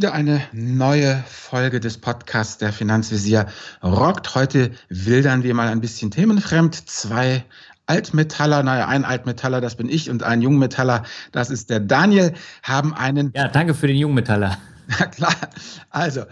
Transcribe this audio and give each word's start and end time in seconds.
wieder 0.00 0.14
eine 0.14 0.40
neue 0.52 1.22
Folge 1.28 1.78
des 1.78 1.98
Podcasts 1.98 2.56
der 2.56 2.72
Finanzvisier 2.72 3.44
rockt. 3.82 4.34
Heute 4.34 4.70
wildern 4.88 5.42
wir 5.42 5.52
mal 5.52 5.68
ein 5.68 5.82
bisschen 5.82 6.10
themenfremd. 6.10 6.88
Zwei 6.88 7.44
Altmetaller, 7.84 8.62
naja, 8.62 8.88
ein 8.88 9.04
Altmetaller, 9.04 9.60
das 9.60 9.74
bin 9.74 9.90
ich, 9.90 10.08
und 10.08 10.22
ein 10.22 10.40
Jungmetaller, 10.40 11.02
das 11.32 11.50
ist 11.50 11.68
der 11.68 11.80
Daniel, 11.80 12.32
haben 12.62 12.94
einen. 12.94 13.30
Ja, 13.36 13.48
danke 13.48 13.74
für 13.74 13.88
den 13.88 13.96
Jungmetaller. 13.96 14.56
Ja, 14.98 15.04
klar. 15.04 15.34
Also, 15.90 16.24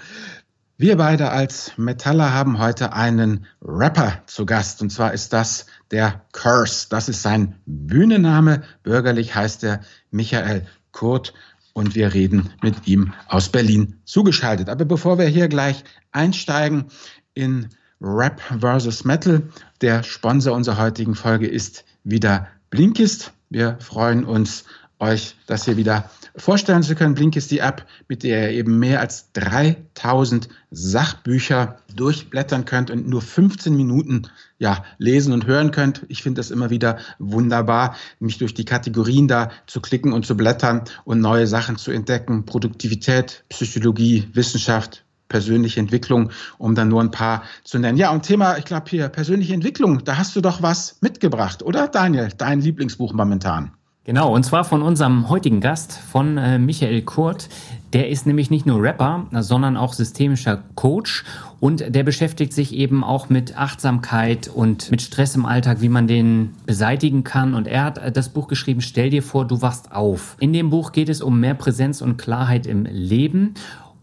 wir 0.79 0.97
beide 0.97 1.31
als 1.31 1.73
Metaller 1.77 2.33
haben 2.33 2.59
heute 2.59 2.95
einen 2.95 3.45
Rapper 3.61 4.23
zu 4.25 4.47
Gast. 4.47 4.81
Und 4.81 4.89
zwar 4.91 5.13
ist 5.13 5.35
das 5.35 5.67
der 5.91 6.23
Curse. 6.33 6.87
Das 6.89 7.11
ist 7.11 7.21
sein 7.21 7.57
Bühnenname. 7.67 8.63
Bürgerlich 8.83 9.35
heißt 9.35 9.63
er 9.63 9.81
Michael 10.11 10.67
Kurt. 10.91 11.35
Und 11.79 11.95
wir 11.95 12.13
reden 12.13 12.51
mit 12.61 12.89
ihm 12.89 13.15
aus 13.29 13.51
Berlin 13.51 13.95
zugeschaltet. 14.05 14.69
Aber 14.69 14.85
bevor 14.85 15.17
wir 15.17 15.27
hier 15.27 15.47
gleich 15.47 15.85
einsteigen 16.11 16.87
in 17.35 17.69
Rap 18.01 18.41
versus 18.59 19.05
Metal, 19.05 19.45
der 19.81 20.03
Sponsor 20.03 20.57
unserer 20.57 20.79
heutigen 20.79 21.15
Folge 21.15 21.47
ist 21.47 21.85
wieder 22.03 22.49
Blinkist. 22.71 23.33
Wir 23.49 23.79
freuen 23.79 24.25
uns, 24.25 24.65
euch 25.01 25.37
das 25.47 25.65
hier 25.65 25.77
wieder 25.77 26.11
vorstellen 26.37 26.83
zu 26.83 26.95
können. 26.95 27.15
Blink 27.15 27.37
ist 27.37 27.51
die 27.51 27.59
App, 27.59 27.87
mit 28.09 28.23
der 28.23 28.53
ihr 28.53 28.59
eben 28.59 28.79
mehr 28.79 29.01
als 29.01 29.33
3000 29.33 30.49
Sachbücher 30.71 31.79
durchblättern 31.95 32.65
könnt 32.65 32.91
und 32.91 33.09
nur 33.09 33.23
15 33.23 33.77
Minuten 33.77 34.29
ja, 34.59 34.85
lesen 34.99 35.33
und 35.33 35.47
hören 35.47 35.71
könnt. 35.71 36.05
Ich 36.09 36.23
finde 36.23 36.41
das 36.41 36.51
immer 36.51 36.71
wieder 36.71 36.99
wunderbar, 37.19 37.97
mich 38.21 38.39
durch 38.39 38.55
die 38.55 38.65
Kategorien 38.65 39.29
da 39.29 39.51
zu 39.67 39.81
klicken 39.81 40.13
und 40.13 40.27
zu 40.27 40.37
blättern 40.37 40.83
und 41.05 41.21
neue 41.21 41.47
Sachen 41.47 41.77
zu 41.77 41.91
entdecken. 41.91 42.45
Produktivität, 42.45 43.45
Psychologie, 43.49 44.29
Wissenschaft, 44.33 45.05
persönliche 45.29 45.81
Entwicklung, 45.81 46.31
um 46.57 46.75
dann 46.75 46.89
nur 46.89 47.03
ein 47.03 47.11
paar 47.11 47.45
zu 47.65 47.79
nennen. 47.79 47.99
Ja, 47.99 48.11
und 48.11 48.23
Thema, 48.23 48.57
ich 48.59 48.65
glaube 48.65 48.89
hier, 48.89 49.09
persönliche 49.09 49.55
Entwicklung, 49.55 50.05
da 50.05 50.17
hast 50.17 50.35
du 50.37 50.41
doch 50.41 50.63
was 50.63 50.99
mitgebracht, 51.01 51.63
oder 51.63 51.89
Daniel? 51.89 52.31
Dein 52.37 52.61
Lieblingsbuch 52.61 53.13
momentan. 53.13 53.78
Genau, 54.05 54.35
und 54.35 54.43
zwar 54.45 54.65
von 54.65 54.81
unserem 54.81 55.29
heutigen 55.29 55.61
Gast, 55.61 55.93
von 55.93 56.39
äh, 56.39 56.59
Michael 56.59 57.03
Kurt. 57.03 57.49
Der 57.93 58.09
ist 58.09 58.27
nämlich 58.27 58.51
nicht 58.51 58.67
nur 58.67 58.83
Rapper, 58.83 59.27
sondern 59.33 59.79
auch 59.79 59.95
systemischer 59.95 60.63
Coach 60.75 61.25
und 61.61 61.95
der 61.95 62.05
beschäftigt 62.05 62.53
sich 62.53 62.75
eben 62.75 63.03
auch 63.03 63.31
mit 63.31 63.59
Achtsamkeit 63.59 64.49
und 64.49 64.91
mit 64.91 65.03
Stress 65.03 65.35
im 65.35 65.45
Alltag, 65.45 65.81
wie 65.81 65.89
man 65.89 66.07
den 66.07 66.55
beseitigen 66.67 67.25
kann. 67.25 67.55
Und 67.55 67.67
er 67.67 67.85
hat 67.85 67.99
äh, 67.99 68.13
das 68.13 68.29
Buch 68.29 68.47
geschrieben, 68.47 68.81
Stell 68.81 69.11
dir 69.11 69.23
vor, 69.23 69.47
du 69.47 69.61
wachst 69.63 69.93
auf. 69.93 70.37
In 70.39 70.53
dem 70.53 70.71
Buch 70.71 70.93
geht 70.93 71.09
es 71.09 71.21
um 71.21 71.41
mehr 71.41 71.55
Präsenz 71.55 72.01
und 72.01 72.17
Klarheit 72.17 72.67
im 72.67 72.85
Leben. 72.85 73.55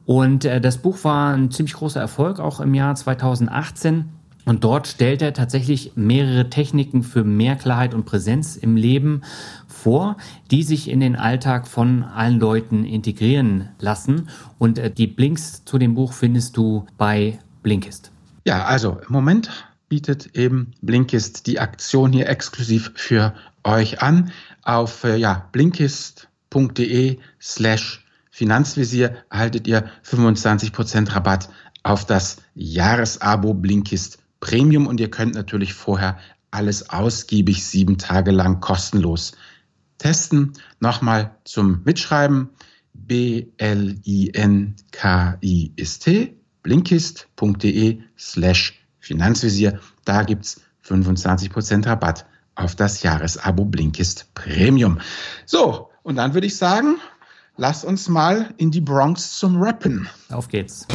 Und 0.05 0.45
äh, 0.45 0.59
das 0.59 0.79
Buch 0.79 1.03
war 1.03 1.33
ein 1.33 1.49
ziemlich 1.51 1.73
großer 1.73 1.99
Erfolg, 1.99 2.39
auch 2.39 2.59
im 2.59 2.73
Jahr 2.73 2.95
2018. 2.95 4.05
Und 4.45 4.63
dort 4.63 4.87
stellt 4.87 5.21
er 5.21 5.33
tatsächlich 5.33 5.93
mehrere 5.95 6.49
Techniken 6.49 7.01
für 7.01 7.23
mehr 7.23 7.55
Klarheit 7.55 7.93
und 7.93 8.05
Präsenz 8.05 8.55
im 8.55 8.75
Leben 8.75 9.21
vor, 9.85 10.17
die 10.49 10.63
sich 10.63 10.89
in 10.89 10.99
den 10.99 11.15
Alltag 11.15 11.67
von 11.67 12.01
allen 12.01 12.39
Leuten 12.39 12.85
integrieren 12.85 13.69
lassen. 13.79 14.29
Und 14.57 14.79
äh, 14.79 14.89
die 14.89 15.05
Blinks 15.05 15.63
zu 15.63 15.77
dem 15.77 15.93
Buch 15.93 16.13
findest 16.13 16.57
du 16.57 16.87
bei 16.97 17.37
Blinkist. 17.61 18.11
Ja, 18.45 18.65
also 18.65 18.97
im 19.07 19.13
Moment 19.13 19.51
bietet 19.87 20.35
eben 20.35 20.71
Blinkist 20.81 21.45
die 21.45 21.59
Aktion 21.59 22.11
hier 22.11 22.27
exklusiv 22.27 22.93
für 22.95 23.35
euch 23.63 24.01
an. 24.01 24.31
Auf 24.63 25.03
äh, 25.03 25.17
ja, 25.17 25.49
blinkist.de 25.51 27.19
slash 27.39 28.07
Finanzvisier 28.31 29.17
erhaltet 29.29 29.67
ihr 29.67 29.87
25% 30.03 31.13
Rabatt 31.13 31.49
auf 31.83 32.05
das 32.05 32.37
Jahresabo 32.55 33.53
Blinkist 33.53 34.17
Premium 34.39 34.87
und 34.87 34.99
ihr 34.99 35.11
könnt 35.11 35.35
natürlich 35.35 35.75
vorher 35.75 36.17
alles 36.49 36.89
ausgiebig 36.89 37.63
sieben 37.63 37.99
Tage 37.99 38.31
lang 38.31 38.61
kostenlos 38.61 39.33
testen. 40.05 40.53
Nochmal 40.79 41.35
zum 41.45 41.81
Mitschreiben. 41.83 42.51
B-L-I-N-K-I-S-T, 42.93 43.97
blinkist.de 46.63 47.99
slash 48.17 48.79
Finanzvisier. 48.99 49.79
Da 50.05 50.23
gibt's 50.23 50.61
25% 50.87 51.85
Rabatt 51.87 52.25
auf 52.55 52.75
das 52.75 53.03
Jahresabo 53.03 53.65
Blinkist 53.65 54.33
Premium. 54.33 54.99
So, 55.45 55.89
und 56.03 56.15
dann 56.15 56.33
würde 56.33 56.47
ich 56.47 56.55
sagen, 56.55 56.97
lass 57.57 57.83
uns 57.83 58.07
mal 58.07 58.53
in 58.57 58.71
die 58.71 58.81
Bronx 58.81 59.37
zum 59.37 59.61
Rappen. 59.61 60.07
Auf 60.29 60.47
geht's. 60.47 60.87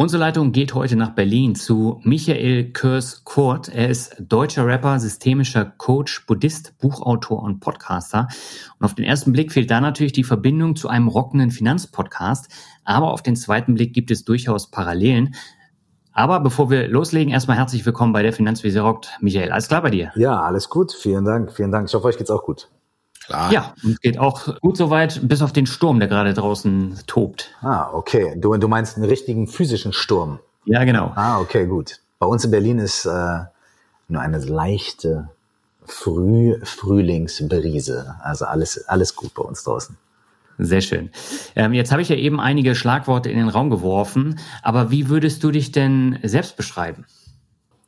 Unsere 0.00 0.20
Leitung 0.20 0.52
geht 0.52 0.74
heute 0.74 0.94
nach 0.94 1.16
Berlin 1.16 1.56
zu 1.56 2.00
Michael 2.04 2.70
Körs 2.70 3.24
Kurt. 3.24 3.68
Er 3.68 3.88
ist 3.88 4.14
deutscher 4.20 4.64
Rapper, 4.64 5.00
systemischer 5.00 5.64
Coach, 5.76 6.24
Buddhist, 6.24 6.78
Buchautor 6.78 7.42
und 7.42 7.58
Podcaster. 7.58 8.28
Und 8.78 8.84
auf 8.84 8.94
den 8.94 9.04
ersten 9.04 9.32
Blick 9.32 9.50
fehlt 9.50 9.72
da 9.72 9.80
natürlich 9.80 10.12
die 10.12 10.22
Verbindung 10.22 10.76
zu 10.76 10.88
einem 10.88 11.08
rockenden 11.08 11.50
Finanzpodcast. 11.50 12.48
Aber 12.84 13.12
auf 13.12 13.24
den 13.24 13.34
zweiten 13.34 13.74
Blick 13.74 13.92
gibt 13.92 14.12
es 14.12 14.24
durchaus 14.24 14.70
Parallelen. 14.70 15.34
Aber 16.12 16.38
bevor 16.38 16.70
wir 16.70 16.86
loslegen, 16.86 17.32
erstmal 17.32 17.56
herzlich 17.56 17.84
willkommen 17.84 18.12
bei 18.12 18.22
der 18.22 18.32
Finanzvisier 18.32 18.82
rockt. 18.82 19.18
Michael, 19.20 19.50
alles 19.50 19.66
klar 19.66 19.82
bei 19.82 19.90
dir? 19.90 20.12
Ja, 20.14 20.40
alles 20.40 20.68
gut. 20.68 20.92
Vielen 20.92 21.24
Dank. 21.24 21.50
Vielen 21.50 21.72
Dank. 21.72 21.88
Ich 21.88 21.94
hoffe, 21.94 22.06
euch 22.06 22.18
geht's 22.18 22.30
auch 22.30 22.44
gut. 22.44 22.68
Klar. 23.28 23.52
Ja, 23.52 23.74
und 23.84 24.00
geht 24.00 24.18
auch 24.18 24.58
gut 24.60 24.78
soweit, 24.78 25.20
bis 25.22 25.42
auf 25.42 25.52
den 25.52 25.66
Sturm, 25.66 25.98
der 25.98 26.08
gerade 26.08 26.32
draußen 26.32 26.98
tobt. 27.06 27.50
Ah, 27.60 27.90
okay. 27.92 28.34
Du, 28.38 28.56
du 28.56 28.68
meinst 28.68 28.96
einen 28.96 29.04
richtigen 29.04 29.46
physischen 29.46 29.92
Sturm? 29.92 30.38
Ja, 30.64 30.84
genau. 30.84 31.12
Ah, 31.14 31.38
okay, 31.38 31.66
gut. 31.66 32.00
Bei 32.18 32.26
uns 32.26 32.46
in 32.46 32.50
Berlin 32.50 32.78
ist 32.78 33.04
äh, 33.04 33.40
nur 34.08 34.22
eine 34.22 34.38
leichte 34.38 35.28
Früh 35.84 36.58
Frühlingsbrise. 36.64 38.14
Also 38.22 38.46
alles, 38.46 38.88
alles 38.88 39.14
gut 39.14 39.34
bei 39.34 39.42
uns 39.42 39.62
draußen. 39.62 39.98
Sehr 40.56 40.80
schön. 40.80 41.10
Ähm, 41.54 41.74
jetzt 41.74 41.92
habe 41.92 42.00
ich 42.00 42.08
ja 42.08 42.16
eben 42.16 42.40
einige 42.40 42.74
Schlagworte 42.74 43.30
in 43.30 43.36
den 43.36 43.50
Raum 43.50 43.68
geworfen, 43.68 44.38
aber 44.62 44.90
wie 44.90 45.10
würdest 45.10 45.44
du 45.44 45.50
dich 45.50 45.70
denn 45.70 46.18
selbst 46.22 46.56
beschreiben? 46.56 47.04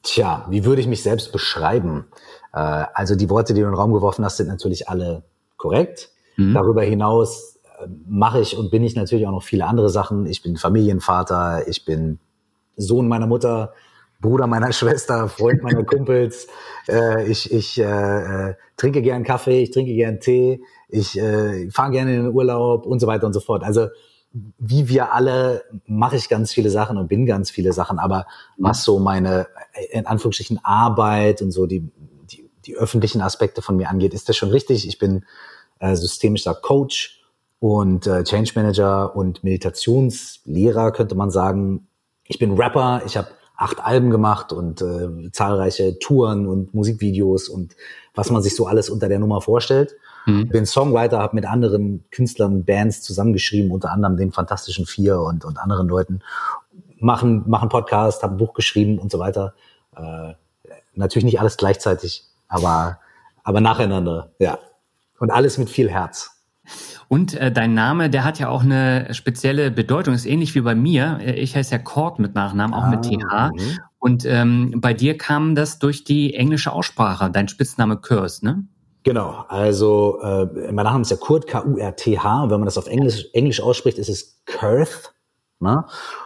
Tja, 0.03 0.47
wie 0.51 0.67
würde 0.67 0.83
ich 0.83 0.87
mich 0.87 1.03
selbst 1.03 1.33
beschreiben? 1.33 2.05
Äh, 2.53 2.59
also 2.59 3.17
die 3.17 3.31
Worte, 3.31 3.55
die 3.55 3.61
du 3.61 3.67
in 3.67 3.73
den 3.73 3.79
Raum 3.79 3.95
geworfen 3.95 4.23
hast, 4.23 4.37
sind 4.37 4.49
natürlich 4.49 4.89
alle 4.91 5.23
korrekt. 5.61 6.11
Mhm. 6.37 6.55
Darüber 6.55 6.83
hinaus 6.83 7.59
äh, 7.79 7.87
mache 8.09 8.41
ich 8.41 8.57
und 8.57 8.71
bin 8.71 8.83
ich 8.83 8.97
natürlich 8.97 9.27
auch 9.27 9.33
noch 9.33 9.43
viele 9.43 9.67
andere 9.67 9.91
Sachen. 9.91 10.27
Ich 10.27 10.43
bin 10.43 10.57
Familienvater, 10.57 11.69
ich 11.69 11.85
bin 11.85 12.19
Sohn 12.77 13.07
meiner 13.07 13.27
Mutter, 13.27 13.73
Bruder 14.21 14.47
meiner 14.47 14.73
Schwester, 14.81 15.29
Freund 15.29 15.63
meiner 15.63 15.85
Kumpels. 15.85 16.49
Äh, 16.89 17.31
ich 17.31 17.53
ich 17.53 17.79
äh, 17.79 17.85
äh, 17.85 18.55
trinke 18.77 19.03
gern 19.03 19.23
Kaffee, 19.23 19.63
ich 19.63 19.71
trinke 19.71 19.95
gern 19.95 20.19
Tee, 20.19 20.63
ich 20.89 21.19
äh, 21.19 21.71
fahre 21.71 21.93
gerne 21.93 22.17
in 22.17 22.25
den 22.25 22.35
Urlaub 22.35 22.87
und 22.87 22.99
so 22.99 23.07
weiter 23.07 23.27
und 23.27 23.35
so 23.35 23.41
fort. 23.41 23.63
Also 23.63 23.89
wie 24.59 24.89
wir 24.89 25.13
alle 25.13 25.65
mache 25.87 26.17
ich 26.17 26.29
ganz 26.29 26.53
viele 26.53 26.71
Sachen 26.71 26.97
und 26.97 27.09
bin 27.09 27.27
ganz 27.27 27.51
viele 27.51 27.73
Sachen, 27.73 27.99
aber 27.99 28.27
was 28.59 28.85
so 28.85 29.01
meine 29.01 29.49
in 29.91 30.07
Anführungsstrichen 30.07 30.61
Arbeit 30.63 31.43
und 31.43 31.51
so 31.51 31.67
die 31.67 31.91
die 32.67 32.77
öffentlichen 32.77 33.21
Aspekte 33.21 33.63
von 33.63 33.77
mir 33.77 33.89
angeht, 33.89 34.15
ist 34.15 34.29
das 34.29 34.37
schon 34.37 34.51
richtig. 34.51 34.87
Ich 34.87 34.99
bin 34.99 35.25
äh, 35.79 35.95
systemischer 35.97 36.55
Coach 36.55 37.23
und 37.59 38.07
äh, 38.07 38.25
Change 38.25 38.53
Manager 38.55 39.15
und 39.15 39.45
Meditationslehrer, 39.45 40.93
könnte 40.93 41.15
man 41.15 41.31
sagen. 41.31 41.87
Ich 42.27 42.39
bin 42.39 42.55
Rapper, 42.55 43.03
ich 43.07 43.17
habe 43.17 43.29
acht 43.57 43.85
Alben 43.85 44.11
gemacht 44.11 44.53
und 44.53 44.81
äh, 44.81 45.31
zahlreiche 45.33 45.99
Touren 45.99 46.47
und 46.47 46.73
Musikvideos 46.73 47.49
und 47.49 47.77
was 48.15 48.31
man 48.31 48.43
sich 48.43 48.57
so 48.57 48.67
alles 48.67 48.89
unter 48.89 49.09
der 49.09 49.19
Nummer 49.19 49.43
vorstellt. 49.43 49.97
Mhm. 50.25 50.49
Bin 50.49 50.65
Songwriter, 50.67 51.19
habe 51.19 51.37
mit 51.37 51.45
anderen 51.45 52.05
Künstlern, 52.11 52.65
Bands 52.65 53.03
zusammengeschrieben, 53.03 53.71
unter 53.71 53.91
anderem 53.91 54.17
den 54.17 54.33
Fantastischen 54.33 54.87
Vier 54.87 55.21
und, 55.21 55.45
und 55.45 55.59
anderen 55.59 55.89
Leuten. 55.89 56.21
Machen, 56.99 57.45
machen 57.49 57.69
Podcast, 57.69 58.23
habe 58.23 58.35
ein 58.35 58.39
Buch 58.39 58.55
geschrieben 58.55 58.99
und 58.99 59.13
so 59.13 59.19
weiter. 59.19 59.55
Äh, 59.95 60.35
natürlich 60.95 61.25
nicht 61.25 61.41
alles 61.41 61.59
gleichzeitig, 61.59 62.25
aber, 62.51 62.99
aber 63.43 63.61
nacheinander, 63.63 64.33
ja. 64.39 64.59
Und 65.19 65.31
alles 65.31 65.57
mit 65.57 65.71
viel 65.71 65.91
Herz. 65.91 66.31
Und 67.09 67.35
äh, 67.35 67.51
dein 67.51 67.75
Name, 67.75 68.11
der 68.11 68.25
hat 68.25 68.39
ja 68.39 68.49
auch 68.49 68.63
eine 68.63 69.13
spezielle 69.15 69.71
Bedeutung. 69.71 70.15
Ist 70.15 70.27
ähnlich 70.27 70.55
wie 70.55 70.61
bei 70.61 70.75
mir. 70.75 71.19
Äh, 71.21 71.33
ich 71.33 71.57
heiße 71.57 71.73
ja 71.73 71.79
Cord 71.79 72.19
mit 72.19 72.35
Nachnamen, 72.35 72.75
auch 72.75 72.85
ah, 72.85 72.91
mit 72.91 73.03
TH. 73.03 73.51
Mhm. 73.53 73.79
Und 73.99 74.25
ähm, 74.25 74.75
bei 74.77 74.95
dir 74.95 75.19
kam 75.19 75.55
das 75.55 75.79
durch 75.79 76.05
die 76.05 76.35
englische 76.35 76.73
Aussprache, 76.73 77.31
dein 77.31 77.49
Spitzname 77.49 77.97
Curse, 77.97 78.45
ne? 78.45 78.65
Genau, 79.03 79.45
also 79.49 80.21
äh, 80.23 80.73
mein 80.73 80.85
Name 80.85 81.01
ist 81.01 81.11
ja 81.11 81.17
Kurt, 81.17 81.47
K-U-R-T-H. 81.47 82.43
Und 82.43 82.51
wenn 82.51 82.61
man 82.61 82.67
das 82.67 82.79
auf 82.79 82.87
Englisch, 82.87 83.27
Englisch 83.33 83.61
ausspricht, 83.61 83.99
ist 83.99 84.09
es 84.09 84.43
Kurth. 84.45 85.13
Ne? 85.61 85.85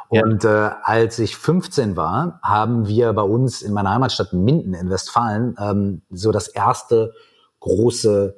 Und 0.08 0.44
ja. 0.44 0.68
äh, 0.68 0.74
als 0.82 1.18
ich 1.18 1.36
15 1.36 1.96
war, 1.96 2.38
haben 2.42 2.86
wir 2.86 3.12
bei 3.12 3.22
uns 3.22 3.62
in 3.62 3.72
meiner 3.72 3.90
Heimatstadt 3.90 4.32
Minden 4.32 4.74
in 4.74 4.90
Westfalen 4.90 5.56
ähm, 5.60 6.02
so 6.10 6.30
das 6.30 6.48
erste 6.48 7.12
große 7.60 8.36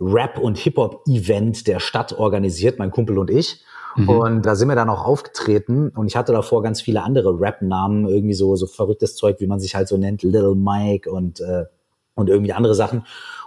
Rap- 0.00 0.38
und 0.38 0.56
Hip-Hop-Event 0.56 1.66
der 1.66 1.78
Stadt 1.78 2.18
organisiert, 2.18 2.78
mein 2.78 2.90
Kumpel 2.90 3.18
und 3.18 3.30
ich. 3.30 3.62
Mhm. 3.96 4.08
Und 4.08 4.42
da 4.46 4.54
sind 4.54 4.68
wir 4.68 4.76
dann 4.76 4.88
auch 4.88 5.04
aufgetreten 5.04 5.90
und 5.90 6.06
ich 6.06 6.16
hatte 6.16 6.32
davor 6.32 6.62
ganz 6.62 6.80
viele 6.80 7.02
andere 7.02 7.38
Rap-Namen, 7.38 8.08
irgendwie 8.08 8.34
so, 8.34 8.56
so 8.56 8.66
verrücktes 8.66 9.16
Zeug, 9.16 9.40
wie 9.40 9.46
man 9.46 9.60
sich 9.60 9.74
halt 9.74 9.88
so 9.88 9.96
nennt, 9.96 10.22
Little 10.22 10.54
Mike 10.54 11.10
und, 11.10 11.40
äh, 11.40 11.64
und 12.14 12.30
irgendwie 12.30 12.52
andere 12.52 12.74
Sachen. 12.74 13.00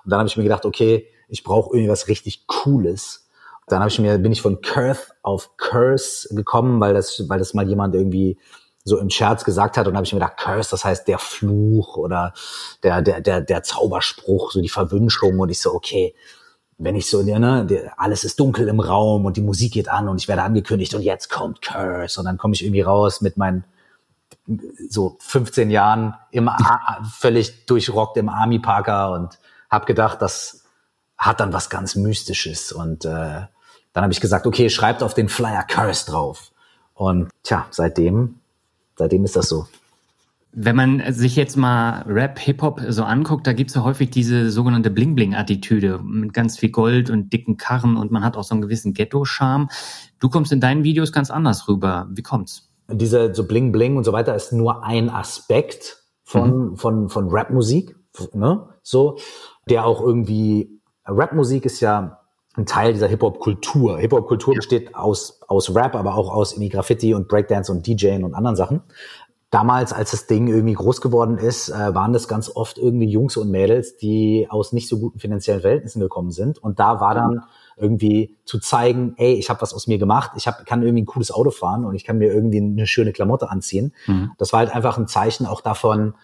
Und 0.04 0.12
dann 0.12 0.20
habe 0.20 0.28
ich 0.28 0.38
mir 0.38 0.44
gedacht, 0.44 0.66
okay, 0.66 1.08
ich 1.28 1.44
brauche 1.44 1.76
irgendwie 1.76 1.90
was 1.90 2.08
richtig 2.08 2.46
Cooles. 2.46 3.23
Dann 3.68 3.80
habe 3.80 3.90
ich 3.90 4.00
mir, 4.00 4.18
bin 4.18 4.32
ich 4.32 4.42
von 4.42 4.62
Curth 4.62 5.14
auf 5.22 5.56
Curse 5.58 6.34
gekommen, 6.36 6.80
weil 6.80 6.94
das, 6.94 7.28
weil 7.30 7.40
das 7.40 7.54
mal 7.54 7.68
jemand 7.68 7.96
irgendwie 7.96 8.38
so 8.84 9.00
im 9.00 9.10
Scherz 9.10 9.44
gesagt 9.44 9.78
hat. 9.78 9.88
Und 9.88 9.96
habe 9.96 10.06
ich 10.06 10.14
mir 10.14 10.20
gedacht, 10.20 10.38
Curse, 10.38 10.72
das 10.72 10.84
heißt 10.84 11.08
der 11.08 11.20
Fluch 11.20 11.98
oder 11.98 12.34
der, 12.84 13.02
der, 13.02 13.22
der, 13.22 13.42
der 13.42 13.64
Zauberspruch, 13.64 14.52
so 14.52 14.62
die 14.62 14.70
Verwünschung. 14.70 15.40
Und 15.40 15.50
ich 15.50 15.62
so, 15.62 15.74
okay, 15.74 16.14
wenn 16.78 16.96
ich 16.96 17.10
so, 17.10 17.22
ne, 17.22 17.92
alles 17.98 18.24
ist 18.24 18.40
dunkel 18.40 18.68
im 18.68 18.80
Raum 18.80 19.26
und 19.26 19.38
die 19.38 19.42
Musik 19.42 19.74
geht 19.74 19.90
an 19.90 20.10
und 20.10 20.20
ich 20.20 20.28
werde 20.28 20.44
angekündigt 20.44 20.94
und 20.94 21.02
jetzt 21.02 21.30
kommt 21.30 21.62
Curse. 21.62 22.20
Und 22.20 22.26
dann 22.26 22.38
komme 22.38 22.54
ich 22.54 22.64
irgendwie 22.64 22.82
raus 22.82 23.22
mit 23.22 23.38
meinen 23.38 23.64
so 24.90 25.16
15 25.20 25.70
Jahren 25.70 26.16
im 26.32 26.50
völlig 27.18 27.66
durchrockt 27.66 28.18
im 28.18 28.30
Army 28.30 28.60
Parker 28.60 29.14
und 29.14 29.40
habe 29.70 29.86
gedacht, 29.86 30.22
das 30.22 30.66
hat 31.18 31.40
dann 31.40 31.54
was 31.54 31.70
ganz 31.70 31.96
Mystisches. 31.96 32.72
Und 32.72 33.06
äh, 33.06 33.44
dann 33.94 34.04
habe 34.04 34.14
ich 34.14 34.22
gesagt, 34.22 34.46
okay, 34.46 34.70
schreibt 34.70 35.04
auf 35.04 35.14
den 35.14 35.30
Flyer 35.30 35.64
Curse 35.64 36.10
drauf 36.10 36.52
und 36.94 37.30
tja, 37.44 37.68
seitdem 37.72 38.36
seitdem 38.98 39.24
ist 39.24 39.36
das 39.36 39.50
so. 39.50 39.68
Wenn 40.56 40.76
man 40.76 41.02
sich 41.12 41.36
jetzt 41.36 41.58
mal 41.58 42.04
Rap, 42.08 42.38
Hip-Hop 42.38 42.82
so 42.90 43.04
anguckt, 43.04 43.48
da 43.48 43.54
gibt's 43.54 43.74
ja 43.74 43.84
häufig 43.84 44.12
diese 44.12 44.52
sogenannte 44.52 44.92
Bling-Bling-Attitüde 44.92 46.00
mit 46.04 46.32
ganz 46.32 46.60
viel 46.60 46.70
Gold 46.70 47.10
und 47.10 47.34
dicken 47.34 47.58
Karren 47.58 47.98
und 47.98 48.12
man 48.12 48.24
hat 48.24 48.38
auch 48.38 48.44
so 48.44 48.54
einen 48.54 48.62
gewissen 48.62 48.94
Ghetto-Charme. 48.94 49.70
Du 50.20 50.30
kommst 50.30 50.52
in 50.52 50.60
deinen 50.60 50.84
Videos 50.84 51.12
ganz 51.12 51.32
anders 51.32 51.68
rüber. 51.68 52.08
Wie 52.12 52.22
kommt's? 52.22 52.70
Diese 52.88 53.34
so 53.34 53.48
Bling-Bling 53.48 53.98
und 53.98 54.04
so 54.04 54.14
weiter 54.14 54.36
ist 54.36 54.54
nur 54.54 54.84
ein 54.84 55.10
Aspekt 55.10 56.04
von, 56.24 56.70
mhm. 56.70 56.78
von, 56.78 57.10
von 57.10 57.30
Rap-Musik, 57.30 57.96
ne? 58.34 58.68
So, 58.84 59.18
der 59.68 59.86
auch 59.86 60.02
irgendwie, 60.02 60.80
Rap-Musik 61.08 61.66
ist 61.66 61.80
ja 61.80 62.20
ein 62.56 62.66
Teil 62.66 62.94
dieser 62.94 63.08
Hip-Hop-Kultur. 63.08 63.98
Hip-Hop-Kultur 64.00 64.54
ja. 64.54 64.58
besteht 64.58 64.96
aus, 64.96 65.42
aus 65.48 65.74
Rap, 65.74 65.96
aber 65.96 66.16
auch 66.16 66.32
aus 66.32 66.54
irgendwie 66.54 66.70
Graffiti 66.70 67.14
und 67.14 67.28
Breakdance 67.28 67.72
und 67.72 67.86
DJing 67.88 68.24
und 68.24 68.36
anderen 68.36 68.56
Sachen 68.56 68.82
damals, 69.54 69.94
als 69.94 70.12
das 70.12 70.26
Ding 70.26 70.48
irgendwie 70.48 70.74
groß 70.74 71.00
geworden 71.00 71.38
ist, 71.38 71.70
äh, 71.70 71.94
waren 71.94 72.12
das 72.12 72.28
ganz 72.28 72.50
oft 72.50 72.80
irgendwie 72.80 73.08
Jungs 73.08 73.38
und 73.38 73.52
Mädels, 73.52 73.98
die 73.98 74.48
aus 74.50 74.74
nicht 74.74 74.90
so 74.90 74.98
guten 74.98 75.20
finanziellen 75.20 75.62
Verhältnissen 75.62 76.00
gekommen 76.00 76.32
sind. 76.32 76.58
Und 76.58 76.80
da 76.80 77.00
war 77.00 77.14
dann 77.14 77.44
irgendwie 77.78 78.36
zu 78.46 78.60
zeigen, 78.60 79.14
ey, 79.18 79.34
ich 79.34 79.52
habe 79.52 79.62
was 79.62 79.74
aus 79.74 79.86
mir 79.86 80.00
gemacht, 80.00 80.32
ich 80.38 80.48
hab, 80.48 80.66
kann 80.66 80.82
irgendwie 80.82 81.04
ein 81.04 81.06
cooles 81.06 81.32
Auto 81.32 81.52
fahren 81.52 81.86
und 81.86 81.94
ich 81.94 82.04
kann 82.04 82.18
mir 82.18 82.34
irgendwie 82.34 82.58
eine 82.58 82.88
schöne 82.88 83.14
Klamotte 83.14 83.52
anziehen. 83.52 83.94
Mhm. 84.08 84.32
Das 84.40 84.54
war 84.54 84.60
halt 84.60 84.74
einfach 84.74 84.98
ein 84.98 85.08
Zeichen 85.08 85.46
auch 85.46 85.62
davon, 85.62 86.16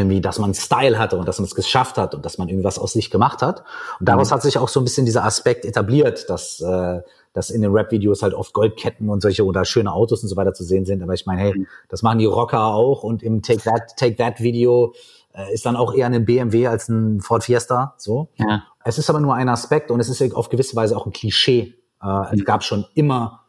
irgendwie, 0.00 0.20
dass 0.20 0.38
man 0.38 0.54
Style 0.54 0.98
hatte 0.98 1.16
und 1.16 1.28
dass 1.28 1.38
man 1.38 1.46
es 1.46 1.54
geschafft 1.54 1.96
hat 1.96 2.14
und 2.14 2.24
dass 2.24 2.38
man 2.38 2.48
irgendwie 2.48 2.64
was 2.64 2.78
aus 2.78 2.92
sich 2.92 3.10
gemacht 3.10 3.42
hat. 3.42 3.64
Und 4.00 4.08
daraus 4.08 4.30
mhm. 4.30 4.34
hat 4.34 4.42
sich 4.42 4.58
auch 4.58 4.68
so 4.68 4.80
ein 4.80 4.84
bisschen 4.84 5.06
dieser 5.06 5.24
Aspekt 5.24 5.64
etabliert, 5.64 6.28
dass 6.28 6.60
äh, 6.60 7.00
dass 7.32 7.50
in 7.50 7.62
den 7.62 7.70
Rap-Videos 7.70 8.22
halt 8.22 8.34
oft 8.34 8.52
Goldketten 8.52 9.08
und 9.08 9.20
solche 9.20 9.44
oder 9.44 9.64
schöne 9.64 9.92
Autos 9.92 10.22
und 10.22 10.28
so 10.28 10.36
weiter 10.36 10.52
zu 10.52 10.64
sehen 10.64 10.84
sind. 10.84 11.02
Aber 11.02 11.14
ich 11.14 11.26
meine, 11.26 11.40
hey, 11.40 11.66
das 11.88 12.02
machen 12.02 12.18
die 12.18 12.26
Rocker 12.26 12.66
auch 12.66 13.02
und 13.04 13.22
im 13.22 13.42
Take 13.42 13.62
That, 13.62 13.96
Take 13.96 14.16
That 14.16 14.40
Video 14.40 14.94
äh, 15.32 15.52
ist 15.54 15.64
dann 15.64 15.76
auch 15.76 15.94
eher 15.94 16.06
ein 16.06 16.24
BMW 16.24 16.66
als 16.66 16.88
ein 16.88 17.20
Ford 17.20 17.44
Fiesta. 17.44 17.94
So. 17.98 18.28
Ja. 18.36 18.64
Es 18.84 18.98
ist 18.98 19.10
aber 19.10 19.20
nur 19.20 19.34
ein 19.34 19.48
Aspekt 19.48 19.90
und 19.90 20.00
es 20.00 20.08
ist 20.08 20.34
auf 20.34 20.48
gewisse 20.48 20.74
Weise 20.74 20.96
auch 20.96 21.06
ein 21.06 21.12
Klischee. 21.12 21.74
Äh, 22.02 22.34
es 22.34 22.44
gab 22.44 22.64
schon 22.64 22.84
immer 22.94 23.42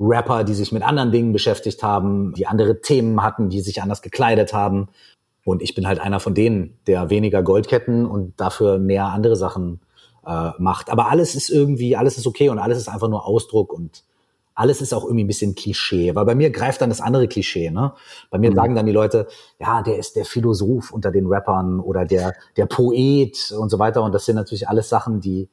Rapper, 0.00 0.44
die 0.44 0.54
sich 0.54 0.72
mit 0.72 0.82
anderen 0.82 1.10
Dingen 1.10 1.32
beschäftigt 1.32 1.82
haben, 1.82 2.32
die 2.34 2.46
andere 2.46 2.80
Themen 2.80 3.22
hatten, 3.22 3.48
die 3.48 3.60
sich 3.60 3.82
anders 3.82 4.02
gekleidet 4.02 4.52
haben. 4.52 4.88
Und 5.48 5.62
ich 5.62 5.74
bin 5.74 5.88
halt 5.88 5.98
einer 5.98 6.20
von 6.20 6.34
denen, 6.34 6.78
der 6.86 7.08
weniger 7.08 7.42
Goldketten 7.42 8.04
und 8.04 8.38
dafür 8.38 8.78
mehr 8.78 9.06
andere 9.06 9.34
Sachen 9.34 9.80
äh, 10.26 10.50
macht. 10.58 10.90
Aber 10.90 11.08
alles 11.10 11.34
ist 11.34 11.48
irgendwie, 11.48 11.96
alles 11.96 12.18
ist 12.18 12.26
okay 12.26 12.50
und 12.50 12.58
alles 12.58 12.76
ist 12.76 12.88
einfach 12.88 13.08
nur 13.08 13.26
Ausdruck 13.26 13.72
und 13.72 14.04
alles 14.54 14.82
ist 14.82 14.92
auch 14.92 15.04
irgendwie 15.04 15.24
ein 15.24 15.28
bisschen 15.28 15.54
Klischee, 15.54 16.14
weil 16.14 16.26
bei 16.26 16.34
mir 16.34 16.50
greift 16.50 16.82
dann 16.82 16.90
das 16.90 17.00
andere 17.00 17.28
Klischee. 17.28 17.70
Ne? 17.70 17.94
Bei 18.28 18.36
mir 18.36 18.50
mhm. 18.50 18.56
sagen 18.56 18.74
dann 18.74 18.84
die 18.84 18.92
Leute, 18.92 19.26
ja, 19.58 19.80
der 19.80 19.98
ist 19.98 20.16
der 20.16 20.26
Philosoph 20.26 20.90
unter 20.90 21.10
den 21.10 21.26
Rappern 21.26 21.80
oder 21.80 22.04
der 22.04 22.34
der 22.58 22.66
Poet 22.66 23.50
und 23.58 23.70
so 23.70 23.78
weiter. 23.78 24.02
Und 24.02 24.14
das 24.14 24.26
sind 24.26 24.36
natürlich 24.36 24.68
alles 24.68 24.90
Sachen, 24.90 25.22
die 25.22 25.48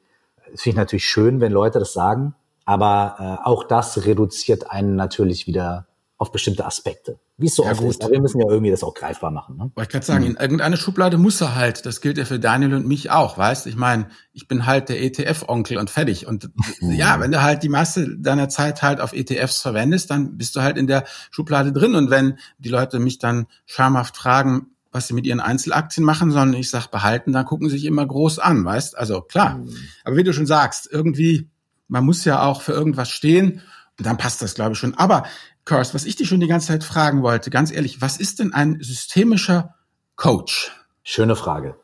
finde 0.48 0.68
ich 0.68 0.76
natürlich 0.76 1.06
schön, 1.06 1.40
wenn 1.40 1.52
Leute 1.52 1.78
das 1.78 1.94
sagen. 1.94 2.34
Aber 2.66 3.16
äh, 3.18 3.48
auch 3.48 3.64
das 3.64 4.04
reduziert 4.04 4.70
einen 4.70 4.94
natürlich 4.94 5.46
wieder 5.46 5.86
auf 6.18 6.32
bestimmte 6.32 6.66
Aspekte. 6.66 7.18
Wie 7.38 7.46
es 7.46 7.54
so 7.54 7.64
ja, 7.64 7.72
oft 7.72 7.80
gut. 7.80 7.90
ist. 7.90 8.02
Aber 8.02 8.12
wir 8.12 8.20
müssen 8.20 8.40
ja 8.40 8.48
irgendwie 8.48 8.70
das 8.70 8.82
auch 8.82 8.94
greifbar 8.94 9.30
machen. 9.30 9.56
Ne? 9.56 9.70
Wollte 9.74 9.82
ich 9.82 9.88
gerade 9.90 10.06
sagen, 10.06 10.24
mhm. 10.24 10.30
in 10.30 10.36
irgendeine 10.36 10.78
Schublade 10.78 11.18
muss 11.18 11.38
er 11.42 11.54
halt. 11.54 11.84
Das 11.84 12.00
gilt 12.00 12.16
ja 12.16 12.24
für 12.24 12.38
Daniel 12.38 12.74
und 12.74 12.86
mich 12.86 13.10
auch, 13.10 13.36
weißt? 13.36 13.66
Ich 13.66 13.76
meine, 13.76 14.08
ich 14.32 14.48
bin 14.48 14.64
halt 14.64 14.88
der 14.88 15.02
ETF-Onkel 15.02 15.76
und 15.76 15.90
fertig. 15.90 16.26
Und 16.26 16.50
mhm. 16.80 16.92
ja, 16.92 17.20
wenn 17.20 17.32
du 17.32 17.42
halt 17.42 17.62
die 17.62 17.68
Masse 17.68 18.16
deiner 18.18 18.48
Zeit 18.48 18.82
halt 18.82 19.00
auf 19.00 19.12
ETFs 19.12 19.60
verwendest, 19.60 20.10
dann 20.10 20.38
bist 20.38 20.56
du 20.56 20.62
halt 20.62 20.78
in 20.78 20.86
der 20.86 21.04
Schublade 21.30 21.72
drin. 21.72 21.94
Und 21.94 22.08
wenn 22.08 22.38
die 22.58 22.70
Leute 22.70 22.98
mich 22.98 23.18
dann 23.18 23.46
schamhaft 23.66 24.16
fragen, 24.16 24.68
was 24.90 25.08
sie 25.08 25.14
mit 25.14 25.26
ihren 25.26 25.40
Einzelaktien 25.40 26.06
machen, 26.06 26.30
sondern 26.30 26.58
ich 26.58 26.70
sag 26.70 26.86
behalten, 26.86 27.34
dann 27.34 27.44
gucken 27.44 27.68
sie 27.68 27.76
sich 27.76 27.84
immer 27.84 28.06
groß 28.06 28.38
an, 28.38 28.64
weißt? 28.64 28.96
Also 28.96 29.20
klar. 29.20 29.58
Mhm. 29.58 29.76
Aber 30.04 30.16
wie 30.16 30.24
du 30.24 30.32
schon 30.32 30.46
sagst, 30.46 30.88
irgendwie, 30.90 31.50
man 31.86 32.02
muss 32.02 32.24
ja 32.24 32.42
auch 32.42 32.62
für 32.62 32.72
irgendwas 32.72 33.10
stehen. 33.10 33.60
Und 33.98 34.06
dann 34.06 34.16
passt 34.16 34.40
das, 34.40 34.54
glaube 34.54 34.72
ich, 34.72 34.78
schon. 34.78 34.94
Aber 34.94 35.24
Kurs, 35.66 35.94
was 35.94 36.04
ich 36.04 36.14
dich 36.14 36.28
schon 36.28 36.38
die 36.38 36.46
ganze 36.46 36.68
Zeit 36.68 36.84
fragen 36.84 37.22
wollte, 37.22 37.50
ganz 37.50 37.72
ehrlich, 37.72 38.00
was 38.00 38.18
ist 38.18 38.38
denn 38.38 38.54
ein 38.54 38.78
systemischer 38.80 39.74
Coach? 40.14 40.72
Schöne 41.02 41.34
Frage. 41.34 41.76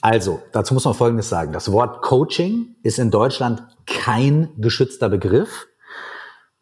Also, 0.00 0.40
dazu 0.52 0.74
muss 0.74 0.84
man 0.84 0.94
Folgendes 0.94 1.28
sagen. 1.28 1.52
Das 1.52 1.72
Wort 1.72 2.02
Coaching 2.02 2.76
ist 2.84 3.00
in 3.00 3.10
Deutschland 3.10 3.66
kein 3.84 4.50
geschützter 4.58 5.08
Begriff, 5.08 5.66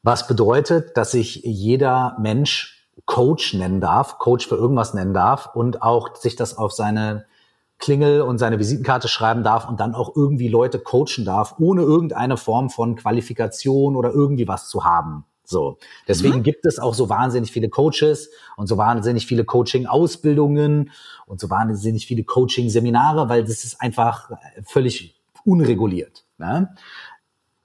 was 0.02 0.26
bedeutet, 0.26 0.96
dass 0.96 1.10
sich 1.10 1.42
jeder 1.44 2.16
Mensch 2.18 2.88
Coach 3.04 3.52
nennen 3.52 3.82
darf, 3.82 4.18
Coach 4.18 4.48
für 4.48 4.56
irgendwas 4.56 4.94
nennen 4.94 5.12
darf 5.12 5.50
und 5.54 5.82
auch 5.82 6.16
sich 6.16 6.34
das 6.34 6.56
auf 6.56 6.72
seine 6.72 7.26
Klingel 7.78 8.22
und 8.22 8.38
seine 8.38 8.58
Visitenkarte 8.58 9.08
schreiben 9.08 9.42
darf 9.42 9.68
und 9.68 9.80
dann 9.80 9.94
auch 9.94 10.16
irgendwie 10.16 10.48
Leute 10.48 10.78
coachen 10.78 11.26
darf, 11.26 11.56
ohne 11.58 11.82
irgendeine 11.82 12.38
Form 12.38 12.70
von 12.70 12.96
Qualifikation 12.96 13.96
oder 13.96 14.12
irgendwie 14.12 14.48
was 14.48 14.68
zu 14.68 14.84
haben. 14.84 15.26
So. 15.44 15.78
Deswegen 16.08 16.38
mhm. 16.38 16.42
gibt 16.42 16.64
es 16.66 16.78
auch 16.78 16.94
so 16.94 17.08
wahnsinnig 17.08 17.52
viele 17.52 17.68
Coaches 17.68 18.30
und 18.56 18.66
so 18.66 18.76
wahnsinnig 18.76 19.26
viele 19.26 19.44
Coaching-Ausbildungen 19.44 20.90
und 21.26 21.40
so 21.40 21.50
wahnsinnig 21.50 22.06
viele 22.06 22.24
Coaching-Seminare, 22.24 23.28
weil 23.28 23.42
das 23.44 23.64
ist 23.64 23.80
einfach 23.80 24.30
völlig 24.64 25.14
unreguliert. 25.44 26.24
Ne? 26.38 26.74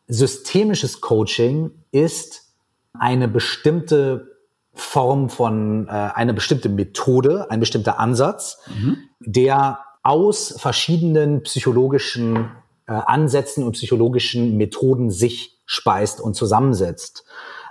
Systemisches 0.07 1.01
Coaching 1.01 1.71
ist 1.91 2.49
eine 2.93 3.27
bestimmte 3.27 4.39
Form 4.73 5.29
von, 5.29 5.87
äh, 5.87 5.91
eine 5.91 6.33
bestimmte 6.33 6.69
Methode, 6.69 7.49
ein 7.49 7.59
bestimmter 7.59 7.99
Ansatz, 7.99 8.59
mhm. 8.67 8.97
der 9.19 9.79
aus 10.03 10.55
verschiedenen 10.57 11.43
psychologischen 11.43 12.51
äh, 12.87 12.93
Ansätzen 12.93 13.63
und 13.63 13.73
psychologischen 13.73 14.57
Methoden 14.57 15.11
sich 15.11 15.59
speist 15.65 16.21
und 16.21 16.35
zusammensetzt. 16.35 17.25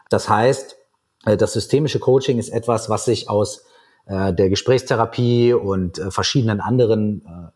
Das 0.08 0.28
heißt, 0.28 0.76
äh, 1.24 1.36
das 1.36 1.52
systemische 1.52 1.98
Coaching 1.98 2.38
ist 2.38 2.50
etwas, 2.50 2.88
was 2.88 3.04
sich 3.04 3.28
aus 3.28 3.64
äh, 4.06 4.32
der 4.32 4.48
Gesprächstherapie 4.48 5.52
und 5.52 5.98
äh, 5.98 6.10
verschiedenen 6.10 6.60
anderen 6.60 7.52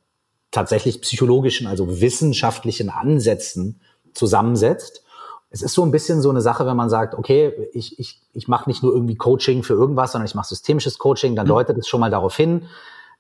tatsächlich 0.51 1.01
psychologischen, 1.01 1.67
also 1.67 2.03
wissenschaftlichen 2.03 2.91
Ansätzen 2.91 3.81
zusammensetzt. 4.13 5.03
Es 5.49 5.63
ist 5.63 5.73
so 5.73 5.83
ein 5.83 5.91
bisschen 5.91 6.21
so 6.21 6.29
eine 6.29 6.43
Sache, 6.43 6.67
wenn 6.67 6.77
man 6.77 6.91
sagt, 6.91 7.15
okay, 7.15 7.71
ich, 7.73 7.99
ich, 7.99 8.21
ich 8.35 8.49
mache 8.49 8.69
nicht 8.69 8.83
nur 8.83 8.93
irgendwie 8.93 9.17
Coaching 9.17 9.63
für 9.63 9.73
irgendwas, 9.73 10.13
sondern 10.13 10.27
ich 10.27 10.35
mache 10.35 10.49
systemisches 10.49 10.99
Coaching, 10.99 11.37
dann 11.37 11.47
mhm. 11.47 11.53
deutet 11.53 11.79
es 11.79 11.89
schon 11.89 12.01
mal 12.01 12.11
darauf 12.11 12.37
hin, 12.37 12.65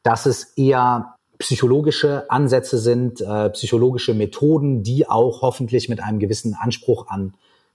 dass 0.03 0.27
es 0.27 0.53
eher 0.57 1.15
psychologische 1.39 2.31
Ansätze 2.31 2.77
sind, 2.77 3.23
äh, 3.23 3.49
psychologische 3.51 4.13
Methoden, 4.13 4.83
die 4.83 5.09
auch 5.09 5.41
hoffentlich 5.41 5.89
mit 5.89 6.03
einem 6.03 6.19
gewissen 6.19 6.55
Anspruch 6.55 7.09
an 7.09 7.33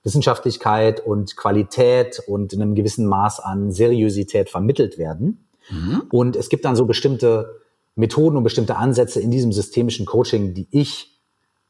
Wissenschaftlichkeit 0.08 1.06
und 1.06 1.36
Qualität 1.36 2.24
und 2.26 2.54
in 2.54 2.62
einem 2.62 2.76
gewissen 2.76 3.06
Maß 3.06 3.42
an 3.42 3.72
Seriosität 3.72 4.50
vermittelt 4.50 4.98
werden. 4.98 5.46
Mhm. 5.70 6.04
Und 6.10 6.38
es 6.38 6.48
gibt 6.48 6.64
dann 6.64 6.78
so 6.78 6.86
bestimmte 6.86 7.60
Methoden 7.96 8.38
und 8.38 8.44
bestimmte 8.44 8.78
Ansätze 8.78 9.20
in 9.20 9.32
diesem 9.32 9.52
systemischen 9.52 10.06
Coaching, 10.06 10.54
die 10.54 10.68
ich 10.72 11.20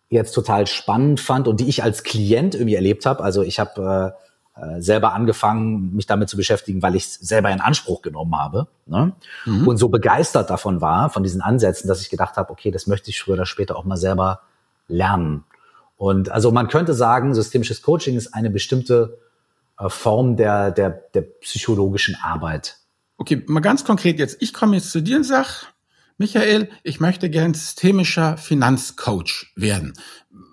jetzt 0.10 0.34
total 0.34 0.68
spannend 0.68 1.20
fand 1.20 1.48
und 1.48 1.60
die 1.60 1.68
ich 1.68 1.84
als 1.84 2.04
Klient 2.04 2.54
irgendwie 2.54 2.76
erlebt 2.76 3.08
habe. 3.08 3.24
Also 3.24 3.42
ich 3.42 3.60
habe 3.60 4.14
äh, 4.56 4.66
äh, 4.78 4.82
selber 4.82 5.14
angefangen, 5.14 5.96
mich 5.96 6.06
damit 6.06 6.30
zu 6.30 6.38
beschäftigen, 6.38 6.82
weil 6.82 6.96
ich 6.96 7.06
es 7.06 7.14
selber 7.16 7.50
in 7.52 7.60
Anspruch 7.60 8.02
genommen 8.02 8.36
habe 8.38 8.68
ne? 8.86 9.14
Mhm. 9.46 9.68
und 9.68 9.78
so 9.78 9.90
begeistert 9.90 10.50
davon 10.50 10.80
war, 10.80 11.10
von 11.10 11.24
diesen 11.24 11.42
Ansätzen, 11.42 11.88
dass 11.88 12.02
ich 12.02 12.10
gedacht 12.10 12.38
habe, 12.38 12.52
okay, 12.52 12.72
das 12.72 12.88
möchte 12.88 13.10
ich 13.10 13.20
früher 13.20 13.34
oder 13.34 13.46
später 13.46 13.76
auch 13.76 13.84
mal 13.84 13.98
selber 13.98 14.42
lernen. 14.88 15.44
Und 15.98 16.30
also 16.30 16.52
man 16.52 16.68
könnte 16.68 16.94
sagen, 16.94 17.34
systemisches 17.34 17.82
Coaching 17.82 18.16
ist 18.16 18.34
eine 18.34 18.50
bestimmte 18.50 19.18
äh, 19.80 19.90
Form 19.90 20.38
der, 20.38 20.72
der, 20.72 20.90
der 20.90 21.22
psychologischen 21.22 22.16
Arbeit. 22.16 22.78
Okay, 23.18 23.44
mal 23.48 23.62
ganz 23.62 23.84
konkret 23.84 24.20
jetzt. 24.20 24.38
Ich 24.40 24.54
komme 24.54 24.76
jetzt 24.76 24.92
zu 24.92 25.02
dir 25.02 25.18
und 25.18 25.24
sag, 25.24 25.74
Michael, 26.20 26.70
ich 26.84 27.00
möchte 27.00 27.30
gern 27.30 27.54
systemischer 27.54 28.38
Finanzcoach 28.38 29.52
werden. 29.56 29.94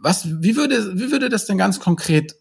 Was, 0.02 0.26
wie 0.42 0.56
würde, 0.56 0.98
wie 0.98 1.10
würde 1.10 1.28
das 1.28 1.46
denn 1.46 1.58
ganz 1.58 1.78
konkret 1.78 2.36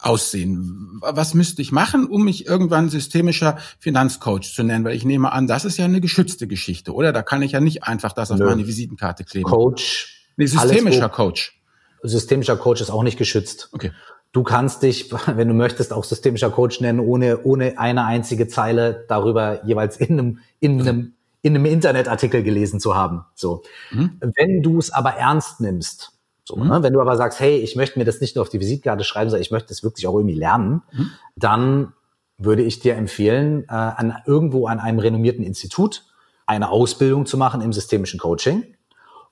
aussehen? 0.00 1.00
Was 1.00 1.34
müsste 1.34 1.62
ich 1.62 1.70
machen, 1.70 2.06
um 2.06 2.24
mich 2.24 2.46
irgendwann 2.46 2.88
systemischer 2.88 3.58
Finanzcoach 3.78 4.52
zu 4.54 4.64
nennen? 4.64 4.84
Weil 4.84 4.96
ich 4.96 5.04
nehme 5.04 5.32
an, 5.32 5.46
das 5.46 5.64
ist 5.64 5.76
ja 5.76 5.84
eine 5.84 6.00
geschützte 6.00 6.48
Geschichte, 6.48 6.92
oder? 6.92 7.12
Da 7.12 7.22
kann 7.22 7.42
ich 7.42 7.52
ja 7.52 7.60
nicht 7.60 7.84
einfach 7.84 8.12
das 8.12 8.30
auf 8.32 8.38
Nö. 8.38 8.46
meine 8.46 8.66
Visitenkarte 8.66 9.24
kleben. 9.24 9.48
Coach. 9.48 10.28
Nee, 10.36 10.46
systemischer 10.46 11.08
Coach. 11.08 11.61
Systemischer 12.02 12.56
Coach 12.56 12.80
ist 12.80 12.90
auch 12.90 13.02
nicht 13.02 13.18
geschützt. 13.18 13.68
Okay. 13.72 13.92
Du 14.32 14.42
kannst 14.42 14.82
dich, 14.82 15.12
wenn 15.26 15.48
du 15.48 15.54
möchtest, 15.54 15.92
auch 15.92 16.04
systemischer 16.04 16.50
Coach 16.50 16.80
nennen, 16.80 17.00
ohne, 17.00 17.42
ohne 17.44 17.78
eine 17.78 18.04
einzige 18.04 18.48
Zeile 18.48 19.04
darüber 19.08 19.64
jeweils 19.64 19.96
in 19.96 20.18
einem, 20.18 20.38
in 20.60 20.80
einem, 20.80 21.14
in 21.42 21.54
einem 21.54 21.66
Internetartikel 21.66 22.42
gelesen 22.42 22.80
zu 22.80 22.96
haben. 22.96 23.24
So. 23.34 23.62
Mhm. 23.90 24.20
Wenn 24.36 24.62
du 24.62 24.78
es 24.78 24.92
aber 24.92 25.14
ernst 25.14 25.60
nimmst, 25.60 26.12
so, 26.44 26.56
mhm. 26.56 26.68
ne? 26.68 26.82
wenn 26.82 26.92
du 26.92 27.00
aber 27.00 27.16
sagst, 27.16 27.40
hey, 27.40 27.58
ich 27.58 27.76
möchte 27.76 27.98
mir 27.98 28.04
das 28.04 28.20
nicht 28.20 28.34
nur 28.34 28.42
auf 28.42 28.48
die 28.48 28.60
Visitkarte 28.60 29.04
schreiben, 29.04 29.30
sondern 29.30 29.42
ich 29.42 29.50
möchte 29.50 29.72
es 29.72 29.82
wirklich 29.82 30.06
auch 30.06 30.14
irgendwie 30.14 30.34
lernen, 30.34 30.82
mhm. 30.92 31.10
dann 31.36 31.92
würde 32.38 32.62
ich 32.62 32.80
dir 32.80 32.96
empfehlen, 32.96 33.64
äh, 33.68 33.72
an 33.72 34.16
irgendwo 34.26 34.66
an 34.66 34.80
einem 34.80 34.98
renommierten 34.98 35.44
Institut 35.44 36.04
eine 36.46 36.70
Ausbildung 36.70 37.26
zu 37.26 37.36
machen 37.36 37.60
im 37.60 37.72
systemischen 37.72 38.18
Coaching 38.18 38.64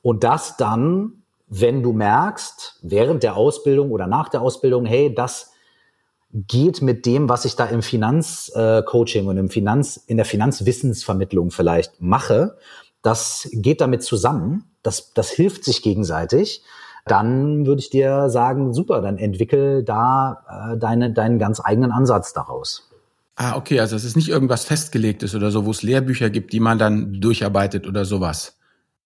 und 0.03 0.23
das 0.23 0.57
dann 0.57 1.20
wenn 1.51 1.83
du 1.83 1.93
merkst, 1.93 2.79
während 2.81 3.25
der 3.25 3.37
Ausbildung 3.37 3.91
oder 3.91 4.07
nach 4.07 4.29
der 4.29 4.41
Ausbildung, 4.41 4.87
hey, 4.87 5.13
das 5.13 5.53
geht 6.33 6.81
mit 6.81 7.07
dem, 7.07 7.29
was 7.29 7.45
ich 7.45 7.57
da 7.57 7.67
im 7.67 7.83
Finanzcoaching 7.83 9.27
und 9.27 9.37
im 9.37 9.51
Finanz, 9.51 9.97
in 9.97 10.17
der 10.17 10.25
Finanzwissensvermittlung 10.25 11.51
vielleicht 11.51 12.01
mache, 12.01 12.57
das 13.03 13.49
geht 13.53 13.81
damit 13.81 14.05
zusammen, 14.05 14.65
das, 14.83 15.13
das 15.13 15.31
hilft 15.31 15.65
sich 15.65 15.83
gegenseitig, 15.83 16.63
dann 17.05 17.67
würde 17.67 17.81
ich 17.81 17.91
dir 17.91 18.31
sagen, 18.31 18.73
super, 18.73 19.01
dann 19.01 19.19
entwickel 19.19 19.83
da 19.83 20.73
äh, 20.73 20.79
deine, 20.79 21.13
deinen 21.13 21.41
ganz 21.41 21.61
eigenen 21.63 21.91
Ansatz 21.91 22.33
daraus. 22.33 22.89
Ah, 23.35 23.57
okay, 23.57 23.81
also 23.81 23.97
es 23.97 24.05
ist 24.05 24.17
nicht 24.17 24.29
irgendwas 24.29 24.65
Festgelegtes 24.65 25.35
oder 25.35 25.51
so, 25.51 25.67
wo 25.67 25.73
es 25.73 25.83
Lehrbücher 25.83 26.31
gibt, 26.31 26.53
die 26.53 26.61
man 26.61 26.79
dann 26.79 27.21
durcharbeitet 27.21 27.89
oder 27.89 28.05
sowas. 28.05 28.60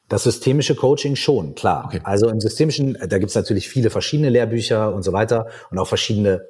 Das 0.09 0.25
systemische 0.25 0.75
Coaching 0.75 1.17
schon, 1.17 1.55
klar. 1.55 1.87
Okay. 1.87 2.01
Also 2.05 2.29
im 2.29 2.41
systemischen, 2.41 2.99
da 3.09 3.19
gibt's 3.19 3.35
natürlich 3.35 3.69
viele 3.69 3.91
verschiedene 3.91 4.29
Lehrbücher 4.29 4.95
und 4.95 5.03
so 5.03 5.13
weiter 5.13 5.47
und 5.71 5.79
auch 5.79 5.89
verschiedene, 5.89 6.47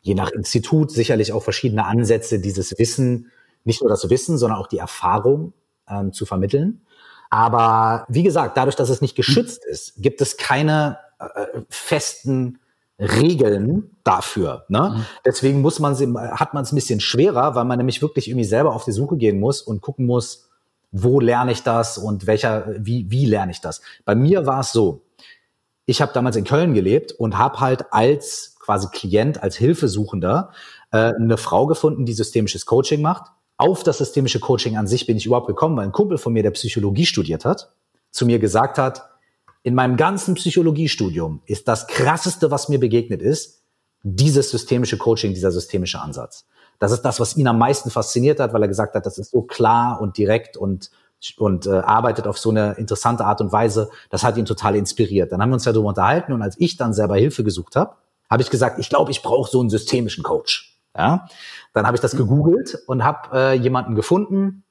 je 0.00 0.14
nach 0.14 0.32
Institut, 0.32 0.90
sicherlich 0.90 1.32
auch 1.32 1.42
verschiedene 1.42 1.84
Ansätze, 1.84 2.40
dieses 2.40 2.78
Wissen, 2.78 3.30
nicht 3.64 3.80
nur 3.80 3.88
das 3.88 4.08
Wissen, 4.10 4.38
sondern 4.38 4.58
auch 4.58 4.66
die 4.66 4.78
Erfahrung 4.78 5.52
ähm, 5.88 6.12
zu 6.12 6.26
vermitteln. 6.26 6.82
Aber 7.30 8.06
wie 8.08 8.22
gesagt, 8.22 8.56
dadurch, 8.56 8.76
dass 8.76 8.88
es 8.88 9.00
nicht 9.00 9.16
geschützt 9.16 9.64
ist, 9.64 9.94
gibt 9.96 10.20
es 10.20 10.36
keine 10.36 10.98
äh, 11.18 11.60
festen 11.68 12.58
Regeln 12.98 13.90
dafür. 14.04 14.64
Ne? 14.68 14.94
Mhm. 14.96 15.06
Deswegen 15.24 15.60
muss 15.60 15.78
man 15.78 15.94
hat 15.94 16.54
man 16.54 16.64
es 16.64 16.72
ein 16.72 16.76
bisschen 16.76 17.00
schwerer, 17.00 17.54
weil 17.54 17.64
man 17.64 17.78
nämlich 17.78 18.00
wirklich 18.00 18.28
irgendwie 18.28 18.46
selber 18.46 18.74
auf 18.74 18.84
die 18.84 18.92
Suche 18.92 19.16
gehen 19.16 19.38
muss 19.38 19.60
und 19.60 19.82
gucken 19.82 20.06
muss, 20.06 20.45
wo 20.92 21.20
lerne 21.20 21.52
ich 21.52 21.62
das 21.62 21.98
und 21.98 22.26
welcher, 22.26 22.66
wie, 22.78 23.10
wie 23.10 23.26
lerne 23.26 23.52
ich 23.52 23.60
das? 23.60 23.80
Bei 24.04 24.14
mir 24.14 24.46
war 24.46 24.60
es 24.60 24.72
so, 24.72 25.02
ich 25.84 26.02
habe 26.02 26.12
damals 26.12 26.36
in 26.36 26.44
Köln 26.44 26.74
gelebt 26.74 27.12
und 27.12 27.38
habe 27.38 27.60
halt 27.60 27.92
als 27.92 28.56
quasi 28.58 28.88
Klient, 28.92 29.42
als 29.42 29.56
Hilfesuchender 29.56 30.50
äh, 30.90 31.12
eine 31.14 31.36
Frau 31.36 31.66
gefunden, 31.66 32.04
die 32.04 32.12
systemisches 32.12 32.66
Coaching 32.66 33.00
macht. 33.00 33.30
Auf 33.56 33.84
das 33.84 33.98
systemische 33.98 34.40
Coaching 34.40 34.76
an 34.76 34.86
sich 34.86 35.06
bin 35.06 35.16
ich 35.16 35.26
überhaupt 35.26 35.46
gekommen, 35.46 35.76
weil 35.76 35.84
ein 35.84 35.92
Kumpel 35.92 36.18
von 36.18 36.32
mir, 36.32 36.42
der 36.42 36.50
Psychologie 36.50 37.06
studiert 37.06 37.44
hat, 37.44 37.72
zu 38.10 38.26
mir 38.26 38.38
gesagt 38.38 38.78
hat, 38.78 39.08
in 39.62 39.74
meinem 39.74 39.96
ganzen 39.96 40.34
Psychologiestudium 40.34 41.42
ist 41.46 41.68
das 41.68 41.86
krasseste, 41.86 42.50
was 42.50 42.68
mir 42.68 42.78
begegnet 42.78 43.22
ist, 43.22 43.62
dieses 44.02 44.50
systemische 44.50 44.98
Coaching, 44.98 45.34
dieser 45.34 45.50
systemische 45.50 46.00
Ansatz. 46.00 46.46
Das 46.78 46.92
ist 46.92 47.02
das, 47.02 47.20
was 47.20 47.36
ihn 47.36 47.48
am 47.48 47.58
meisten 47.58 47.90
fasziniert 47.90 48.40
hat, 48.40 48.52
weil 48.52 48.62
er 48.62 48.68
gesagt 48.68 48.94
hat, 48.94 49.06
das 49.06 49.18
ist 49.18 49.30
so 49.32 49.42
klar 49.42 50.00
und 50.00 50.16
direkt 50.18 50.56
und 50.56 50.90
und 51.38 51.66
äh, 51.66 51.70
arbeitet 51.70 52.26
auf 52.26 52.38
so 52.38 52.50
eine 52.50 52.74
interessante 52.74 53.24
Art 53.24 53.40
und 53.40 53.50
Weise. 53.50 53.90
Das 54.10 54.22
hat 54.22 54.36
ihn 54.36 54.44
total 54.44 54.76
inspiriert. 54.76 55.32
Dann 55.32 55.40
haben 55.40 55.48
wir 55.48 55.54
uns 55.54 55.64
ja 55.64 55.72
darüber 55.72 55.88
unterhalten 55.88 56.32
und 56.32 56.42
als 56.42 56.56
ich 56.60 56.76
dann 56.76 56.92
selber 56.92 57.16
Hilfe 57.16 57.42
gesucht 57.42 57.74
habe, 57.74 57.96
habe 58.30 58.42
ich 58.42 58.50
gesagt, 58.50 58.78
ich 58.78 58.88
glaube, 58.88 59.10
ich 59.10 59.22
brauche 59.22 59.50
so 59.50 59.60
einen 59.60 59.70
systemischen 59.70 60.22
Coach. 60.22 60.78
Ja, 60.96 61.26
dann 61.74 61.86
habe 61.86 61.96
ich 61.96 62.00
das 62.00 62.16
gegoogelt 62.16 62.78
und 62.86 63.04
habe 63.04 63.28
äh, 63.36 63.52
jemanden 63.54 63.94
gefunden, 63.94 64.64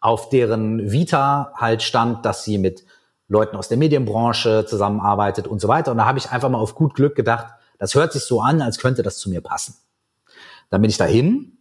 auf 0.00 0.28
deren 0.28 0.90
Vita 0.90 1.52
halt 1.54 1.82
stand, 1.82 2.24
dass 2.24 2.44
sie 2.44 2.58
mit 2.58 2.84
Leuten 3.28 3.56
aus 3.56 3.68
der 3.68 3.78
Medienbranche 3.78 4.66
zusammenarbeitet 4.66 5.46
und 5.46 5.60
so 5.60 5.68
weiter. 5.68 5.90
Und 5.92 5.98
da 5.98 6.04
habe 6.04 6.18
ich 6.18 6.30
einfach 6.30 6.48
mal 6.48 6.58
auf 6.58 6.74
gut 6.74 6.94
Glück 6.94 7.14
gedacht, 7.14 7.46
das 7.78 7.94
hört 7.94 8.12
sich 8.12 8.24
so 8.24 8.40
an, 8.42 8.60
als 8.60 8.78
könnte 8.78 9.02
das 9.02 9.18
zu 9.18 9.30
mir 9.30 9.40
passen. 9.40 9.74
Dann 10.70 10.80
bin 10.80 10.90
ich 10.90 10.96
dahin 10.96 11.58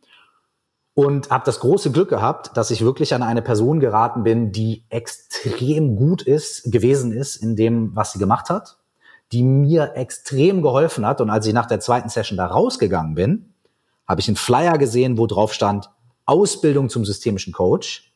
und 0.94 1.30
habe 1.30 1.46
das 1.46 1.60
große 1.60 1.92
Glück 1.92 2.10
gehabt, 2.10 2.56
dass 2.56 2.72
ich 2.72 2.84
wirklich 2.84 3.14
an 3.14 3.24
eine 3.24 3.42
Person 3.42 3.80
geraten 3.80 4.24
bin, 4.24 4.52
die 4.52 4.84
extrem 4.90 5.96
gut 5.96 6.22
ist, 6.22 6.72
gewesen 6.72 7.12
ist 7.12 7.38
in 7.38 7.56
dem, 7.56 7.96
was 7.96 8.14
sie 8.14 8.20
gemacht 8.20 8.50
hat, 8.50 8.78
die 9.32 9.44
mir 9.44 9.94
extrem 9.96 10.62
geholfen 10.62 11.06
hat. 11.06 11.22
Und 11.22 11.30
als 11.30 11.46
ich 11.46 11.54
nach 11.54 11.68
der 11.68 11.80
zweiten 11.80 12.10
Session 12.10 12.38
da 12.38 12.48
rausgegangen 12.48 13.16
bin, 13.16 13.54
habe 14.08 14.22
ich 14.22 14.28
einen 14.28 14.38
Flyer 14.38 14.78
gesehen, 14.78 15.18
wo 15.18 15.28
drauf 15.28 15.54
stand 15.54 15.90
Ausbildung 16.26 16.90
zum 16.90 17.06
systemischen 17.06 17.54
Coach. 17.54 18.14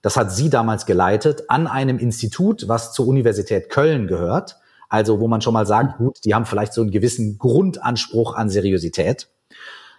Das 0.00 0.16
hat 0.16 0.30
sie 0.30 0.48
damals 0.48 0.86
geleitet 0.86 1.44
an 1.48 1.66
einem 1.66 1.98
Institut, 1.98 2.68
was 2.68 2.92
zur 2.92 3.08
Universität 3.08 3.68
Köln 3.68 4.06
gehört. 4.06 4.56
Also 4.88 5.18
wo 5.18 5.26
man 5.26 5.40
schon 5.40 5.54
mal 5.54 5.66
sagt, 5.66 5.98
gut, 5.98 6.18
die 6.24 6.34
haben 6.34 6.46
vielleicht 6.46 6.72
so 6.72 6.82
einen 6.82 6.92
gewissen 6.92 7.38
Grundanspruch 7.38 8.34
an 8.34 8.48
Seriosität. 8.48 9.28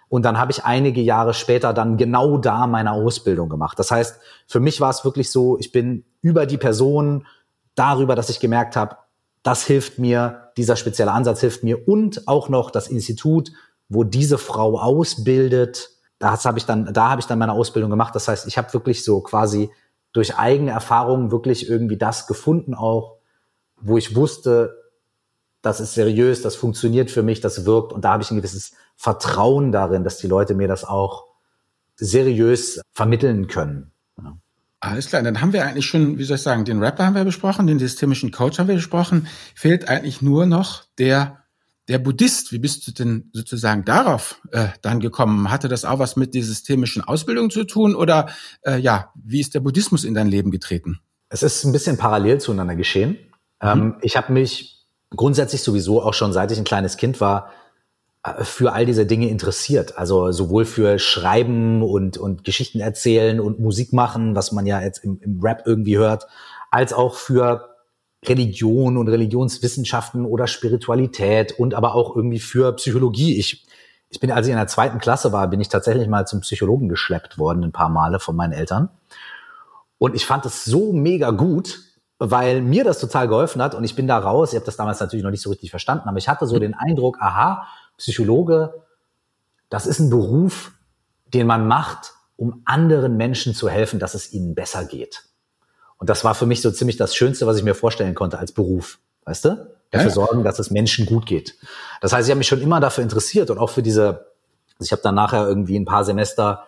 Und 0.08 0.24
dann 0.24 0.38
habe 0.38 0.52
ich 0.52 0.64
einige 0.64 1.00
Jahre 1.00 1.34
später 1.34 1.74
dann 1.74 1.96
genau 1.96 2.38
da 2.38 2.66
meine 2.66 2.92
Ausbildung 2.92 3.48
gemacht. 3.48 3.78
Das 3.78 3.90
heißt, 3.90 4.18
für 4.46 4.60
mich 4.60 4.80
war 4.80 4.90
es 4.90 5.04
wirklich 5.04 5.30
so, 5.30 5.58
ich 5.58 5.70
bin 5.70 6.04
über 6.22 6.46
die 6.46 6.56
Person 6.56 7.26
darüber, 7.74 8.14
dass 8.14 8.30
ich 8.30 8.40
gemerkt 8.40 8.74
habe, 8.74 8.96
das 9.42 9.64
hilft 9.64 9.98
mir, 9.98 10.50
dieser 10.56 10.76
spezielle 10.76 11.12
Ansatz 11.12 11.40
hilft 11.40 11.62
mir 11.62 11.86
und 11.86 12.26
auch 12.26 12.48
noch 12.48 12.70
das 12.70 12.88
Institut, 12.88 13.52
wo 13.88 14.04
diese 14.04 14.38
Frau 14.38 14.78
ausbildet, 14.78 15.90
das 16.18 16.44
habe 16.44 16.58
ich 16.58 16.66
dann, 16.66 16.92
da 16.92 17.10
habe 17.10 17.20
ich 17.20 17.26
dann 17.26 17.38
meine 17.38 17.52
Ausbildung 17.52 17.90
gemacht. 17.90 18.14
Das 18.14 18.28
heißt, 18.28 18.46
ich 18.46 18.58
habe 18.58 18.72
wirklich 18.72 19.04
so 19.04 19.20
quasi 19.20 19.70
durch 20.12 20.36
eigene 20.36 20.72
Erfahrungen 20.72 21.30
wirklich 21.30 21.68
irgendwie 21.68 21.96
das 21.96 22.26
gefunden 22.26 22.74
auch, 22.74 23.18
wo 23.80 23.96
ich 23.96 24.16
wusste, 24.16 24.74
das 25.62 25.80
ist 25.80 25.94
seriös, 25.94 26.42
das 26.42 26.56
funktioniert 26.56 27.10
für 27.10 27.22
mich, 27.22 27.40
das 27.40 27.64
wirkt 27.64 27.92
und 27.92 28.04
da 28.04 28.12
habe 28.12 28.22
ich 28.22 28.30
ein 28.30 28.36
gewisses 28.36 28.72
Vertrauen 28.98 29.70
darin, 29.70 30.02
dass 30.02 30.18
die 30.18 30.26
Leute 30.26 30.54
mir 30.54 30.66
das 30.66 30.84
auch 30.84 31.26
seriös 31.94 32.80
vermitteln 32.92 33.46
können. 33.46 33.92
Ja. 34.20 34.36
Alles 34.80 35.06
klar, 35.06 35.22
dann 35.22 35.40
haben 35.40 35.52
wir 35.52 35.64
eigentlich 35.64 35.86
schon, 35.86 36.18
wie 36.18 36.24
soll 36.24 36.34
ich 36.34 36.42
sagen, 36.42 36.64
den 36.64 36.82
Rapper 36.82 37.06
haben 37.06 37.14
wir 37.14 37.24
besprochen, 37.24 37.68
den 37.68 37.78
systemischen 37.78 38.32
Coach 38.32 38.58
haben 38.58 38.66
wir 38.66 38.74
besprochen. 38.74 39.28
Fehlt 39.54 39.88
eigentlich 39.88 40.20
nur 40.20 40.46
noch 40.46 40.82
der 40.98 41.44
der 41.86 41.98
Buddhist. 41.98 42.52
Wie 42.52 42.58
bist 42.58 42.86
du 42.86 42.92
denn 42.92 43.30
sozusagen 43.32 43.84
darauf 43.84 44.42
äh, 44.50 44.66
dann 44.82 45.00
gekommen? 45.00 45.50
Hatte 45.50 45.68
das 45.68 45.84
auch 45.84 46.00
was 46.00 46.16
mit 46.16 46.34
der 46.34 46.42
systemischen 46.42 47.02
Ausbildung 47.02 47.50
zu 47.50 47.64
tun 47.64 47.94
oder 47.94 48.28
äh, 48.62 48.78
ja, 48.78 49.12
wie 49.14 49.40
ist 49.40 49.54
der 49.54 49.60
Buddhismus 49.60 50.04
in 50.04 50.12
dein 50.12 50.26
Leben 50.26 50.50
getreten? 50.50 51.00
Es 51.30 51.42
ist 51.42 51.64
ein 51.64 51.72
bisschen 51.72 51.96
parallel 51.96 52.40
zueinander 52.40 52.74
geschehen. 52.74 53.12
Mhm. 53.62 53.68
Ähm, 53.68 53.94
ich 54.02 54.16
habe 54.16 54.32
mich 54.32 54.86
grundsätzlich 55.10 55.62
sowieso 55.62 56.02
auch 56.02 56.14
schon 56.14 56.32
seit 56.32 56.50
ich 56.50 56.58
ein 56.58 56.64
kleines 56.64 56.96
Kind 56.96 57.20
war 57.20 57.50
für 58.42 58.72
all 58.72 58.86
diese 58.86 59.06
Dinge 59.06 59.28
interessiert. 59.28 59.96
Also 59.98 60.32
sowohl 60.32 60.64
für 60.64 60.98
Schreiben 60.98 61.82
und, 61.82 62.18
und 62.18 62.44
Geschichten 62.44 62.80
erzählen 62.80 63.40
und 63.40 63.60
Musik 63.60 63.92
machen, 63.92 64.34
was 64.34 64.52
man 64.52 64.66
ja 64.66 64.80
jetzt 64.80 65.04
im, 65.04 65.18
im 65.20 65.40
Rap 65.40 65.62
irgendwie 65.66 65.98
hört, 65.98 66.26
als 66.70 66.92
auch 66.92 67.14
für 67.14 67.68
Religion 68.24 68.96
und 68.96 69.08
Religionswissenschaften 69.08 70.24
oder 70.24 70.46
Spiritualität 70.46 71.58
und 71.58 71.74
aber 71.74 71.94
auch 71.94 72.16
irgendwie 72.16 72.40
für 72.40 72.72
Psychologie. 72.74 73.38
Ich, 73.38 73.64
ich 74.10 74.20
bin, 74.20 74.32
als 74.32 74.46
ich 74.46 74.52
in 74.52 74.58
der 74.58 74.66
zweiten 74.66 74.98
Klasse 74.98 75.32
war, 75.32 75.48
bin 75.48 75.60
ich 75.60 75.68
tatsächlich 75.68 76.08
mal 76.08 76.26
zum 76.26 76.40
Psychologen 76.40 76.88
geschleppt 76.88 77.38
worden, 77.38 77.62
ein 77.62 77.72
paar 77.72 77.88
Male 77.88 78.18
von 78.18 78.34
meinen 78.34 78.52
Eltern. 78.52 78.90
Und 79.98 80.14
ich 80.14 80.26
fand 80.26 80.46
es 80.46 80.64
so 80.64 80.92
mega 80.92 81.30
gut, 81.30 81.80
weil 82.18 82.60
mir 82.62 82.82
das 82.82 82.98
total 82.98 83.28
geholfen 83.28 83.62
hat 83.62 83.76
und 83.76 83.84
ich 83.84 83.94
bin 83.94 84.08
da 84.08 84.18
raus. 84.18 84.52
Ich 84.52 84.56
habe 84.56 84.66
das 84.66 84.76
damals 84.76 84.98
natürlich 84.98 85.22
noch 85.22 85.30
nicht 85.30 85.42
so 85.42 85.50
richtig 85.50 85.70
verstanden, 85.70 86.08
aber 86.08 86.18
ich 86.18 86.28
hatte 86.28 86.46
so 86.46 86.58
den 86.58 86.74
Eindruck, 86.74 87.18
aha, 87.20 87.68
Psychologe, 87.98 88.74
das 89.68 89.86
ist 89.86 89.98
ein 89.98 90.10
Beruf, 90.10 90.72
den 91.26 91.46
man 91.46 91.68
macht, 91.68 92.14
um 92.36 92.62
anderen 92.64 93.16
Menschen 93.16 93.54
zu 93.54 93.68
helfen, 93.68 93.98
dass 93.98 94.14
es 94.14 94.32
ihnen 94.32 94.54
besser 94.54 94.84
geht. 94.84 95.24
Und 95.98 96.08
das 96.08 96.24
war 96.24 96.34
für 96.34 96.46
mich 96.46 96.62
so 96.62 96.70
ziemlich 96.70 96.96
das 96.96 97.14
Schönste, 97.14 97.46
was 97.46 97.58
ich 97.58 97.64
mir 97.64 97.74
vorstellen 97.74 98.14
konnte 98.14 98.38
als 98.38 98.52
Beruf, 98.52 98.98
weißt 99.24 99.44
du? 99.44 99.78
dafür 99.90 100.08
ja. 100.08 100.14
sorgen, 100.14 100.44
dass 100.44 100.58
es 100.58 100.70
Menschen 100.70 101.06
gut 101.06 101.26
geht. 101.26 101.54
Das 102.00 102.12
heißt, 102.12 102.28
ich 102.28 102.30
habe 102.30 102.38
mich 102.38 102.48
schon 102.48 102.60
immer 102.60 102.80
dafür 102.80 103.02
interessiert 103.02 103.50
und 103.50 103.58
auch 103.58 103.70
für 103.70 103.82
diese, 103.82 104.26
also 104.78 104.84
ich 104.84 104.92
habe 104.92 105.02
dann 105.02 105.14
nachher 105.14 105.46
irgendwie 105.46 105.78
ein 105.78 105.84
paar 105.84 106.04
Semester 106.04 106.64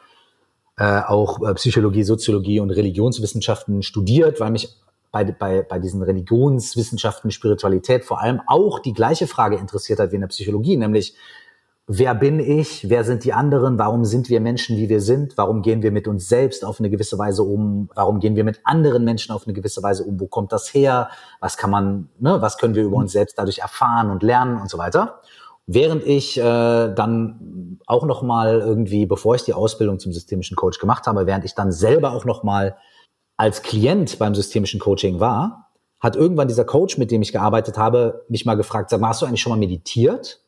äh, 0.77 1.01
auch 1.01 1.47
äh, 1.47 1.55
Psychologie, 1.55 2.03
Soziologie 2.03 2.61
und 2.61 2.71
Religionswissenschaften 2.71 3.83
studiert, 3.83 4.41
weil 4.41 4.51
mich 4.51 4.75
bei, 5.13 5.25
bei, 5.25 5.63
bei 5.63 5.79
diesen 5.79 6.03
Religionswissenschaften, 6.03 7.31
Spiritualität 7.31 8.05
vor 8.05 8.21
allem 8.21 8.41
auch 8.47 8.79
die 8.79 8.93
gleiche 8.93 9.27
Frage 9.27 9.57
interessiert 9.57 9.99
hat 9.99 10.13
wie 10.13 10.17
in 10.17 10.21
der 10.21 10.29
Psychologie, 10.29 10.77
nämlich 10.77 11.17
wer 11.93 12.15
bin 12.15 12.39
ich, 12.39 12.89
wer 12.89 13.03
sind 13.03 13.25
die 13.25 13.33
anderen, 13.33 13.77
warum 13.77 14.05
sind 14.05 14.29
wir 14.29 14.41
Menschen, 14.41 14.77
wie 14.77 14.89
wir 14.89 15.01
sind, 15.01 15.37
warum 15.37 15.61
gehen 15.61 15.83
wir 15.83 15.91
mit 15.91 16.07
uns 16.07 16.29
selbst 16.29 16.65
auf 16.65 16.79
eine 16.79 16.89
gewisse 16.89 17.19
Weise 17.19 17.43
um, 17.43 17.91
warum 17.97 18.21
gehen 18.21 18.37
wir 18.37 18.45
mit 18.45 18.61
anderen 18.63 19.03
Menschen 19.05 19.35
auf 19.35 19.45
eine 19.45 19.55
gewisse 19.55 19.83
Weise 19.83 20.05
um, 20.05 20.21
wo 20.21 20.29
kommt 20.29 20.53
das 20.53 20.73
her, 20.73 21.11
was 21.41 21.57
kann 21.57 21.71
man, 21.71 22.09
ne, 22.21 22.41
was 22.41 22.59
können 22.59 22.77
wir 22.77 22.85
über 22.85 22.97
uns 22.97 23.11
selbst 23.11 23.37
dadurch 23.37 23.59
erfahren 23.59 24.11
und 24.11 24.23
lernen 24.23 24.61
und 24.61 24.71
so 24.71 24.79
weiter. 24.79 25.21
Während 25.67 26.05
ich 26.07 26.39
äh, 26.39 26.43
dann 26.43 27.81
auch 27.87 28.05
noch 28.05 28.23
mal 28.23 28.61
irgendwie, 28.61 29.07
bevor 29.07 29.35
ich 29.35 29.43
die 29.43 29.55
Ausbildung 29.55 29.99
zum 29.99 30.13
systemischen 30.13 30.57
Coach 30.57 30.79
gemacht 30.79 31.09
habe, 31.09 31.27
während 31.27 31.45
ich 31.45 31.57
dann 31.57 31.73
selber 31.73 32.13
auch 32.13 32.25
noch 32.25 32.45
mal 32.45 32.77
als 33.41 33.63
Klient 33.63 34.19
beim 34.19 34.35
systemischen 34.35 34.79
Coaching 34.79 35.19
war, 35.19 35.71
hat 35.99 36.15
irgendwann 36.15 36.47
dieser 36.47 36.67
Coach, 36.67 36.99
mit 36.99 37.11
dem 37.11 37.23
ich 37.23 37.33
gearbeitet 37.33 37.79
habe, 37.79 38.27
mich 38.29 38.45
mal 38.45 38.55
gefragt, 38.55 38.91
sag 38.91 39.01
mal, 39.01 39.09
hast 39.09 39.23
du 39.23 39.27
eigentlich 39.27 39.41
schon 39.41 39.49
mal 39.49 39.59
meditiert? 39.59 40.43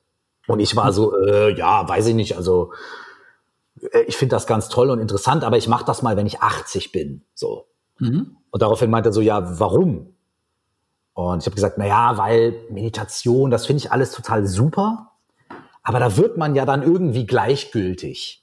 Und 0.47 0.61
ich 0.61 0.77
war 0.77 0.93
so, 0.93 1.17
äh, 1.17 1.57
ja, 1.57 1.89
weiß 1.89 2.09
ich 2.09 2.15
nicht, 2.15 2.37
also 2.37 2.75
äh, 3.81 4.03
ich 4.03 4.19
finde 4.19 4.37
das 4.37 4.47
ganz 4.47 4.69
toll 4.69 4.91
und 4.91 4.99
interessant, 4.99 5.43
aber 5.43 5.57
ich 5.57 5.69
mache 5.69 5.87
das 5.87 6.03
mal, 6.03 6.19
wenn 6.19 6.27
ich 6.27 6.41
80 6.41 6.93
bin. 6.93 7.25
So. 7.33 7.65
Mhm. 7.99 8.37
Und 8.51 8.61
daraufhin 8.61 8.91
meinte 8.91 9.09
er 9.09 9.15
so, 9.15 9.23
ja, 9.23 9.59
warum? 9.59 10.15
Und 11.15 11.39
ich 11.41 11.47
habe 11.47 11.55
gesagt, 11.55 11.79
na 11.79 11.87
ja, 11.87 12.19
weil 12.19 12.55
Meditation, 12.69 13.51
das 13.51 13.65
finde 13.65 13.79
ich 13.79 13.91
alles 13.91 14.13
total 14.13 14.45
super, 14.47 15.13
aber 15.83 15.99
da 15.99 16.19
wird 16.19 16.37
man 16.37 16.55
ja 16.55 16.67
dann 16.67 16.83
irgendwie 16.83 17.25
gleichgültig. 17.25 18.42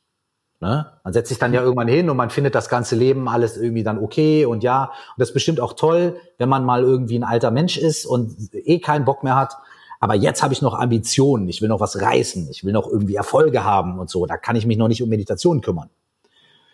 Ne? 0.61 0.87
Man 1.03 1.13
setzt 1.13 1.29
sich 1.29 1.39
dann 1.39 1.53
ja 1.53 1.61
irgendwann 1.61 1.87
hin 1.87 2.09
und 2.09 2.17
man 2.17 2.29
findet 2.29 2.53
das 2.53 2.67
ganze 2.67 2.95
Leben 2.95 3.29
alles 3.29 3.55
irgendwie 3.55 3.83
dann 3.83 3.97
okay 3.97 4.45
und 4.45 4.61
ja, 4.61 4.85
und 4.85 4.91
das 5.17 5.29
ist 5.29 5.33
bestimmt 5.33 5.61
auch 5.61 5.73
toll, 5.73 6.17
wenn 6.37 6.49
man 6.49 6.65
mal 6.65 6.83
irgendwie 6.83 7.17
ein 7.17 7.23
alter 7.23 7.49
Mensch 7.49 7.77
ist 7.77 8.05
und 8.05 8.35
eh 8.53 8.79
keinen 8.79 9.05
Bock 9.05 9.23
mehr 9.23 9.37
hat, 9.37 9.55
aber 10.01 10.15
jetzt 10.15 10.43
habe 10.43 10.53
ich 10.53 10.61
noch 10.61 10.73
Ambitionen, 10.73 11.47
ich 11.47 11.61
will 11.61 11.69
noch 11.69 11.79
was 11.79 12.01
reißen, 12.01 12.49
ich 12.51 12.65
will 12.65 12.73
noch 12.73 12.89
irgendwie 12.89 13.15
Erfolge 13.15 13.63
haben 13.63 13.99
und 13.99 14.09
so, 14.09 14.25
da 14.25 14.37
kann 14.37 14.57
ich 14.57 14.65
mich 14.65 14.77
noch 14.77 14.89
nicht 14.89 15.01
um 15.01 15.07
Meditation 15.07 15.61
kümmern. 15.61 15.89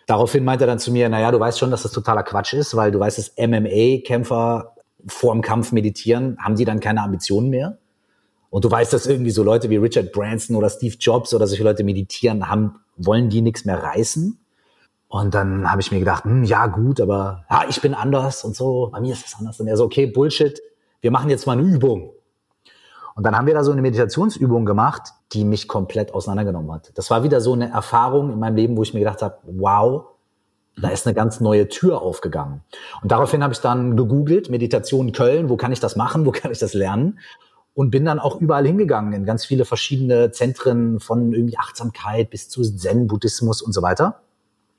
Daraufhin 0.06 0.44
meinte 0.44 0.64
er 0.64 0.68
dann 0.68 0.78
zu 0.78 0.92
mir, 0.92 1.08
naja, 1.08 1.30
du 1.30 1.38
weißt 1.38 1.58
schon, 1.58 1.70
dass 1.70 1.82
das 1.82 1.92
totaler 1.92 2.22
Quatsch 2.22 2.54
ist, 2.54 2.76
weil 2.76 2.90
du 2.90 2.98
weißt, 3.00 3.18
dass 3.18 3.32
MMA-Kämpfer 3.36 4.74
vor 5.06 5.32
dem 5.32 5.42
Kampf 5.42 5.72
meditieren, 5.72 6.38
haben 6.40 6.56
die 6.56 6.64
dann 6.64 6.80
keine 6.80 7.02
Ambitionen 7.02 7.50
mehr? 7.50 7.78
Und 8.50 8.64
du 8.64 8.70
weißt, 8.70 8.92
dass 8.92 9.06
irgendwie 9.06 9.32
so 9.32 9.42
Leute 9.42 9.68
wie 9.70 9.76
Richard 9.76 10.12
Branson 10.12 10.56
oder 10.56 10.70
Steve 10.70 10.94
Jobs 10.98 11.34
oder 11.34 11.46
solche 11.48 11.64
Leute 11.64 11.82
meditieren, 11.82 12.48
haben, 12.48 12.76
wollen 12.96 13.28
die 13.28 13.42
nichts 13.42 13.64
mehr 13.64 13.82
reißen? 13.82 14.38
Und 15.08 15.34
dann 15.34 15.70
habe 15.70 15.80
ich 15.80 15.92
mir 15.92 15.98
gedacht, 15.98 16.24
hm, 16.24 16.44
ja 16.44 16.66
gut, 16.66 17.00
aber 17.00 17.44
ja, 17.50 17.64
ich 17.68 17.80
bin 17.80 17.94
anders 17.94 18.44
und 18.44 18.56
so, 18.56 18.90
bei 18.92 19.00
mir 19.00 19.12
ist 19.12 19.26
es 19.26 19.36
anders. 19.38 19.60
Und 19.60 19.68
er 19.68 19.76
so, 19.76 19.84
okay, 19.84 20.06
Bullshit, 20.06 20.60
wir 21.00 21.10
machen 21.10 21.30
jetzt 21.30 21.46
mal 21.46 21.52
eine 21.52 21.62
Übung. 21.62 22.10
Und 23.14 23.24
dann 23.24 23.36
haben 23.36 23.46
wir 23.46 23.54
da 23.54 23.64
so 23.64 23.72
eine 23.72 23.80
Meditationsübung 23.80 24.66
gemacht, 24.66 25.14
die 25.32 25.44
mich 25.44 25.68
komplett 25.68 26.12
auseinandergenommen 26.12 26.70
hat. 26.72 26.92
Das 26.96 27.10
war 27.10 27.22
wieder 27.22 27.40
so 27.40 27.54
eine 27.54 27.70
Erfahrung 27.70 28.32
in 28.32 28.38
meinem 28.38 28.56
Leben, 28.56 28.76
wo 28.76 28.82
ich 28.82 28.92
mir 28.92 29.00
gedacht 29.00 29.22
habe, 29.22 29.38
wow, 29.44 30.04
da 30.80 30.88
ist 30.88 31.06
eine 31.06 31.14
ganz 31.14 31.40
neue 31.40 31.68
Tür 31.68 32.02
aufgegangen. 32.02 32.62
Und 33.02 33.10
daraufhin 33.10 33.42
habe 33.42 33.54
ich 33.54 33.60
dann 33.60 33.96
gegoogelt, 33.96 34.50
Meditation 34.50 35.12
Köln, 35.12 35.48
wo 35.48 35.56
kann 35.56 35.72
ich 35.72 35.80
das 35.80 35.96
machen, 35.96 36.26
wo 36.26 36.32
kann 36.32 36.52
ich 36.52 36.58
das 36.58 36.74
lernen? 36.74 37.18
Und 37.76 37.90
bin 37.90 38.06
dann 38.06 38.18
auch 38.18 38.40
überall 38.40 38.66
hingegangen, 38.66 39.12
in 39.12 39.26
ganz 39.26 39.44
viele 39.44 39.66
verschiedene 39.66 40.30
Zentren 40.30 40.98
von 40.98 41.34
irgendwie 41.34 41.58
Achtsamkeit 41.58 42.30
bis 42.30 42.48
zu 42.48 42.62
Zen-Buddhismus 42.62 43.60
und 43.60 43.74
so 43.74 43.82
weiter. 43.82 44.22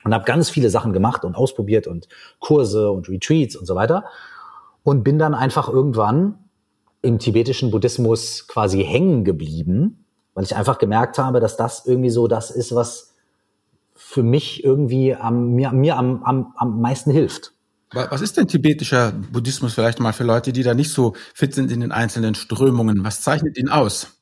Und 0.02 0.12
habe 0.12 0.24
ganz 0.24 0.50
viele 0.50 0.68
Sachen 0.68 0.92
gemacht 0.92 1.24
und 1.24 1.36
ausprobiert 1.36 1.86
und 1.86 2.08
Kurse 2.40 2.90
und 2.90 3.08
Retreats 3.08 3.54
und 3.54 3.66
so 3.66 3.76
weiter. 3.76 4.04
Und 4.82 5.04
bin 5.04 5.16
dann 5.16 5.34
einfach 5.34 5.68
irgendwann 5.68 6.40
im 7.00 7.20
tibetischen 7.20 7.70
Buddhismus 7.70 8.48
quasi 8.48 8.84
hängen 8.84 9.22
geblieben, 9.24 10.04
weil 10.34 10.42
ich 10.42 10.56
einfach 10.56 10.78
gemerkt 10.78 11.18
habe, 11.18 11.38
dass 11.38 11.56
das 11.56 11.86
irgendwie 11.86 12.10
so 12.10 12.26
das 12.26 12.50
ist, 12.50 12.74
was 12.74 13.14
für 13.94 14.24
mich 14.24 14.64
irgendwie 14.64 15.14
am, 15.14 15.52
mir, 15.52 15.70
mir 15.70 15.96
am, 15.96 16.24
am, 16.24 16.52
am 16.56 16.80
meisten 16.80 17.12
hilft. 17.12 17.52
Was 17.92 18.20
ist 18.20 18.36
denn 18.36 18.48
tibetischer 18.48 19.12
Buddhismus 19.12 19.74
vielleicht 19.74 19.98
mal 19.98 20.12
für 20.12 20.24
Leute, 20.24 20.52
die 20.52 20.62
da 20.62 20.74
nicht 20.74 20.92
so 20.92 21.14
fit 21.34 21.54
sind 21.54 21.72
in 21.72 21.80
den 21.80 21.92
einzelnen 21.92 22.34
Strömungen? 22.34 23.02
Was 23.02 23.22
zeichnet 23.22 23.56
ihn 23.56 23.68
aus? 23.68 24.18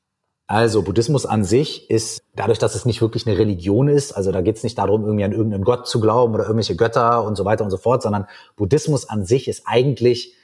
Also 0.46 0.82
Buddhismus 0.82 1.26
an 1.26 1.42
sich 1.42 1.90
ist, 1.90 2.22
dadurch, 2.36 2.60
dass 2.60 2.76
es 2.76 2.84
nicht 2.84 3.00
wirklich 3.00 3.26
eine 3.26 3.36
Religion 3.36 3.88
ist, 3.88 4.12
also 4.12 4.30
da 4.30 4.42
geht 4.42 4.56
es 4.56 4.62
nicht 4.62 4.78
darum, 4.78 5.04
irgendwie 5.04 5.24
an 5.24 5.32
irgendeinen 5.32 5.64
Gott 5.64 5.88
zu 5.88 5.98
glauben 5.98 6.34
oder 6.34 6.44
irgendwelche 6.44 6.76
Götter 6.76 7.24
und 7.24 7.34
so 7.34 7.44
weiter 7.44 7.64
und 7.64 7.70
so 7.70 7.76
fort, 7.76 8.02
sondern 8.02 8.26
Buddhismus 8.54 9.08
an 9.08 9.24
sich 9.24 9.48
ist 9.48 9.64
eigentlich 9.66 10.34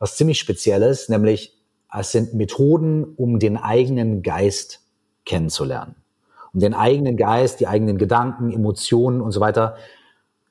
was 0.00 0.16
ziemlich 0.16 0.40
Spezielles, 0.40 1.08
nämlich 1.08 1.56
es 1.96 2.10
sind 2.10 2.34
Methoden, 2.34 3.04
um 3.04 3.38
den 3.38 3.56
eigenen 3.56 4.22
Geist 4.22 4.80
kennenzulernen. 5.24 5.94
Um 6.52 6.58
den 6.58 6.74
eigenen 6.74 7.16
Geist, 7.16 7.60
die 7.60 7.68
eigenen 7.68 7.98
Gedanken, 7.98 8.52
Emotionen 8.52 9.20
und 9.20 9.30
so 9.30 9.40
weiter 9.40 9.76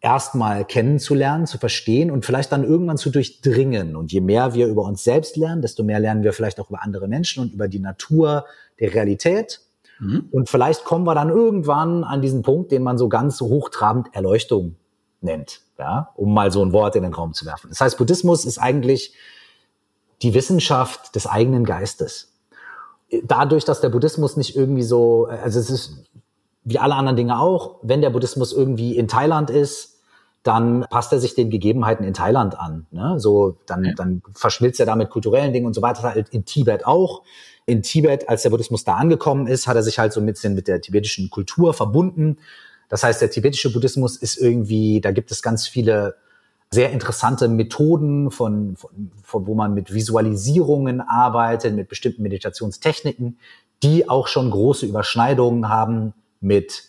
erstmal 0.05 0.65
kennenzulernen, 0.65 1.47
zu 1.47 1.57
verstehen 1.57 2.11
und 2.11 2.25
vielleicht 2.25 2.51
dann 2.51 2.63
irgendwann 2.63 2.97
zu 2.97 3.09
durchdringen. 3.09 3.95
Und 3.95 4.11
je 4.11 4.21
mehr 4.21 4.53
wir 4.53 4.67
über 4.67 4.83
uns 4.83 5.03
selbst 5.03 5.35
lernen, 5.35 5.63
desto 5.63 5.83
mehr 5.83 5.99
lernen 5.99 6.21
wir 6.21 6.31
vielleicht 6.31 6.59
auch 6.59 6.69
über 6.69 6.83
andere 6.83 7.07
Menschen 7.07 7.41
und 7.41 7.53
über 7.53 7.67
die 7.67 7.79
Natur 7.79 8.45
der 8.79 8.93
Realität. 8.93 9.61
Mhm. 9.99 10.29
Und 10.31 10.47
vielleicht 10.47 10.85
kommen 10.85 11.05
wir 11.07 11.15
dann 11.15 11.29
irgendwann 11.29 12.03
an 12.03 12.21
diesen 12.21 12.43
Punkt, 12.43 12.71
den 12.71 12.83
man 12.83 12.99
so 12.99 13.09
ganz 13.09 13.41
hochtrabend 13.41 14.13
Erleuchtung 14.13 14.75
nennt, 15.21 15.61
ja, 15.79 16.11
um 16.15 16.35
mal 16.35 16.51
so 16.51 16.63
ein 16.63 16.71
Wort 16.71 16.95
in 16.95 17.01
den 17.01 17.13
Raum 17.13 17.33
zu 17.33 17.47
werfen. 17.47 17.69
Das 17.69 17.81
heißt, 17.81 17.97
Buddhismus 17.97 18.45
ist 18.45 18.59
eigentlich 18.59 19.15
die 20.21 20.35
Wissenschaft 20.35 21.15
des 21.15 21.25
eigenen 21.25 21.65
Geistes. 21.65 22.31
Dadurch, 23.23 23.65
dass 23.65 23.81
der 23.81 23.89
Buddhismus 23.89 24.37
nicht 24.37 24.55
irgendwie 24.55 24.83
so, 24.83 25.25
also 25.25 25.59
es 25.59 25.71
ist 25.71 26.03
wie 26.63 26.77
alle 26.77 26.93
anderen 26.93 27.15
Dinge 27.15 27.39
auch, 27.39 27.77
wenn 27.81 28.01
der 28.01 28.11
Buddhismus 28.11 28.53
irgendwie 28.53 28.95
in 28.95 29.07
Thailand 29.07 29.49
ist, 29.49 29.94
dann 30.45 30.85
passt 30.91 31.11
er 31.11 31.19
sich 31.19 31.33
den 31.33 31.49
Gegebenheiten 31.49 32.05
in 32.05 32.13
Thailand 32.13 32.57
an. 32.59 32.85
Ne? 32.91 33.19
So, 33.19 33.57
dann, 33.65 33.83
ja. 33.83 33.93
dann 33.95 34.21
verschmilzt 34.35 34.79
er 34.79 34.85
da 34.85 34.95
mit 34.95 35.09
kulturellen 35.09 35.53
Dingen 35.53 35.65
und 35.65 35.73
so 35.73 35.81
weiter. 35.81 36.03
Halt 36.03 36.29
in 36.29 36.45
Tibet 36.45 36.85
auch. 36.85 37.23
In 37.65 37.81
Tibet, 37.81 38.29
als 38.29 38.43
der 38.43 38.51
Buddhismus 38.51 38.83
da 38.83 38.93
angekommen 38.93 39.47
ist, 39.47 39.65
hat 39.65 39.75
er 39.75 39.81
sich 39.81 39.97
halt 39.97 40.13
so 40.13 40.19
ein 40.19 40.25
bisschen 40.27 40.53
mit 40.53 40.67
der 40.67 40.81
tibetischen 40.81 41.31
Kultur 41.31 41.73
verbunden. 41.73 42.37
Das 42.89 43.03
heißt, 43.03 43.21
der 43.21 43.31
tibetische 43.31 43.73
Buddhismus 43.73 44.17
ist 44.17 44.37
irgendwie, 44.37 45.01
da 45.01 45.11
gibt 45.11 45.31
es 45.31 45.41
ganz 45.41 45.67
viele 45.67 46.15
sehr 46.69 46.91
interessante 46.91 47.47
Methoden, 47.47 48.29
von, 48.29 48.75
von, 48.75 49.11
von, 49.23 49.47
wo 49.47 49.55
man 49.55 49.73
mit 49.73 49.95
Visualisierungen 49.95 51.01
arbeitet, 51.01 51.73
mit 51.73 51.89
bestimmten 51.89 52.21
Meditationstechniken, 52.21 53.39
die 53.81 54.07
auch 54.07 54.27
schon 54.27 54.51
große 54.51 54.85
Überschneidungen 54.85 55.69
haben 55.69 56.13
mit 56.39 56.83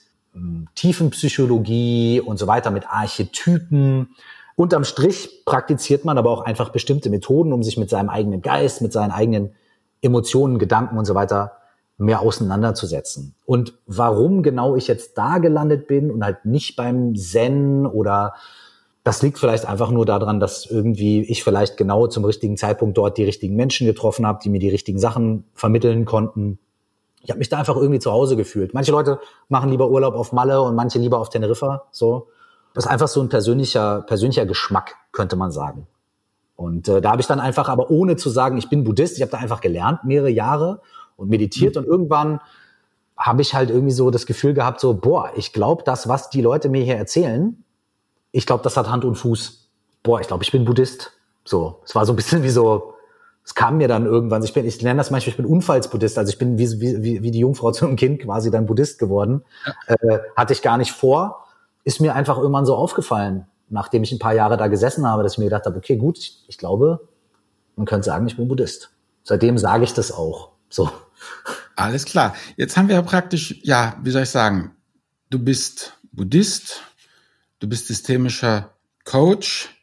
Tiefenpsychologie 0.74 2.20
und 2.20 2.38
so 2.38 2.46
weiter, 2.46 2.70
mit 2.70 2.88
Archetypen. 2.88 4.10
Unterm 4.56 4.84
Strich 4.84 5.44
praktiziert 5.44 6.04
man 6.04 6.18
aber 6.18 6.30
auch 6.30 6.40
einfach 6.40 6.70
bestimmte 6.70 7.10
Methoden, 7.10 7.52
um 7.52 7.62
sich 7.62 7.76
mit 7.76 7.90
seinem 7.90 8.08
eigenen 8.08 8.42
Geist, 8.42 8.82
mit 8.82 8.92
seinen 8.92 9.10
eigenen 9.10 9.52
Emotionen, 10.02 10.58
Gedanken 10.58 10.98
und 10.98 11.04
so 11.04 11.14
weiter 11.14 11.52
mehr 11.98 12.20
auseinanderzusetzen. 12.20 13.34
Und 13.44 13.74
warum 13.86 14.42
genau 14.42 14.76
ich 14.76 14.86
jetzt 14.86 15.16
da 15.16 15.38
gelandet 15.38 15.86
bin 15.86 16.10
und 16.10 16.24
halt 16.24 16.44
nicht 16.44 16.76
beim 16.76 17.14
Zen 17.16 17.86
oder 17.86 18.34
das 19.02 19.22
liegt 19.22 19.38
vielleicht 19.38 19.66
einfach 19.66 19.90
nur 19.90 20.04
daran, 20.04 20.40
dass 20.40 20.66
irgendwie 20.66 21.22
ich 21.22 21.44
vielleicht 21.44 21.76
genau 21.76 22.06
zum 22.08 22.24
richtigen 22.24 22.56
Zeitpunkt 22.56 22.98
dort 22.98 23.16
die 23.18 23.24
richtigen 23.24 23.54
Menschen 23.54 23.86
getroffen 23.86 24.26
habe, 24.26 24.40
die 24.42 24.48
mir 24.48 24.58
die 24.58 24.68
richtigen 24.68 24.98
Sachen 24.98 25.44
vermitteln 25.54 26.04
konnten. 26.04 26.58
Ich 27.26 27.30
habe 27.30 27.40
mich 27.40 27.48
da 27.48 27.58
einfach 27.58 27.74
irgendwie 27.74 27.98
zu 27.98 28.12
Hause 28.12 28.36
gefühlt. 28.36 28.72
Manche 28.72 28.92
Leute 28.92 29.18
machen 29.48 29.68
lieber 29.68 29.90
Urlaub 29.90 30.14
auf 30.14 30.32
Malle 30.32 30.62
und 30.62 30.76
manche 30.76 31.00
lieber 31.00 31.18
auf 31.18 31.28
Teneriffa. 31.28 31.86
So, 31.90 32.28
das 32.72 32.84
ist 32.84 32.90
einfach 32.90 33.08
so 33.08 33.20
ein 33.20 33.28
persönlicher 33.28 34.02
persönlicher 34.02 34.46
Geschmack, 34.46 34.94
könnte 35.10 35.34
man 35.34 35.50
sagen. 35.50 35.88
Und 36.54 36.86
äh, 36.88 37.00
da 37.00 37.10
habe 37.10 37.20
ich 37.20 37.26
dann 37.26 37.40
einfach, 37.40 37.68
aber 37.68 37.90
ohne 37.90 38.14
zu 38.14 38.30
sagen, 38.30 38.56
ich 38.58 38.68
bin 38.68 38.84
Buddhist, 38.84 39.16
ich 39.16 39.22
habe 39.22 39.32
da 39.32 39.38
einfach 39.38 39.60
gelernt 39.60 40.04
mehrere 40.04 40.30
Jahre 40.30 40.80
und 41.16 41.28
meditiert 41.28 41.74
mhm. 41.74 41.82
und 41.82 41.88
irgendwann 41.88 42.40
habe 43.16 43.42
ich 43.42 43.54
halt 43.54 43.70
irgendwie 43.70 43.92
so 43.92 44.12
das 44.12 44.24
Gefühl 44.24 44.54
gehabt, 44.54 44.78
so 44.78 44.94
boah, 44.94 45.32
ich 45.34 45.52
glaube, 45.52 45.82
das, 45.82 46.06
was 46.06 46.30
die 46.30 46.42
Leute 46.42 46.68
mir 46.68 46.84
hier 46.84 46.96
erzählen, 46.96 47.64
ich 48.30 48.46
glaube, 48.46 48.62
das 48.62 48.76
hat 48.76 48.88
Hand 48.88 49.04
und 49.04 49.16
Fuß. 49.16 49.68
Boah, 50.04 50.20
ich 50.20 50.28
glaube, 50.28 50.44
ich 50.44 50.52
bin 50.52 50.64
Buddhist. 50.64 51.12
So, 51.44 51.80
es 51.84 51.94
war 51.96 52.06
so 52.06 52.12
ein 52.12 52.16
bisschen 52.16 52.44
wie 52.44 52.50
so, 52.50 52.94
es 53.46 53.54
kam 53.54 53.76
mir 53.76 53.86
dann 53.86 54.06
irgendwann. 54.06 54.42
Ich 54.42 54.52
bin, 54.52 54.66
ich 54.66 54.82
nenne 54.82 54.98
das 54.98 55.12
manchmal, 55.12 55.30
ich 55.30 55.36
bin 55.36 55.46
Unfallsbuddhist. 55.46 56.18
Also 56.18 56.30
ich 56.30 56.38
bin 56.38 56.58
wie, 56.58 56.80
wie, 56.80 57.22
wie 57.22 57.30
die 57.30 57.38
Jungfrau 57.38 57.70
zu 57.72 57.86
einem 57.86 57.94
Kind 57.94 58.20
quasi 58.20 58.50
dann 58.50 58.66
Buddhist 58.66 58.98
geworden. 58.98 59.44
Ja. 59.64 59.94
Äh, 59.94 60.18
hatte 60.36 60.52
ich 60.52 60.62
gar 60.62 60.76
nicht 60.76 60.90
vor. 60.90 61.46
Ist 61.84 62.00
mir 62.00 62.16
einfach 62.16 62.38
irgendwann 62.38 62.66
so 62.66 62.74
aufgefallen, 62.74 63.46
nachdem 63.68 64.02
ich 64.02 64.10
ein 64.10 64.18
paar 64.18 64.34
Jahre 64.34 64.56
da 64.56 64.66
gesessen 64.66 65.06
habe, 65.06 65.22
dass 65.22 65.34
ich 65.34 65.38
mir 65.38 65.44
gedacht 65.44 65.64
habe, 65.64 65.76
okay, 65.76 65.96
gut, 65.96 66.18
ich, 66.18 66.44
ich 66.48 66.58
glaube, 66.58 67.06
man 67.76 67.86
könnte 67.86 68.06
sagen, 68.06 68.26
ich 68.26 68.36
bin 68.36 68.48
Buddhist. 68.48 68.90
seitdem 69.22 69.58
sage 69.58 69.84
ich 69.84 69.94
das 69.94 70.10
auch. 70.10 70.50
So. 70.68 70.90
Alles 71.76 72.04
klar. 72.04 72.34
Jetzt 72.56 72.76
haben 72.76 72.88
wir 72.88 73.00
praktisch, 73.02 73.60
ja, 73.62 73.96
wie 74.02 74.10
soll 74.10 74.24
ich 74.24 74.30
sagen, 74.30 74.72
du 75.30 75.38
bist 75.38 75.92
Buddhist, 76.10 76.82
du 77.60 77.68
bist 77.68 77.86
systemischer 77.86 78.70
Coach 79.04 79.75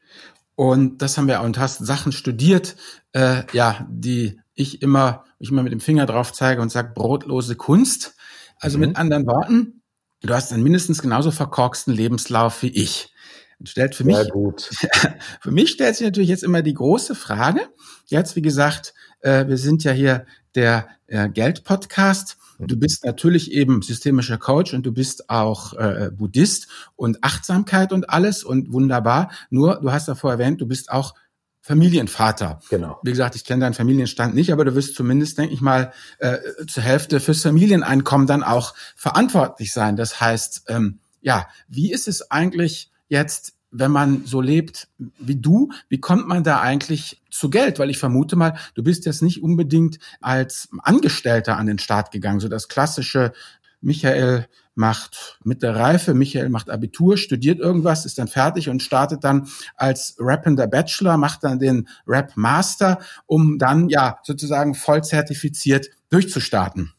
und 0.56 1.02
das 1.02 1.18
haben 1.18 1.28
wir 1.28 1.42
und 1.42 1.58
hast 1.58 1.86
Sachen 1.86 2.12
studiert, 2.12 2.76
äh, 3.14 3.44
ja, 3.54 3.88
die 3.90 4.40
ich 4.54 4.82
immer, 4.82 5.26
ich 5.40 5.50
immer 5.50 5.64
mit 5.64 5.72
dem 5.72 5.80
Finger 5.80 6.06
drauf 6.06 6.32
zeige 6.32 6.62
und 6.62 6.72
sage 6.72 6.94
brotlose 6.94 7.56
Kunst. 7.56 8.16
Also 8.60 8.78
mhm. 8.78 8.88
mit 8.88 8.98
anderen 8.98 9.26
Worten, 9.26 9.82
du 10.22 10.34
hast 10.34 10.54
einen 10.54 10.64
mindestens 10.64 11.02
genauso 11.02 11.32
verkorksten 11.32 11.94
Lebenslauf 11.94 12.62
wie 12.62 12.70
ich. 12.70 13.14
Und 13.60 13.70
stellt 13.70 13.96
für 13.96 14.04
mich, 14.04 14.30
gut. 14.30 14.70
für 15.42 15.52
mich 15.52 15.72
stellt 15.72 15.96
sich 15.96 16.06
natürlich 16.06 16.30
jetzt 16.30 16.44
immer 16.44 16.62
die 16.62 16.74
große 16.74 17.16
Frage. 17.16 17.62
Jetzt, 18.08 18.36
wie 18.36 18.42
gesagt, 18.42 18.94
äh, 19.24 19.48
wir 19.48 19.58
sind 19.58 19.84
ja 19.84 19.92
hier 19.92 20.26
der 20.56 20.88
äh, 21.08 21.30
Geld-Podcast. 21.30 22.38
Du 22.60 22.78
bist 22.78 23.04
natürlich 23.04 23.52
eben 23.52 23.82
systemischer 23.82 24.38
Coach 24.38 24.74
und 24.74 24.86
du 24.86 24.92
bist 24.92 25.30
auch 25.30 25.74
äh, 25.74 26.12
Buddhist 26.14 26.68
und 26.96 27.24
Achtsamkeit 27.24 27.92
und 27.92 28.10
alles 28.10 28.44
und 28.44 28.72
wunderbar. 28.72 29.32
Nur, 29.50 29.82
du 29.82 29.92
hast 29.92 30.08
davor 30.08 30.32
erwähnt, 30.32 30.62
du 30.62 30.68
bist 30.68 30.92
auch 30.92 31.16
Familienvater. 31.62 32.60
Genau. 32.70 33.00
Wie 33.04 33.12
gesagt, 33.12 33.36
ich 33.36 33.46
kenne 33.46 33.62
deinen 33.62 33.74
Familienstand 33.74 34.36
nicht, 34.36 34.52
aber 34.52 34.66
du 34.66 34.76
wirst 34.76 34.96
zumindest, 34.96 35.38
denke 35.38 35.54
ich 35.54 35.62
mal, 35.62 35.94
äh, 36.20 36.38
zur 36.68 36.84
Hälfte 36.84 37.20
fürs 37.20 37.42
Familieneinkommen 37.42 38.28
dann 38.28 38.44
auch 38.44 38.76
verantwortlich 38.96 39.72
sein. 39.72 39.96
Das 39.96 40.20
heißt, 40.20 40.66
ähm, 40.68 41.00
ja, 41.22 41.48
wie 41.70 41.92
ist 41.92 42.10
es 42.10 42.30
eigentlich 42.32 42.92
jetzt, 43.08 43.54
wenn 43.74 43.92
man 43.92 44.26
so 44.26 44.40
lebt 44.40 44.88
wie 44.98 45.36
du, 45.36 45.72
wie 45.90 46.00
kommt 46.00 46.28
man 46.28 46.44
da 46.44 46.62
eigentlich 46.62 47.22
zu 47.30 47.50
Geld? 47.50 47.80
Weil 47.80 47.90
ich 47.90 47.98
vermute 47.98 48.36
mal, 48.36 48.58
du 48.76 48.84
bist 48.84 49.06
jetzt 49.06 49.22
nicht 49.22 49.44
unbedingt 49.44 50.00
als 50.22 50.70
Angestellter 50.84 51.58
an 51.58 51.66
den 51.66 51.80
Start 51.80 52.12
gegangen, 52.12 52.40
so 52.40 52.48
das 52.48 52.68
klassische 52.68 53.34
Michael 53.82 54.48
macht 54.76 55.38
mit 55.44 55.62
der 55.62 55.76
Reife, 55.76 56.14
Michael 56.14 56.50
macht 56.50 56.70
Abitur, 56.70 57.18
studiert 57.18 57.60
irgendwas, 57.60 58.06
ist 58.06 58.18
dann 58.18 58.28
fertig 58.28 58.70
und 58.70 58.82
startet 58.82 59.24
dann 59.24 59.48
als 59.76 60.16
rappender 60.20 60.68
Bachelor, 60.68 61.18
macht 61.18 61.44
dann 61.44 61.60
den 61.60 61.88
Rap 62.08 62.32
Master, 62.36 63.00
um 63.26 63.60
dann 63.60 63.90
ja 63.90 64.20
sozusagen 64.24 64.74
voll 64.74 65.04
zertifiziert 65.04 65.90
durchzustarten. 66.10 66.94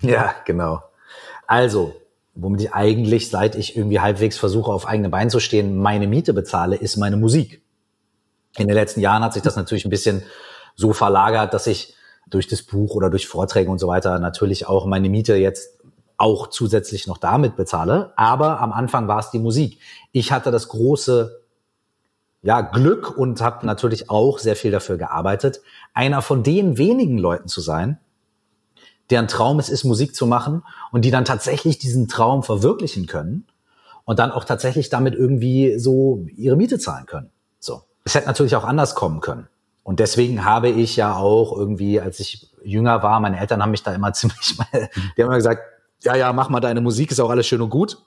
Ja, 0.00 0.34
genau. 0.44 0.82
Also, 1.46 1.94
womit 2.34 2.62
ich 2.62 2.74
eigentlich, 2.74 3.30
seit 3.30 3.54
ich 3.54 3.76
irgendwie 3.76 4.00
halbwegs 4.00 4.36
versuche, 4.38 4.72
auf 4.72 4.86
eigene 4.86 5.08
Beine 5.08 5.30
zu 5.30 5.40
stehen, 5.40 5.78
meine 5.78 6.06
Miete 6.06 6.34
bezahle, 6.34 6.76
ist 6.76 6.96
meine 6.96 7.16
Musik. 7.16 7.62
In 8.56 8.68
den 8.68 8.74
letzten 8.74 9.00
Jahren 9.00 9.22
hat 9.22 9.32
sich 9.34 9.42
das 9.42 9.56
natürlich 9.56 9.84
ein 9.84 9.90
bisschen 9.90 10.22
so 10.74 10.92
verlagert, 10.92 11.54
dass 11.54 11.66
ich 11.66 11.94
durch 12.28 12.48
das 12.48 12.62
Buch 12.62 12.94
oder 12.94 13.10
durch 13.10 13.28
Vorträge 13.28 13.70
und 13.70 13.78
so 13.78 13.86
weiter 13.86 14.18
natürlich 14.18 14.66
auch 14.66 14.86
meine 14.86 15.08
Miete 15.08 15.36
jetzt 15.36 15.78
auch 16.16 16.48
zusätzlich 16.48 17.06
noch 17.06 17.18
damit 17.18 17.56
bezahle. 17.56 18.12
Aber 18.16 18.60
am 18.60 18.72
Anfang 18.72 19.08
war 19.08 19.18
es 19.18 19.30
die 19.30 19.38
Musik. 19.38 19.80
Ich 20.12 20.32
hatte 20.32 20.50
das 20.50 20.68
große 20.68 21.40
ja, 22.42 22.60
Glück 22.60 23.16
und 23.16 23.40
habe 23.40 23.66
natürlich 23.66 24.10
auch 24.10 24.38
sehr 24.38 24.56
viel 24.56 24.70
dafür 24.70 24.96
gearbeitet, 24.96 25.62
einer 25.92 26.22
von 26.22 26.42
den 26.42 26.78
wenigen 26.78 27.18
Leuten 27.18 27.48
zu 27.48 27.60
sein, 27.60 27.98
deren 29.10 29.28
Traum 29.28 29.58
es 29.58 29.68
ist, 29.68 29.84
Musik 29.84 30.14
zu 30.14 30.26
machen 30.26 30.62
und 30.92 31.04
die 31.04 31.10
dann 31.10 31.24
tatsächlich 31.24 31.78
diesen 31.78 32.08
Traum 32.08 32.42
verwirklichen 32.42 33.06
können 33.06 33.46
und 34.04 34.18
dann 34.18 34.30
auch 34.30 34.44
tatsächlich 34.44 34.88
damit 34.88 35.14
irgendwie 35.14 35.78
so 35.78 36.26
ihre 36.36 36.56
Miete 36.56 36.78
zahlen 36.78 37.06
können. 37.06 37.30
So. 37.58 37.82
Es 38.04 38.14
hätte 38.14 38.26
natürlich 38.26 38.56
auch 38.56 38.64
anders 38.64 38.94
kommen 38.94 39.20
können. 39.20 39.48
Und 39.82 40.00
deswegen 40.00 40.44
habe 40.44 40.68
ich 40.68 40.96
ja 40.96 41.14
auch 41.16 41.56
irgendwie, 41.56 42.00
als 42.00 42.18
ich 42.20 42.50
jünger 42.62 43.02
war, 43.02 43.20
meine 43.20 43.38
Eltern 43.38 43.62
haben 43.62 43.70
mich 43.70 43.82
da 43.82 43.94
immer 43.94 44.12
ziemlich 44.14 44.56
mal, 44.58 44.88
die 45.16 45.22
haben 45.22 45.28
immer 45.28 45.36
gesagt, 45.36 45.62
ja, 46.02 46.16
ja, 46.16 46.32
mach 46.32 46.48
mal 46.48 46.60
deine 46.60 46.80
Musik, 46.80 47.10
ist 47.10 47.20
auch 47.20 47.30
alles 47.30 47.46
schön 47.46 47.60
und 47.60 47.70
gut. 47.70 47.98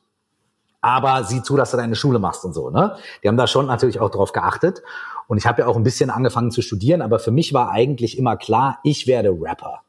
Aber 0.82 1.24
sieh 1.24 1.42
zu, 1.42 1.56
dass 1.56 1.72
du 1.72 1.78
deine 1.78 1.96
Schule 1.96 2.20
machst 2.20 2.46
und 2.46 2.54
so, 2.54 2.70
ne? 2.70 2.98
Die 3.24 3.28
haben 3.28 3.38
da 3.38 3.48
schon 3.48 3.66
natürlich 3.66 4.00
auch 4.00 4.12
drauf 4.12 4.32
geachtet. 4.32 4.84
Und 5.28 5.38
ich 5.38 5.46
habe 5.48 5.62
ja 5.62 5.68
auch 5.68 5.76
ein 5.76 5.84
bisschen 5.84 6.10
angefangen 6.10 6.52
zu 6.52 6.62
studieren, 6.62 7.02
aber 7.02 7.20
für 7.20 7.32
mich 7.32 7.54
war 7.54 7.72
eigentlich 7.72 8.18
immer 8.18 8.38
klar, 8.38 8.80
ich 8.84 9.08
werde 9.08 9.30
Rapper. 9.30 9.82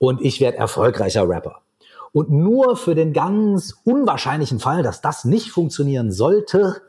Und 0.00 0.22
ich 0.22 0.40
werde 0.40 0.56
erfolgreicher 0.56 1.28
Rapper. 1.28 1.60
Und 2.12 2.30
nur 2.30 2.76
für 2.76 2.94
den 2.94 3.12
ganz 3.12 3.76
unwahrscheinlichen 3.84 4.58
Fall, 4.58 4.82
dass 4.82 5.02
das 5.02 5.26
nicht 5.26 5.50
funktionieren 5.50 6.10
sollte, 6.10 6.80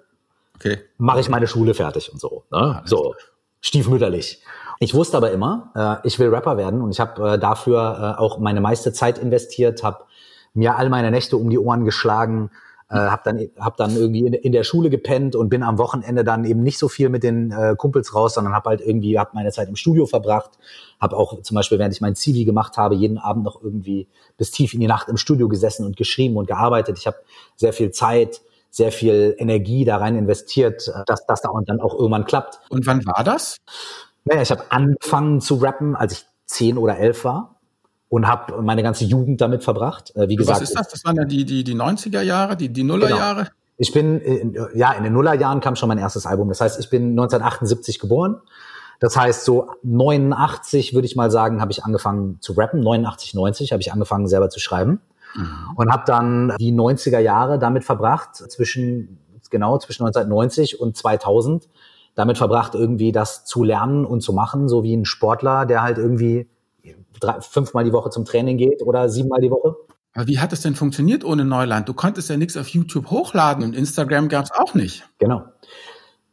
okay. 0.56 0.80
mache 0.97 1.19
ich 1.19 1.28
meine 1.28 1.45
Schule 1.45 1.74
fertig 1.74 2.12
und 2.12 2.21
so. 2.21 2.45
Ne? 2.52 2.82
So 2.86 3.13
stiefmütterlich. 3.60 4.41
Ich 4.80 4.93
wusste 4.95 5.17
aber 5.17 5.32
immer, 5.32 5.71
äh, 5.76 6.08
ich 6.08 6.17
will 6.19 6.30
Rapper 6.30 6.58
werden 6.58 6.82
und 6.82 6.91
ich 6.91 7.02
habe 7.02 7.34
äh, 7.34 7.38
dafür 7.38 8.15
äh, 8.17 8.19
auch 8.19 8.39
meine 8.39 8.62
meiste 8.62 8.93
Zeit 8.93 9.19
investiert, 9.19 9.84
habe 9.84 10.06
mir 10.54 10.78
all 10.78 10.89
meine 10.89 11.12
Nächte 11.12 11.36
um 11.36 11.50
die 11.50 11.60
Ohren 11.60 11.84
geschlagen, 11.84 12.50
äh, 12.91 12.95
habe 12.95 13.21
dann 13.23 13.47
hab 13.58 13.77
dann 13.77 13.95
irgendwie 13.95 14.25
in, 14.25 14.34
in, 14.34 14.51
der 14.51 14.63
Schule 14.63 14.89
gepennt 14.89 15.36
und 15.36 15.47
bin 15.47 15.63
am 15.63 15.77
Wochenende 15.77 16.25
dann 16.25 16.43
eben 16.43 16.62
nicht 16.62 16.77
so 16.77 16.89
viel 16.89 17.08
mit 17.08 17.23
den 17.23 17.51
äh, 17.51 17.75
Kumpels 17.77 18.13
raus, 18.13 18.34
sondern 18.34 18.54
habe 18.54 18.69
halt 18.69 18.82
irgendwie 18.82 19.17
hab 19.17 19.34
meine 19.34 19.51
Zeit 19.51 19.69
im 19.69 19.77
Studio 19.77 20.06
verbracht, 20.06 20.51
habe 20.99 21.15
auch 21.15 21.41
zum 21.41 21.56
Beispiel 21.56 21.80
während 21.80 21.95
ich 21.95 22.01
mein 22.01 22.15
Zivi 22.15 22.43
gemacht 22.43 22.75
habe 22.75 22.95
jeden 22.95 23.17
Abend 23.17 23.45
noch 23.45 23.63
irgendwie 23.63 24.08
bis 24.38 24.51
tief 24.51 24.73
in 24.73 24.82
die 24.82 24.88
Nacht 24.88 25.08
im 25.08 25.15
Studio 25.15 25.47
gesessen 25.47 25.86
und 25.86 25.95
geschrieben 25.95 26.36
und 26.36 26.47
gearbeitet. 26.47 26.97
Ich 26.97 27.08
habe 27.08 27.17
sehr 27.56 27.73
viel 27.73 27.91
Zeit 27.91 28.41
sehr 28.73 28.93
viel 28.93 29.36
Energie 29.38 29.84
da 29.84 29.97
rein 29.97 30.17
investiert, 30.17 30.88
äh, 30.88 31.04
dass 31.06 31.25
das 31.25 31.41
da 31.41 31.49
und 31.49 31.69
dann 31.69 31.80
auch 31.80 31.93
irgendwann 31.93 32.25
klappt. 32.25 32.60
Und 32.69 32.88
wann 32.88 33.06
war 33.06 33.23
das? 33.23 33.58
Naja, 34.25 34.41
ich 34.41 34.51
habe 34.51 34.63
angefangen 34.69 35.41
zu 35.41 35.56
rappen, 35.56 35.95
als 35.95 36.13
ich 36.13 36.25
zehn 36.45 36.77
oder 36.77 36.97
elf 36.97 37.25
war 37.25 37.61
und 38.12 38.28
habe 38.28 38.62
meine 38.62 38.84
ganze 38.84 39.06
Jugend 39.06 39.39
damit 39.39 39.63
verbracht. 39.63 40.13
Äh, 40.17 40.28
wie 40.28 40.36
gesagt, 40.36 40.60
was 40.60 40.69
ist 40.69 40.78
das? 40.78 40.89
Das 40.89 41.06
waren 41.06 41.15
ja 41.15 41.24
die, 41.24 41.45
die, 41.45 41.63
die 41.63 41.74
90er 41.74 42.21
Jahre, 42.21 42.58
die, 42.58 42.67
die 42.67 42.84
Nullerjahre? 42.84 43.43
Genau. 43.43 43.56
Ich 43.78 43.93
bin, 43.93 44.19
in, 44.19 44.58
ja, 44.76 44.91
in 44.91 45.06
den 45.06 45.13
Nullerjahren 45.13 45.62
kam 45.62 45.78
schon 45.78 45.88
mein 45.88 45.97
erstes 45.97 46.26
Album. 46.26 46.50
Das 46.50 46.60
heißt, 46.60 46.78
ich 46.78 46.89
bin 46.89 47.12
1978 47.12 48.00
geboren. 48.00 48.41
Das 49.00 49.15
heißt, 49.15 49.45
so 49.45 49.69
89 49.84 50.93
würde 50.93 51.06
ich 51.06 51.15
mal 51.15 51.32
sagen, 51.32 51.62
habe 51.62 51.71
ich 51.71 51.86
angefangen 51.86 52.38
zu 52.41 52.52
rappen. 52.52 52.82
89, 52.82 53.34
90 53.34 53.71
habe 53.71 53.82
ich 53.82 53.93
angefangen 53.93 54.28
selber 54.28 54.50
zu 54.50 54.60
schreiben. 54.60 55.00
Mhm. 55.34 55.47
Und 55.78 55.89
habe 55.89 56.04
dann 56.06 56.54
die 56.60 56.74
90er 56.74 57.19
Jahre 57.19 57.60
damit 57.60 57.86
verbracht, 57.86 58.36
zwischen, 58.36 59.19
genau, 59.50 59.78
zwischen 59.78 60.04
1990 60.06 60.82
und 60.82 60.97
2000, 60.97 61.69
damit 62.15 62.38
verbracht, 62.38 62.76
irgendwie 62.76 63.13
das 63.13 63.45
zu 63.45 63.63
lernen 63.63 64.04
und 64.04 64.19
zu 64.19 64.34
machen, 64.34 64.67
so 64.67 64.84
wie 64.84 64.97
ein 64.97 65.06
Sportler, 65.06 65.65
der 65.65 65.82
halt 65.82 65.97
irgendwie 65.97 66.50
drei, 67.21 67.39
fünfmal 67.39 67.86
die 67.86 67.93
Woche 67.93 68.10
zum 68.10 68.25
Training 68.25 68.57
geht 68.57 68.81
oder 68.81 69.07
siebenmal 69.07 69.39
die 69.39 69.49
Woche. 69.49 69.75
Aber 70.13 70.27
wie 70.27 70.39
hat 70.39 70.51
es 70.51 70.62
denn 70.62 70.75
funktioniert 70.75 71.23
ohne 71.23 71.45
Neuland? 71.45 71.88
Du 71.88 71.93
konntest 71.93 72.29
ja 72.29 72.36
nichts 72.36 72.57
auf 72.57 72.67
YouTube 72.67 73.10
hochladen 73.10 73.63
und 73.63 73.75
Instagram 73.75 74.27
gab 74.27 74.45
es 74.45 74.51
auch 74.51 74.73
nicht. 74.73 75.07
Genau. 75.19 75.43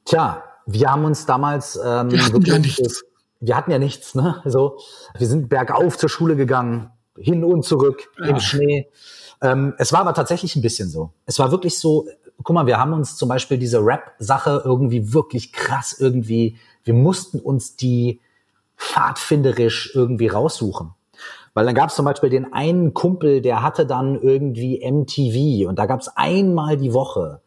Tja, 0.05 0.43
wir 0.67 0.91
haben 0.91 1.05
uns 1.05 1.27
damals. 1.27 1.77
Ähm, 1.77 2.11
wir 2.11 2.25
hatten 2.25 2.43
ja 2.43 2.59
nichts. 2.59 3.05
Wir 3.41 3.57
hatten 3.57 3.71
ja 3.71 3.79
nichts, 3.79 4.17
ne? 4.17 4.43
So, 4.45 4.79
wir 5.17 5.27
sind 5.29 5.49
bergauf 5.49 5.97
zur 5.97 6.09
Schule 6.09 6.35
gegangen, 6.35 6.91
hin 7.17 7.45
und 7.45 7.65
zurück 7.65 8.11
ja. 8.19 8.27
im 8.27 8.41
Schnee. 8.41 8.89
Ähm, 9.41 9.75
es 9.79 9.93
war 9.93 10.01
aber 10.01 10.15
tatsächlich 10.15 10.57
ein 10.57 10.63
bisschen 10.63 10.89
so. 10.89 11.13
Es 11.27 11.39
war 11.39 11.53
wirklich 11.53 11.79
so. 11.79 12.09
Guck 12.43 12.55
mal, 12.55 12.67
wir 12.67 12.79
haben 12.79 12.93
uns 12.93 13.17
zum 13.17 13.29
Beispiel 13.29 13.59
diese 13.59 13.79
Rap-Sache 13.85 14.63
irgendwie 14.65 15.13
wirklich 15.13 15.53
krass 15.53 15.97
irgendwie. 15.99 16.57
Wir 16.85 16.95
mussten 16.95 17.41
uns 17.41 17.77
die 17.77 18.21
pfadfinderisch 18.79 19.93
irgendwie 19.95 20.29
raussuchen. 20.29 20.95
Weil 21.55 21.67
dann 21.67 21.75
gab 21.75 21.91
es 21.91 21.97
zum 21.97 22.05
Beispiel 22.05 22.31
den 22.31 22.53
einen 22.53 22.95
Kumpel, 22.95 23.41
der 23.41 23.63
hatte 23.63 23.85
dann 23.85 24.21
irgendwie 24.21 24.81
MTV 24.89 25.69
und 25.69 25.79
da 25.79 25.87
gab 25.87 26.01
es 26.01 26.09
einmal 26.17 26.77
die 26.77 26.95
Woche 26.95 27.41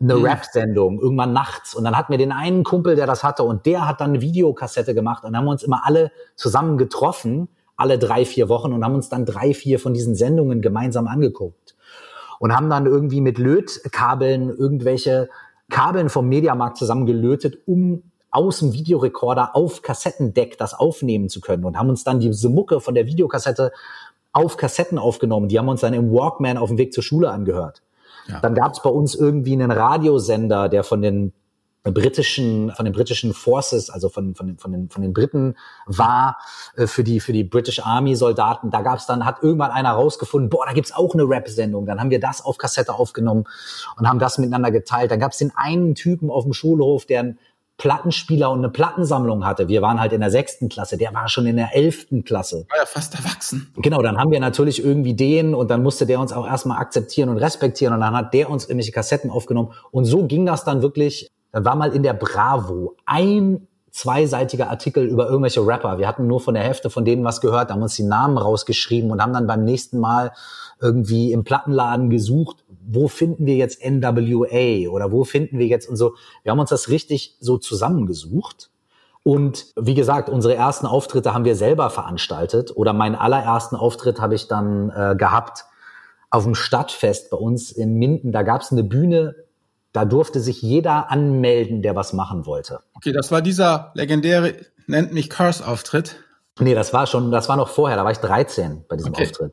eine 0.00 0.16
mhm. 0.16 0.24
Rap-Sendung, 0.24 1.00
irgendwann 1.00 1.32
nachts. 1.32 1.74
Und 1.74 1.84
dann 1.84 1.96
hatten 1.96 2.10
wir 2.10 2.18
den 2.18 2.32
einen 2.32 2.64
Kumpel, 2.64 2.96
der 2.96 3.06
das 3.06 3.22
hatte 3.22 3.42
und 3.42 3.66
der 3.66 3.86
hat 3.86 4.00
dann 4.00 4.10
eine 4.10 4.22
Videokassette 4.22 4.94
gemacht 4.94 5.24
und 5.24 5.32
dann 5.32 5.40
haben 5.40 5.46
wir 5.46 5.52
uns 5.52 5.62
immer 5.62 5.82
alle 5.84 6.10
zusammen 6.36 6.78
getroffen, 6.78 7.48
alle 7.76 7.98
drei, 7.98 8.24
vier 8.24 8.48
Wochen 8.48 8.72
und 8.72 8.84
haben 8.84 8.94
uns 8.94 9.08
dann 9.08 9.26
drei, 9.26 9.52
vier 9.52 9.78
von 9.78 9.94
diesen 9.94 10.14
Sendungen 10.14 10.62
gemeinsam 10.62 11.06
angeguckt. 11.06 11.76
Und 12.40 12.54
haben 12.54 12.68
dann 12.68 12.86
irgendwie 12.86 13.20
mit 13.20 13.38
Lötkabeln 13.38 14.50
irgendwelche 14.50 15.28
Kabeln 15.70 16.08
vom 16.08 16.28
Mediamarkt 16.28 16.76
zusammengelötet, 16.76 17.58
um 17.66 18.02
aus 18.34 18.58
dem 18.58 18.72
Videorekorder 18.72 19.54
auf 19.54 19.82
Kassettendeck 19.82 20.58
das 20.58 20.74
aufnehmen 20.74 21.28
zu 21.28 21.40
können 21.40 21.64
und 21.64 21.78
haben 21.78 21.88
uns 21.88 22.04
dann 22.04 22.20
diese 22.20 22.48
Mucke 22.48 22.80
von 22.80 22.94
der 22.94 23.06
Videokassette 23.06 23.72
auf 24.32 24.56
Kassetten 24.56 24.98
aufgenommen. 24.98 25.48
Die 25.48 25.58
haben 25.58 25.68
uns 25.68 25.80
dann 25.80 25.94
im 25.94 26.12
Walkman 26.12 26.58
auf 26.58 26.68
dem 26.68 26.78
Weg 26.78 26.92
zur 26.92 27.04
Schule 27.04 27.30
angehört. 27.30 27.82
Ja. 28.26 28.40
Dann 28.40 28.54
gab 28.54 28.72
es 28.72 28.82
bei 28.82 28.90
uns 28.90 29.14
irgendwie 29.14 29.52
einen 29.52 29.70
Radiosender, 29.70 30.68
der 30.68 30.82
von 30.82 31.00
den 31.02 31.32
britischen, 31.84 32.72
von 32.72 32.86
den 32.86 32.94
britischen 32.94 33.34
Forces, 33.34 33.90
also 33.90 34.08
von, 34.08 34.34
von, 34.34 34.46
den, 34.46 34.58
von, 34.58 34.72
den, 34.72 34.88
von 34.88 35.02
den 35.02 35.12
Briten 35.12 35.54
war 35.86 36.38
äh, 36.76 36.86
für 36.86 37.04
die, 37.04 37.20
für 37.20 37.32
die 37.32 37.44
British 37.44 37.80
Army 37.84 38.16
Soldaten. 38.16 38.70
Da 38.70 38.80
gab 38.80 38.98
es 38.98 39.06
dann, 39.06 39.26
hat 39.26 39.42
irgendwann 39.42 39.70
einer 39.70 39.92
rausgefunden, 39.92 40.48
boah, 40.48 40.64
da 40.66 40.72
gibt's 40.72 40.92
auch 40.92 41.14
eine 41.14 41.24
Rap-Sendung. 41.24 41.84
Dann 41.84 42.00
haben 42.00 42.10
wir 42.10 42.20
das 42.20 42.42
auf 42.42 42.56
Kassette 42.56 42.94
aufgenommen 42.94 43.44
und 43.98 44.08
haben 44.08 44.18
das 44.18 44.38
miteinander 44.38 44.70
geteilt. 44.70 45.10
Dann 45.10 45.20
gab's 45.20 45.38
den 45.38 45.52
einen 45.54 45.94
Typen 45.94 46.30
auf 46.30 46.44
dem 46.44 46.54
Schulhof, 46.54 47.04
der 47.04 47.20
ein 47.20 47.38
Plattenspieler 47.76 48.50
und 48.50 48.58
eine 48.58 48.68
Plattensammlung 48.68 49.44
hatte, 49.44 49.68
wir 49.68 49.82
waren 49.82 50.00
halt 50.00 50.12
in 50.12 50.20
der 50.20 50.30
sechsten 50.30 50.68
Klasse, 50.68 50.96
der 50.96 51.12
war 51.12 51.28
schon 51.28 51.46
in 51.46 51.56
der 51.56 51.74
elften 51.74 52.24
Klasse. 52.24 52.66
War 52.68 52.78
ja 52.78 52.86
fast 52.86 53.14
erwachsen. 53.14 53.72
Genau, 53.76 54.00
dann 54.00 54.18
haben 54.18 54.30
wir 54.30 54.40
natürlich 54.40 54.84
irgendwie 54.84 55.14
den 55.14 55.54
und 55.54 55.70
dann 55.70 55.82
musste 55.82 56.06
der 56.06 56.20
uns 56.20 56.32
auch 56.32 56.46
erstmal 56.46 56.78
akzeptieren 56.78 57.28
und 57.28 57.38
respektieren 57.38 57.92
und 57.94 58.00
dann 58.00 58.14
hat 58.14 58.32
der 58.32 58.48
uns 58.48 58.64
irgendwelche 58.64 58.92
Kassetten 58.92 59.30
aufgenommen 59.30 59.72
und 59.90 60.04
so 60.04 60.26
ging 60.26 60.46
das 60.46 60.64
dann 60.64 60.82
wirklich, 60.82 61.30
dann 61.50 61.64
war 61.64 61.74
mal 61.74 61.94
in 61.94 62.02
der 62.02 62.14
Bravo 62.14 62.96
ein 63.06 63.66
zweiseitiger 63.94 64.70
Artikel 64.70 65.06
über 65.06 65.28
irgendwelche 65.28 65.64
Rapper. 65.64 65.98
Wir 65.98 66.08
hatten 66.08 66.26
nur 66.26 66.40
von 66.40 66.54
der 66.54 66.64
Hälfte 66.64 66.90
von 66.90 67.04
denen 67.04 67.24
was 67.24 67.40
gehört, 67.40 67.70
haben 67.70 67.80
uns 67.80 67.94
die 67.94 68.02
Namen 68.02 68.36
rausgeschrieben 68.36 69.12
und 69.12 69.22
haben 69.22 69.32
dann 69.32 69.46
beim 69.46 69.64
nächsten 69.64 70.00
Mal 70.00 70.32
irgendwie 70.80 71.30
im 71.30 71.44
Plattenladen 71.44 72.10
gesucht, 72.10 72.64
wo 72.84 73.06
finden 73.06 73.46
wir 73.46 73.54
jetzt 73.54 73.84
NWA 73.84 74.90
oder 74.90 75.12
wo 75.12 75.22
finden 75.22 75.60
wir 75.60 75.66
jetzt 75.66 75.88
und 75.88 75.94
so. 75.94 76.16
Wir 76.42 76.50
haben 76.50 76.58
uns 76.58 76.70
das 76.70 76.88
richtig 76.88 77.36
so 77.38 77.56
zusammengesucht. 77.56 78.70
Und 79.22 79.72
wie 79.76 79.94
gesagt, 79.94 80.28
unsere 80.28 80.56
ersten 80.56 80.86
Auftritte 80.86 81.32
haben 81.32 81.44
wir 81.44 81.54
selber 81.54 81.88
veranstaltet 81.88 82.76
oder 82.76 82.92
meinen 82.92 83.14
allerersten 83.14 83.76
Auftritt 83.76 84.20
habe 84.20 84.34
ich 84.34 84.48
dann 84.48 84.90
äh, 84.90 85.14
gehabt 85.16 85.66
auf 86.30 86.42
dem 86.42 86.56
Stadtfest 86.56 87.30
bei 87.30 87.36
uns 87.36 87.70
in 87.70 87.94
Minden. 87.94 88.32
Da 88.32 88.42
gab 88.42 88.62
es 88.62 88.72
eine 88.72 88.82
Bühne 88.82 89.36
da 89.94 90.04
durfte 90.04 90.40
sich 90.40 90.60
jeder 90.60 91.10
anmelden, 91.10 91.80
der 91.80 91.94
was 91.94 92.12
machen 92.12 92.46
wollte. 92.46 92.80
Okay, 92.94 93.12
das 93.12 93.30
war 93.30 93.40
dieser 93.40 93.92
legendäre 93.94 94.54
nennt 94.86 95.14
mich 95.14 95.30
Curse-Auftritt. 95.30 96.16
Nee, 96.58 96.74
das 96.74 96.92
war 96.92 97.06
schon, 97.06 97.30
das 97.30 97.48
war 97.48 97.56
noch 97.56 97.68
vorher, 97.68 97.96
da 97.96 98.04
war 98.04 98.10
ich 98.10 98.18
13 98.18 98.84
bei 98.88 98.96
diesem 98.96 99.12
okay. 99.12 99.22
Auftritt. 99.22 99.52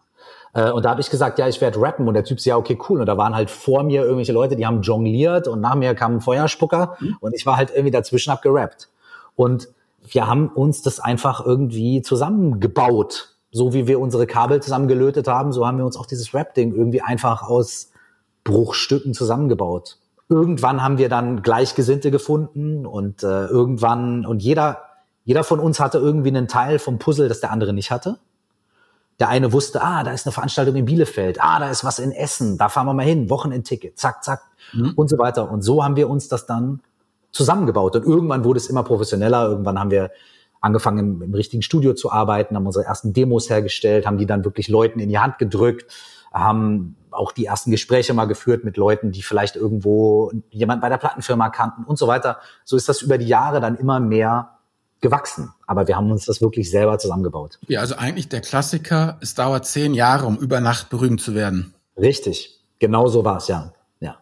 Äh, 0.53 0.71
und 0.71 0.83
da 0.83 0.89
habe 0.89 1.01
ich 1.01 1.11
gesagt, 1.11 1.37
ja, 1.37 1.47
ich 1.47 1.61
werde 1.61 1.79
rappen. 1.79 2.07
Und 2.07 2.15
der 2.15 2.23
Typ 2.23 2.39
so, 2.39 2.49
ja, 2.49 2.57
okay, 2.57 2.77
cool. 2.89 2.99
Und 2.99 3.05
da 3.05 3.17
waren 3.17 3.35
halt 3.35 3.51
vor 3.51 3.83
mir 3.83 4.01
irgendwelche 4.01 4.33
Leute, 4.33 4.55
die 4.55 4.65
haben 4.65 4.81
jongliert 4.81 5.47
und 5.47 5.61
nach 5.61 5.75
mir 5.75 5.93
kam 5.93 6.15
ein 6.15 6.21
Feuerspucker 6.21 6.97
mhm. 6.99 7.17
und 7.21 7.35
ich 7.35 7.45
war 7.45 7.55
halt 7.55 7.69
irgendwie 7.69 7.91
dazwischen 7.91 8.33
hab 8.33 8.41
gerappt. 8.41 8.89
Und 9.35 9.69
wir 10.01 10.25
haben 10.25 10.49
uns 10.49 10.81
das 10.81 10.99
einfach 10.99 11.45
irgendwie 11.45 12.01
zusammengebaut. 12.01 13.35
So 13.51 13.73
wie 13.75 13.85
wir 13.85 13.99
unsere 13.99 14.25
Kabel 14.25 14.59
zusammengelötet 14.59 15.27
haben, 15.27 15.51
so 15.53 15.67
haben 15.67 15.77
wir 15.77 15.85
uns 15.85 15.97
auch 15.97 16.07
dieses 16.07 16.33
Rap-Ding 16.33 16.73
irgendwie 16.73 17.01
einfach 17.01 17.43
aus 17.43 17.91
Bruchstücken 18.43 19.13
zusammengebaut 19.13 19.97
irgendwann 20.31 20.81
haben 20.81 20.97
wir 20.97 21.09
dann 21.09 21.43
Gleichgesinnte 21.43 22.09
gefunden 22.09 22.85
und 22.85 23.21
äh, 23.21 23.45
irgendwann 23.45 24.25
und 24.25 24.41
jeder 24.41 24.79
jeder 25.23 25.43
von 25.43 25.59
uns 25.59 25.79
hatte 25.79 25.99
irgendwie 25.99 26.29
einen 26.29 26.47
Teil 26.47 26.79
vom 26.79 26.97
Puzzle, 26.97 27.29
das 27.29 27.41
der 27.41 27.51
andere 27.51 27.73
nicht 27.73 27.91
hatte. 27.91 28.17
Der 29.19 29.29
eine 29.29 29.53
wusste, 29.53 29.83
ah, 29.83 30.03
da 30.03 30.11
ist 30.11 30.25
eine 30.25 30.33
Veranstaltung 30.33 30.75
in 30.75 30.85
Bielefeld, 30.85 31.37
ah, 31.39 31.59
da 31.59 31.69
ist 31.69 31.83
was 31.83 31.99
in 31.99 32.11
Essen, 32.11 32.57
da 32.57 32.69
fahren 32.69 32.87
wir 32.87 32.93
mal 32.93 33.05
hin, 33.05 33.29
Wochenendticket, 33.29 33.99
zack, 33.99 34.23
zack 34.23 34.41
mhm. 34.73 34.93
und 34.95 35.09
so 35.09 35.19
weiter. 35.19 35.51
Und 35.51 35.61
so 35.61 35.83
haben 35.83 35.95
wir 35.95 36.09
uns 36.09 36.27
das 36.27 36.47
dann 36.47 36.81
zusammengebaut. 37.31 37.95
Und 37.95 38.05
irgendwann 38.05 38.43
wurde 38.43 38.57
es 38.57 38.67
immer 38.67 38.83
professioneller. 38.83 39.47
Irgendwann 39.47 39.79
haben 39.79 39.91
wir 39.91 40.09
angefangen, 40.59 40.99
im, 40.99 41.21
im 41.21 41.33
richtigen 41.35 41.61
Studio 41.61 41.93
zu 41.93 42.11
arbeiten, 42.11 42.55
haben 42.55 42.65
unsere 42.65 42.85
ersten 42.85 43.13
Demos 43.13 43.49
hergestellt, 43.49 44.07
haben 44.07 44.17
die 44.17 44.25
dann 44.25 44.43
wirklich 44.43 44.69
Leuten 44.69 44.99
in 44.99 45.09
die 45.09 45.19
Hand 45.19 45.37
gedrückt, 45.37 45.91
haben 46.33 46.95
auch 47.11 47.31
die 47.31 47.45
ersten 47.45 47.71
Gespräche 47.71 48.13
mal 48.13 48.25
geführt 48.25 48.63
mit 48.63 48.77
Leuten, 48.77 49.11
die 49.11 49.21
vielleicht 49.21 49.55
irgendwo 49.55 50.31
jemand 50.49 50.81
bei 50.81 50.89
der 50.89 50.97
Plattenfirma 50.97 51.49
kannten 51.49 51.83
und 51.83 51.97
so 51.97 52.07
weiter. 52.07 52.39
So 52.63 52.75
ist 52.77 52.89
das 52.89 53.01
über 53.01 53.17
die 53.17 53.27
Jahre 53.27 53.59
dann 53.59 53.75
immer 53.75 53.99
mehr 53.99 54.57
gewachsen. 55.01 55.53
Aber 55.67 55.87
wir 55.87 55.97
haben 55.97 56.11
uns 56.11 56.25
das 56.25 56.41
wirklich 56.41 56.69
selber 56.69 56.97
zusammengebaut. 56.99 57.59
Ja, 57.67 57.81
also 57.81 57.95
eigentlich 57.95 58.29
der 58.29 58.41
Klassiker, 58.41 59.17
es 59.21 59.33
dauert 59.33 59.65
zehn 59.65 59.93
Jahre, 59.93 60.25
um 60.25 60.37
über 60.37 60.61
Nacht 60.61 60.89
berühmt 60.89 61.21
zu 61.21 61.35
werden. 61.35 61.73
Richtig. 61.97 62.59
Genau 62.79 63.07
so 63.07 63.25
war 63.25 63.37
es, 63.37 63.47
ja. 63.47 63.73
ja. 63.99 64.17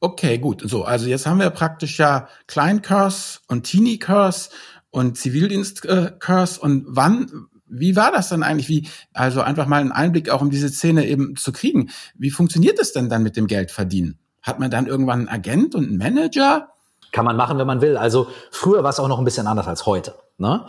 Okay, 0.00 0.38
gut. 0.38 0.62
So, 0.64 0.84
also 0.84 1.06
jetzt 1.06 1.26
haben 1.26 1.40
wir 1.40 1.50
praktisch 1.50 1.98
ja 1.98 2.28
Kleinkurs 2.46 3.42
und 3.48 3.64
Teenie-Kurs 3.64 4.50
und 4.90 5.16
Zivildienst-Kurs. 5.16 6.58
Und 6.58 6.84
wann 6.88 7.48
wie 7.68 7.96
war 7.96 8.12
das 8.12 8.28
dann 8.28 8.42
eigentlich? 8.42 8.68
Wie, 8.68 8.88
also 9.12 9.40
einfach 9.40 9.66
mal 9.66 9.80
einen 9.80 9.92
Einblick 9.92 10.30
auch 10.30 10.40
um 10.40 10.50
diese 10.50 10.68
Szene 10.68 11.06
eben 11.06 11.36
zu 11.36 11.52
kriegen. 11.52 11.90
Wie 12.14 12.30
funktioniert 12.30 12.78
es 12.78 12.92
denn 12.92 13.08
dann 13.08 13.22
mit 13.22 13.36
dem 13.36 13.46
Geldverdienen? 13.46 14.18
Hat 14.42 14.58
man 14.60 14.70
dann 14.70 14.86
irgendwann 14.86 15.20
einen 15.20 15.28
Agent 15.28 15.74
und 15.74 15.86
einen 15.86 15.98
Manager? 15.98 16.68
Kann 17.12 17.24
man 17.24 17.36
machen, 17.36 17.58
wenn 17.58 17.66
man 17.66 17.80
will. 17.80 17.96
Also 17.96 18.28
früher 18.50 18.82
war 18.82 18.90
es 18.90 19.00
auch 19.00 19.08
noch 19.08 19.18
ein 19.18 19.24
bisschen 19.24 19.46
anders 19.46 19.66
als 19.66 19.86
heute. 19.86 20.14
Ne? 20.38 20.66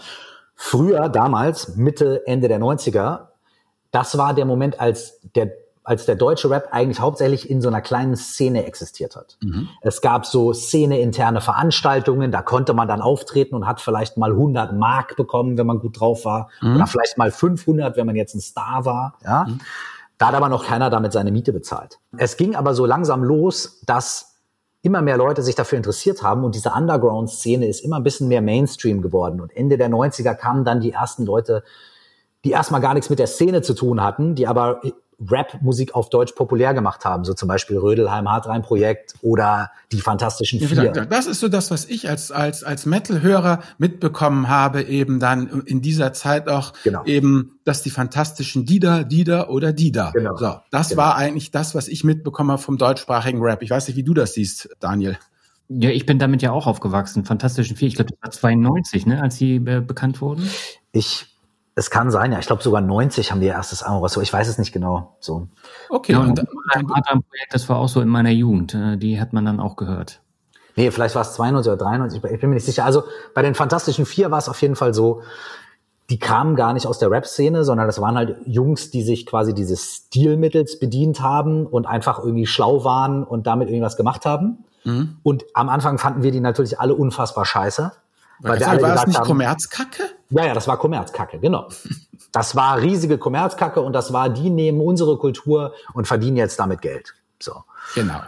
Früher, 0.55 1.09
damals, 1.09 1.75
Mitte, 1.75 2.25
Ende 2.25 2.47
der 2.47 2.59
90er, 2.59 3.27
das 3.91 4.17
war 4.17 4.33
der 4.33 4.45
Moment, 4.45 4.79
als 4.79 5.19
der 5.35 5.51
als 5.87 6.05
der 6.05 6.15
deutsche 6.15 6.49
Rap 6.49 6.67
eigentlich 6.71 6.99
hauptsächlich 6.99 7.49
in 7.49 7.61
so 7.61 7.69
einer 7.69 7.79
kleinen 7.79 8.17
Szene 8.17 8.65
existiert 8.65 9.15
hat. 9.15 9.37
Mhm. 9.41 9.69
Es 9.81 10.01
gab 10.01 10.25
so 10.25 10.51
Szene-interne 10.51 11.39
Veranstaltungen, 11.39 12.29
da 12.29 12.41
konnte 12.41 12.73
man 12.73 12.89
dann 12.89 12.99
auftreten 13.01 13.55
und 13.55 13.65
hat 13.65 13.79
vielleicht 13.79 14.17
mal 14.17 14.31
100 14.31 14.73
Mark 14.73 15.15
bekommen, 15.15 15.57
wenn 15.57 15.65
man 15.65 15.79
gut 15.79 15.97
drauf 15.97 16.25
war, 16.25 16.49
mhm. 16.59 16.75
oder 16.75 16.87
vielleicht 16.87 17.17
mal 17.17 17.31
500, 17.31 17.95
wenn 17.95 18.05
man 18.05 18.17
jetzt 18.17 18.35
ein 18.35 18.41
Star 18.41 18.83
war. 18.83 19.17
Ja? 19.23 19.45
Mhm. 19.47 19.61
Da 20.17 20.27
hat 20.27 20.35
aber 20.35 20.49
noch 20.49 20.65
keiner 20.65 20.89
damit 20.89 21.13
seine 21.13 21.31
Miete 21.31 21.53
bezahlt. 21.53 21.99
Es 22.17 22.35
ging 22.35 22.57
aber 22.57 22.73
so 22.73 22.85
langsam 22.85 23.23
los, 23.23 23.79
dass 23.85 24.35
immer 24.81 25.01
mehr 25.01 25.15
Leute 25.15 25.41
sich 25.41 25.55
dafür 25.55 25.77
interessiert 25.77 26.21
haben 26.21 26.43
und 26.43 26.53
diese 26.53 26.71
Underground-Szene 26.71 27.65
ist 27.65 27.79
immer 27.79 27.95
ein 27.95 28.03
bisschen 28.03 28.27
mehr 28.27 28.41
Mainstream 28.41 29.01
geworden. 29.01 29.39
Und 29.39 29.55
Ende 29.55 29.77
der 29.77 29.89
90er 29.89 30.35
kamen 30.35 30.65
dann 30.65 30.81
die 30.81 30.91
ersten 30.91 31.25
Leute, 31.25 31.63
die 32.43 32.51
erstmal 32.51 32.81
gar 32.81 32.93
nichts 32.93 33.09
mit 33.09 33.19
der 33.19 33.27
Szene 33.27 33.61
zu 33.61 33.73
tun 33.73 34.03
hatten, 34.03 34.35
die 34.35 34.47
aber 34.47 34.81
Rap-Musik 35.19 35.95
auf 35.95 36.09
Deutsch 36.09 36.33
populär 36.33 36.73
gemacht 36.73 37.03
haben, 37.03 37.23
so 37.23 37.33
zum 37.33 37.47
Beispiel 37.47 37.77
Rödelheim 37.77 38.29
Hartrein-Projekt 38.29 39.15
oder 39.21 39.71
die 39.91 40.01
Fantastischen 40.01 40.59
Vier. 40.59 40.91
Das 40.91 41.25
ist 41.25 41.39
so 41.39 41.47
das, 41.47 41.71
was 41.71 41.85
ich 41.85 42.07
als 42.09 42.31
als 42.31 42.63
als 42.63 42.85
Metal-Hörer 42.85 43.61
mitbekommen 43.79 44.47
habe, 44.47 44.83
eben 44.83 45.19
dann 45.19 45.63
in 45.65 45.81
dieser 45.81 46.13
Zeit 46.13 46.47
auch 46.47 46.73
genau. 46.83 47.03
eben, 47.05 47.59
dass 47.63 47.81
die 47.81 47.89
Fantastischen 47.89 48.65
Dida, 48.65 49.03
Dida 49.03 49.47
oder 49.47 49.73
Dida. 49.73 50.11
Genau. 50.11 50.37
So, 50.37 50.55
das 50.69 50.89
genau. 50.89 51.01
war 51.01 51.15
eigentlich 51.15 51.49
das, 51.51 51.73
was 51.73 51.87
ich 51.87 52.03
mitbekommen 52.03 52.51
habe 52.51 52.61
vom 52.61 52.77
deutschsprachigen 52.77 53.41
Rap. 53.41 53.63
Ich 53.63 53.71
weiß 53.71 53.87
nicht, 53.87 53.97
wie 53.97 54.03
du 54.03 54.13
das 54.13 54.33
siehst, 54.33 54.69
Daniel. 54.79 55.17
Ja, 55.69 55.89
ich 55.89 56.05
bin 56.05 56.17
damit 56.17 56.41
ja 56.41 56.51
auch 56.51 56.67
aufgewachsen. 56.67 57.25
Fantastischen 57.25 57.75
Vier, 57.75 57.87
ich 57.87 57.95
glaube, 57.95 58.11
das 58.11 58.19
war 58.21 58.51
92, 58.51 59.05
ne, 59.05 59.21
als 59.21 59.35
sie 59.35 59.55
äh, 59.55 59.81
bekannt 59.81 60.21
wurden. 60.21 60.49
Ich 60.93 61.36
es 61.77 61.91
kann 61.91 62.09
sein, 62.09 62.31
ja. 62.31 62.39
Ich 62.39 62.47
glaube 62.47 62.63
sogar 62.63 62.81
90 62.81 63.31
haben 63.31 63.39
die 63.39 63.45
ihr 63.45 63.53
erstes 63.53 63.83
Album 63.83 64.01
raus. 64.01 64.17
Ich 64.17 64.33
weiß 64.33 64.47
es 64.47 64.57
nicht 64.57 64.71
genau. 64.71 65.15
So. 65.19 65.47
Okay. 65.89 66.13
Ja, 66.13 66.21
und, 66.21 66.39
und 66.39 66.47
ein 66.75 66.87
Projekt, 66.87 67.53
das 67.53 67.69
war 67.69 67.77
auch 67.77 67.87
so 67.87 68.01
in 68.01 68.07
meiner 68.07 68.31
Jugend. 68.31 68.73
Äh, 68.73 68.97
die 68.97 69.21
hat 69.21 69.31
man 69.31 69.45
dann 69.45 69.59
auch 69.59 69.75
gehört. 69.75 70.21
Nee, 70.75 70.89
vielleicht 70.89 71.13
war 71.13 71.21
es 71.21 71.33
92 71.33 71.71
oder 71.71 71.77
93. 71.77 72.23
Ich 72.23 72.39
bin 72.41 72.49
mir 72.49 72.55
nicht 72.55 72.65
sicher. 72.65 72.83
Also 72.83 73.03
bei 73.35 73.43
den 73.43 73.53
Fantastischen 73.53 74.07
Vier 74.07 74.31
war 74.31 74.39
es 74.39 74.49
auf 74.49 74.59
jeden 74.59 74.75
Fall 74.75 74.95
so, 74.95 75.21
die 76.09 76.17
kamen 76.17 76.55
gar 76.55 76.73
nicht 76.73 76.87
aus 76.87 76.97
der 76.97 77.11
Rap-Szene, 77.11 77.63
sondern 77.63 77.85
das 77.85 78.01
waren 78.01 78.15
halt 78.15 78.37
Jungs, 78.45 78.89
die 78.89 79.03
sich 79.03 79.27
quasi 79.27 79.53
dieses 79.53 80.07
Stilmittels 80.07 80.79
bedient 80.79 81.21
haben 81.21 81.67
und 81.67 81.85
einfach 81.85 82.17
irgendwie 82.17 82.47
schlau 82.47 82.85
waren 82.85 83.23
und 83.23 83.45
damit 83.45 83.69
irgendwas 83.69 83.97
gemacht 83.97 84.25
haben. 84.25 84.65
Mhm. 84.83 85.17
Und 85.21 85.45
am 85.53 85.69
Anfang 85.69 85.99
fanden 85.99 86.23
wir 86.23 86.31
die 86.31 86.39
natürlich 86.39 86.79
alle 86.79 86.95
unfassbar 86.95 87.45
scheiße. 87.45 87.91
Weil 88.39 88.59
wir 88.59 88.69
alle 88.69 88.81
war 88.81 88.93
das 88.93 89.07
nicht 89.07 89.17
haben, 89.17 89.27
Kommerzkacke? 89.27 90.03
Ja, 90.29 90.45
ja, 90.45 90.53
das 90.53 90.67
war 90.67 90.77
Kommerzkacke, 90.77 91.39
genau. 91.39 91.67
Das 92.33 92.55
war 92.55 92.81
riesige 92.81 93.17
Kommerzkacke 93.17 93.79
und 93.81 93.93
das 93.93 94.11
war, 94.11 94.29
die 94.29 94.49
nehmen 94.49 94.81
unsere 94.81 95.17
Kultur 95.17 95.73
und 95.93 96.07
verdienen 96.07 96.35
jetzt 96.35 96.59
damit 96.59 96.81
Geld. 96.81 97.15
So. 97.39 97.63
Genau. 97.95 98.19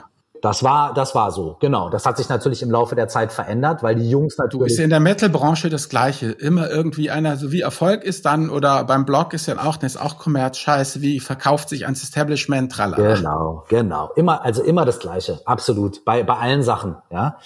Das 0.42 0.64
war, 0.64 0.94
das 0.94 1.16
war 1.16 1.32
so, 1.32 1.58
genau. 1.60 1.90
Das 1.90 2.06
hat 2.06 2.18
sich 2.18 2.30
natürlich 2.30 2.62
im 2.62 2.72
Laufe 2.72 2.96
der 2.96 3.08
Zeit 3.08 3.34
verändert, 3.34 3.84
weil 3.84 3.96
die 3.96 4.10
Jungs 4.10 4.38
natürlich. 4.38 4.68
Du 4.68 4.74
ist 4.74 4.78
ja 4.78 4.86
in 4.86 4.90
der 4.90 5.02
Metal-Branche 5.02 5.70
das 5.70 5.90
Gleiche. 5.90 6.32
Immer 6.32 6.70
irgendwie 6.70 7.12
einer, 7.12 7.36
so 7.36 7.52
wie 7.52 7.62
Erfolg 7.62 8.04
ist 8.04 8.26
dann, 8.26 8.50
oder 8.50 8.84
beim 8.86 9.06
Blog 9.06 9.34
ist 9.34 9.48
ja 9.48 9.58
auch, 9.60 9.76
das 9.76 9.96
ist 9.96 10.02
auch 10.02 10.18
Kommerz, 10.18 10.58
scheiße, 10.58 11.02
wie 11.02 11.20
verkauft 11.20 11.70
sich 11.70 11.86
ans 11.86 12.04
Establishment, 12.04 12.72
tralala. 12.72 13.16
Genau, 13.16 13.66
genau. 13.68 14.12
Immer, 14.16 14.44
also 14.44 14.64
immer 14.64 14.86
das 14.86 15.00
Gleiche. 15.00 15.42
Absolut. 15.46 16.06
Bei, 16.06 16.24
bei 16.24 16.38
allen 16.38 16.64
Sachen, 16.64 16.96
ja. 17.12 17.38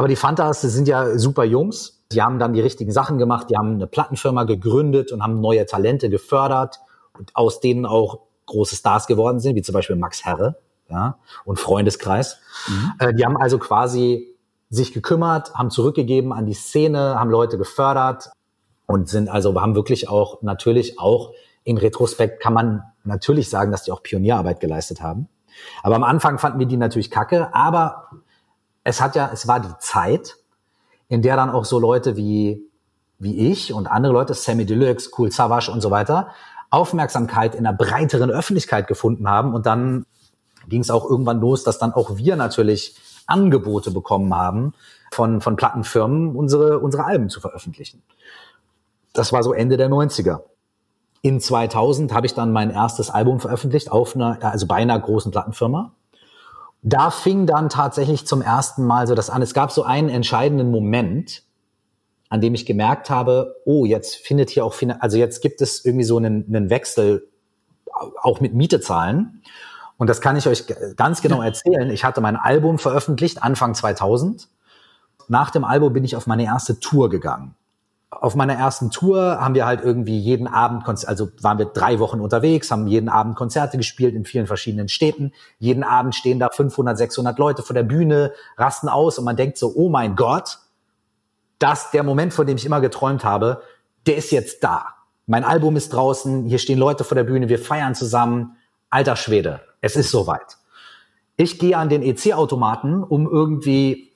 Aber 0.00 0.08
die 0.08 0.16
Fantas, 0.16 0.62
sind 0.62 0.88
ja 0.88 1.18
super 1.18 1.44
Jungs. 1.44 2.00
Die 2.10 2.22
haben 2.22 2.38
dann 2.38 2.54
die 2.54 2.62
richtigen 2.62 2.90
Sachen 2.90 3.18
gemacht. 3.18 3.50
Die 3.50 3.58
haben 3.58 3.74
eine 3.74 3.86
Plattenfirma 3.86 4.44
gegründet 4.44 5.12
und 5.12 5.22
haben 5.22 5.42
neue 5.42 5.66
Talente 5.66 6.08
gefördert 6.08 6.80
und 7.18 7.36
aus 7.36 7.60
denen 7.60 7.84
auch 7.84 8.20
große 8.46 8.76
Stars 8.76 9.06
geworden 9.06 9.40
sind, 9.40 9.56
wie 9.56 9.62
zum 9.62 9.74
Beispiel 9.74 9.96
Max 9.96 10.24
Herre, 10.24 10.56
ja, 10.88 11.18
und 11.44 11.60
Freundeskreis. 11.60 12.38
Mhm. 12.66 12.92
Äh, 12.98 13.12
die 13.12 13.26
haben 13.26 13.36
also 13.36 13.58
quasi 13.58 14.34
sich 14.70 14.94
gekümmert, 14.94 15.52
haben 15.52 15.68
zurückgegeben 15.68 16.32
an 16.32 16.46
die 16.46 16.54
Szene, 16.54 17.20
haben 17.20 17.28
Leute 17.28 17.58
gefördert 17.58 18.30
und 18.86 19.06
sind 19.06 19.28
also, 19.28 19.60
haben 19.60 19.74
wirklich 19.74 20.08
auch, 20.08 20.40
natürlich 20.40 20.98
auch 20.98 21.34
in 21.62 21.76
Retrospekt 21.76 22.40
kann 22.42 22.54
man 22.54 22.84
natürlich 23.04 23.50
sagen, 23.50 23.70
dass 23.70 23.82
die 23.82 23.92
auch 23.92 24.02
Pionierarbeit 24.02 24.60
geleistet 24.60 25.02
haben. 25.02 25.28
Aber 25.82 25.96
am 25.96 26.04
Anfang 26.04 26.38
fanden 26.38 26.58
wir 26.58 26.66
die 26.66 26.78
natürlich 26.78 27.10
kacke, 27.10 27.54
aber 27.54 28.08
es 28.84 29.00
hat 29.00 29.16
ja, 29.16 29.30
es 29.32 29.46
war 29.46 29.60
die 29.60 29.72
Zeit, 29.78 30.36
in 31.08 31.22
der 31.22 31.36
dann 31.36 31.50
auch 31.50 31.64
so 31.64 31.78
Leute 31.78 32.16
wie, 32.16 32.62
wie 33.18 33.50
ich 33.50 33.72
und 33.72 33.86
andere 33.86 34.12
Leute, 34.12 34.34
Sammy 34.34 34.64
Deluxe, 34.64 35.10
Cool 35.16 35.30
Savage 35.30 35.70
und 35.70 35.80
so 35.80 35.90
weiter, 35.90 36.28
Aufmerksamkeit 36.70 37.54
in 37.54 37.66
einer 37.66 37.76
breiteren 37.76 38.30
Öffentlichkeit 38.30 38.86
gefunden 38.86 39.28
haben 39.28 39.54
und 39.54 39.66
dann 39.66 40.06
ging 40.68 40.82
es 40.82 40.90
auch 40.90 41.08
irgendwann 41.08 41.40
los, 41.40 41.64
dass 41.64 41.78
dann 41.78 41.92
auch 41.92 42.16
wir 42.16 42.36
natürlich 42.36 42.96
Angebote 43.26 43.90
bekommen 43.90 44.34
haben, 44.34 44.74
von, 45.12 45.40
von 45.40 45.56
Plattenfirmen 45.56 46.36
unsere, 46.36 46.78
unsere 46.78 47.04
Alben 47.04 47.28
zu 47.28 47.40
veröffentlichen. 47.40 48.02
Das 49.12 49.32
war 49.32 49.42
so 49.42 49.52
Ende 49.52 49.76
der 49.76 49.88
90er. 49.88 50.40
In 51.22 51.40
2000 51.40 52.14
habe 52.14 52.26
ich 52.26 52.34
dann 52.34 52.52
mein 52.52 52.70
erstes 52.70 53.10
Album 53.10 53.40
veröffentlicht 53.40 53.90
auf 53.90 54.14
einer, 54.14 54.38
also 54.42 54.66
bei 54.66 54.76
einer 54.76 54.98
großen 54.98 55.32
Plattenfirma. 55.32 55.92
Da 56.82 57.10
fing 57.10 57.46
dann 57.46 57.68
tatsächlich 57.68 58.26
zum 58.26 58.40
ersten 58.40 58.84
Mal 58.84 59.06
so 59.06 59.14
das 59.14 59.28
an. 59.30 59.42
Es 59.42 59.52
gab 59.52 59.70
so 59.70 59.82
einen 59.82 60.08
entscheidenden 60.08 60.70
Moment, 60.70 61.42
an 62.30 62.40
dem 62.40 62.54
ich 62.54 62.64
gemerkt 62.64 63.10
habe, 63.10 63.56
oh, 63.64 63.84
jetzt 63.84 64.16
findet 64.16 64.50
hier 64.50 64.64
auch, 64.64 64.74
also 65.00 65.18
jetzt 65.18 65.42
gibt 65.42 65.60
es 65.60 65.84
irgendwie 65.84 66.04
so 66.04 66.16
einen, 66.16 66.46
einen 66.48 66.70
Wechsel 66.70 67.28
auch 68.22 68.40
mit 68.40 68.54
Miete 68.54 68.80
zahlen. 68.80 69.42
Und 69.98 70.08
das 70.08 70.22
kann 70.22 70.36
ich 70.36 70.46
euch 70.46 70.64
ganz 70.96 71.20
genau 71.20 71.42
erzählen. 71.42 71.90
Ich 71.90 72.04
hatte 72.04 72.22
mein 72.22 72.36
Album 72.36 72.78
veröffentlicht 72.78 73.42
Anfang 73.42 73.74
2000. 73.74 74.48
Nach 75.28 75.50
dem 75.50 75.64
Album 75.64 75.92
bin 75.92 76.04
ich 76.04 76.16
auf 76.16 76.26
meine 76.26 76.44
erste 76.44 76.80
Tour 76.80 77.10
gegangen. 77.10 77.54
Auf 78.10 78.34
meiner 78.34 78.54
ersten 78.54 78.90
Tour 78.90 79.40
haben 79.40 79.54
wir 79.54 79.66
halt 79.66 79.82
irgendwie 79.82 80.18
jeden 80.18 80.48
Abend, 80.48 80.84
also 81.06 81.28
waren 81.40 81.58
wir 81.58 81.66
drei 81.66 82.00
Wochen 82.00 82.20
unterwegs, 82.20 82.70
haben 82.72 82.88
jeden 82.88 83.08
Abend 83.08 83.36
Konzerte 83.36 83.76
gespielt 83.76 84.16
in 84.16 84.24
vielen 84.24 84.48
verschiedenen 84.48 84.88
Städten. 84.88 85.32
Jeden 85.58 85.84
Abend 85.84 86.16
stehen 86.16 86.40
da 86.40 86.48
500, 86.50 86.98
600 86.98 87.38
Leute 87.38 87.62
vor 87.62 87.74
der 87.74 87.84
Bühne, 87.84 88.32
rasten 88.56 88.88
aus 88.88 89.18
und 89.18 89.24
man 89.24 89.36
denkt 89.36 89.58
so, 89.58 89.72
oh 89.76 89.88
mein 89.88 90.16
Gott, 90.16 90.58
das, 91.60 91.92
der 91.92 92.02
Moment, 92.02 92.34
von 92.34 92.46
dem 92.48 92.56
ich 92.56 92.66
immer 92.66 92.80
geträumt 92.80 93.24
habe, 93.24 93.62
der 94.06 94.16
ist 94.16 94.32
jetzt 94.32 94.64
da. 94.64 94.86
Mein 95.26 95.44
Album 95.44 95.76
ist 95.76 95.90
draußen, 95.90 96.46
hier 96.46 96.58
stehen 96.58 96.78
Leute 96.78 97.04
vor 97.04 97.14
der 97.14 97.22
Bühne, 97.22 97.48
wir 97.48 97.60
feiern 97.60 97.94
zusammen. 97.94 98.56
Alter 98.88 99.14
Schwede, 99.14 99.60
es 99.80 99.94
ist 99.94 100.10
soweit. 100.10 100.58
Ich 101.36 101.60
gehe 101.60 101.76
an 101.76 101.88
den 101.88 102.02
EC-Automaten, 102.02 103.04
um 103.04 103.28
irgendwie 103.28 104.12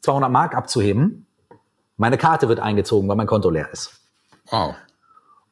200 0.00 0.28
Mark 0.32 0.56
abzuheben. 0.56 1.27
Meine 1.98 2.16
Karte 2.16 2.48
wird 2.48 2.60
eingezogen, 2.60 3.08
weil 3.08 3.16
mein 3.16 3.26
Konto 3.26 3.50
leer 3.50 3.68
ist. 3.72 3.92
Wow. 4.50 4.74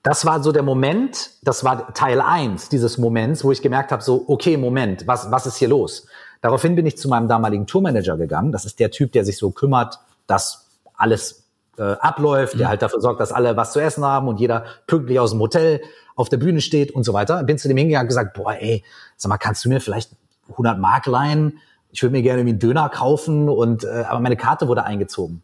Das 0.02 0.24
war 0.24 0.42
so 0.42 0.52
der 0.52 0.62
Moment, 0.62 1.30
das 1.42 1.64
war 1.64 1.92
Teil 1.92 2.20
eins 2.20 2.68
dieses 2.68 2.96
Moments, 2.96 3.42
wo 3.42 3.50
ich 3.50 3.60
gemerkt 3.60 3.90
habe, 3.90 4.02
so, 4.02 4.24
okay, 4.28 4.56
Moment, 4.56 5.08
was, 5.08 5.32
was 5.32 5.46
ist 5.46 5.56
hier 5.56 5.68
los? 5.68 6.06
Daraufhin 6.40 6.76
bin 6.76 6.86
ich 6.86 6.96
zu 6.96 7.08
meinem 7.08 7.26
damaligen 7.26 7.66
Tourmanager 7.66 8.16
gegangen. 8.16 8.52
Das 8.52 8.64
ist 8.64 8.78
der 8.78 8.92
Typ, 8.92 9.10
der 9.10 9.24
sich 9.24 9.36
so 9.36 9.50
kümmert, 9.50 9.98
dass 10.28 10.66
alles 10.94 11.46
äh, 11.76 11.82
abläuft, 11.82 12.54
der 12.54 12.66
mhm. 12.66 12.70
halt 12.70 12.82
dafür 12.82 13.00
sorgt, 13.00 13.18
dass 13.18 13.32
alle 13.32 13.56
was 13.56 13.72
zu 13.72 13.80
essen 13.80 14.04
haben 14.04 14.28
und 14.28 14.38
jeder 14.38 14.64
pünktlich 14.86 15.18
aus 15.18 15.32
dem 15.32 15.40
Hotel 15.40 15.82
auf 16.14 16.28
der 16.28 16.36
Bühne 16.36 16.60
steht 16.60 16.92
und 16.92 17.02
so 17.02 17.12
weiter. 17.12 17.42
Bin 17.42 17.58
zu 17.58 17.66
dem 17.66 17.76
hingegangen 17.76 18.04
und 18.04 18.08
gesagt, 18.08 18.34
boah, 18.34 18.54
ey, 18.54 18.84
sag 19.16 19.28
mal, 19.28 19.38
kannst 19.38 19.64
du 19.64 19.68
mir 19.68 19.80
vielleicht 19.80 20.12
100 20.50 20.78
Mark 20.78 21.06
leihen? 21.06 21.58
Ich 21.90 22.02
würde 22.02 22.12
mir 22.12 22.22
gerne 22.22 22.40
irgendwie 22.40 22.52
einen 22.52 22.60
Döner 22.60 22.88
kaufen 22.88 23.48
und 23.48 23.82
äh, 23.82 24.04
aber 24.08 24.20
meine 24.20 24.36
Karte 24.36 24.68
wurde 24.68 24.84
eingezogen. 24.84 25.42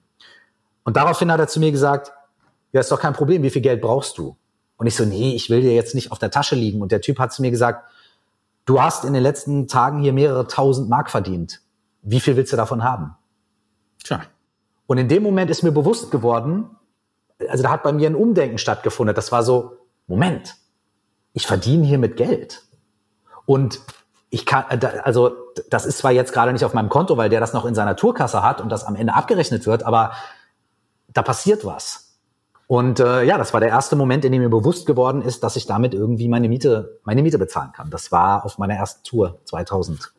Und 0.84 0.96
daraufhin 0.96 1.30
hat 1.30 1.40
er 1.40 1.48
zu 1.48 1.60
mir 1.60 1.70
gesagt, 1.70 2.12
ja, 2.72 2.80
ist 2.80 2.90
doch 2.90 3.00
kein 3.00 3.12
Problem, 3.12 3.42
wie 3.42 3.50
viel 3.50 3.62
Geld 3.62 3.80
brauchst 3.80 4.18
du? 4.18 4.36
Und 4.76 4.86
ich 4.86 4.96
so, 4.96 5.04
nee, 5.04 5.34
ich 5.34 5.50
will 5.50 5.60
dir 5.60 5.74
jetzt 5.74 5.94
nicht 5.94 6.10
auf 6.10 6.18
der 6.18 6.30
Tasche 6.30 6.54
liegen. 6.56 6.82
Und 6.82 6.90
der 6.90 7.00
Typ 7.00 7.18
hat 7.18 7.32
zu 7.32 7.42
mir 7.42 7.50
gesagt, 7.50 7.88
du 8.64 8.82
hast 8.82 9.04
in 9.04 9.12
den 9.12 9.22
letzten 9.22 9.68
Tagen 9.68 10.00
hier 10.00 10.12
mehrere 10.12 10.46
tausend 10.48 10.88
Mark 10.88 11.10
verdient. 11.10 11.60
Wie 12.02 12.20
viel 12.20 12.36
willst 12.36 12.52
du 12.52 12.56
davon 12.56 12.82
haben? 12.82 13.14
Tja. 14.02 14.22
Und 14.86 14.98
in 14.98 15.08
dem 15.08 15.22
Moment 15.22 15.50
ist 15.50 15.62
mir 15.62 15.72
bewusst 15.72 16.10
geworden, 16.10 16.68
also 17.48 17.62
da 17.62 17.70
hat 17.70 17.82
bei 17.82 17.92
mir 17.92 18.08
ein 18.08 18.14
Umdenken 18.14 18.58
stattgefunden. 18.58 19.14
Das 19.14 19.32
war 19.32 19.42
so, 19.42 19.78
Moment, 20.06 20.56
ich 21.32 21.46
verdiene 21.46 21.86
hier 21.86 21.98
mit 21.98 22.16
Geld. 22.16 22.62
Und 23.46 23.80
ich 24.30 24.46
kann, 24.46 24.64
also 25.02 25.36
das 25.68 25.86
ist 25.86 25.98
zwar 25.98 26.10
jetzt 26.10 26.32
gerade 26.32 26.52
nicht 26.52 26.64
auf 26.64 26.74
meinem 26.74 26.88
Konto, 26.88 27.16
weil 27.16 27.28
der 27.28 27.40
das 27.40 27.52
noch 27.52 27.66
in 27.66 27.74
seiner 27.74 27.96
Tourkasse 27.96 28.42
hat 28.42 28.60
und 28.60 28.70
das 28.70 28.84
am 28.84 28.96
Ende 28.96 29.14
abgerechnet 29.14 29.66
wird, 29.66 29.82
aber 29.82 30.12
da 31.12 31.22
passiert 31.22 31.64
was. 31.64 32.12
Und 32.66 33.00
äh, 33.00 33.24
ja, 33.24 33.36
das 33.36 33.52
war 33.52 33.60
der 33.60 33.68
erste 33.68 33.96
Moment, 33.96 34.24
in 34.24 34.32
dem 34.32 34.40
mir 34.40 34.48
bewusst 34.48 34.86
geworden 34.86 35.20
ist, 35.20 35.42
dass 35.42 35.56
ich 35.56 35.66
damit 35.66 35.92
irgendwie 35.92 36.28
meine 36.28 36.48
Miete, 36.48 37.00
meine 37.04 37.22
Miete 37.22 37.38
bezahlen 37.38 37.72
kann. 37.72 37.90
Das 37.90 38.10
war 38.12 38.46
auf 38.46 38.56
meiner 38.58 38.74
ersten 38.74 39.04
Tour 39.04 39.40
2000. 39.44 40.12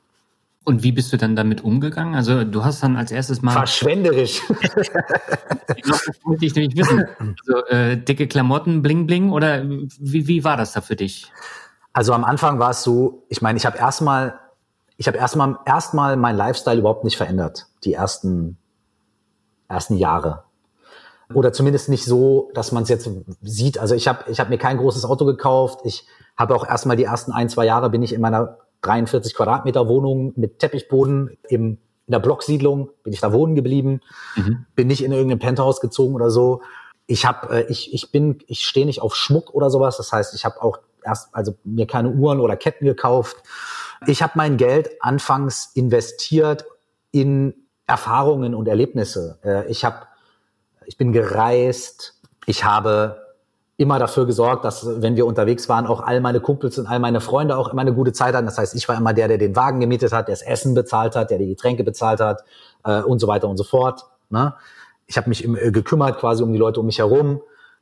Und 0.65 0.84
wie 0.84 0.91
bist 0.93 1.12
du 1.12 1.17
dann 1.17 1.36
damit 1.36 1.63
umgegangen? 1.63 2.15
Also 2.15 2.43
du 2.43 2.63
hast 2.63 2.84
dann 2.84 2.95
als 2.95 3.12
erstes 3.12 3.41
mal... 3.41 3.51
Verschwenderisch. 3.51 4.41
das 4.47 6.10
wollte 6.23 6.45
ich 6.45 6.56
nämlich 6.56 6.77
wissen. 6.77 7.03
Also 7.19 7.65
äh, 7.65 7.97
dicke 7.97 8.27
Klamotten, 8.27 8.82
bling 8.82 9.06
bling 9.06 9.32
oder 9.32 9.63
wie, 9.65 10.27
wie 10.27 10.43
war 10.43 10.56
das 10.56 10.71
da 10.73 10.82
für 10.82 10.95
dich? 10.95 11.32
Also 11.91 12.13
am 12.13 12.23
Anfang 12.23 12.60
war 12.60 12.69
es 12.69 12.84
so, 12.84 13.25
ich 13.29 13.41
meine, 13.41 13.58
ich 13.58 13.65
habe 13.65 13.77
erstmal, 13.77 14.39
ich 14.97 15.08
habe 15.08 15.17
erstmal 15.17 15.58
erstmal 15.65 16.15
mein 16.17 16.38
Lifestyle 16.38 16.79
überhaupt 16.79 17.03
nicht 17.03 17.17
verändert, 17.17 17.67
die 17.84 17.93
ersten, 17.93 18.58
ersten 19.67 19.97
Jahre. 19.97 20.43
Oder 21.33 21.53
zumindest 21.53 21.89
nicht 21.89 22.05
so, 22.05 22.51
dass 22.53 22.71
man 22.71 22.83
es 22.83 22.89
jetzt 22.89 23.09
sieht. 23.41 23.77
Also 23.77 23.95
ich 23.95 24.07
habe 24.07 24.29
ich 24.29 24.39
hab 24.39 24.49
mir 24.49 24.57
kein 24.57 24.77
großes 24.77 25.05
Auto 25.05 25.25
gekauft. 25.25 25.81
Ich 25.83 26.05
habe 26.37 26.55
auch 26.55 26.67
erstmal 26.67 26.97
die 26.97 27.03
ersten 27.03 27.31
ein, 27.31 27.49
zwei 27.49 27.65
Jahre 27.65 27.89
bin 27.89 28.01
ich 28.01 28.13
in 28.13 28.21
meiner 28.21 28.57
43 28.81 29.33
Quadratmeter 29.33 29.87
Wohnung 29.87 30.33
mit 30.35 30.59
Teppichboden 30.59 31.37
im, 31.47 31.77
in 32.05 32.11
der 32.11 32.19
Blocksiedlung, 32.19 32.89
bin 33.03 33.13
ich 33.13 33.21
da 33.21 33.31
wohnen 33.31 33.55
geblieben, 33.55 34.01
mhm. 34.35 34.65
bin 34.75 34.87
nicht 34.87 35.03
in 35.03 35.11
irgendein 35.11 35.39
Penthouse 35.39 35.79
gezogen 35.79 36.15
oder 36.15 36.29
so. 36.29 36.61
Ich 37.07 37.25
habe, 37.25 37.55
äh, 37.55 37.71
ich, 37.71 37.93
ich 37.93 38.11
bin, 38.11 38.39
ich 38.47 38.65
stehe 38.65 38.85
nicht 38.85 39.01
auf 39.01 39.15
Schmuck 39.15 39.53
oder 39.53 39.69
sowas. 39.69 39.97
Das 39.97 40.11
heißt, 40.11 40.33
ich 40.33 40.45
habe 40.45 40.61
auch 40.61 40.79
erst, 41.03 41.33
also 41.33 41.55
mir 41.63 41.87
keine 41.87 42.09
Uhren 42.09 42.39
oder 42.39 42.55
Ketten 42.55 42.85
gekauft. 42.85 43.37
Ich 44.05 44.21
habe 44.21 44.33
mein 44.35 44.57
Geld 44.57 44.89
anfangs 45.01 45.71
investiert 45.75 46.65
in 47.11 47.53
Erfahrungen 47.87 48.53
und 48.55 48.67
Erlebnisse. 48.67 49.39
Äh, 49.43 49.67
ich 49.69 49.85
habe, 49.85 50.07
ich 50.87 50.97
bin 50.97 51.11
gereist. 51.11 52.19
Ich 52.45 52.63
habe 52.63 53.23
immer 53.77 53.99
dafür 53.99 54.25
gesorgt, 54.25 54.65
dass 54.65 55.01
wenn 55.01 55.15
wir 55.15 55.25
unterwegs 55.25 55.67
waren, 55.67 55.87
auch 55.87 56.01
all 56.01 56.21
meine 56.21 56.39
Kumpels 56.39 56.77
und 56.77 56.87
all 56.87 56.99
meine 56.99 57.21
Freunde 57.21 57.57
auch 57.57 57.69
immer 57.69 57.81
eine 57.81 57.93
gute 57.93 58.13
Zeit 58.13 58.35
hatten. 58.35 58.45
Das 58.45 58.57
heißt, 58.57 58.75
ich 58.75 58.87
war 58.87 58.97
immer 58.97 59.13
der, 59.13 59.27
der 59.27 59.37
den 59.37 59.55
Wagen 59.55 59.79
gemietet 59.79 60.11
hat, 60.11 60.27
der 60.27 60.35
das 60.35 60.43
Essen 60.43 60.75
bezahlt 60.75 61.15
hat, 61.15 61.31
der 61.31 61.39
die 61.39 61.47
Getränke 61.47 61.83
bezahlt 61.83 62.19
hat 62.19 62.43
äh, 62.83 63.01
und 63.01 63.19
so 63.19 63.27
weiter 63.27 63.49
und 63.49 63.57
so 63.57 63.63
fort. 63.63 64.05
Ne? 64.29 64.53
Ich 65.07 65.17
habe 65.17 65.29
mich 65.29 65.43
im, 65.43 65.55
äh, 65.55 65.71
gekümmert 65.71 66.19
quasi 66.19 66.43
um 66.43 66.53
die 66.53 66.59
Leute 66.59 66.79
um 66.79 66.85
mich 66.85 66.99
herum. 66.99 67.41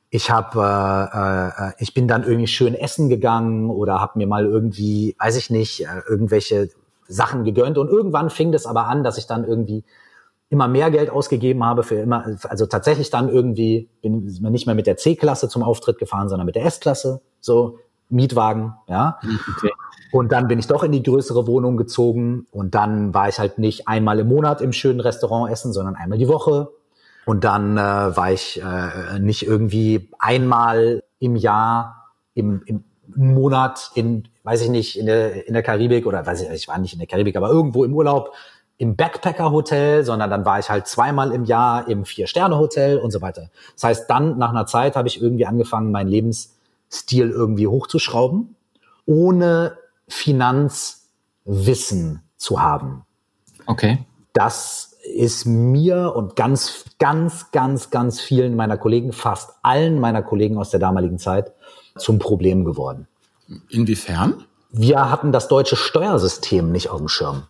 Ich 0.10 0.32
habe, 0.32 0.60
äh, 0.60 1.70
äh, 1.70 1.74
ich 1.80 1.94
bin 1.94 2.08
dann 2.08 2.24
irgendwie 2.24 2.48
schön 2.48 2.74
essen 2.74 3.10
gegangen 3.10 3.70
oder 3.70 4.00
habe 4.00 4.18
mir 4.18 4.28
mal 4.28 4.46
irgendwie, 4.46 5.16
weiß 5.20 5.36
ich 5.36 5.50
nicht, 5.50 5.86
äh, 5.86 6.02
irgendwelche 6.08 6.70
Sachen 7.08 7.44
gegönnt. 7.44 7.78
Und 7.78 7.90
irgendwann 7.90 8.30
fing 8.30 8.52
das 8.54 8.66
aber 8.66 8.88
an, 8.88 9.04
dass 9.04 9.18
ich 9.18 9.28
dann 9.28 9.46
irgendwie 9.46 9.84
immer 10.52 10.68
mehr 10.68 10.92
Geld 10.92 11.10
ausgegeben 11.10 11.64
habe 11.64 11.82
für 11.82 11.96
immer, 11.96 12.26
also 12.50 12.66
tatsächlich 12.66 13.10
dann 13.10 13.30
irgendwie 13.30 13.90
bin 14.02 14.28
ich 14.28 14.42
nicht 14.42 14.66
mehr 14.66 14.76
mit 14.76 14.86
der 14.86 14.98
C-Klasse 14.98 15.48
zum 15.48 15.64
Auftritt 15.64 15.98
gefahren, 15.98 16.28
sondern 16.28 16.46
mit 16.46 16.56
der 16.56 16.66
S-Klasse, 16.66 17.22
so 17.40 17.80
Mietwagen, 18.10 18.74
ja. 18.90 19.18
Okay. 19.58 19.72
Und 20.12 20.34
dann 20.34 20.50
bin 20.50 20.60
ich 20.60 20.68
doch 20.68 20.84
in 20.84 20.92
die 20.92 21.04
größere 21.04 21.48
Wohnung 21.48 21.78
gezogen 21.78 22.48
und 22.52 22.76
dann 22.76 23.14
war 23.14 23.30
ich 23.30 23.40
halt 23.40 23.60
nicht 23.60 23.88
einmal 23.88 24.20
im 24.20 24.28
Monat 24.28 24.60
im 24.60 24.74
schönen 24.74 25.00
Restaurant 25.00 25.50
essen, 25.50 25.72
sondern 25.72 25.96
einmal 25.96 26.18
die 26.18 26.28
Woche. 26.28 26.70
Und 27.26 27.46
dann 27.46 27.78
äh, 27.78 27.82
war 27.82 28.32
ich 28.34 28.62
äh, 28.62 29.20
nicht 29.20 29.48
irgendwie 29.48 30.10
einmal 30.20 31.02
im 31.20 31.38
Jahr 31.38 32.12
im, 32.34 32.62
im 32.66 32.84
Monat 33.16 33.92
in, 33.96 34.28
weiß 34.44 34.64
ich 34.64 34.70
nicht, 34.70 35.00
in 35.00 35.06
der, 35.06 35.48
in 35.48 35.54
der 35.54 35.64
Karibik 35.64 36.06
oder 36.06 36.26
weiß 36.26 36.42
ich, 36.42 36.50
ich 36.50 36.68
war 36.68 36.78
nicht 36.78 36.92
in 36.92 37.00
der 37.00 37.08
Karibik, 37.08 37.38
aber 37.38 37.50
irgendwo 37.50 37.86
im 37.86 37.94
Urlaub 37.94 38.34
im 38.78 38.96
Backpacker-Hotel, 38.96 40.04
sondern 40.04 40.30
dann 40.30 40.46
war 40.46 40.60
ich 40.60 40.70
halt 40.70 40.88
zweimal 40.88 41.32
im 41.32 41.46
Jahr 41.46 41.88
im 41.88 42.06
Vier-Sterne-Hotel 42.06 42.98
und 42.98 43.12
so 43.12 43.22
weiter. 43.22 43.50
Das 43.76 43.84
heißt, 43.84 44.10
dann 44.10 44.38
nach 44.38 44.50
einer 44.50 44.66
Zeit 44.66 44.96
habe 44.96 45.08
ich 45.08 45.22
irgendwie 45.22 45.46
angefangen, 45.46 45.92
meinen 45.92 46.10
Lebensstil 46.10 47.30
irgendwie 47.30 47.68
hochzuschrauben, 47.68 48.56
ohne 49.06 49.78
Finanzwissen 50.08 52.24
zu 52.38 52.62
haben. 52.62 53.06
Okay. 53.68 54.00
Das 54.34 54.98
ist 55.04 55.46
mir 55.46 56.14
und 56.16 56.36
ganz, 56.36 56.86
ganz, 57.00 57.52
ganz, 57.52 57.90
ganz 57.90 58.20
vielen 58.20 58.56
meiner 58.56 58.78
Kollegen, 58.78 59.14
fast 59.14 59.52
allen 59.62 60.00
meiner 60.00 60.22
Kollegen 60.22 60.58
aus 60.58 60.70
der 60.70 60.80
damaligen 60.80 61.20
Zeit, 61.20 61.54
zum 61.98 62.20
Problem 62.20 62.66
geworden. 62.66 63.08
Inwiefern? 63.70 64.46
Wir 64.72 65.12
hatten 65.12 65.32
das 65.32 65.48
deutsche 65.48 65.76
Steuersystem 65.76 66.72
nicht 66.72 66.90
auf 66.90 67.00
dem 67.00 67.10
Schirm. 67.10 67.44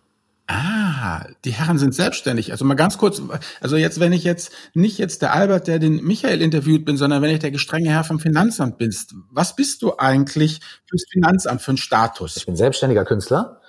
Ah, 0.48 1.24
die 1.44 1.52
Herren 1.52 1.78
sind 1.78 1.94
selbstständig. 1.94 2.50
Also 2.52 2.64
mal 2.64 2.74
ganz 2.74 2.98
kurz, 2.98 3.22
also 3.60 3.76
jetzt, 3.76 4.00
wenn 4.00 4.12
ich 4.12 4.24
jetzt 4.24 4.52
nicht 4.74 4.98
jetzt 4.98 5.22
der 5.22 5.32
Albert, 5.32 5.68
der 5.68 5.78
den 5.78 6.02
Michael 6.02 6.42
interviewt 6.42 6.84
bin, 6.84 6.96
sondern 6.96 7.22
wenn 7.22 7.30
ich 7.30 7.38
der 7.38 7.52
gestrenge 7.52 7.90
Herr 7.90 8.04
vom 8.04 8.18
Finanzamt 8.18 8.76
bin, 8.76 8.94
was 9.30 9.54
bist 9.56 9.82
du 9.82 9.96
eigentlich 9.98 10.60
fürs 10.88 11.04
Finanzamt 11.10 11.62
für 11.62 11.70
einen 11.70 11.78
Status? 11.78 12.36
Ich 12.36 12.46
bin 12.46 12.56
selbstständiger 12.56 13.04
Künstler. 13.04 13.60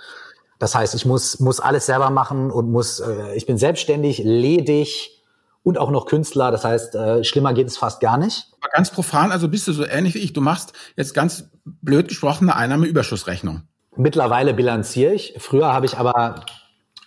Das 0.60 0.76
heißt, 0.76 0.96
ich 0.96 1.06
muss, 1.06 1.40
muss 1.40 1.60
alles 1.60 1.86
selber 1.86 2.10
machen 2.10 2.50
und 2.50 2.72
muss, 2.72 3.00
äh, 3.00 3.36
ich 3.36 3.46
bin 3.46 3.58
selbstständig, 3.58 4.20
ledig 4.20 5.22
und 5.62 5.78
auch 5.78 5.92
noch 5.92 6.06
Künstler. 6.06 6.52
Das 6.52 6.66
heißt, 6.66 6.96
äh, 6.96 7.24
schlimmer 7.24 7.54
geht 7.54 7.68
es 7.68 7.78
fast 7.78 8.00
gar 8.00 8.18
nicht. 8.18 8.48
Aber 8.62 8.72
ganz 8.72 8.90
profan, 8.90 9.32
also 9.32 9.48
bist 9.48 9.68
du 9.68 9.74
so 9.74 9.86
ähnlich 9.86 10.16
wie 10.16 10.20
ich. 10.20 10.34
Du 10.34 10.42
machst 10.42 10.74
jetzt 10.96 11.14
ganz 11.14 11.50
blöd 11.66 12.08
gesprochen 12.08 12.50
eine 12.50 12.58
Einnahmeüberschussrechnung. 12.58 13.64
Mittlerweile 13.96 14.54
bilanziere 14.54 15.14
ich. 15.14 15.36
Früher 15.38 15.72
habe 15.72 15.86
ich 15.86 15.98
aber 15.98 16.46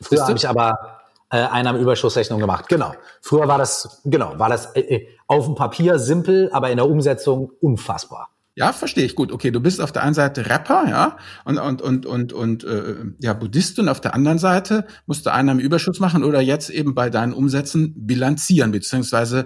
Früher 0.00 0.22
habe 0.22 0.36
ich 0.36 0.48
aber 0.48 0.98
äh, 1.30 1.38
Einnahmenüberschussrechnung 1.38 2.40
gemacht. 2.40 2.68
Genau. 2.68 2.94
Früher 3.20 3.48
war 3.48 3.58
das, 3.58 4.00
genau, 4.04 4.38
war 4.38 4.48
das 4.48 4.66
äh, 4.76 4.80
äh, 4.80 5.08
auf 5.26 5.46
dem 5.46 5.54
Papier 5.54 5.98
simpel, 5.98 6.50
aber 6.52 6.70
in 6.70 6.76
der 6.76 6.88
Umsetzung 6.88 7.50
unfassbar. 7.60 8.30
Ja, 8.54 8.72
verstehe 8.72 9.04
ich 9.04 9.14
gut. 9.14 9.32
Okay, 9.32 9.50
du 9.50 9.60
bist 9.60 9.82
auf 9.82 9.92
der 9.92 10.02
einen 10.02 10.14
Seite 10.14 10.48
Rapper, 10.48 10.88
ja, 10.88 11.16
und 11.44 11.58
und 11.58 11.82
und 11.82 12.06
und 12.06 12.32
und 12.32 12.64
äh, 12.64 12.94
ja 13.20 13.34
Buddhist 13.34 13.78
und 13.78 13.90
auf 13.90 14.00
der 14.00 14.14
anderen 14.14 14.38
Seite 14.38 14.86
musst 15.04 15.26
du 15.26 15.32
Einnahmenüberschuss 15.32 16.00
machen 16.00 16.24
oder 16.24 16.40
jetzt 16.40 16.70
eben 16.70 16.94
bei 16.94 17.10
deinen 17.10 17.34
Umsätzen 17.34 17.92
bilanzieren 18.06 18.72
beziehungsweise 18.72 19.44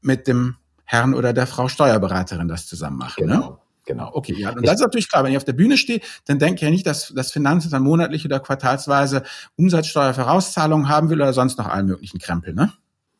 mit 0.00 0.26
dem 0.26 0.56
Herrn 0.84 1.14
oder 1.14 1.32
der 1.32 1.46
Frau 1.46 1.68
Steuerberaterin 1.68 2.48
das 2.48 2.66
zusammen 2.66 2.96
machen. 2.96 3.26
Ne? 3.26 3.34
Genau. 3.34 3.50
Ne? 3.50 3.58
Genau. 3.88 4.10
Okay, 4.12 4.34
ja. 4.36 4.50
Und 4.50 4.66
das 4.66 4.74
ist 4.74 4.80
natürlich 4.82 5.08
klar, 5.08 5.24
wenn 5.24 5.30
ich 5.30 5.38
auf 5.38 5.46
der 5.46 5.54
Bühne 5.54 5.78
stehe, 5.78 6.02
dann 6.26 6.38
denke 6.38 6.56
ich 6.56 6.60
ja 6.60 6.68
nicht, 6.68 6.86
dass 6.86 7.10
das 7.16 7.32
Finanzamt 7.32 7.72
dann 7.72 7.82
monatlich 7.82 8.22
oder 8.26 8.38
quartalsweise 8.38 9.22
Umsatzsteuervorauszahlungen 9.56 10.90
haben 10.90 11.08
will 11.08 11.22
oder 11.22 11.32
sonst 11.32 11.56
noch 11.56 11.66
allen 11.66 11.86
möglichen 11.86 12.18
Krempel, 12.18 12.52
ne? 12.52 12.70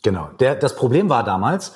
Genau. 0.02 0.28
Der, 0.40 0.56
das 0.56 0.76
Problem 0.76 1.08
war 1.08 1.24
damals, 1.24 1.72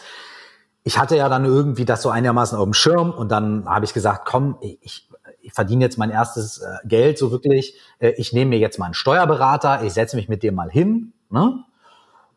ich 0.85 0.99
hatte 0.99 1.17
ja 1.17 1.31
dann 1.31 1.47
irgendwie 1.47 1.87
das 1.87 2.03
so 2.03 2.11
einigermaßen 2.11 2.59
auf 2.59 2.65
dem 2.65 2.75
Schirm 2.75 3.13
und 3.13 3.31
dann 3.31 3.65
habe 3.65 3.87
ich 3.87 3.95
gesagt, 3.95 4.27
komm, 4.27 4.59
ich, 4.61 5.09
ich 5.41 5.53
verdiene 5.55 5.83
jetzt 5.83 5.97
mein 5.97 6.11
erstes 6.11 6.59
äh, 6.59 6.87
Geld 6.87 7.17
so 7.17 7.31
wirklich, 7.31 7.79
äh, 7.99 8.11
ich 8.19 8.35
nehme 8.35 8.51
mir 8.51 8.59
jetzt 8.59 8.79
mal 8.79 8.85
einen 8.85 8.95
Steuerberater, 8.95 9.83
ich 9.85 9.95
setze 9.95 10.17
mich 10.17 10.29
mit 10.29 10.43
dem 10.43 10.55
mal 10.55 10.71
hin. 10.71 11.15
Ne? 11.31 11.65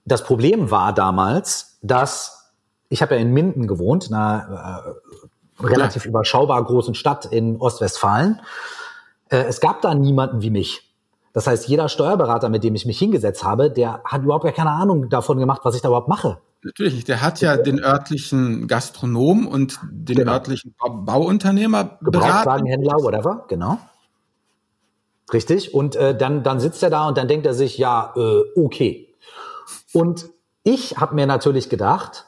Das 0.05 0.23
Problem 0.23 0.71
war 0.71 0.93
damals, 0.93 1.79
dass 1.81 2.53
ich 2.87 3.01
habe 3.01 3.15
ja 3.15 3.21
in 3.21 3.33
Minden 3.33 3.67
gewohnt, 3.67 4.07
einer 4.09 4.85
äh, 4.85 5.24
relativ 5.59 6.05
ja. 6.05 6.09
überschaubar 6.09 6.63
großen 6.63 6.95
Stadt 6.95 7.25
in 7.25 7.57
Ostwestfalen. 7.57 8.41
Äh, 9.29 9.43
es 9.47 9.59
gab 9.59 9.81
da 9.81 9.93
niemanden 9.95 10.41
wie 10.41 10.49
mich. 10.49 10.93
Das 11.33 11.47
heißt, 11.47 11.67
jeder 11.67 11.89
Steuerberater, 11.89 12.47
mit 12.49 12.63
dem 12.63 12.75
ich 12.75 12.85
mich 12.85 12.97
hingesetzt 12.97 13.43
habe, 13.43 13.69
der 13.69 14.01
hat 14.05 14.23
überhaupt 14.23 14.45
gar 14.45 14.53
keine 14.53 14.71
Ahnung 14.71 15.09
davon 15.09 15.37
gemacht, 15.37 15.61
was 15.63 15.75
ich 15.75 15.81
da 15.81 15.89
überhaupt 15.89 16.07
mache. 16.07 16.37
Natürlich 16.63 16.95
nicht. 16.95 17.07
Der 17.07 17.21
hat 17.21 17.41
ja 17.41 17.57
den 17.57 17.83
örtlichen 17.83 18.67
Gastronom 18.67 19.45
und 19.45 19.79
den 19.91 20.15
genau. 20.15 20.31
örtlichen 20.31 20.73
Bauunternehmer 20.79 21.99
Gebrauchtwagenhändler, 22.01 22.93
whatever, 22.93 23.45
genau. 23.49 23.79
Richtig. 25.33 25.73
Und 25.73 25.95
äh, 25.95 26.17
dann, 26.17 26.43
dann 26.43 26.59
sitzt 26.59 26.81
er 26.83 26.89
da 26.89 27.07
und 27.07 27.17
dann 27.17 27.27
denkt 27.27 27.45
er 27.45 27.53
sich, 27.53 27.77
ja, 27.77 28.13
äh, 28.15 28.41
okay. 28.55 29.13
Und 29.93 30.29
ich 30.63 30.97
habe 30.97 31.15
mir 31.15 31.27
natürlich 31.27 31.69
gedacht, 31.69 32.24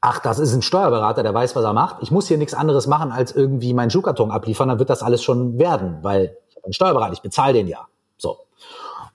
ach, 0.00 0.18
das 0.20 0.38
ist 0.38 0.54
ein 0.54 0.62
Steuerberater, 0.62 1.22
der 1.22 1.34
weiß, 1.34 1.54
was 1.56 1.64
er 1.64 1.72
macht. 1.72 1.96
Ich 2.00 2.10
muss 2.10 2.28
hier 2.28 2.38
nichts 2.38 2.54
anderes 2.54 2.86
machen, 2.86 3.12
als 3.12 3.32
irgendwie 3.32 3.74
meinen 3.74 3.90
Schuhkarton 3.90 4.30
abliefern, 4.30 4.68
dann 4.68 4.78
wird 4.78 4.90
das 4.90 5.02
alles 5.02 5.22
schon 5.22 5.58
werden, 5.58 5.98
weil 6.02 6.36
ich 6.48 6.56
habe 6.56 6.64
einen 6.64 6.72
Steuerberater, 6.72 7.12
ich 7.12 7.22
bezahle 7.22 7.52
den 7.52 7.68
ja. 7.68 7.86
So. 8.16 8.38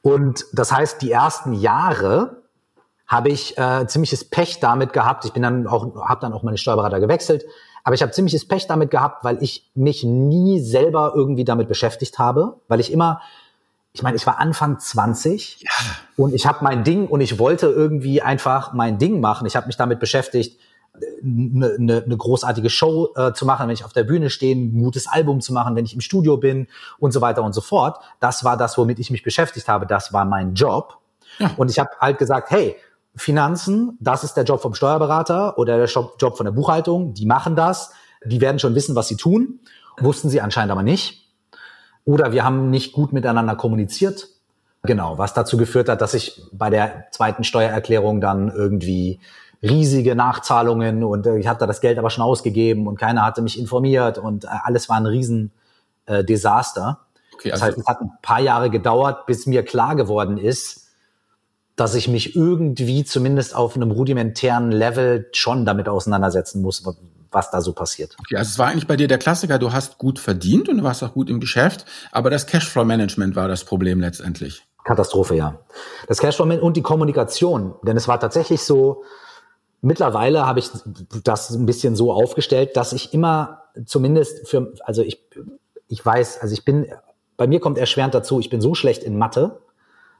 Und 0.02 0.46
das 0.54 0.72
heißt, 0.72 1.02
die 1.02 1.12
ersten 1.12 1.54
Jahre 1.54 2.44
habe 3.08 3.30
ich 3.30 3.58
äh, 3.58 3.86
ziemliches 3.88 4.30
Pech 4.30 4.60
damit 4.60 4.94
gehabt. 4.94 5.26
Ich 5.26 5.34
bin 5.34 5.44
dann 5.44 5.68
auch, 5.68 5.96
habe 6.08 6.22
dann 6.22 6.34
auch 6.34 6.44
meine 6.44 6.58
Steuerberater 6.58 7.00
gewechselt, 7.00 7.46
aber 7.84 7.94
ich 7.94 8.02
habe 8.02 8.12
ziemliches 8.12 8.48
Pech 8.48 8.68
damit 8.68 8.90
gehabt, 8.92 9.24
weil 9.24 9.42
ich 9.42 9.70
mich 9.76 10.04
nie 10.04 10.60
selber 10.60 11.14
irgendwie 11.16 11.46
damit 11.46 11.68
beschäftigt 11.68 12.18
habe, 12.20 12.60
weil 12.68 12.80
ich 12.80 12.92
immer 12.92 13.22
ich 13.96 14.04
meine, 14.04 14.18
ich 14.18 14.28
war 14.28 14.40
Anfang 14.40 14.78
20 14.78 15.62
ja. 15.62 15.70
und 16.18 16.34
ich 16.34 16.46
habe 16.46 16.66
mein 16.66 16.84
Ding 16.84 17.08
und 17.08 17.22
ich 17.22 17.40
wollte 17.40 17.68
irgendwie 17.68 18.22
einfach 18.22 18.74
mein 18.74 18.98
Ding 18.98 19.22
machen. 19.22 19.48
Ich 19.48 19.56
habe 19.56 19.68
mich 19.68 19.78
damit 19.78 20.02
beschäftigt, 20.02 20.60
eine, 21.24 21.76
eine, 21.78 22.04
eine 22.04 22.18
großartige 22.18 22.70
Show 22.70 23.10
äh, 23.16 23.34
zu 23.34 23.46
machen, 23.46 23.68
wenn 23.68 23.74
ich 23.74 23.86
auf 23.86 23.94
der 23.94 24.04
Bühne 24.04 24.30
stehe, 24.30 24.56
ein 24.56 24.78
gutes 24.78 25.08
Album 25.08 25.42
zu 25.42 25.54
machen, 25.54 25.76
wenn 25.76 25.86
ich 25.86 25.94
im 25.94 26.02
Studio 26.02 26.38
bin 26.38 26.68
und 27.00 27.12
so 27.12 27.22
weiter 27.22 27.44
und 27.44 27.54
so 27.54 27.62
fort. 27.62 28.00
Das 28.20 28.44
war 28.44 28.58
das, 28.58 28.78
womit 28.78 29.00
ich 29.00 29.12
mich 29.12 29.24
beschäftigt 29.24 29.68
habe. 29.68 29.86
Das 29.86 30.14
war 30.14 30.26
mein 30.26 30.54
Job. 30.54 31.00
Ja. 31.40 31.52
Und 31.58 31.72
ich 31.72 31.80
habe 31.80 31.90
halt 32.00 32.18
gesagt, 32.18 32.52
hey, 32.52 32.76
Finanzen, 33.16 33.98
das 34.00 34.24
ist 34.24 34.34
der 34.34 34.44
Job 34.44 34.62
vom 34.62 34.74
Steuerberater 34.74 35.58
oder 35.58 35.78
der 35.78 35.88
Job 35.88 36.38
von 36.38 36.46
der 36.46 36.52
Buchhaltung. 36.52 37.14
Die 37.14 37.26
machen 37.26 37.56
das. 37.56 37.92
Die 38.26 38.42
werden 38.42 38.60
schon 38.60 38.76
wissen, 38.76 38.96
was 38.96 39.08
sie 39.08 39.16
tun. 39.16 39.60
Wussten 40.00 40.30
sie 40.30 40.42
anscheinend 40.42 40.72
aber 40.72 40.84
nicht. 40.84 41.30
Oder 42.04 42.32
wir 42.32 42.44
haben 42.44 42.70
nicht 42.70 42.94
gut 42.94 43.14
miteinander 43.14 43.56
kommuniziert. 43.56 44.28
Genau, 44.84 45.18
was 45.18 45.34
dazu 45.34 45.58
geführt 45.58 45.90
hat, 45.90 46.02
dass 46.02 46.14
ich 46.14 46.42
bei 46.52 46.70
der 46.70 47.08
zweiten 47.12 47.44
Steuererklärung 47.44 48.22
dann 48.22 48.50
irgendwie 48.50 49.20
riesige 49.70 50.16
Nachzahlungen 50.16 51.04
und 51.04 51.26
äh, 51.26 51.38
ich 51.38 51.48
hatte 51.48 51.68
das 51.68 51.82
Geld 51.82 51.98
aber 51.98 52.10
schon 52.10 52.24
ausgegeben 52.24 52.88
und 52.88 52.98
keiner 52.98 53.26
hatte 53.26 53.42
mich 53.42 53.60
informiert 53.60 54.18
und 54.18 54.46
äh, 54.46 54.48
alles 54.64 54.90
war 54.90 54.98
ein 54.98 55.06
riesen 55.06 55.52
äh, 56.06 56.24
Desaster. 56.24 57.00
Okay, 57.34 57.52
also 57.52 57.66
das 57.66 57.70
heißt, 57.70 57.78
es 57.80 57.88
hat 57.88 58.02
ein 58.02 58.12
paar 58.22 58.40
Jahre 58.40 58.70
gedauert, 58.70 59.26
bis 59.26 59.46
mir 59.46 59.64
klar 59.64 59.96
geworden 59.96 60.38
ist, 60.38 60.88
dass 61.76 61.96
ich 61.96 62.08
mich 62.08 62.36
irgendwie 62.36 63.04
zumindest 63.04 63.56
auf 63.56 63.76
einem 63.76 63.92
rudimentären 63.92 64.72
Level 64.72 65.28
schon 65.34 65.66
damit 65.66 65.90
auseinandersetzen 65.90 66.62
muss, 66.62 66.84
was 67.32 67.52
da 67.52 67.60
so 67.60 67.74
passiert. 67.74 68.16
Okay, 68.20 68.38
also 68.38 68.50
es 68.50 68.60
war 68.60 68.68
eigentlich 68.68 68.88
bei 68.88 68.96
dir 68.96 69.10
der 69.10 69.18
Klassiker, 69.18 69.60
du 69.60 69.74
hast 69.74 69.98
gut 69.98 70.20
verdient 70.20 70.70
und 70.70 70.78
du 70.78 70.84
warst 70.84 71.04
auch 71.04 71.14
gut 71.14 71.30
im 71.30 71.42
Geschäft, 71.42 71.86
aber 72.14 72.30
das 72.30 72.48
Cashflow-Management 72.48 73.36
war 73.36 73.50
das 73.50 73.66
Problem 73.66 74.00
letztendlich. 74.00 74.66
Katastrophe, 74.86 75.36
ja. 75.36 75.60
Das 76.08 76.20
Cashflow 76.20 76.46
und 76.46 76.78
die 76.78 76.82
Kommunikation, 76.82 77.74
denn 77.84 77.98
es 77.98 78.08
war 78.08 78.20
tatsächlich 78.20 78.62
so, 78.62 79.04
Mittlerweile 79.86 80.48
habe 80.48 80.58
ich 80.58 80.72
das 81.24 81.52
ein 81.52 81.68
bisschen 81.68 81.96
so 81.96 82.12
aufgestellt, 82.12 82.76
dass 82.76 82.92
ich 82.92 83.14
immer 83.14 83.66
zumindest 83.86 84.50
für, 84.50 84.74
also 84.84 85.04
ich, 85.04 85.20
ich 85.88 86.04
weiß, 86.04 86.40
also 86.42 86.54
ich 86.56 86.66
bin, 86.66 86.88
bei 87.38 87.46
mir 87.46 87.60
kommt 87.60 87.78
erschwerend 87.78 88.16
dazu, 88.16 88.40
ich 88.40 88.50
bin 88.50 88.62
so 88.62 88.74
schlecht 88.74 89.04
in 89.04 89.16
Mathe, 89.16 89.62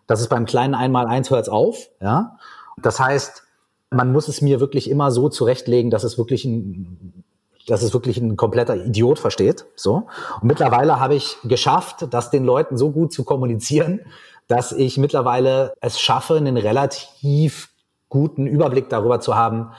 dass 0.06 0.22
es 0.22 0.28
beim 0.28 0.46
kleinen 0.46 0.76
Einmal-Eins 0.76 1.32
hört 1.32 1.50
auf, 1.50 1.90
ja. 2.00 2.38
Das 2.80 3.00
heißt, 3.00 3.42
man 3.90 4.12
muss 4.12 4.28
es 4.28 4.40
mir 4.40 4.60
wirklich 4.60 4.88
immer 4.88 5.10
so 5.10 5.30
zurechtlegen, 5.30 5.90
dass 5.90 6.04
es 6.04 6.20
wirklich 6.20 6.46
ein, 6.46 7.24
dass 7.66 7.82
es 7.82 7.92
wirklich 7.92 8.18
ein 8.20 8.38
kompletter 8.38 8.76
Idiot 8.76 9.18
versteht, 9.18 9.66
so. 9.76 10.06
Und 10.42 10.44
mittlerweile 10.44 11.00
habe 11.00 11.16
ich 11.16 11.38
geschafft, 11.44 12.06
das 12.12 12.30
den 12.30 12.44
Leuten 12.44 12.78
so 12.78 12.92
gut 12.92 13.12
zu 13.12 13.24
kommunizieren, 13.24 14.02
dass 14.48 14.74
ich 14.74 15.00
mittlerweile 15.00 15.74
es 15.82 16.00
schaffe, 16.00 16.36
einen 16.36 16.58
relativ 16.58 17.72
guten 18.16 18.48
Überblick 18.48 18.88
darüber 18.88 19.20
zu 19.20 19.36
haben, 19.36 19.72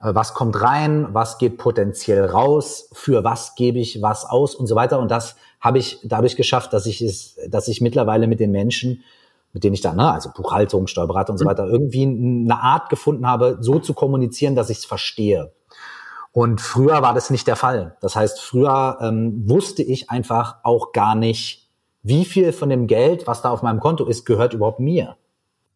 äh, 0.00 0.14
was 0.14 0.32
kommt 0.32 0.60
rein, 0.60 1.08
was 1.12 1.36
geht 1.36 1.58
potenziell 1.58 2.24
raus, 2.24 2.88
für 2.94 3.22
was 3.22 3.54
gebe 3.54 3.78
ich 3.78 4.00
was 4.00 4.24
aus 4.24 4.54
und 4.54 4.66
so 4.66 4.74
weiter. 4.74 4.98
Und 4.98 5.10
das 5.10 5.36
habe 5.60 5.78
ich 5.78 6.00
dadurch 6.02 6.36
geschafft, 6.36 6.72
dass 6.72 6.86
ich 6.86 7.02
es, 7.02 7.36
dass 7.48 7.68
ich 7.68 7.82
mittlerweile 7.82 8.26
mit 8.26 8.40
den 8.40 8.50
Menschen, 8.50 9.02
mit 9.52 9.62
denen 9.62 9.74
ich 9.74 9.82
dann, 9.82 9.96
ne, 9.96 10.10
also 10.10 10.30
Buchhaltung, 10.34 10.86
Steuerberater 10.86 11.32
und 11.32 11.38
so 11.38 11.44
mhm. 11.44 11.50
weiter, 11.50 11.66
irgendwie 11.66 12.04
eine 12.04 12.62
Art 12.62 12.88
gefunden 12.88 13.26
habe, 13.26 13.58
so 13.60 13.78
zu 13.78 13.92
kommunizieren, 13.92 14.56
dass 14.56 14.70
ich 14.70 14.78
es 14.78 14.84
verstehe. 14.86 15.52
Und 16.32 16.62
früher 16.62 17.02
war 17.02 17.12
das 17.12 17.28
nicht 17.28 17.46
der 17.46 17.56
Fall. 17.56 17.98
Das 18.00 18.16
heißt, 18.16 18.40
früher 18.40 18.96
ähm, 19.02 19.42
wusste 19.46 19.82
ich 19.82 20.08
einfach 20.08 20.56
auch 20.62 20.92
gar 20.92 21.14
nicht, 21.14 21.68
wie 22.02 22.24
viel 22.24 22.54
von 22.54 22.70
dem 22.70 22.86
Geld, 22.86 23.26
was 23.26 23.42
da 23.42 23.50
auf 23.50 23.62
meinem 23.62 23.80
Konto 23.80 24.06
ist, 24.06 24.24
gehört 24.24 24.54
überhaupt 24.54 24.80
mir. 24.80 25.16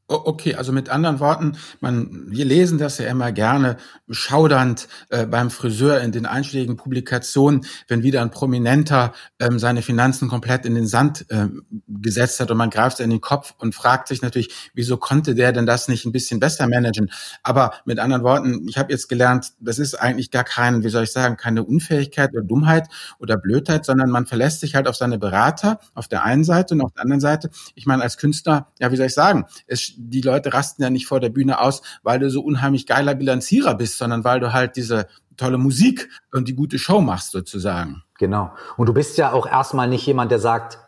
Okay, 0.08 0.54
also 0.54 0.70
mit 0.70 0.88
anderen 0.88 1.18
Worten, 1.18 1.56
man, 1.80 2.30
wir 2.30 2.44
lesen 2.44 2.78
das 2.78 2.98
ja 2.98 3.08
immer 3.08 3.32
gerne 3.32 3.76
schaudernd 4.08 4.86
äh, 5.08 5.26
beim 5.26 5.50
Friseur 5.50 6.00
in 6.00 6.12
den 6.12 6.26
einschlägigen 6.26 6.76
Publikationen, 6.76 7.66
wenn 7.88 8.04
wieder 8.04 8.22
ein 8.22 8.30
Prominenter 8.30 9.14
ähm, 9.40 9.58
seine 9.58 9.82
Finanzen 9.82 10.28
komplett 10.28 10.64
in 10.64 10.76
den 10.76 10.86
Sand 10.86 11.26
äh, 11.30 11.48
gesetzt 11.88 12.38
hat 12.38 12.52
und 12.52 12.56
man 12.56 12.70
greift 12.70 13.00
in 13.00 13.10
den 13.10 13.20
Kopf 13.20 13.54
und 13.58 13.74
fragt 13.74 14.06
sich 14.06 14.22
natürlich, 14.22 14.70
wieso 14.74 14.96
konnte 14.96 15.34
der 15.34 15.50
denn 15.50 15.66
das 15.66 15.88
nicht 15.88 16.04
ein 16.04 16.12
bisschen 16.12 16.38
besser 16.38 16.68
managen? 16.68 17.10
Aber 17.42 17.72
mit 17.84 17.98
anderen 17.98 18.22
Worten, 18.22 18.68
ich 18.68 18.78
habe 18.78 18.92
jetzt 18.92 19.08
gelernt, 19.08 19.54
das 19.58 19.80
ist 19.80 19.96
eigentlich 19.96 20.30
gar 20.30 20.44
kein, 20.44 20.84
wie 20.84 20.88
soll 20.88 21.02
ich 21.02 21.10
sagen, 21.10 21.36
keine 21.36 21.64
Unfähigkeit 21.64 22.32
oder 22.32 22.44
Dummheit 22.44 22.86
oder 23.18 23.36
Blödheit, 23.36 23.84
sondern 23.84 24.10
man 24.10 24.26
verlässt 24.26 24.60
sich 24.60 24.76
halt 24.76 24.86
auf 24.86 24.94
seine 24.94 25.18
Berater 25.18 25.80
auf 25.94 26.06
der 26.06 26.22
einen 26.22 26.44
Seite 26.44 26.74
und 26.74 26.82
auf 26.82 26.92
der 26.92 27.02
anderen 27.02 27.20
Seite. 27.20 27.50
Ich 27.74 27.86
meine, 27.86 28.04
als 28.04 28.18
Künstler, 28.18 28.68
ja, 28.78 28.92
wie 28.92 28.96
soll 28.96 29.06
ich 29.06 29.14
sagen, 29.14 29.46
es 29.66 29.95
die 29.96 30.20
Leute 30.20 30.52
rasten 30.52 30.82
ja 30.82 30.90
nicht 30.90 31.06
vor 31.06 31.20
der 31.20 31.30
Bühne 31.30 31.60
aus, 31.60 31.82
weil 32.02 32.18
du 32.18 32.30
so 32.30 32.40
unheimlich 32.42 32.86
geiler 32.86 33.14
Bilanzierer 33.14 33.74
bist, 33.74 33.98
sondern 33.98 34.24
weil 34.24 34.40
du 34.40 34.52
halt 34.52 34.76
diese 34.76 35.08
tolle 35.36 35.58
Musik 35.58 36.08
und 36.32 36.48
die 36.48 36.54
gute 36.54 36.78
Show 36.78 37.00
machst 37.00 37.32
sozusagen. 37.32 38.02
Genau. 38.18 38.52
Und 38.76 38.88
du 38.88 38.94
bist 38.94 39.18
ja 39.18 39.32
auch 39.32 39.46
erstmal 39.46 39.88
nicht 39.88 40.06
jemand, 40.06 40.30
der 40.30 40.38
sagt, 40.38 40.78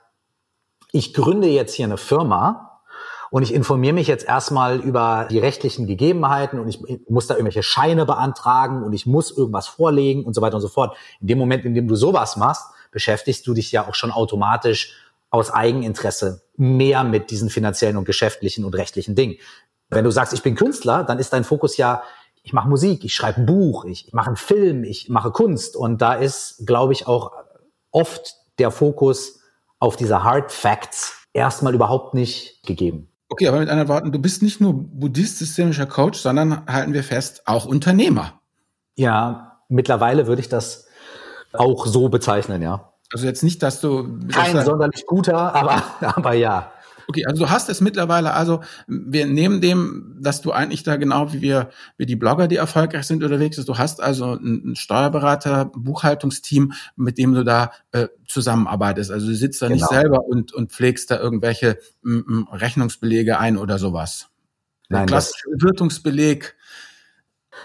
ich 0.92 1.12
gründe 1.12 1.48
jetzt 1.48 1.74
hier 1.74 1.86
eine 1.86 1.98
Firma 1.98 2.80
und 3.30 3.42
ich 3.42 3.52
informiere 3.52 3.92
mich 3.92 4.06
jetzt 4.06 4.26
erstmal 4.26 4.78
über 4.80 5.28
die 5.30 5.38
rechtlichen 5.38 5.86
Gegebenheiten 5.86 6.58
und 6.58 6.68
ich 6.68 6.80
muss 7.08 7.26
da 7.26 7.34
irgendwelche 7.34 7.62
Scheine 7.62 8.06
beantragen 8.06 8.82
und 8.82 8.94
ich 8.94 9.06
muss 9.06 9.36
irgendwas 9.36 9.66
vorlegen 9.66 10.24
und 10.24 10.34
so 10.34 10.40
weiter 10.40 10.56
und 10.56 10.62
so 10.62 10.68
fort. 10.68 10.96
In 11.20 11.26
dem 11.26 11.38
Moment, 11.38 11.64
in 11.64 11.74
dem 11.74 11.88
du 11.88 11.94
sowas 11.94 12.36
machst, 12.36 12.70
beschäftigst 12.90 13.46
du 13.46 13.52
dich 13.52 13.70
ja 13.70 13.86
auch 13.86 13.94
schon 13.94 14.10
automatisch 14.10 14.94
aus 15.30 15.50
Eigeninteresse 15.50 16.42
mehr 16.56 17.04
mit 17.04 17.30
diesen 17.30 17.50
finanziellen 17.50 17.96
und 17.96 18.04
geschäftlichen 18.04 18.64
und 18.64 18.74
rechtlichen 18.74 19.14
Dingen. 19.14 19.36
Wenn 19.90 20.04
du 20.04 20.10
sagst, 20.10 20.32
ich 20.32 20.42
bin 20.42 20.54
Künstler, 20.54 21.04
dann 21.04 21.18
ist 21.18 21.32
dein 21.32 21.44
Fokus 21.44 21.76
ja, 21.76 22.02
ich 22.42 22.52
mache 22.52 22.68
Musik, 22.68 23.04
ich 23.04 23.14
schreibe 23.14 23.40
ein 23.40 23.46
Buch, 23.46 23.84
ich 23.84 24.12
mache 24.12 24.28
einen 24.28 24.36
Film, 24.36 24.84
ich 24.84 25.08
mache 25.08 25.30
Kunst. 25.30 25.76
Und 25.76 26.00
da 26.00 26.14
ist, 26.14 26.66
glaube 26.66 26.92
ich, 26.92 27.06
auch 27.06 27.32
oft 27.90 28.36
der 28.58 28.70
Fokus 28.70 29.40
auf 29.78 29.96
diese 29.96 30.24
Hard 30.24 30.50
Facts 30.52 31.26
erstmal 31.32 31.74
überhaupt 31.74 32.14
nicht 32.14 32.62
gegeben. 32.64 33.10
Okay, 33.28 33.46
aber 33.46 33.58
mit 33.58 33.68
anderen 33.68 33.88
Worten, 33.88 34.12
du 34.12 34.18
bist 34.18 34.42
nicht 34.42 34.60
nur 34.60 34.72
buddhist-systemischer 34.74 35.86
Coach, 35.86 36.18
sondern 36.18 36.64
halten 36.66 36.94
wir 36.94 37.04
fest, 37.04 37.42
auch 37.44 37.66
Unternehmer. 37.66 38.40
Ja, 38.96 39.60
mittlerweile 39.68 40.26
würde 40.26 40.40
ich 40.40 40.48
das 40.48 40.86
auch 41.52 41.86
so 41.86 42.08
bezeichnen, 42.08 42.62
ja. 42.62 42.87
Also 43.12 43.26
jetzt 43.26 43.42
nicht, 43.42 43.62
dass 43.62 43.80
du 43.80 44.18
kein 44.28 44.64
sonderlich 44.64 45.06
guter, 45.06 45.54
aber 45.54 45.82
aber 46.00 46.34
ja. 46.34 46.72
Okay, 47.10 47.24
also 47.24 47.44
du 47.44 47.50
hast 47.50 47.70
es 47.70 47.80
mittlerweile, 47.80 48.34
also 48.34 48.60
wir 48.86 49.24
nehmen 49.24 49.62
dem, 49.62 50.18
dass 50.20 50.42
du 50.42 50.52
eigentlich 50.52 50.82
da 50.82 50.96
genau 50.96 51.32
wie 51.32 51.40
wir, 51.40 51.70
wie 51.96 52.04
die 52.04 52.16
Blogger, 52.16 52.48
die 52.48 52.56
erfolgreich 52.56 53.06
sind, 53.06 53.24
unterwegs 53.24 53.56
bist. 53.56 53.66
Du 53.66 53.78
hast 53.78 54.02
also 54.02 54.34
ein 54.34 54.76
Steuerberater, 54.76 55.64
Buchhaltungsteam, 55.74 56.74
mit 56.96 57.16
dem 57.16 57.32
du 57.32 57.44
da 57.44 57.72
äh, 57.92 58.08
zusammenarbeitest. 58.26 59.10
Also 59.10 59.26
du 59.26 59.34
sitzt 59.34 59.62
da 59.62 59.68
genau. 59.68 59.76
nicht 59.76 59.88
selber 59.88 60.26
und, 60.26 60.52
und 60.52 60.70
pflegst 60.70 61.10
da 61.10 61.18
irgendwelche 61.18 61.78
m, 62.04 62.26
m, 62.28 62.48
Rechnungsbelege 62.52 63.38
ein 63.38 63.56
oder 63.56 63.78
sowas. 63.78 64.28
Nein, 64.90 65.06
Der 65.06 65.06
klassische 65.06 65.48
Bewirtungsbeleg, 65.56 66.56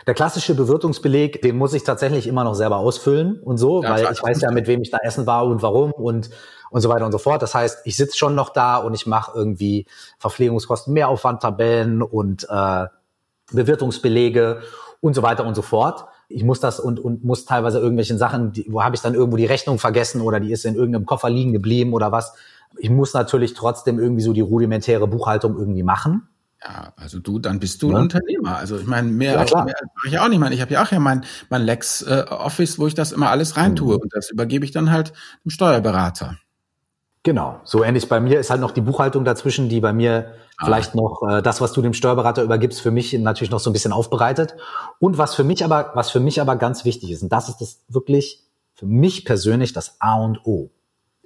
der 0.08 0.14
klassische 0.14 0.56
Bewirtungsbeleg, 0.56 1.42
den 1.42 1.58
muss 1.58 1.74
ich 1.74 1.84
tatsächlich 1.84 2.28
immer 2.28 2.44
noch 2.44 2.56
selber 2.56 2.78
ausfüllen 2.78 3.40
und 3.42 3.58
so, 3.58 3.84
ja, 3.84 3.92
weil 3.92 4.12
ich 4.12 4.22
weiß 4.22 4.42
ja, 4.42 4.52
mit 4.52 4.68
wem 4.68 4.82
ich 4.82 4.92
da 4.92 5.00
essen 5.04 5.26
war 5.26 5.46
und 5.46 5.62
warum 5.62 5.92
und 5.92 6.30
und 6.74 6.82
so 6.82 6.90
weiter 6.90 7.06
und 7.06 7.12
so 7.12 7.20
fort. 7.20 7.42
Das 7.44 7.54
heißt, 7.54 7.82
ich 7.86 7.96
sitze 7.96 8.18
schon 8.18 8.34
noch 8.34 8.50
da 8.50 8.78
und 8.78 8.96
ich 8.96 9.06
mache 9.06 9.32
irgendwie 9.36 9.86
Verpflegungskosten, 10.18 10.92
Mehraufwandtabellen 10.92 12.02
und 12.02 12.48
äh, 12.50 12.88
Bewirtungsbelege 13.52 14.62
und 15.00 15.14
so 15.14 15.22
weiter 15.22 15.46
und 15.46 15.54
so 15.54 15.62
fort. 15.62 16.06
Ich 16.30 16.44
muss 16.44 16.60
das 16.60 16.80
und, 16.80 17.00
und 17.00 17.24
muss 17.24 17.46
teilweise 17.46 17.78
irgendwelchen 17.78 18.18
Sachen, 18.18 18.54
die, 18.54 18.66
wo 18.70 18.82
habe 18.82 18.96
ich 18.96 19.04
dann 19.04 19.14
irgendwo 19.14 19.38
die 19.38 19.46
Rechnung 19.46 19.78
vergessen 19.78 20.22
oder 20.22 20.40
die 20.40 20.52
ist 20.52 20.66
in 20.66 20.74
irgendeinem 20.74 21.06
Koffer 21.06 21.30
liegen 21.30 21.54
geblieben 21.54 21.94
oder 21.94 22.12
was. 22.12 22.34
Ich 22.80 22.90
muss 22.90 23.14
natürlich 23.14 23.54
trotzdem 23.54 24.00
irgendwie 24.00 24.24
so 24.24 24.34
die 24.34 24.42
rudimentäre 24.42 25.08
Buchhaltung 25.08 25.56
irgendwie 25.60 25.84
machen. 25.84 26.28
Ja, 26.64 26.94
also 26.96 27.20
du, 27.20 27.40
dann 27.40 27.60
bist 27.60 27.82
du 27.82 27.92
ja. 27.92 27.98
ein 27.98 28.04
Unternehmer. 28.04 28.58
Also 28.58 28.78
ich 28.78 28.88
meine, 28.88 29.10
mehr, 29.10 29.34
ja, 29.34 29.64
mehr 29.64 29.76
mache 29.96 30.08
ich 30.08 30.20
auch 30.20 30.28
nicht. 30.28 30.36
Ich, 30.36 30.40
meine, 30.40 30.56
ich 30.56 30.62
habe 30.62 30.74
ja 30.74 30.84
auch 30.84 30.92
ja 30.92 31.00
mein, 31.00 31.26
mein 31.50 31.62
Lex 31.62 32.04
äh, 32.04 32.26
Office, 32.30 32.80
wo 32.80 32.88
ich 32.88 32.96
das 32.96 33.12
immer 33.12 33.30
alles 33.30 33.58
reintue 33.58 33.96
mhm. 33.96 34.02
und 34.02 34.14
das 34.14 34.30
übergebe 34.30 34.64
ich 34.64 34.72
dann 34.72 34.92
halt 34.92 35.14
dem 35.44 35.50
Steuerberater. 35.50 36.38
Genau, 37.24 37.62
so 37.64 37.84
ähnlich 37.84 38.10
bei 38.10 38.20
mir 38.20 38.40
ist 38.40 38.50
halt 38.50 38.60
noch 38.60 38.72
die 38.72 38.82
Buchhaltung 38.82 39.24
dazwischen, 39.24 39.70
die 39.70 39.80
bei 39.80 39.94
mir 39.94 40.34
ah. 40.58 40.66
vielleicht 40.66 40.94
noch 40.94 41.22
äh, 41.30 41.42
das, 41.42 41.62
was 41.62 41.74
du 41.74 41.82
dem 41.82 41.94
Steuerberater 41.94 42.44
übergibst, 42.44 42.82
für 42.82 42.92
mich 42.92 43.14
natürlich 43.14 43.52
noch 43.52 43.62
so 43.62 43.70
ein 43.70 43.74
bisschen 43.74 43.94
aufbereitet. 43.94 44.56
Und 45.00 45.18
was 45.18 45.36
für 45.36 45.44
mich 45.44 45.64
aber, 45.64 45.92
was 45.96 46.12
für 46.12 46.20
mich 46.20 46.40
aber 46.40 46.56
ganz 46.58 46.86
wichtig 46.86 47.12
ist, 47.12 47.24
und 47.24 47.30
das 47.30 47.50
ist 47.50 47.60
das 47.60 47.82
wirklich 47.88 48.44
für 48.74 48.86
mich 48.86 49.26
persönlich 49.26 49.74
das 49.74 50.02
A 50.02 50.16
und 50.16 50.46
O, 50.46 50.72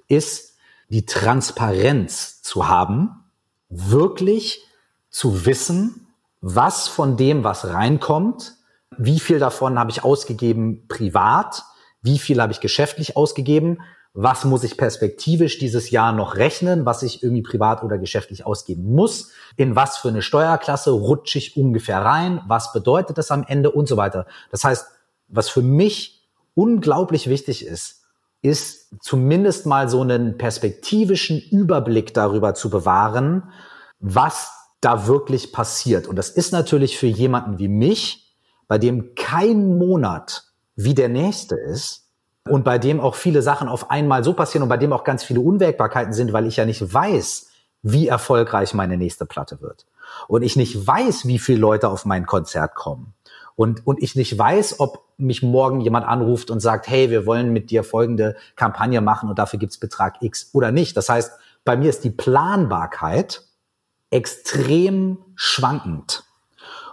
ist 0.06 0.56
die 0.88 1.04
Transparenz 1.04 2.42
zu 2.42 2.68
haben, 2.68 3.24
wirklich 3.68 4.67
zu 5.18 5.46
wissen, 5.46 6.06
was 6.40 6.86
von 6.86 7.16
dem, 7.16 7.42
was 7.42 7.66
reinkommt, 7.66 8.54
wie 8.96 9.18
viel 9.18 9.40
davon 9.40 9.76
habe 9.76 9.90
ich 9.90 10.04
ausgegeben 10.04 10.86
privat, 10.86 11.64
wie 12.02 12.20
viel 12.20 12.40
habe 12.40 12.52
ich 12.52 12.60
geschäftlich 12.60 13.16
ausgegeben, 13.16 13.78
was 14.14 14.44
muss 14.44 14.62
ich 14.62 14.76
perspektivisch 14.76 15.58
dieses 15.58 15.90
Jahr 15.90 16.12
noch 16.12 16.36
rechnen, 16.36 16.86
was 16.86 17.02
ich 17.02 17.24
irgendwie 17.24 17.42
privat 17.42 17.82
oder 17.82 17.98
geschäftlich 17.98 18.46
ausgeben 18.46 18.94
muss, 18.94 19.32
in 19.56 19.74
was 19.74 19.96
für 19.96 20.06
eine 20.06 20.22
Steuerklasse 20.22 20.92
rutsche 20.92 21.38
ich 21.38 21.56
ungefähr 21.56 22.04
rein, 22.04 22.40
was 22.46 22.72
bedeutet 22.72 23.18
das 23.18 23.32
am 23.32 23.44
Ende 23.46 23.72
und 23.72 23.88
so 23.88 23.96
weiter. 23.96 24.24
Das 24.52 24.62
heißt, 24.62 24.86
was 25.26 25.48
für 25.48 25.62
mich 25.62 26.28
unglaublich 26.54 27.28
wichtig 27.28 27.66
ist, 27.66 28.04
ist 28.40 28.94
zumindest 29.00 29.66
mal 29.66 29.88
so 29.88 30.00
einen 30.00 30.38
perspektivischen 30.38 31.40
Überblick 31.40 32.14
darüber 32.14 32.54
zu 32.54 32.70
bewahren, 32.70 33.50
was 33.98 34.57
da 34.80 35.06
wirklich 35.06 35.52
passiert. 35.52 36.06
Und 36.06 36.16
das 36.16 36.30
ist 36.30 36.52
natürlich 36.52 36.98
für 36.98 37.06
jemanden 37.06 37.58
wie 37.58 37.68
mich, 37.68 38.34
bei 38.68 38.78
dem 38.78 39.14
kein 39.14 39.78
Monat 39.78 40.44
wie 40.76 40.94
der 40.94 41.08
nächste 41.08 41.56
ist 41.56 42.08
und 42.48 42.64
bei 42.64 42.78
dem 42.78 43.00
auch 43.00 43.14
viele 43.14 43.42
Sachen 43.42 43.68
auf 43.68 43.90
einmal 43.90 44.22
so 44.24 44.32
passieren 44.32 44.62
und 44.62 44.68
bei 44.68 44.76
dem 44.76 44.92
auch 44.92 45.04
ganz 45.04 45.24
viele 45.24 45.40
Unwägbarkeiten 45.40 46.12
sind, 46.12 46.32
weil 46.32 46.46
ich 46.46 46.56
ja 46.56 46.64
nicht 46.64 46.92
weiß, 46.92 47.48
wie 47.82 48.08
erfolgreich 48.08 48.74
meine 48.74 48.96
nächste 48.96 49.26
Platte 49.26 49.60
wird. 49.60 49.86
Und 50.26 50.42
ich 50.42 50.56
nicht 50.56 50.86
weiß, 50.86 51.26
wie 51.26 51.38
viele 51.38 51.58
Leute 51.58 51.88
auf 51.88 52.04
mein 52.04 52.26
Konzert 52.26 52.74
kommen. 52.74 53.14
Und, 53.56 53.86
und 53.86 54.00
ich 54.02 54.14
nicht 54.14 54.38
weiß, 54.38 54.78
ob 54.78 55.04
mich 55.16 55.42
morgen 55.42 55.80
jemand 55.80 56.06
anruft 56.06 56.50
und 56.50 56.60
sagt, 56.60 56.86
hey, 56.88 57.10
wir 57.10 57.26
wollen 57.26 57.52
mit 57.52 57.70
dir 57.70 57.82
folgende 57.82 58.36
Kampagne 58.54 59.00
machen 59.00 59.28
und 59.28 59.38
dafür 59.38 59.58
gibt's 59.58 59.78
Betrag 59.78 60.22
X 60.22 60.50
oder 60.52 60.70
nicht. 60.70 60.96
Das 60.96 61.08
heißt, 61.08 61.32
bei 61.64 61.76
mir 61.76 61.90
ist 61.90 62.04
die 62.04 62.10
Planbarkeit 62.10 63.47
extrem 64.10 65.18
schwankend. 65.34 66.24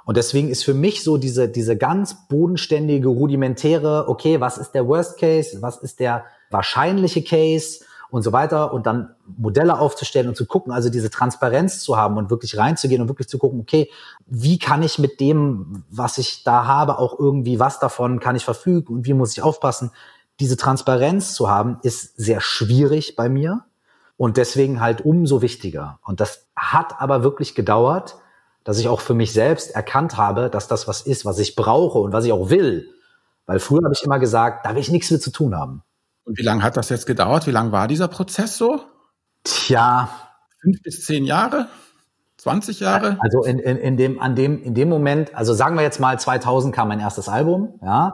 Und 0.06 0.18
deswegen 0.18 0.50
ist 0.50 0.64
für 0.64 0.76
mich 0.76 1.04
so 1.04 1.18
diese, 1.18 1.50
diese 1.50 1.76
ganz 1.76 2.28
bodenständige, 2.28 3.08
rudimentäre, 3.08 4.08
okay, 4.08 4.40
was 4.40 4.58
ist 4.58 4.72
der 4.72 4.88
Worst 4.88 5.18
Case, 5.18 5.62
was 5.62 5.78
ist 5.78 6.00
der 6.00 6.26
wahrscheinliche 6.52 7.24
Case 7.24 7.84
und 8.12 8.22
so 8.22 8.32
weiter 8.32 8.72
und 8.72 8.86
dann 8.86 9.16
Modelle 9.26 9.80
aufzustellen 9.80 10.28
und 10.28 10.38
zu 10.38 10.46
gucken, 10.46 10.72
also 10.72 10.90
diese 10.90 11.10
Transparenz 11.10 11.80
zu 11.80 11.98
haben 11.98 12.18
und 12.18 12.30
wirklich 12.30 12.56
reinzugehen 12.56 13.02
und 13.02 13.08
wirklich 13.08 13.28
zu 13.28 13.40
gucken, 13.40 13.60
okay, 13.60 13.90
wie 14.28 14.60
kann 14.60 14.84
ich 14.84 15.00
mit 15.00 15.20
dem, 15.20 15.84
was 15.90 16.20
ich 16.20 16.44
da 16.44 16.68
habe, 16.68 17.00
auch 17.00 17.18
irgendwie 17.18 17.60
was 17.60 17.80
davon 17.80 18.20
kann 18.20 18.36
ich 18.36 18.46
verfügen 18.46 18.94
und 18.94 19.06
wie 19.06 19.14
muss 19.14 19.32
ich 19.32 19.42
aufpassen? 19.42 19.92
Diese 20.40 20.56
Transparenz 20.56 21.34
zu 21.34 21.50
haben, 21.50 21.80
ist 21.82 22.16
sehr 22.16 22.42
schwierig 22.42 23.16
bei 23.16 23.28
mir 23.28 23.66
und 24.18 24.38
deswegen 24.38 24.80
halt 24.80 25.02
umso 25.02 25.42
wichtiger. 25.42 26.00
Und 26.04 26.20
das 26.20 26.48
hat 26.56 27.02
aber 27.02 27.24
wirklich 27.24 27.56
gedauert, 27.56 28.16
dass 28.64 28.80
ich 28.80 28.88
auch 28.88 29.02
für 29.02 29.14
mich 29.14 29.34
selbst 29.34 29.76
erkannt 29.76 30.18
habe, 30.18 30.50
dass 30.50 30.68
das 30.68 30.88
was 30.88 31.02
ist, 31.02 31.26
was 31.26 31.40
ich 31.40 31.56
brauche 31.56 32.00
und 32.00 32.14
was 32.14 32.26
ich 32.26 32.32
auch 32.32 32.50
will. 32.50 32.90
Weil 33.46 33.60
früher 33.60 33.84
habe 33.84 33.94
ich 33.94 34.04
immer 34.04 34.20
gesagt, 34.20 34.66
da 34.66 34.74
will 34.74 34.82
ich 34.82 34.90
nichts 34.90 35.12
mit 35.12 35.22
zu 35.22 35.32
tun 35.32 35.56
haben. 35.56 35.84
Und 36.24 36.38
wie 36.40 36.44
lange 36.44 36.64
hat 36.64 36.78
das 36.78 36.90
jetzt 36.90 37.06
gedauert? 37.06 37.46
Wie 37.46 37.52
lange 37.52 37.72
war 37.72 37.88
dieser 37.88 38.08
Prozess 38.08 38.58
so? 38.58 38.82
Tja. 39.44 40.10
Fünf 40.62 40.82
bis 40.82 41.06
zehn 41.06 41.26
Jahre? 41.26 41.68
20 42.38 42.80
Jahre? 42.80 43.18
Also 43.20 43.44
in, 43.44 43.60
in, 43.60 43.78
in, 43.78 43.98
dem, 43.98 44.20
an 44.20 44.36
dem, 44.36 44.62
in 44.64 44.74
dem 44.74 44.90
Moment, 44.90 45.36
also 45.36 45.54
sagen 45.54 45.76
wir 45.76 45.84
jetzt 45.84 46.00
mal 46.00 46.20
2000 46.20 46.74
kam 46.74 46.88
mein 46.88 47.00
erstes 47.00 47.30
Album, 47.30 47.80
ja. 47.84 48.14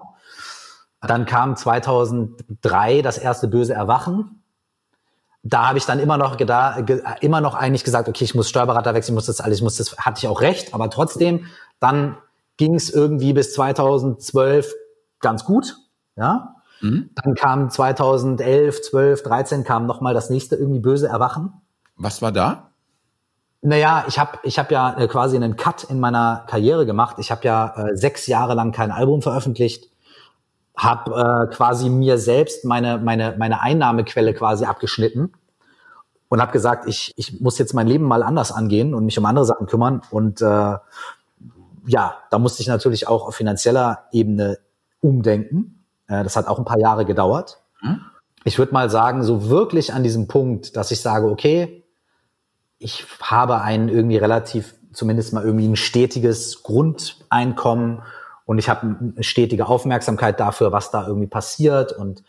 Dann 1.02 1.26
kam 1.26 1.56
2003 1.56 3.02
das 3.02 3.18
erste 3.18 3.48
böse 3.48 3.74
Erwachen 3.74 4.44
da 5.44 5.70
habe 5.70 5.78
ich 5.78 5.86
dann 5.86 6.00
immer 6.00 6.18
noch 6.18 6.38
gedacht, 6.38 6.84
immer 7.22 7.42
noch 7.42 7.56
eigentlich 7.56 7.84
gesagt, 7.84 8.08
okay, 8.08 8.24
ich 8.24 8.36
muss 8.36 8.50
Steuerberater 8.50 8.94
wechseln, 8.94 9.14
ich 9.14 9.16
muss 9.16 9.26
das 9.26 9.42
alles, 9.42 9.58
ich 9.58 9.64
muss 9.64 9.78
das, 9.78 9.98
hatte 9.98 10.20
ich 10.20 10.28
auch 10.28 10.42
recht, 10.42 10.74
aber 10.74 10.90
trotzdem, 10.90 11.46
dann 11.80 12.18
ging 12.58 12.76
es 12.76 12.90
irgendwie 12.90 13.34
bis 13.34 13.54
2012 13.54 14.74
ganz 15.20 15.46
gut, 15.46 15.78
ja. 16.16 16.56
Mhm. 16.82 17.12
Dann 17.16 17.36
kam 17.36 17.70
2011, 17.70 18.82
12, 18.82 19.24
13 19.24 19.64
kam 19.64 19.86
nochmal 19.86 20.14
das 20.14 20.30
nächste 20.30 20.56
irgendwie 20.56 20.80
böse 20.80 21.08
Erwachen. 21.08 21.54
Was 21.96 22.22
war 22.22 22.32
da? 22.32 22.72
Naja, 23.62 24.06
ich 24.08 24.18
habe 24.18 24.40
ich 24.42 24.58
hab 24.58 24.72
ja 24.72 24.98
äh, 24.98 25.08
quasi 25.08 25.36
einen 25.36 25.56
Cut 25.56 25.84
in 25.84 26.00
meiner 26.00 26.46
Karriere 26.48 26.88
gemacht. 26.88 27.18
Ich 27.20 27.30
habe 27.30 27.44
ja 27.44 27.76
äh, 27.76 27.96
sechs 27.96 28.26
Jahre 28.26 28.56
lang 28.56 28.72
kein 28.72 28.90
Album 28.90 29.22
veröffentlicht 29.22 29.91
habe 30.82 31.48
äh, 31.52 31.56
quasi 31.56 31.90
mir 31.90 32.18
selbst 32.18 32.66
meine, 32.66 32.98
meine, 32.98 33.36
meine 33.38 33.62
Einnahmequelle 33.62 34.34
quasi 34.34 34.66
abgeschnitten 34.66 35.32
und 36.28 36.42
habe 36.42 36.52
gesagt, 36.52 36.88
ich, 36.88 37.14
ich 37.18 37.40
muss 37.40 37.60
jetzt 37.60 37.74
mein 37.74 37.88
Leben 37.88 38.06
mal 38.06 38.24
anders 38.24 38.52
angehen 38.52 38.96
und 38.96 39.06
mich 39.06 39.18
um 39.20 39.26
andere 39.26 39.46
Sachen 39.46 39.68
kümmern. 39.68 40.02
Und 40.10 40.42
äh, 40.42 40.46
ja, 41.86 42.16
da 42.32 42.40
musste 42.40 42.62
ich 42.64 42.68
natürlich 42.68 43.08
auch 43.08 43.28
auf 43.28 43.36
finanzieller 43.36 44.06
Ebene 44.12 44.58
umdenken. 45.02 45.86
Äh, 46.08 46.24
das 46.24 46.36
hat 46.36 46.48
auch 46.48 46.58
ein 46.58 46.66
paar 46.66 46.80
Jahre 46.80 47.06
gedauert. 47.06 47.62
Hm? 47.82 48.02
Ich 48.44 48.58
würde 48.58 48.74
mal 48.74 48.90
sagen, 48.90 49.24
so 49.24 49.50
wirklich 49.50 49.94
an 49.94 50.02
diesem 50.02 50.28
Punkt, 50.28 50.76
dass 50.76 50.90
ich 50.90 51.02
sage, 51.02 51.28
okay, 51.28 51.84
ich 52.80 53.06
habe 53.22 53.62
ein 53.62 53.88
irgendwie 53.88 54.18
relativ, 54.18 54.74
zumindest 54.94 55.34
mal 55.34 55.44
irgendwie 55.44 55.68
ein 55.68 55.76
stetiges 55.76 56.64
Grundeinkommen 56.64 58.02
und 58.46 58.58
ich 58.58 58.70
habe 58.70 58.98
eine 59.16 59.24
stetige 59.24 59.68
Aufmerksamkeit 59.68 60.40
dafür, 60.40 60.72
was 60.72 60.92
da 60.92 61.08
irgendwie 61.08 61.28
passiert 61.28 61.94
und 61.94 62.24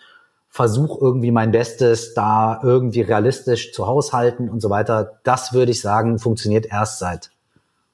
versuche 0.48 0.98
irgendwie 1.00 1.30
mein 1.30 1.50
Bestes, 1.50 2.12
da 2.12 2.60
irgendwie 2.62 3.00
realistisch 3.00 3.72
zu 3.72 3.86
haushalten 3.86 4.50
und 4.50 4.60
so 4.60 4.68
weiter. 4.68 5.18
Das 5.22 5.54
würde 5.54 5.72
ich 5.72 5.80
sagen, 5.80 6.18
funktioniert 6.18 6.66
erst 6.66 6.98
seit, 6.98 7.30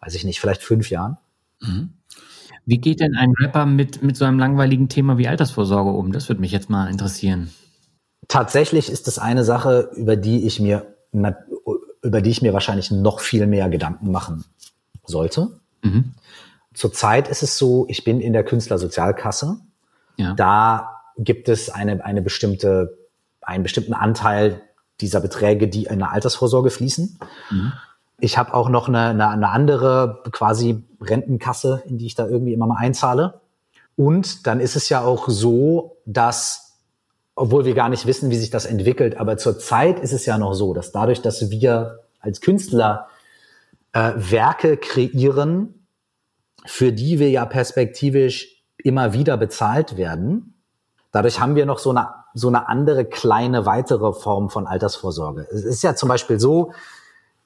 weiß 0.01 0.15
ich 0.17 0.25
nicht, 0.25 0.41
vielleicht 0.41 0.63
fünf 0.63 0.91
Jahren. 0.91 1.19
Mhm. 1.61 1.91
Wie 2.67 2.79
geht 2.79 3.01
denn 3.01 3.15
ein 3.17 3.33
Rapper 3.41 3.65
mit, 3.65 4.03
mit 4.03 4.17
so 4.17 4.25
einem 4.25 4.39
langweiligen 4.39 4.89
Thema 4.89 5.17
wie 5.17 5.29
Altersvorsorge 5.29 5.91
um? 5.91 6.13
Das 6.13 6.29
würde 6.29 6.41
mich 6.41 6.53
jetzt 6.53 6.69
mal 6.69 6.91
interessieren. 6.91 7.51
Tatsächlich 8.27 8.91
ist 8.91 9.07
das 9.07 9.19
eine 9.19 9.45
Sache, 9.45 9.91
über 9.95 10.17
die 10.17 10.45
ich 10.45 10.61
mir, 10.61 10.95
über 12.03 12.21
die 12.21 12.31
ich 12.31 12.43
mir 12.43 12.53
wahrscheinlich 12.53 12.91
noch 12.91 13.21
viel 13.21 13.47
mehr 13.47 13.71
Gedanken 13.71 14.11
machen 14.11 14.45
sollte. 15.07 15.49
Mhm. 15.83 16.13
Zurzeit 16.79 17.27
ist 17.27 17.43
es 17.43 17.59
so, 17.59 17.87
ich 17.89 18.05
bin 18.05 18.21
in 18.21 18.33
der 18.33 18.45
Künstlersozialkasse. 18.45 19.57
Ja. 20.17 20.35
Da 20.35 21.01
gibt 21.17 21.49
es 21.49 21.71
eine, 21.71 22.05
eine 22.05 22.23
bestimmte, 22.23 22.97
einen 23.41 23.65
bestimmten 23.65 23.95
Anteil 23.95 24.63
dieser 25.01 25.21
Beträge, 25.21 25.67
die 25.67 25.87
in 25.87 25.95
eine 25.95 26.13
Altersvorsorge 26.13 26.71
fließen. 26.71 27.19
Mhm. 27.51 27.73
Ich 28.21 28.39
habe 28.39 28.55
auch 28.55 28.69
noch 28.69 28.87
eine, 28.87 29.09
eine, 29.09 29.29
eine 29.29 29.49
andere 29.49 30.23
quasi 30.31 30.85
Rentenkasse, 31.01 31.83
in 31.85 31.99
die 31.99 32.07
ich 32.07 32.15
da 32.15 32.29
irgendwie 32.29 32.53
immer 32.53 32.69
mal 32.69 32.79
einzahle. 32.79 33.41
Und 33.97 34.47
dann 34.47 34.61
ist 34.61 34.77
es 34.77 34.89
ja 34.89 35.01
auch 35.01 35.29
so, 35.29 35.97
dass, 36.07 36.77
obwohl 37.35 37.65
wir 37.65 37.75
gar 37.75 37.89
nicht 37.89 38.07
wissen, 38.07 38.31
wie 38.31 38.37
sich 38.37 38.51
das 38.51 38.67
entwickelt, 38.67 39.19
aber 39.19 39.37
zurzeit 39.37 39.99
ist 39.99 40.13
es 40.13 40.27
ja 40.27 40.39
noch 40.39 40.55
so, 40.55 40.75
dass 40.75 40.93
dadurch, 40.93 41.23
dass 41.23 41.51
wir 41.51 42.05
als 42.21 42.41
Künstler 42.41 43.09
äh, 43.93 44.13
Werke 44.15 44.77
kreieren, 44.77 45.75
für 46.69 46.93
die 46.93 47.19
wir 47.19 47.31
ja 47.31 47.47
perspektivisch 47.47 48.63
immer 48.77 49.15
wieder 49.15 49.39
bezahlt 49.39 49.97
werden, 49.97 50.55
dadurch 51.13 51.41
haben 51.41 51.55
wir 51.55 51.65
noch 51.65 51.79
so 51.79 51.91
eine, 51.91 52.09
so 52.35 52.49
eine 52.49 52.69
andere 52.69 53.07
kleine 53.07 53.65
weitere 53.65 54.13
Form 54.13 54.51
von 54.51 54.67
Altersvorsorge. 54.67 55.49
Es 55.51 55.65
ist 55.65 55.83
ja 55.83 55.95
zum 55.97 56.11
Beispiel 56.11 56.39
so, 56.39 56.73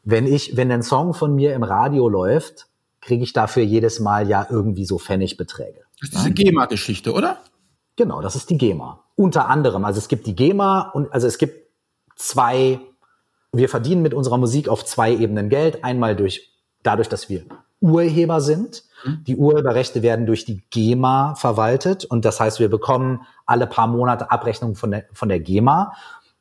wenn 0.03 0.27
ich, 0.27 0.57
wenn 0.57 0.73
ein 0.73 0.83
Song 0.83 1.15
von 1.15 1.37
mir 1.37 1.55
im 1.55 1.63
Radio 1.63 2.09
läuft, 2.09 2.67
kriege 3.01 3.23
ich 3.23 3.33
dafür 3.33 3.63
jedes 3.63 4.01
Mal 4.01 4.29
ja 4.29 4.45
irgendwie 4.51 4.85
so 4.85 4.99
Pfennigbeträge. 4.99 5.83
Das 6.01 6.11
ist 6.11 6.19
diese 6.19 6.33
GEMA-Geschichte, 6.33 7.13
oder? 7.13 7.39
Genau, 7.95 8.21
das 8.23 8.35
ist 8.35 8.51
die 8.51 8.59
GEMA. 8.59 9.05
Unter 9.15 9.49
anderem. 9.49 9.85
Also 9.85 9.99
es 9.99 10.09
gibt 10.09 10.27
die 10.27 10.35
GEMA 10.35 10.91
und 10.95 11.13
also 11.13 11.29
es 11.29 11.39
gibt 11.39 11.71
zwei, 12.17 12.81
wir 13.53 13.69
verdienen 13.69 14.03
mit 14.03 14.15
unserer 14.15 14.39
Musik 14.39 14.69
auf 14.69 14.85
zwei 14.85 15.15
Ebenen 15.15 15.49
Geld. 15.49 15.85
Einmal 15.85 16.17
durch, 16.17 16.51
dadurch, 16.83 17.09
dass 17.09 17.29
wir 17.29 17.45
Urheber 17.83 18.41
sind. 18.41 18.85
Mhm. 19.05 19.25
Die 19.25 19.37
Urheberrechte 19.37 20.03
werden 20.03 20.27
durch 20.27 20.45
die 20.45 20.63
GEMA 20.71 21.35
verwaltet 21.35 22.05
und 22.05 22.25
das 22.25 22.41
heißt, 22.41 22.61
wir 22.61 22.71
bekommen 22.71 23.23
alle 23.47 23.67
paar 23.67 23.87
Monate 23.87 24.31
Abrechnungen 24.31 24.77
von 24.77 24.91
der, 24.91 25.05
von 25.13 25.29
der 25.29 25.41
GEMA. 25.41 25.93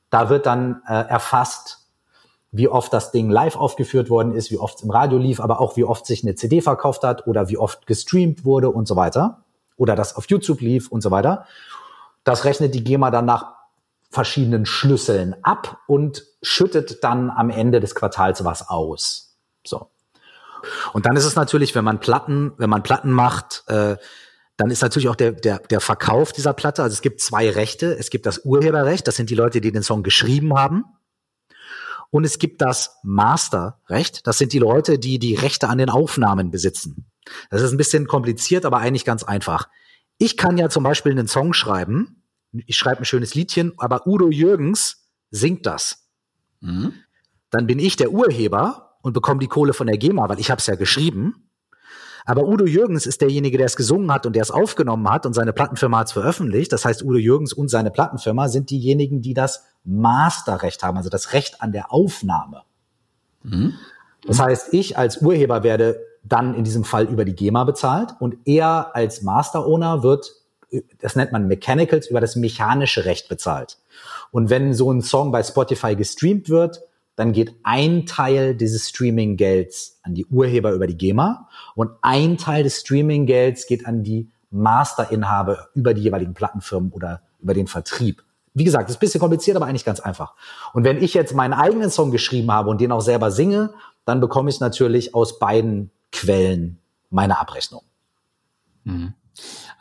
Da 0.09 0.29
wird 0.29 0.45
dann 0.45 0.81
äh, 0.87 0.93
erfasst, 0.93 1.81
wie 2.51 2.67
oft 2.67 2.91
das 2.91 3.11
Ding 3.11 3.29
live 3.29 3.55
aufgeführt 3.55 4.09
worden 4.09 4.33
ist, 4.33 4.51
wie 4.51 4.57
oft 4.57 4.77
es 4.77 4.83
im 4.83 4.91
Radio 4.91 5.17
lief, 5.17 5.39
aber 5.39 5.61
auch 5.61 5.77
wie 5.77 5.85
oft 5.85 6.05
sich 6.05 6.23
eine 6.23 6.35
CD 6.35 6.61
verkauft 6.61 7.03
hat 7.03 7.25
oder 7.27 7.49
wie 7.49 7.57
oft 7.57 7.87
gestreamt 7.87 8.43
wurde 8.43 8.69
und 8.69 8.87
so 8.87 8.95
weiter. 8.95 9.43
Oder 9.77 9.95
das 9.95 10.15
auf 10.15 10.29
YouTube 10.29 10.59
lief 10.59 10.91
und 10.91 11.01
so 11.01 11.11
weiter. 11.11 11.45
Das 12.23 12.43
rechnet 12.43 12.75
die 12.75 12.83
GEMA 12.83 13.09
dann 13.09 13.25
nach 13.25 13.53
verschiedenen 14.09 14.65
Schlüsseln 14.65 15.35
ab 15.41 15.79
und 15.87 16.25
schüttet 16.41 17.03
dann 17.03 17.29
am 17.29 17.49
Ende 17.49 17.79
des 17.79 17.95
Quartals 17.95 18.43
was 18.43 18.67
aus. 18.67 19.37
So. 19.65 19.87
Und 20.93 21.05
dann 21.05 21.15
ist 21.15 21.25
es 21.25 21.35
natürlich, 21.35 21.75
wenn 21.75 21.83
man 21.83 21.99
Platten, 21.99 22.53
wenn 22.57 22.69
man 22.69 22.83
Platten 22.83 23.11
macht, 23.11 23.63
äh, 23.67 23.97
dann 24.57 24.69
ist 24.69 24.81
natürlich 24.81 25.09
auch 25.09 25.15
der, 25.15 25.31
der, 25.31 25.59
der 25.59 25.81
Verkauf 25.81 26.33
dieser 26.33 26.53
Platte. 26.53 26.83
Also 26.83 26.93
es 26.93 27.01
gibt 27.01 27.19
zwei 27.21 27.49
Rechte. 27.49 27.97
Es 27.97 28.09
gibt 28.09 28.25
das 28.25 28.45
Urheberrecht, 28.45 29.07
das 29.07 29.15
sind 29.15 29.29
die 29.29 29.35
Leute, 29.35 29.59
die 29.59 29.71
den 29.71 29.83
Song 29.83 30.03
geschrieben 30.03 30.57
haben. 30.57 30.85
Und 32.11 32.25
es 32.25 32.37
gibt 32.37 32.61
das 32.61 32.97
Masterrecht. 33.03 34.27
Das 34.27 34.37
sind 34.37 34.53
die 34.53 34.59
Leute, 34.59 34.99
die 34.99 35.17
die 35.17 35.35
Rechte 35.35 35.69
an 35.69 35.77
den 35.77 35.89
Aufnahmen 35.89 36.51
besitzen. 36.51 37.05
Das 37.49 37.61
ist 37.61 37.71
ein 37.71 37.77
bisschen 37.77 38.07
kompliziert, 38.07 38.65
aber 38.65 38.79
eigentlich 38.79 39.05
ganz 39.05 39.23
einfach. 39.23 39.69
Ich 40.17 40.37
kann 40.37 40.57
ja 40.57 40.69
zum 40.69 40.83
Beispiel 40.83 41.13
einen 41.13 41.27
Song 41.27 41.53
schreiben. 41.53 42.23
Ich 42.51 42.75
schreibe 42.75 43.01
ein 43.01 43.05
schönes 43.05 43.33
Liedchen, 43.33 43.73
aber 43.77 44.05
Udo 44.05 44.29
Jürgens 44.29 45.07
singt 45.31 45.65
das. 45.65 46.05
Mhm. 46.59 46.93
Dann 47.49 47.65
bin 47.65 47.79
ich 47.79 47.95
der 47.95 48.11
Urheber 48.11 48.90
und 49.01 49.13
bekomme 49.13 49.39
die 49.39 49.47
Kohle 49.47 49.73
von 49.73 49.87
der 49.87 49.97
GEMA, 49.97 50.29
weil 50.29 50.39
ich 50.39 50.51
habe 50.51 50.59
es 50.59 50.67
ja 50.67 50.75
geschrieben. 50.75 51.47
Aber 52.25 52.47
Udo 52.47 52.65
Jürgens 52.65 53.05
ist 53.05 53.21
derjenige, 53.21 53.57
der 53.57 53.65
es 53.65 53.75
gesungen 53.75 54.11
hat 54.11 54.25
und 54.25 54.35
der 54.35 54.43
es 54.43 54.51
aufgenommen 54.51 55.09
hat 55.09 55.25
und 55.25 55.33
seine 55.33 55.53
Plattenfirma 55.53 55.99
hat 55.99 56.07
es 56.07 56.13
veröffentlicht. 56.13 56.71
Das 56.71 56.85
heißt, 56.85 57.03
Udo 57.03 57.17
Jürgens 57.17 57.53
und 57.53 57.69
seine 57.69 57.91
Plattenfirma 57.91 58.47
sind 58.47 58.69
diejenigen, 58.69 59.21
die 59.21 59.33
das 59.33 59.65
Masterrecht 59.83 60.83
haben, 60.83 60.97
also 60.97 61.09
das 61.09 61.33
Recht 61.33 61.61
an 61.61 61.71
der 61.71 61.91
Aufnahme. 61.91 62.61
Mhm. 63.43 63.73
Das 64.25 64.39
heißt, 64.39 64.73
ich 64.73 64.97
als 64.97 65.21
Urheber 65.21 65.63
werde 65.63 65.99
dann 66.23 66.53
in 66.53 66.63
diesem 66.63 66.83
Fall 66.83 67.05
über 67.05 67.25
die 67.25 67.33
GEMA 67.33 67.63
bezahlt 67.63 68.13
und 68.19 68.37
er 68.45 68.95
als 68.95 69.23
Master 69.23 69.65
Owner 69.65 70.03
wird, 70.03 70.31
das 70.99 71.15
nennt 71.15 71.31
man 71.31 71.47
Mechanicals, 71.47 72.07
über 72.07 72.21
das 72.21 72.35
mechanische 72.35 73.05
Recht 73.05 73.29
bezahlt. 73.29 73.79
Und 74.29 74.49
wenn 74.49 74.73
so 74.73 74.91
ein 74.91 75.01
Song 75.01 75.31
bei 75.31 75.41
Spotify 75.41 75.95
gestreamt 75.95 76.49
wird, 76.49 76.81
dann 77.15 77.33
geht 77.33 77.55
ein 77.63 78.05
Teil 78.05 78.55
dieses 78.55 78.89
Streaming-Gelds 78.89 79.99
an 80.03 80.13
die 80.13 80.25
Urheber 80.25 80.71
über 80.71 80.87
die 80.87 80.97
GEMA 80.97 81.47
und 81.75 81.91
ein 82.01 82.37
Teil 82.37 82.63
des 82.63 82.79
Streaming-Gelds 82.79 83.67
geht 83.67 83.85
an 83.85 84.03
die 84.03 84.29
Masterinhaber 84.49 85.69
über 85.73 85.93
die 85.93 86.01
jeweiligen 86.01 86.33
Plattenfirmen 86.33 86.91
oder 86.91 87.21
über 87.39 87.53
den 87.53 87.67
Vertrieb. 87.67 88.23
Wie 88.53 88.65
gesagt, 88.65 88.89
ist 88.89 88.97
ein 88.97 88.99
bisschen 88.99 89.21
kompliziert, 89.21 89.55
aber 89.55 89.65
eigentlich 89.65 89.85
ganz 89.85 90.01
einfach. 90.01 90.35
Und 90.73 90.83
wenn 90.83 91.01
ich 91.01 91.13
jetzt 91.13 91.33
meinen 91.33 91.53
eigenen 91.53 91.89
Song 91.89 92.11
geschrieben 92.11 92.51
habe 92.51 92.69
und 92.69 92.81
den 92.81 92.91
auch 92.91 93.01
selber 93.01 93.31
singe, 93.31 93.73
dann 94.03 94.19
bekomme 94.19 94.49
ich 94.49 94.59
natürlich 94.59 95.15
aus 95.15 95.39
beiden 95.39 95.91
Quellen 96.11 96.79
meine 97.09 97.39
Abrechnung. 97.39 97.83
Mhm. 98.83 99.13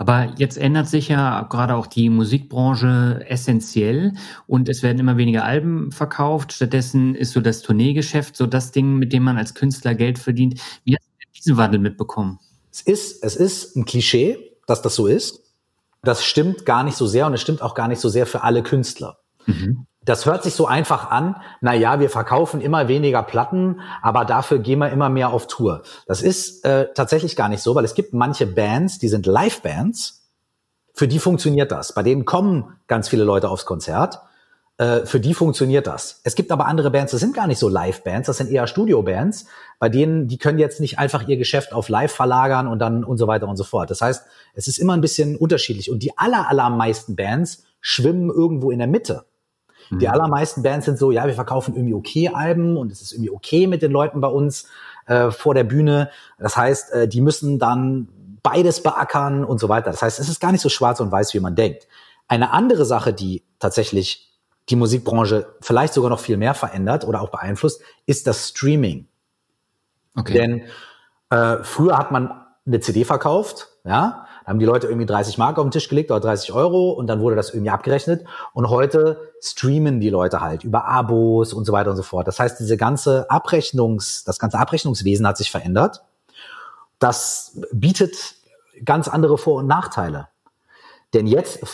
Aber 0.01 0.33
jetzt 0.39 0.57
ändert 0.57 0.89
sich 0.89 1.09
ja 1.09 1.43
gerade 1.43 1.75
auch 1.75 1.87
die 1.87 2.09
Musikbranche 2.09 3.23
essentiell 3.29 4.15
und 4.47 4.71
es 4.71 4.83
werden 4.83 4.99
immer 4.99 5.19
weniger 5.19 5.45
Alben 5.45 5.93
verkauft. 5.93 6.55
Stattdessen 6.55 7.15
ist 7.15 7.33
so 7.33 7.43
das 7.43 7.61
Tourneegeschäft 7.61 8.35
so 8.35 8.47
das 8.47 8.73
Ding, 8.73 8.97
mit 8.97 9.13
dem 9.13 9.23
man 9.23 9.37
als 9.37 9.53
Künstler 9.53 9.95
Geld 9.95 10.19
verdient. 10.19 10.59
Wie 10.85 10.97
hast 10.97 11.07
du 11.07 11.27
diesen 11.37 11.57
Wandel 11.59 11.81
mitbekommen? 11.81 12.39
Es 12.73 12.81
ist, 12.81 13.23
es 13.23 13.37
ist 13.37 13.77
ein 13.77 13.85
Klischee, 13.85 14.39
dass 14.67 14.81
das 14.81 14.95
so 14.95 15.07
ist. 15.07 15.43
Das 16.03 16.25
stimmt 16.25 16.65
gar 16.65 16.83
nicht 16.83 16.97
so 16.97 17.07
sehr 17.07 17.27
und 17.27 17.35
es 17.35 17.43
stimmt 17.43 17.61
auch 17.61 17.75
gar 17.75 17.87
nicht 17.87 18.01
so 18.01 18.09
sehr 18.09 18.25
für 18.25 18.43
alle 18.43 18.63
Künstler. 18.63 19.19
Mhm 19.45 19.87
das 20.03 20.25
hört 20.25 20.43
sich 20.43 20.55
so 20.55 20.67
einfach 20.67 21.11
an. 21.11 21.37
Na 21.61 21.75
ja, 21.75 22.01
wir 22.01 22.09
verkaufen 22.09 22.61
immer 22.61 22.89
weniger 22.89 23.23
Platten, 23.23 23.81
aber 24.03 24.25
dafür 24.25 24.59
gehen 24.59 24.79
wir 24.79 24.91
immer 24.91 25.11
mehr 25.11 25.31
auf 25.31 25.47
Tour. 25.47 25.83
Das 26.07 26.23
ist 26.23 26.65
äh, 26.65 26.89
tatsächlich 26.95 27.37
gar 27.37 27.49
nicht 27.49 27.63
so, 27.63 27.75
weil 27.75 27.85
es 27.85 27.95
gibt 27.95 28.15
manche 28.15 28.47
Bands, 28.47 28.99
die 28.99 29.09
sind 29.09 29.27
Live-Bands. 29.27 30.29
Für 30.95 31.07
die 31.07 31.19
funktioniert 31.19 31.71
das. 31.71 31.95
Bei 31.95 32.03
denen 32.03 32.25
kommen 32.25 32.77
ganz 32.87 33.09
viele 33.09 33.25
Leute 33.25 33.51
aufs 33.51 33.67
Konzert. 33.67 34.21
Äh, 34.79 35.05
für 35.05 35.21
die 35.21 35.35
funktioniert 35.35 35.87
das. 35.87 36.23
Es 36.25 36.35
gibt 36.35 36.51
aber 36.51 36.65
andere 36.65 36.91
Bands, 36.91 37.13
das 37.13 37.21
sind 37.21 37.35
gar 37.35 37.47
nicht 37.47 37.59
so 37.59 37.69
Live-Bands, 37.69 38.27
das 38.27 38.39
sind 38.39 38.51
eher 38.51 38.67
Studio-Bands. 38.67 39.45
Bei 39.79 39.91
denen, 39.91 40.29
die 40.29 40.39
können 40.39 40.59
jetzt 40.59 40.81
nicht 40.81 40.99
einfach 40.99 41.29
ihr 41.29 41.37
Geschäft 41.37 41.75
auf 41.75 41.91
Live 41.91 42.13
verlagern 42.13 42.67
und 42.67 42.79
dann 42.79 43.05
und 43.05 43.19
so 43.19 43.27
weiter 43.27 43.47
und 43.47 43.59
so 43.59 43.65
fort. 43.65 43.91
Das 43.91 44.01
heißt, 44.01 44.25
es 44.55 44.67
ist 44.67 44.79
immer 44.79 44.95
ein 44.95 45.03
bisschen 45.03 45.37
unterschiedlich. 45.37 45.91
Und 45.91 46.03
die 46.03 46.17
aller, 46.17 46.49
allermeisten 46.49 47.15
Bands 47.15 47.65
schwimmen 47.83 48.31
irgendwo 48.31 48.71
in 48.71 48.79
der 48.79 48.89
Mitte. 48.89 49.27
Die 49.91 50.07
mhm. 50.07 50.13
allermeisten 50.13 50.63
Bands 50.63 50.87
sind 50.87 50.99
so, 50.99 51.11
ja, 51.11 51.27
wir 51.27 51.35
verkaufen 51.35 51.75
irgendwie 51.75 51.95
okay 51.95 52.31
Alben 52.33 52.77
und 52.77 52.93
es 52.93 53.03
ist 53.03 53.13
irgendwie 53.13 53.31
okay 53.31 53.67
mit 53.67 53.83
den 53.83 53.91
Leuten 53.91 54.21
bei 54.21 54.29
uns 54.29 54.69
äh, 55.07 55.31
vor 55.31 55.55
der 55.55 55.65
Bühne. 55.65 56.11
Das 56.39 56.57
heißt, 56.57 56.93
äh, 56.93 57.09
die 57.09 57.21
müssen 57.21 57.59
dann 57.59 58.09
beides 58.43 58.83
beackern 58.83 59.45
und 59.45 59.59
so 59.59 59.69
weiter. 59.69 59.91
Das 59.91 60.03
heißt, 60.03 60.21
es 60.21 60.29
ist 60.29 60.41
gar 60.41 60.53
nicht 60.53 60.61
so 60.61 60.69
schwarz 60.69 61.01
und 61.01 61.11
weiß, 61.11 61.35
wie 61.35 61.41
man 61.41 61.57
denkt. 61.57 61.89
Eine 62.29 62.53
andere 62.53 62.85
Sache, 62.85 63.13
die 63.13 63.43
tatsächlich 63.59 64.31
die 64.69 64.77
Musikbranche 64.77 65.47
vielleicht 65.61 65.93
sogar 65.95 66.11
noch 66.11 66.21
viel 66.21 66.37
mehr 66.37 66.55
verändert 66.55 67.05
oder 67.05 67.21
auch 67.21 67.31
beeinflusst, 67.31 67.83
ist 68.07 68.27
das 68.27 68.49
Streaming. 68.49 69.09
Okay. 70.17 70.33
Denn 70.35 70.63
äh, 71.31 71.63
früher 71.65 71.99
hat 71.99 72.13
man 72.13 72.31
eine 72.67 72.81
CD 72.81 73.05
verkauft, 73.05 73.69
ja, 73.85 74.27
haben 74.51 74.59
die 74.59 74.67
Leute 74.67 74.89
irgendwie 74.89 75.07
30 75.07 75.39
Mark 75.39 75.59
auf 75.59 75.65
den 75.65 75.71
Tisch 75.71 75.89
gelegt 75.89 76.11
oder 76.11 76.21
30 76.21 76.53
Euro 76.53 76.91
und 76.91 77.07
dann 77.07 77.21
wurde 77.21 77.37
das 77.37 77.51
irgendwie 77.55 77.71
abgerechnet. 77.71 78.25
Und 78.53 78.69
heute 78.69 79.33
streamen 79.41 80.01
die 80.01 80.11
Leute 80.11 80.41
halt 80.41 80.65
über 80.65 80.87
Abos 80.87 81.53
und 81.53 81.65
so 81.65 81.73
weiter 81.73 81.91
und 81.91 81.97
so 81.97 82.03
fort. 82.03 82.27
Das 82.27 82.41
heißt, 82.41 82.59
diese 82.59 82.77
ganze 82.77 83.31
Abrechnungs, 83.31 84.25
das 84.25 84.41
ganze 84.41 84.59
Abrechnungswesen 84.59 85.27
hat 85.27 85.37
sich 85.37 85.53
verändert. 85.53 86.03
Das 86.99 87.59
bietet 87.73 88.35
ganz 88.85 89.07
andere 89.07 89.39
Vor- 89.39 89.59
und 89.59 89.69
Nachteile. 89.69 90.29
Denn 91.15 91.29
jetzt, 91.29 91.65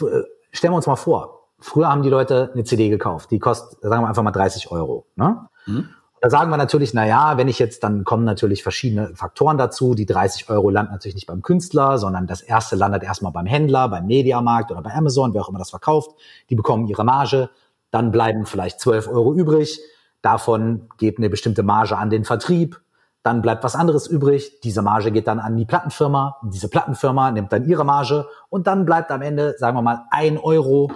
stellen 0.52 0.72
wir 0.72 0.76
uns 0.76 0.86
mal 0.86 0.96
vor, 0.96 1.48
früher 1.58 1.88
haben 1.88 2.02
die 2.02 2.10
Leute 2.10 2.50
eine 2.52 2.64
CD 2.64 2.90
gekauft, 2.90 3.30
die 3.30 3.38
kostet, 3.38 3.80
sagen 3.80 4.02
wir 4.02 4.08
einfach 4.08 4.22
mal 4.22 4.32
30 4.32 4.70
Euro. 4.70 5.06
Ne? 5.16 5.48
Mhm. 5.64 5.88
Da 6.20 6.30
sagen 6.30 6.50
wir 6.50 6.56
natürlich, 6.56 6.94
na 6.94 7.06
ja, 7.06 7.36
wenn 7.36 7.46
ich 7.46 7.58
jetzt, 7.58 7.84
dann 7.84 8.04
kommen 8.04 8.24
natürlich 8.24 8.62
verschiedene 8.62 9.14
Faktoren 9.14 9.58
dazu. 9.58 9.94
Die 9.94 10.06
30 10.06 10.48
Euro 10.48 10.70
landen 10.70 10.92
natürlich 10.92 11.14
nicht 11.14 11.26
beim 11.26 11.42
Künstler, 11.42 11.98
sondern 11.98 12.26
das 12.26 12.40
erste 12.40 12.74
landet 12.74 13.02
erstmal 13.02 13.32
beim 13.32 13.46
Händler, 13.46 13.88
beim 13.88 14.06
Mediamarkt 14.06 14.70
oder 14.70 14.82
bei 14.82 14.94
Amazon, 14.94 15.34
wer 15.34 15.42
auch 15.42 15.48
immer 15.50 15.58
das 15.58 15.70
verkauft. 15.70 16.12
Die 16.48 16.54
bekommen 16.54 16.86
ihre 16.86 17.04
Marge. 17.04 17.50
Dann 17.90 18.10
bleiben 18.10 18.46
vielleicht 18.46 18.80
12 18.80 19.08
Euro 19.08 19.34
übrig. 19.34 19.78
Davon 20.22 20.88
geht 20.96 21.18
eine 21.18 21.28
bestimmte 21.28 21.62
Marge 21.62 21.96
an 21.98 22.08
den 22.08 22.24
Vertrieb. 22.24 22.80
Dann 23.22 23.42
bleibt 23.42 23.62
was 23.62 23.74
anderes 23.74 24.06
übrig. 24.06 24.60
Diese 24.62 24.82
Marge 24.82 25.12
geht 25.12 25.26
dann 25.26 25.38
an 25.38 25.56
die 25.56 25.64
Plattenfirma. 25.64 26.36
Diese 26.44 26.68
Plattenfirma 26.68 27.30
nimmt 27.30 27.52
dann 27.52 27.64
ihre 27.66 27.84
Marge. 27.84 28.26
Und 28.48 28.66
dann 28.66 28.86
bleibt 28.86 29.10
am 29.10 29.20
Ende, 29.20 29.54
sagen 29.58 29.76
wir 29.76 29.82
mal, 29.82 30.04
ein 30.10 30.38
Euro. 30.38 30.90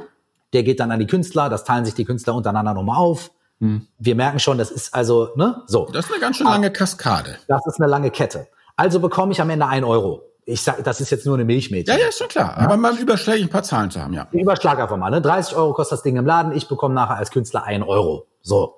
Der 0.53 0.63
geht 0.63 0.81
dann 0.81 0.91
an 0.91 0.99
die 0.99 1.07
Künstler. 1.07 1.49
Das 1.49 1.65
teilen 1.65 1.85
sich 1.85 1.95
die 1.95 2.05
Künstler 2.05 2.35
untereinander 2.35 2.73
nochmal 2.73 2.97
auf. 2.97 3.31
Hm. 3.61 3.87
Wir 3.99 4.15
merken 4.15 4.39
schon, 4.39 4.59
das 4.59 4.71
ist 4.71 4.95
also, 4.95 5.31
ne, 5.37 5.63
so. 5.67 5.87
Das 5.93 6.07
ist 6.07 6.13
eine 6.13 6.21
ganz 6.21 6.37
schön 6.37 6.47
lange 6.47 6.71
Kaskade. 6.71 7.37
Das 7.47 7.67
ist 7.67 7.81
eine 7.81 7.89
lange 7.89 8.11
Kette. 8.11 8.49
Also 8.77 9.01
bekomme 9.01 9.33
ich 9.33 9.41
am 9.41 9.51
Ende 9.51 9.67
ein 9.67 9.85
Euro. 9.85 10.23
Ich 10.47 10.63
sag, 10.63 10.83
das 10.83 11.01
ist 11.01 11.11
jetzt 11.11 11.27
nur 11.27 11.35
eine 11.35 11.45
Milchmädchen. 11.45 11.95
Ja, 11.95 12.03
ja, 12.03 12.09
ist 12.09 12.19
schon 12.19 12.29
klar. 12.29 12.57
Ja? 12.57 12.65
Aber 12.65 12.77
mal 12.79 12.97
überschläge 12.97 13.45
ein 13.45 13.51
paar 13.51 13.63
Zahlen 13.63 13.91
zu 13.91 14.01
haben, 14.01 14.15
ja. 14.15 14.27
Ich 14.33 14.41
überschlage 14.41 14.83
einfach 14.83 14.97
mal, 14.97 15.11
ne? 15.11 15.21
30 15.21 15.55
Euro 15.55 15.75
kostet 15.75 15.99
das 15.99 16.03
Ding 16.03 16.17
im 16.17 16.25
Laden, 16.25 16.53
ich 16.53 16.67
bekomme 16.67 16.95
nachher 16.95 17.17
als 17.17 17.31
Künstler 17.31 17.65
ein 17.65 17.83
Euro. 17.83 18.27
So. 18.41 18.77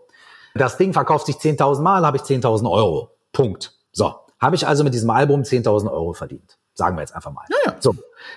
Das 0.54 0.76
Ding 0.76 0.92
verkauft 0.92 1.26
sich 1.26 1.36
10.000 1.36 1.80
Mal, 1.80 2.04
habe 2.04 2.16
ich 2.16 2.24
10.000 2.24 2.70
Euro. 2.70 3.10
Punkt. 3.32 3.72
So, 3.92 4.14
habe 4.40 4.56
ich 4.56 4.66
also 4.66 4.82
mit 4.84 4.92
diesem 4.92 5.10
Album 5.10 5.42
10.000 5.42 5.90
Euro 5.90 6.12
verdient. 6.12 6.58
Sagen 6.74 6.96
wir 6.96 7.02
jetzt 7.02 7.14
einfach 7.14 7.32
mal. 7.32 7.44
Ja, 7.48 7.72
ja. 7.72 7.76
So, 7.80 7.94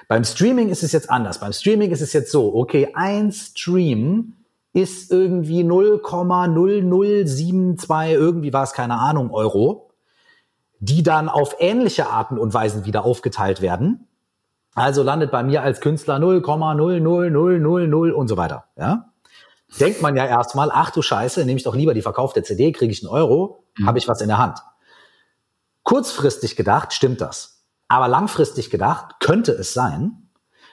beim 0.08 0.24
Streaming 0.24 0.70
ist 0.70 0.84
es 0.84 0.92
jetzt 0.92 1.10
anders. 1.10 1.40
Beim 1.40 1.52
Streaming 1.52 1.92
ist 1.92 2.02
es 2.02 2.14
jetzt 2.14 2.32
so, 2.32 2.54
okay, 2.54 2.90
ein 2.94 3.32
Stream 3.32 4.34
ist 4.76 5.12
irgendwie 5.12 5.64
0,0072, 5.64 8.12
irgendwie 8.12 8.52
war 8.52 8.64
es 8.64 8.74
keine 8.74 9.00
Ahnung, 9.00 9.32
Euro, 9.32 9.94
die 10.80 11.02
dann 11.02 11.30
auf 11.30 11.56
ähnliche 11.60 12.10
Arten 12.10 12.38
und 12.38 12.54
Weisen 12.54 12.84
wieder 12.84 13.06
aufgeteilt 13.06 13.62
werden. 13.62 14.10
Also 14.74 15.02
landet 15.02 15.32
bei 15.32 15.44
mir 15.44 15.62
als 15.62 15.80
Künstler 15.80 16.18
0,00000 16.18 18.12
und 18.12 18.28
so 18.28 18.36
weiter. 18.36 18.66
Ja? 18.78 19.14
Denkt 19.80 20.02
man 20.02 20.18
ja 20.18 20.26
erstmal, 20.26 20.70
ach 20.74 20.92
du 20.92 21.02
Scheiße, 21.02 21.46
nehme 21.46 21.56
ich 21.56 21.64
doch 21.64 21.76
lieber 21.76 21.94
die 21.94 22.02
verkaufte 22.02 22.44
CD, 22.44 22.74
kriege 22.74 22.92
ich 22.92 23.02
einen 23.02 23.14
Euro, 23.14 23.64
mhm. 23.78 23.88
habe 23.88 23.98
ich 23.98 24.10
was 24.10 24.20
in 24.20 24.28
der 24.28 24.40
Hand. 24.40 24.60
Kurzfristig 25.84 26.58
gedacht 26.58 26.92
stimmt 26.92 27.22
das. 27.22 27.64
Aber 27.88 28.10
langfristig 28.10 28.72
gedacht 28.72 29.22
könnte 29.22 29.54
es 29.54 29.74
sein, 29.74 30.28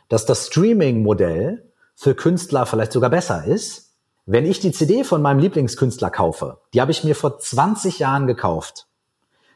dass 0.09 0.27
das 0.27 0.49
Streaming-Modell 0.49 1.71
für 1.95 2.17
Künstler 2.17 2.67
vielleicht 2.67 2.91
sogar 2.91 3.11
besser 3.11 3.45
ist, 3.45 3.92
wenn 4.27 4.47
ich 4.47 4.61
die 4.61 4.73
CD 4.73 5.05
von 5.05 5.23
meinem 5.23 5.41
Lieblingskünstler 5.41 6.11
kaufe, 6.11 6.61
die 6.75 6.81
habe 6.81 6.93
ich 6.93 7.05
mir 7.05 7.17
vor 7.17 7.39
20 7.39 7.99
Jahren 7.99 8.27
gekauft. 8.27 8.87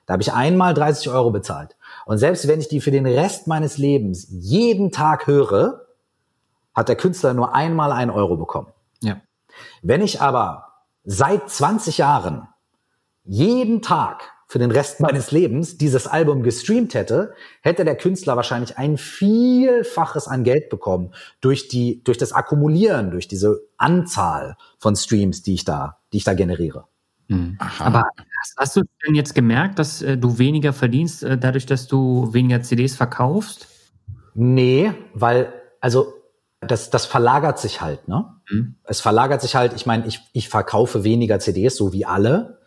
Da 0.07 0.13
habe 0.13 0.23
ich 0.23 0.33
einmal 0.33 0.75
30 0.75 1.09
Euro 1.11 1.31
bezahlt. 1.31 1.77
Und 2.05 2.19
selbst 2.19 2.47
wenn 2.47 2.61
ich 2.61 2.69
die 2.69 2.81
für 2.81 2.91
den 2.91 3.07
Rest 3.07 3.47
meines 3.47 3.77
Lebens 3.79 4.29
jeden 4.31 4.93
Tag 4.93 5.27
höre, 5.27 5.87
hat 6.75 6.89
der 6.89 6.97
Künstler 6.97 7.35
nur 7.35 7.55
einmal 7.55 7.91
ein 7.91 8.11
Euro 8.11 8.37
bekommen. 8.37 8.69
Ja. 9.01 9.21
Wenn 9.83 10.03
ich 10.03 10.21
aber 10.21 10.69
seit 11.05 11.49
20 11.49 11.99
Jahren 11.99 12.47
jeden 13.25 13.83
Tag 13.83 14.33
für 14.47 14.59
den 14.59 14.71
Rest 14.71 15.01
meines 15.01 15.33
Lebens 15.33 15.77
dieses 15.77 16.07
Album 16.07 16.43
gestreamt 16.43 16.95
hätte, 16.95 17.35
hätte 17.63 17.85
der 17.85 17.97
Künstler 17.97 18.37
wahrscheinlich 18.37 18.79
ein 18.79 18.97
Vielfaches 18.97 20.29
an 20.29 20.45
Geld 20.45 20.69
bekommen 20.69 21.13
durch 21.41 21.69
die, 21.69 22.03
durch 22.05 22.17
das 22.17 22.33
Akkumulieren, 22.33 23.11
durch 23.11 23.27
diese 23.27 23.61
Anzahl 23.77 24.57
von 24.79 24.95
Streams, 24.95 25.43
die 25.43 25.55
ich 25.55 25.65
da, 25.65 25.99
die 26.13 26.19
ich 26.19 26.25
da 26.25 26.35
generiere. 26.35 26.85
Mhm. 27.29 27.59
Aber 27.81 28.05
hast, 28.57 28.77
du 28.77 28.83
denn 29.05 29.17
jetzt 29.17 29.35
gemerkt, 29.35 29.79
dass 29.79 30.01
äh, 30.01 30.17
du 30.17 30.39
weniger 30.39 30.73
verdienst, 30.73 31.25
äh, 31.25 31.37
dadurch, 31.37 31.67
dass 31.67 31.89
du 31.89 32.33
weniger 32.33 32.63
CDs 32.63 32.95
verkaufst? 32.95 33.67
Nee, 34.35 34.93
weil, 35.13 35.53
also 35.81 36.13
das, 36.61 36.91
das 36.91 37.05
verlagert 37.07 37.59
sich 37.59 37.81
halt, 37.81 38.07
ne? 38.07 38.27
Mhm. 38.49 38.77
Es 38.85 39.01
verlagert 39.01 39.43
sich 39.43 39.57
halt, 39.57 39.73
ich 39.75 39.87
meine, 39.87 40.07
ich, 40.07 40.21
ich 40.33 40.49
verkaufe 40.49 41.03
weniger 41.03 41.41
CDs, 41.41 41.77
so 41.77 41.93
wie 41.93 42.07
alle. 42.07 42.61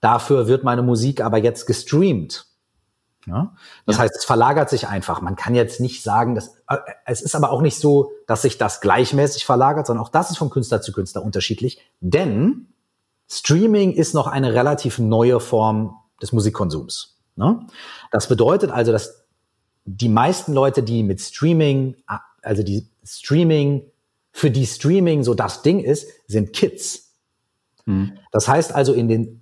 Dafür 0.00 0.46
wird 0.46 0.64
meine 0.64 0.82
Musik 0.82 1.20
aber 1.20 1.38
jetzt 1.38 1.66
gestreamt. 1.66 2.46
Ja? 3.26 3.54
Das 3.86 3.96
ja. 3.96 4.02
heißt, 4.02 4.16
es 4.16 4.24
verlagert 4.24 4.70
sich 4.70 4.88
einfach. 4.88 5.20
Man 5.20 5.36
kann 5.36 5.54
jetzt 5.54 5.80
nicht 5.80 6.02
sagen, 6.02 6.34
dass, 6.34 6.56
äh, 6.68 6.78
es 7.04 7.20
ist 7.20 7.34
aber 7.34 7.50
auch 7.50 7.60
nicht 7.60 7.78
so, 7.78 8.12
dass 8.26 8.42
sich 8.42 8.58
das 8.58 8.80
gleichmäßig 8.80 9.44
verlagert, 9.44 9.86
sondern 9.86 10.04
auch 10.04 10.10
das 10.10 10.30
ist 10.30 10.38
von 10.38 10.50
Künstler 10.50 10.80
zu 10.80 10.92
Künstler 10.92 11.22
unterschiedlich. 11.22 11.80
Denn 12.00 12.68
Streaming 13.28 13.92
ist 13.92 14.14
noch 14.14 14.26
eine 14.26 14.54
relativ 14.54 14.98
neue 14.98 15.38
Form 15.38 15.96
des 16.20 16.32
Musikkonsums. 16.32 17.18
Ne? 17.36 17.66
Das 18.10 18.28
bedeutet 18.28 18.70
also, 18.70 18.92
dass 18.92 19.24
die 19.84 20.08
meisten 20.08 20.52
Leute, 20.52 20.82
die 20.82 21.02
mit 21.02 21.20
Streaming, 21.20 21.96
also 22.42 22.62
die 22.62 22.88
Streaming, 23.04 23.82
für 24.32 24.50
die 24.50 24.66
Streaming 24.66 25.24
so 25.24 25.34
das 25.34 25.62
Ding 25.62 25.80
ist, 25.80 26.08
sind 26.26 26.52
Kids. 26.52 27.14
Hm. 27.84 28.12
Das 28.30 28.46
heißt 28.46 28.74
also, 28.74 28.92
in 28.92 29.08
den 29.08 29.39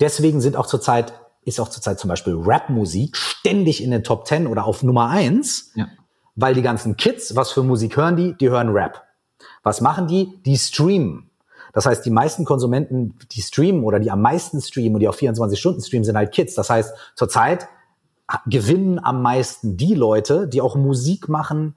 deswegen 0.00 0.40
sind 0.40 0.56
auch 0.56 0.66
zurzeit, 0.66 1.12
ist 1.42 1.60
auch 1.60 1.68
zurzeit 1.68 1.98
zum 1.98 2.08
Beispiel 2.08 2.34
Rap-Musik 2.34 3.16
ständig 3.16 3.82
in 3.82 3.90
den 3.90 4.04
Top 4.04 4.26
10 4.26 4.46
oder 4.46 4.64
auf 4.64 4.82
Nummer 4.82 5.08
1, 5.08 5.72
ja. 5.74 5.88
weil 6.34 6.54
die 6.54 6.62
ganzen 6.62 6.96
Kids, 6.96 7.36
was 7.36 7.52
für 7.52 7.62
Musik 7.62 7.96
hören 7.96 8.16
die? 8.16 8.34
Die 8.34 8.50
hören 8.50 8.70
Rap. 8.70 9.02
Was 9.62 9.80
machen 9.80 10.06
die? 10.06 10.40
Die 10.44 10.56
streamen. 10.56 11.30
Das 11.72 11.84
heißt, 11.84 12.06
die 12.06 12.10
meisten 12.10 12.44
Konsumenten, 12.44 13.18
die 13.32 13.42
streamen 13.42 13.84
oder 13.84 14.00
die 14.00 14.10
am 14.10 14.22
meisten 14.22 14.62
streamen 14.62 14.94
und 14.94 15.00
die 15.00 15.08
auf 15.08 15.16
24 15.16 15.58
Stunden 15.58 15.82
streamen, 15.82 16.04
sind 16.04 16.16
halt 16.16 16.32
Kids. 16.32 16.54
Das 16.54 16.70
heißt, 16.70 16.94
zurzeit 17.14 17.68
gewinnen 18.46 18.98
am 19.02 19.22
meisten 19.22 19.76
die 19.76 19.94
Leute, 19.94 20.48
die 20.48 20.60
auch 20.60 20.74
Musik 20.74 21.28
machen, 21.28 21.76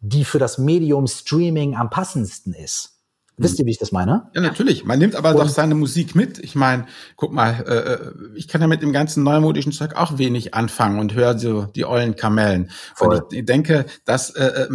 die 0.00 0.24
für 0.24 0.38
das 0.38 0.58
Medium 0.58 1.06
Streaming 1.06 1.76
am 1.76 1.90
passendsten 1.90 2.52
ist. 2.54 2.93
Wisst 3.36 3.58
ihr, 3.58 3.66
wie 3.66 3.72
ich 3.72 3.78
das 3.78 3.90
meine? 3.90 4.30
Ja, 4.32 4.40
natürlich. 4.40 4.84
Man 4.84 5.00
nimmt 5.00 5.16
aber 5.16 5.30
und 5.30 5.38
doch 5.38 5.48
seine 5.48 5.74
Musik 5.74 6.14
mit. 6.14 6.38
Ich 6.38 6.54
meine, 6.54 6.86
guck 7.16 7.32
mal, 7.32 7.64
äh, 7.66 7.94
äh, 7.94 8.12
ich 8.36 8.46
kann 8.46 8.60
ja 8.60 8.68
mit 8.68 8.80
dem 8.80 8.92
ganzen 8.92 9.24
neumodischen 9.24 9.72
Zeug 9.72 9.96
auch 9.96 10.18
wenig 10.18 10.54
anfangen 10.54 11.00
und 11.00 11.14
höre 11.14 11.36
so 11.36 11.64
die 11.64 11.84
ollen 11.84 12.14
Kamellen. 12.14 12.70
Voll. 12.94 13.16
Und 13.16 13.32
ich 13.32 13.44
denke, 13.44 13.86
dass 14.04 14.30
äh, 14.30 14.44
äh 14.44 14.68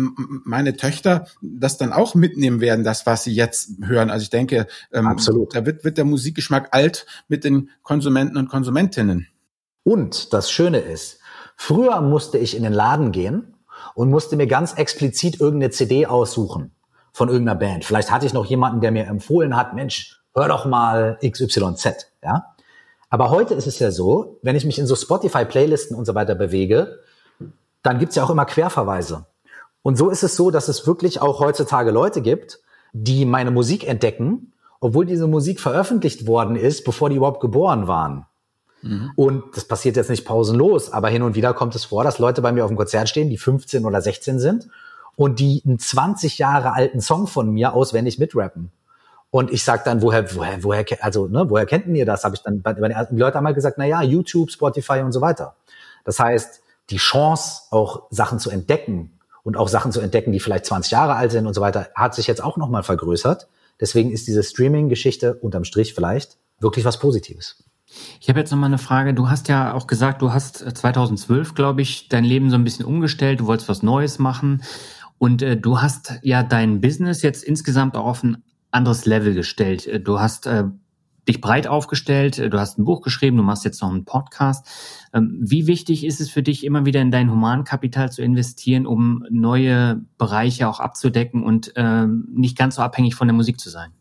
meine 0.43 0.75
Töchter 0.75 1.27
das 1.41 1.77
dann 1.77 1.93
auch 1.93 2.15
mitnehmen 2.15 2.59
werden, 2.59 2.83
das, 2.83 3.05
was 3.05 3.23
sie 3.23 3.33
jetzt 3.33 3.71
hören. 3.81 4.09
Also 4.09 4.23
ich 4.23 4.29
denke, 4.29 4.67
ähm, 4.91 5.07
Absolut. 5.07 5.55
da 5.55 5.65
wird, 5.65 5.85
wird 5.85 5.97
der 5.97 6.05
Musikgeschmack 6.05 6.69
alt 6.71 7.05
mit 7.29 7.45
den 7.45 7.69
Konsumenten 7.81 8.35
und 8.35 8.49
Konsumentinnen. 8.49 9.27
Und 9.83 10.33
das 10.33 10.51
Schöne 10.51 10.79
ist, 10.79 11.19
früher 11.55 12.01
musste 12.01 12.37
ich 12.37 12.57
in 12.57 12.63
den 12.63 12.73
Laden 12.73 13.13
gehen 13.13 13.53
und 13.95 14.09
musste 14.09 14.35
mir 14.35 14.47
ganz 14.47 14.73
explizit 14.73 15.39
irgendeine 15.39 15.71
CD 15.71 16.05
aussuchen 16.05 16.71
von 17.11 17.29
irgendeiner 17.29 17.59
Band. 17.59 17.85
Vielleicht 17.85 18.11
hatte 18.11 18.25
ich 18.25 18.33
noch 18.33 18.45
jemanden, 18.45 18.81
der 18.81 18.91
mir 18.91 19.07
empfohlen 19.07 19.55
hat, 19.55 19.73
Mensch, 19.73 20.21
hör 20.33 20.47
doch 20.47 20.65
mal 20.65 21.17
XYZ, 21.23 22.11
ja. 22.23 22.45
Aber 23.09 23.31
heute 23.31 23.55
ist 23.55 23.65
es 23.65 23.79
ja 23.79 23.89
so, 23.89 24.37
wenn 24.43 24.55
ich 24.55 24.65
mich 24.65 24.77
in 24.77 24.85
so 24.85 24.95
Spotify-Playlisten 24.95 25.97
und 25.97 26.05
so 26.05 26.13
weiter 26.13 26.35
bewege, 26.35 26.99
dann 27.81 27.97
gibt's 27.97 28.15
ja 28.15 28.23
auch 28.23 28.29
immer 28.29 28.45
Querverweise. 28.45 29.25
Und 29.81 29.97
so 29.97 30.09
ist 30.09 30.23
es 30.23 30.35
so, 30.35 30.51
dass 30.51 30.67
es 30.67 30.85
wirklich 30.85 31.21
auch 31.21 31.39
heutzutage 31.39 31.91
Leute 31.91 32.21
gibt, 32.21 32.59
die 32.93 33.25
meine 33.25 33.51
Musik 33.51 33.87
entdecken, 33.87 34.53
obwohl 34.79 35.05
diese 35.05 35.27
Musik 35.27 35.59
veröffentlicht 35.59 36.27
worden 36.27 36.55
ist, 36.55 36.83
bevor 36.83 37.09
die 37.09 37.15
überhaupt 37.15 37.41
geboren 37.41 37.87
waren. 37.87 38.25
Mhm. 38.81 39.11
Und 39.15 39.43
das 39.55 39.65
passiert 39.65 39.95
jetzt 39.95 40.09
nicht 40.09 40.25
pausenlos, 40.25 40.91
aber 40.91 41.09
hin 41.09 41.23
und 41.23 41.35
wieder 41.35 41.53
kommt 41.53 41.75
es 41.75 41.85
vor, 41.85 42.03
dass 42.03 42.19
Leute 42.19 42.41
bei 42.41 42.51
mir 42.51 42.63
auf 42.63 42.71
dem 42.71 42.77
Konzert 42.77 43.09
stehen, 43.09 43.29
die 43.29 43.37
15 43.37 43.85
oder 43.85 44.01
16 44.01 44.39
sind 44.39 44.69
und 45.19 45.41
die 45.41 45.61
einen 45.65 45.79
20 45.79 46.37
Jahre 46.37 46.71
alten 46.71 47.01
Song 47.01 47.27
von 47.27 47.51
mir 47.51 47.73
auswendig 47.73 48.19
mitrappen. 48.19 48.71
Und 49.31 49.51
ich 49.51 49.65
sag 49.65 49.83
dann, 49.83 50.01
woher, 50.01 50.33
woher, 50.33 50.63
woher, 50.63 50.85
also, 51.01 51.27
ne, 51.27 51.49
woher 51.49 51.65
kennt 51.65 51.87
ihr 51.87 52.05
das? 52.05 52.23
Habe 52.23 52.35
ich 52.35 52.41
dann 52.41 52.61
bei, 52.61 52.73
bei 52.73 52.87
den 52.87 52.95
ersten 52.95 53.17
Leuten 53.17 53.35
einmal 53.35 53.53
gesagt, 53.53 53.77
na 53.77 53.85
ja, 53.85 54.01
YouTube, 54.01 54.49
Spotify 54.49 55.01
und 55.01 55.11
so 55.11 55.19
weiter. 55.19 55.57
Das 56.05 56.21
heißt, 56.21 56.61
die 56.89 56.97
Chance, 56.97 57.63
auch 57.69 58.03
Sachen 58.11 58.39
zu 58.39 58.49
entdecken 58.49 59.19
und 59.43 59.57
auch 59.57 59.67
Sachen 59.67 59.91
zu 59.91 59.99
entdecken, 59.99 60.31
die 60.31 60.39
vielleicht 60.39 60.65
20 60.65 60.93
Jahre 60.93 61.15
alt 61.15 61.33
sind 61.33 61.47
und 61.47 61.53
so 61.53 61.59
weiter, 61.59 61.89
hat 61.95 62.15
sich 62.15 62.25
jetzt 62.25 62.41
auch 62.41 62.55
nochmal 62.55 62.83
vergrößert. 62.83 63.49
Deswegen 63.81 64.11
ist 64.11 64.25
diese 64.25 64.41
Streaming-Geschichte 64.41 65.33
unterm 65.33 65.65
Strich 65.65 65.93
vielleicht 65.93 66.37
wirklich 66.61 66.85
was 66.85 66.97
Positives. 66.97 67.61
Ich 68.21 68.29
habe 68.29 68.39
jetzt 68.39 68.51
noch 68.51 68.57
mal 68.57 68.67
eine 68.67 68.77
Frage. 68.77 69.13
Du 69.13 69.29
hast 69.29 69.47
ja 69.47 69.73
auch 69.73 69.87
gesagt, 69.87 70.21
du 70.21 70.31
hast 70.31 70.57
2012, 70.57 71.55
glaube 71.55 71.81
ich, 71.81 72.07
dein 72.07 72.23
Leben 72.23 72.49
so 72.49 72.55
ein 72.55 72.63
bisschen 72.63 72.85
umgestellt. 72.85 73.39
Du 73.39 73.47
wolltest 73.47 73.69
was 73.69 73.83
Neues 73.83 74.19
machen. 74.19 74.61
Und 75.19 75.41
äh, 75.41 75.55
du 75.55 75.81
hast 75.81 76.19
ja 76.23 76.41
dein 76.41 76.81
Business 76.81 77.21
jetzt 77.21 77.43
insgesamt 77.43 77.95
auch 77.95 78.05
auf 78.05 78.23
ein 78.23 78.43
anderes 78.71 79.05
Level 79.05 79.35
gestellt. 79.35 79.85
Äh, 79.85 79.99
du 79.99 80.19
hast 80.19 80.47
äh, 80.47 80.63
dich 81.27 81.41
breit 81.41 81.67
aufgestellt, 81.67 82.39
äh, 82.39 82.49
du 82.49 82.59
hast 82.59 82.79
ein 82.79 82.85
Buch 82.85 83.01
geschrieben, 83.01 83.37
du 83.37 83.43
machst 83.43 83.65
jetzt 83.65 83.81
noch 83.81 83.91
einen 83.91 84.05
Podcast. 84.05 84.65
Ähm, 85.13 85.37
wie 85.41 85.67
wichtig 85.67 86.05
ist 86.05 86.21
es 86.21 86.29
für 86.29 86.41
dich, 86.41 86.65
immer 86.65 86.85
wieder 86.85 87.01
in 87.01 87.11
dein 87.11 87.29
Humankapital 87.29 88.11
zu 88.11 88.21
investieren, 88.21 88.87
um 88.87 89.25
neue 89.29 90.01
Bereiche 90.17 90.67
auch 90.67 90.79
abzudecken 90.79 91.43
und 91.43 91.73
ähm, 91.75 92.27
nicht 92.33 92.57
ganz 92.57 92.75
so 92.75 92.81
abhängig 92.81 93.15
von 93.15 93.27
der 93.27 93.35
Musik 93.35 93.59
zu 93.59 93.69
sein? 93.69 93.91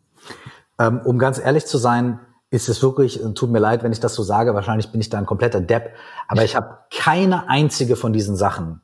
Ähm, 0.79 1.01
um 1.05 1.19
ganz 1.19 1.39
ehrlich 1.39 1.67
zu 1.67 1.79
sein, 1.79 2.21
ist 2.51 2.69
es 2.69 2.83
wirklich, 2.83 3.21
tut 3.35 3.51
mir 3.51 3.59
leid, 3.59 3.83
wenn 3.83 3.93
ich 3.93 4.01
das 4.01 4.15
so 4.15 4.23
sage, 4.23 4.55
wahrscheinlich 4.55 4.91
bin 4.91 5.01
ich 5.01 5.11
da 5.11 5.19
ein 5.19 5.27
kompletter 5.27 5.61
Depp, 5.61 5.95
aber 6.29 6.45
ich 6.45 6.57
habe 6.57 6.79
keine 6.91 7.49
einzige 7.49 7.95
von 7.95 8.15
diesen 8.15 8.37
Sachen 8.37 8.81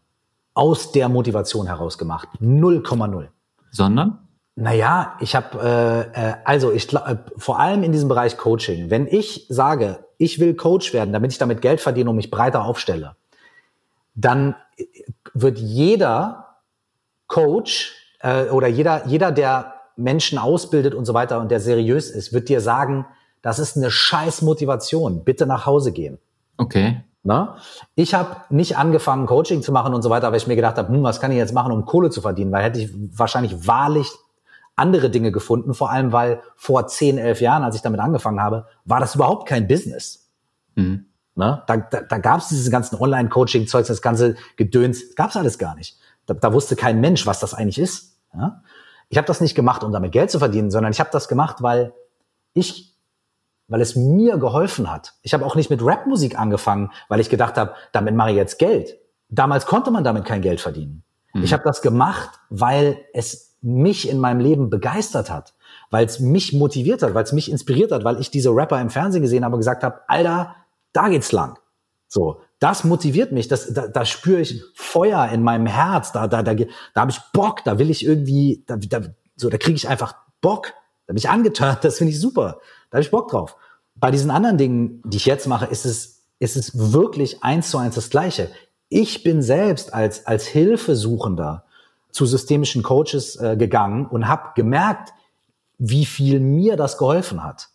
aus 0.55 0.93
der 0.93 1.09
Motivation 1.09 1.67
heraus 1.67 1.99
gemacht. 1.99 2.29
0,0. 2.41 3.29
Sondern? 3.71 4.19
Naja, 4.57 5.17
ich 5.21 5.35
habe, 5.35 5.59
äh, 6.15 6.31
äh, 6.31 6.35
also 6.45 6.71
ich 6.71 6.93
äh, 6.95 7.17
vor 7.37 7.59
allem 7.59 7.83
in 7.83 7.91
diesem 7.91 8.09
Bereich 8.09 8.37
Coaching, 8.37 8.89
wenn 8.89 9.09
ich 9.09 9.47
sage, 9.49 10.05
ich 10.17 10.39
will 10.39 10.55
Coach 10.55 10.93
werden, 10.93 11.13
damit 11.13 11.33
ich 11.33 11.39
damit 11.39 11.61
Geld 11.61 11.81
verdiene 11.81 12.11
und 12.11 12.17
mich 12.17 12.31
breiter 12.31 12.65
aufstelle, 12.65 13.17
dann 14.15 14.55
wird 15.33 15.59
jeder 15.59 16.61
Coach 17.27 17.95
äh, 18.21 18.45
oder 18.45 18.69
jeder, 18.69 19.07
jeder, 19.07 19.33
der 19.33 19.75
Menschen 19.97 20.39
ausbildet 20.39 20.95
und 20.95 21.05
so 21.05 21.15
weiter 21.15 21.41
und 21.41 21.51
der 21.51 21.59
seriös 21.59 22.11
ist, 22.11 22.33
wird 22.33 22.49
dir 22.49 22.61
sagen, 22.61 23.07
das 23.43 23.59
ist 23.59 23.77
eine 23.77 23.91
scheiß 23.91 24.43
Motivation, 24.43 25.25
bitte 25.25 25.47
nach 25.47 25.67
Hause 25.67 25.93
gehen. 25.93 26.19
Okay. 26.57 27.03
Na? 27.25 27.57
Ich 27.95 28.15
habe 28.15 28.37
nicht 28.51 28.77
angefangen, 28.77 29.27
Coaching 29.27 29.63
zu 29.63 29.73
machen 29.73 29.95
und 29.95 30.03
so 30.03 30.11
weiter, 30.11 30.31
weil 30.31 30.37
ich 30.37 30.47
mir 30.47 30.57
gedacht 30.57 30.77
habe, 30.77 30.93
hm, 30.93 31.03
was 31.03 31.21
kann 31.21 31.33
ich 31.33 31.39
jetzt 31.39 31.55
machen, 31.55 31.73
um 31.73 31.87
Kohle 31.87 32.11
zu 32.11 32.21
verdienen? 32.21 32.53
Weil 32.53 32.63
hätte 32.63 32.81
ich 32.81 32.91
wahrscheinlich 32.95 33.67
wahrlich 33.67 34.11
andere 34.77 35.09
Dinge 35.09 35.33
gefunden, 35.33 35.73
vor 35.73 35.91
allem 35.91 36.13
weil 36.13 36.43
vor 36.57 36.87
10, 36.87 37.17
11 37.17 37.41
Jahren, 37.41 37.63
als 37.63 37.77
ich 37.77 37.83
damit 37.83 38.01
angefangen 38.01 38.41
habe, 38.41 38.67
war 38.85 39.01
das 39.01 39.15
überhaupt 39.15 39.49
kein 39.49 39.67
Business. 39.67 40.29
Mhm. 40.75 41.07
Ne? 41.35 41.63
Da, 41.67 41.77
da, 41.77 42.03
da 42.03 42.19
gab 42.19 42.41
es 42.41 42.49
dieses 42.49 42.71
ganzen 42.71 42.97
Online-Coaching-Zeugs, 42.97 43.89
das 43.89 44.03
ganze 44.03 44.37
Gedöns, 44.57 45.15
gab 45.15 45.31
es 45.31 45.37
alles 45.37 45.59
gar 45.59 45.75
nicht. 45.75 45.99
Da, 46.27 46.35
da 46.35 46.53
wusste 46.53 46.77
kein 46.77 47.01
Mensch, 47.01 47.27
was 47.27 47.41
das 47.41 47.55
eigentlich 47.55 47.79
ist. 47.79 48.19
Ja? 48.35 48.63
Ich 49.09 49.17
habe 49.17 49.27
das 49.27 49.41
nicht 49.41 49.55
gemacht, 49.55 49.83
um 49.83 49.93
damit 49.93 50.13
Geld 50.13 50.31
zu 50.31 50.39
verdienen, 50.39 50.71
sondern 50.71 50.93
ich 50.93 51.01
habe 51.01 51.11
das 51.13 51.29
gemacht, 51.29 51.63
weil 51.63 51.93
ich, 52.53 52.94
weil 53.69 53.81
es 53.81 53.97
mir 53.97 54.39
geholfen 54.39 54.91
hat. 54.91 55.15
Ich 55.23 55.35
habe 55.35 55.45
auch 55.47 55.57
nicht 55.57 55.71
mit 55.71 55.85
Rapmusik 55.85 56.39
angefangen, 56.39 56.91
weil 57.09 57.21
ich 57.21 57.31
gedacht 57.31 57.57
habe, 57.57 57.75
damit 57.93 58.15
mache 58.15 58.31
ich 58.31 58.37
jetzt 58.37 58.59
Geld. 58.59 58.99
Damals 59.29 59.67
konnte 59.67 59.91
man 59.91 60.05
damit 60.05 60.25
kein 60.25 60.43
Geld 60.43 60.61
verdienen. 60.61 61.03
Mhm. 61.33 61.45
Ich 61.45 61.53
habe 61.53 61.65
das 61.65 61.83
gemacht, 61.83 62.31
weil 62.51 62.99
es 63.13 63.57
mich 63.63 64.09
in 64.09 64.19
meinem 64.19 64.41
Leben 64.41 64.69
begeistert 64.69 65.31
hat, 65.31 65.55
weil 65.91 66.05
es 66.05 66.21
mich 66.21 66.53
motiviert 66.53 67.03
hat, 67.03 67.15
weil 67.15 67.25
es 67.25 67.33
mich 67.33 67.51
inspiriert 67.51 67.93
hat, 67.93 68.05
weil 68.05 68.21
ich 68.21 68.31
diese 68.31 68.51
Rapper 68.51 68.81
im 68.81 68.91
Fernsehen 68.91 69.23
gesehen 69.23 69.45
habe 69.45 69.55
und 69.55 69.61
gesagt 69.61 69.83
habe, 69.83 70.01
Alter, 70.07 70.55
da 70.93 71.09
geht's 71.09 71.33
lang. 71.33 71.59
So, 72.09 72.43
das 72.61 72.85
motiviert 72.85 73.33
mich, 73.33 73.49
das, 73.49 73.73
da, 73.73 73.89
da 73.89 74.05
spüre 74.05 74.41
ich 74.41 74.63
Feuer 74.75 75.29
in 75.31 75.43
meinem 75.43 75.67
Herz, 75.67 76.13
da, 76.13 76.29
da, 76.29 76.43
da, 76.43 76.55
da 76.55 76.67
habe 76.97 77.11
ich 77.11 77.21
Bock, 77.33 77.65
da 77.65 77.79
will 77.79 77.91
ich 77.91 78.05
irgendwie, 78.05 78.63
da, 78.67 78.77
da, 78.77 79.01
so, 79.37 79.49
da 79.51 79.59
kriege 79.59 79.77
ich 79.77 79.89
einfach 79.89 80.15
Bock, 80.41 80.75
da 81.07 81.13
bin 81.13 81.17
ich 81.17 81.29
angetan, 81.29 81.79
das 81.83 81.99
finde 81.99 82.13
ich 82.13 82.21
super, 82.21 82.61
da 82.95 82.99
habe 82.99 83.03
ich 83.03 83.11
Bock 83.11 83.29
drauf. 83.29 83.57
Bei 83.97 84.13
diesen 84.13 84.31
anderen 84.31 84.57
Dingen, 84.57 85.03
die 85.05 85.17
ich 85.17 85.27
jetzt 85.27 85.49
mache, 85.49 85.67
ist 85.67 85.85
es, 85.85 86.23
ist 86.39 86.57
es 86.57 86.93
wirklich 86.93 87.43
eins 87.43 87.69
zu 87.69 87.79
eins 87.79 87.97
das 87.97 88.09
Gleiche. 88.09 88.53
Ich 88.89 89.25
bin 89.25 89.43
selbst 89.43 89.93
als, 89.93 90.29
als 90.29 90.47
Hilfesuchender 90.47 91.65
zu 92.13 92.25
systemischen 92.25 92.85
Coaches 92.85 93.35
äh, 93.35 93.57
gegangen 93.57 94.07
und 94.07 94.29
habe 94.29 94.53
gemerkt, 94.55 95.13
wie 95.77 96.07
viel 96.07 96.39
mir 96.39 96.77
das 96.77 96.97
geholfen 96.97 97.43
hat. 97.43 97.71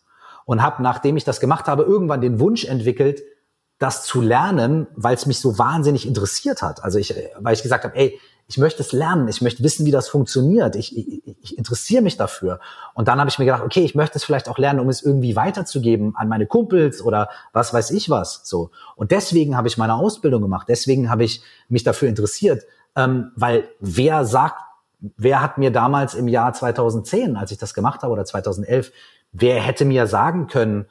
Und 0.46 0.62
habe, 0.62 0.82
nachdem 0.82 1.18
ich 1.18 1.24
das 1.24 1.38
gemacht 1.38 1.66
habe, 1.66 1.82
irgendwann 1.82 2.22
den 2.22 2.40
Wunsch 2.40 2.64
entwickelt, 2.64 3.20
das 3.78 4.04
zu 4.04 4.22
lernen, 4.22 4.86
weil 4.94 5.16
es 5.16 5.26
mich 5.26 5.38
so 5.38 5.58
wahnsinnig 5.58 6.08
interessiert 6.08 6.62
hat. 6.62 6.82
Also 6.82 6.98
ich, 6.98 7.14
weil 7.38 7.52
ich 7.52 7.62
gesagt 7.62 7.84
habe, 7.84 7.94
ey, 7.94 8.18
ich 8.50 8.58
möchte 8.58 8.82
es 8.82 8.90
lernen, 8.90 9.28
ich 9.28 9.42
möchte 9.42 9.62
wissen, 9.62 9.86
wie 9.86 9.92
das 9.92 10.08
funktioniert, 10.08 10.74
ich, 10.74 10.96
ich, 10.98 11.22
ich 11.40 11.56
interessiere 11.56 12.02
mich 12.02 12.16
dafür. 12.16 12.58
Und 12.94 13.06
dann 13.06 13.20
habe 13.20 13.30
ich 13.30 13.38
mir 13.38 13.44
gedacht, 13.44 13.62
okay, 13.62 13.84
ich 13.84 13.94
möchte 13.94 14.18
es 14.18 14.24
vielleicht 14.24 14.48
auch 14.48 14.58
lernen, 14.58 14.80
um 14.80 14.88
es 14.88 15.02
irgendwie 15.02 15.36
weiterzugeben 15.36 16.16
an 16.16 16.26
meine 16.26 16.46
Kumpels 16.46 17.00
oder 17.00 17.28
was 17.52 17.72
weiß 17.72 17.92
ich 17.92 18.10
was. 18.10 18.40
So. 18.42 18.72
Und 18.96 19.12
deswegen 19.12 19.56
habe 19.56 19.68
ich 19.68 19.78
meine 19.78 19.94
Ausbildung 19.94 20.42
gemacht, 20.42 20.66
deswegen 20.68 21.10
habe 21.10 21.22
ich 21.22 21.42
mich 21.68 21.84
dafür 21.84 22.08
interessiert, 22.08 22.64
ähm, 22.96 23.30
weil 23.36 23.68
wer 23.78 24.24
sagt, 24.24 24.56
wer 25.16 25.40
hat 25.40 25.56
mir 25.56 25.70
damals 25.70 26.14
im 26.14 26.26
Jahr 26.26 26.52
2010, 26.52 27.36
als 27.36 27.52
ich 27.52 27.58
das 27.58 27.72
gemacht 27.72 28.02
habe, 28.02 28.12
oder 28.12 28.24
2011, 28.24 28.90
wer 29.30 29.60
hätte 29.62 29.84
mir 29.84 30.08
sagen 30.08 30.48
können, 30.48 30.86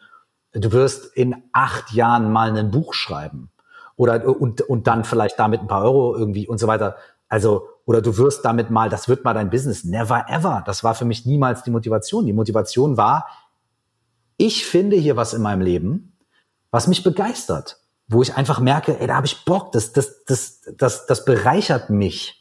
du 0.54 0.72
wirst 0.72 1.14
in 1.14 1.36
acht 1.52 1.92
Jahren 1.92 2.32
mal 2.32 2.58
ein 2.58 2.72
Buch 2.72 2.94
schreiben 2.94 3.52
oder 3.98 4.26
und, 4.26 4.62
und 4.62 4.88
dann 4.88 5.04
vielleicht 5.04 5.38
damit 5.38 5.60
ein 5.60 5.68
paar 5.68 5.84
Euro 5.84 6.16
irgendwie 6.16 6.48
und 6.48 6.58
so 6.58 6.68
weiter. 6.68 6.96
Also, 7.30 7.70
oder 7.86 8.02
du 8.02 8.18
wirst 8.18 8.44
damit 8.44 8.70
mal, 8.72 8.90
das 8.90 9.08
wird 9.08 9.24
mal 9.24 9.34
dein 9.34 9.50
Business. 9.50 9.84
Never 9.84 10.26
ever. 10.28 10.64
Das 10.66 10.84
war 10.84 10.96
für 10.96 11.06
mich 11.06 11.26
niemals 11.26 11.64
die 11.64 11.72
Motivation. 11.72 12.26
Die 12.26 12.34
Motivation 12.34 12.98
war, 12.98 13.28
ich 14.38 14.66
finde 14.66 14.96
hier 14.96 15.16
was 15.16 15.34
in 15.34 15.42
meinem 15.42 15.62
Leben, 15.62 16.18
was 16.72 16.88
mich 16.88 17.04
begeistert, 17.04 17.78
wo 18.08 18.22
ich 18.22 18.36
einfach 18.36 18.60
merke, 18.60 19.00
ey, 19.00 19.08
da 19.08 19.16
habe 19.16 19.28
ich 19.28 19.46
Bock, 19.46 19.72
das, 19.72 19.94
das, 19.94 20.24
das, 20.26 20.62
das, 20.76 21.06
das 21.06 21.26
bereichert 21.26 21.90
mich. 21.90 22.39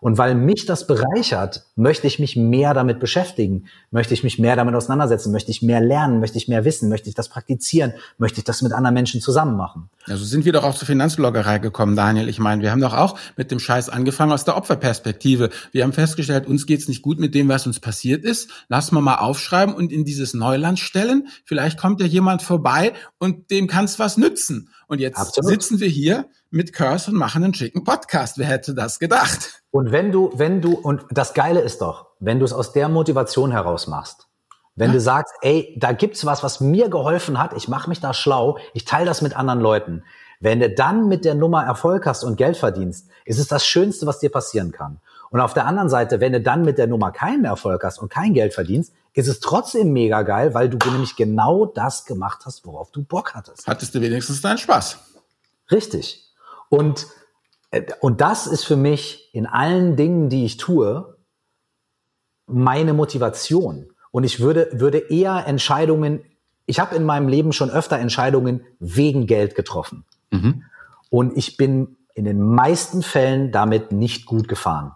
Und 0.00 0.16
weil 0.16 0.34
mich 0.34 0.64
das 0.64 0.86
bereichert, 0.86 1.66
möchte 1.76 2.06
ich 2.06 2.18
mich 2.18 2.34
mehr 2.34 2.72
damit 2.72 3.00
beschäftigen, 3.00 3.66
möchte 3.90 4.14
ich 4.14 4.24
mich 4.24 4.38
mehr 4.38 4.56
damit 4.56 4.74
auseinandersetzen, 4.74 5.30
möchte 5.30 5.50
ich 5.50 5.60
mehr 5.60 5.80
lernen, 5.80 6.20
möchte 6.20 6.38
ich 6.38 6.48
mehr 6.48 6.64
wissen, 6.64 6.88
möchte 6.88 7.10
ich 7.10 7.14
das 7.14 7.28
praktizieren, 7.28 7.92
möchte 8.16 8.38
ich 8.38 8.44
das 8.44 8.62
mit 8.62 8.72
anderen 8.72 8.94
Menschen 8.94 9.20
zusammen 9.20 9.56
machen. 9.56 9.90
Also 10.06 10.24
sind 10.24 10.46
wir 10.46 10.52
doch 10.52 10.64
auch 10.64 10.74
zur 10.74 10.86
Finanzbloggerei 10.86 11.58
gekommen, 11.58 11.96
Daniel. 11.96 12.28
Ich 12.28 12.38
meine, 12.38 12.62
wir 12.62 12.70
haben 12.70 12.80
doch 12.80 12.94
auch 12.94 13.18
mit 13.36 13.50
dem 13.50 13.60
Scheiß 13.60 13.90
angefangen 13.90 14.32
aus 14.32 14.44
der 14.44 14.56
Opferperspektive. 14.56 15.50
Wir 15.72 15.84
haben 15.84 15.92
festgestellt, 15.92 16.46
uns 16.46 16.66
geht's 16.66 16.88
nicht 16.88 17.02
gut 17.02 17.20
mit 17.20 17.34
dem, 17.34 17.48
was 17.48 17.66
uns 17.66 17.78
passiert 17.78 18.24
ist. 18.24 18.50
Lass 18.68 18.92
mal 18.92 19.02
mal 19.02 19.16
aufschreiben 19.16 19.74
und 19.74 19.92
in 19.92 20.06
dieses 20.06 20.32
Neuland 20.32 20.78
stellen. 20.78 21.28
Vielleicht 21.44 21.78
kommt 21.78 22.00
ja 22.00 22.06
jemand 22.06 22.40
vorbei 22.40 22.94
und 23.18 23.50
dem 23.50 23.66
kann's 23.66 23.98
was 23.98 24.16
nützen. 24.16 24.70
Und 24.90 24.98
jetzt 24.98 25.18
Absolut. 25.18 25.52
sitzen 25.52 25.78
wir 25.78 25.86
hier 25.86 26.26
mit 26.50 26.72
Curse 26.72 27.12
und 27.12 27.16
machen 27.16 27.44
einen 27.44 27.54
schicken 27.54 27.84
Podcast. 27.84 28.38
Wer 28.38 28.46
hätte 28.46 28.74
das 28.74 28.98
gedacht? 28.98 29.62
Und 29.70 29.92
wenn 29.92 30.10
du, 30.10 30.32
wenn 30.34 30.60
du, 30.60 30.72
und 30.72 31.04
das 31.12 31.32
Geile 31.32 31.60
ist 31.60 31.80
doch, 31.80 32.08
wenn 32.18 32.40
du 32.40 32.44
es 32.44 32.52
aus 32.52 32.72
der 32.72 32.88
Motivation 32.88 33.52
heraus 33.52 33.86
machst, 33.86 34.26
wenn 34.74 34.88
ja. 34.88 34.94
du 34.94 35.00
sagst, 35.00 35.32
ey, 35.42 35.76
da 35.78 35.92
gibt's 35.92 36.26
was, 36.26 36.42
was 36.42 36.58
mir 36.58 36.88
geholfen 36.88 37.38
hat, 37.38 37.52
ich 37.56 37.68
mache 37.68 37.88
mich 37.88 38.00
da 38.00 38.12
schlau, 38.12 38.58
ich 38.74 38.84
teile 38.84 39.06
das 39.06 39.22
mit 39.22 39.36
anderen 39.36 39.60
Leuten. 39.60 40.02
Wenn 40.40 40.58
du 40.58 40.68
dann 40.68 41.06
mit 41.06 41.24
der 41.24 41.36
Nummer 41.36 41.62
Erfolg 41.62 42.04
hast 42.04 42.24
und 42.24 42.34
Geld 42.34 42.56
verdienst, 42.56 43.08
ist 43.24 43.38
es 43.38 43.46
das 43.46 43.64
Schönste, 43.64 44.08
was 44.08 44.18
dir 44.18 44.30
passieren 44.30 44.72
kann. 44.72 44.98
Und 45.30 45.38
auf 45.38 45.54
der 45.54 45.66
anderen 45.66 45.88
Seite, 45.88 46.18
wenn 46.18 46.32
du 46.32 46.40
dann 46.40 46.62
mit 46.62 46.78
der 46.78 46.88
Nummer 46.88 47.12
keinen 47.12 47.44
Erfolg 47.44 47.84
hast 47.84 47.98
und 47.98 48.10
kein 48.10 48.34
Geld 48.34 48.54
verdienst, 48.54 48.92
ist 49.12 49.28
es 49.28 49.40
trotzdem 49.40 49.92
mega 49.92 50.22
geil, 50.22 50.54
weil 50.54 50.68
du 50.68 50.78
nämlich 50.90 51.16
genau 51.16 51.66
das 51.66 52.04
gemacht 52.04 52.42
hast, 52.44 52.64
worauf 52.64 52.90
du 52.90 53.02
Bock 53.04 53.34
hattest. 53.34 53.66
Hattest 53.66 53.94
du 53.94 54.00
wenigstens 54.00 54.40
deinen 54.40 54.58
Spaß. 54.58 54.98
Richtig. 55.70 56.32
Und, 56.68 57.06
äh, 57.70 57.82
und 58.00 58.20
das 58.20 58.46
ist 58.46 58.64
für 58.64 58.76
mich 58.76 59.30
in 59.32 59.46
allen 59.46 59.96
Dingen, 59.96 60.28
die 60.28 60.44
ich 60.44 60.56
tue, 60.56 61.16
meine 62.46 62.94
Motivation. 62.94 63.92
Und 64.10 64.24
ich 64.24 64.40
würde, 64.40 64.68
würde 64.72 64.98
eher 64.98 65.46
Entscheidungen, 65.46 66.22
ich 66.66 66.78
habe 66.78 66.94
in 66.94 67.04
meinem 67.04 67.28
Leben 67.28 67.52
schon 67.52 67.70
öfter 67.70 67.98
Entscheidungen 67.98 68.64
wegen 68.78 69.26
Geld 69.26 69.54
getroffen. 69.54 70.04
Mhm. 70.30 70.64
Und 71.10 71.36
ich 71.36 71.56
bin 71.56 71.96
in 72.14 72.24
den 72.24 72.40
meisten 72.40 73.02
Fällen 73.02 73.50
damit 73.50 73.92
nicht 73.92 74.26
gut 74.26 74.46
gefahren. 74.46 74.92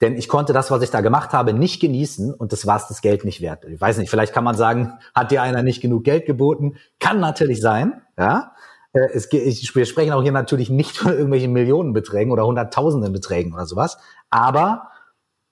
Denn 0.00 0.16
ich 0.16 0.28
konnte 0.28 0.52
das, 0.52 0.70
was 0.70 0.82
ich 0.82 0.90
da 0.90 1.00
gemacht 1.00 1.32
habe, 1.32 1.52
nicht 1.52 1.80
genießen 1.80 2.34
und 2.34 2.52
das 2.52 2.66
war 2.66 2.76
es 2.76 2.88
das 2.88 3.00
Geld 3.00 3.24
nicht 3.24 3.40
wert. 3.40 3.64
Ich 3.64 3.80
weiß 3.80 3.98
nicht, 3.98 4.10
vielleicht 4.10 4.32
kann 4.32 4.44
man 4.44 4.56
sagen, 4.56 4.98
hat 5.14 5.30
dir 5.30 5.42
einer 5.42 5.62
nicht 5.62 5.80
genug 5.80 6.04
Geld 6.04 6.26
geboten? 6.26 6.76
Kann 6.98 7.20
natürlich 7.20 7.60
sein, 7.60 8.02
ja. 8.18 8.52
Äh, 8.92 9.08
es, 9.12 9.32
ich, 9.32 9.74
wir 9.74 9.86
sprechen 9.86 10.12
auch 10.12 10.22
hier 10.22 10.32
natürlich 10.32 10.70
nicht 10.70 10.96
von 10.96 11.12
irgendwelchen 11.12 11.52
Millionenbeträgen 11.52 12.32
oder 12.32 12.46
hunderttausenden 12.46 13.12
Beträgen 13.12 13.54
oder 13.54 13.66
sowas. 13.66 13.98
Aber 14.30 14.88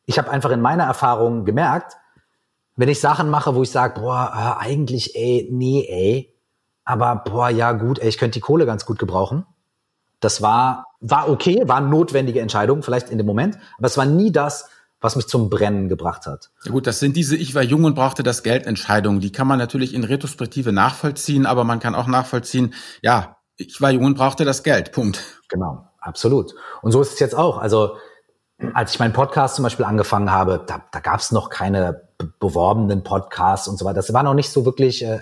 ich 0.06 0.18
habe 0.18 0.30
einfach 0.30 0.50
in 0.50 0.60
meiner 0.60 0.84
Erfahrung 0.84 1.44
gemerkt, 1.44 1.96
wenn 2.76 2.88
ich 2.88 3.00
Sachen 3.00 3.30
mache, 3.30 3.54
wo 3.54 3.62
ich 3.62 3.70
sage, 3.70 4.00
boah, 4.00 4.56
äh, 4.60 4.64
eigentlich, 4.64 5.14
ey, 5.14 5.48
nee, 5.52 5.86
ey, 5.88 6.34
aber 6.84 7.16
boah, 7.24 7.48
ja 7.48 7.72
gut, 7.72 7.98
ey, 7.98 8.08
ich 8.08 8.18
könnte 8.18 8.34
die 8.34 8.40
Kohle 8.40 8.66
ganz 8.66 8.86
gut 8.86 8.98
gebrauchen. 8.98 9.46
Das 10.22 10.40
war, 10.40 10.86
war 11.00 11.28
okay, 11.28 11.62
war 11.66 11.76
eine 11.76 11.88
notwendige 11.88 12.40
Entscheidung, 12.40 12.82
vielleicht 12.82 13.10
in 13.10 13.18
dem 13.18 13.26
Moment, 13.26 13.58
aber 13.76 13.88
es 13.88 13.98
war 13.98 14.06
nie 14.06 14.32
das, 14.32 14.68
was 15.00 15.16
mich 15.16 15.26
zum 15.26 15.50
Brennen 15.50 15.88
gebracht 15.88 16.26
hat. 16.26 16.50
Ja 16.64 16.70
gut, 16.70 16.86
das 16.86 17.00
sind 17.00 17.16
diese 17.16 17.36
Ich 17.36 17.54
war 17.54 17.62
jung 17.62 17.84
und 17.84 17.94
brauchte 17.94 18.22
das 18.22 18.44
Geld 18.44 18.66
Entscheidungen. 18.66 19.20
Die 19.20 19.32
kann 19.32 19.48
man 19.48 19.58
natürlich 19.58 19.94
in 19.94 20.04
Retrospektive 20.04 20.72
nachvollziehen, 20.72 21.44
aber 21.44 21.64
man 21.64 21.80
kann 21.80 21.96
auch 21.96 22.06
nachvollziehen, 22.06 22.72
ja, 23.02 23.36
ich 23.56 23.80
war 23.80 23.90
jung 23.90 24.04
und 24.04 24.16
brauchte 24.16 24.44
das 24.44 24.62
Geld. 24.62 24.92
Punkt. 24.92 25.20
Genau, 25.48 25.88
absolut. 25.98 26.54
Und 26.82 26.92
so 26.92 27.02
ist 27.02 27.14
es 27.14 27.18
jetzt 27.18 27.34
auch. 27.34 27.58
Also 27.58 27.96
als 28.74 28.94
ich 28.94 29.00
meinen 29.00 29.12
Podcast 29.12 29.56
zum 29.56 29.64
Beispiel 29.64 29.84
angefangen 29.84 30.30
habe, 30.30 30.64
da, 30.66 30.84
da 30.92 31.00
gab 31.00 31.18
es 31.18 31.32
noch 31.32 31.50
keine 31.50 32.08
beworbenen 32.38 33.02
Podcasts 33.02 33.66
und 33.66 33.78
so 33.78 33.84
weiter. 33.84 33.96
Das 33.96 34.12
war 34.12 34.22
noch 34.22 34.34
nicht 34.34 34.50
so 34.50 34.64
wirklich, 34.64 35.04
äh, 35.04 35.18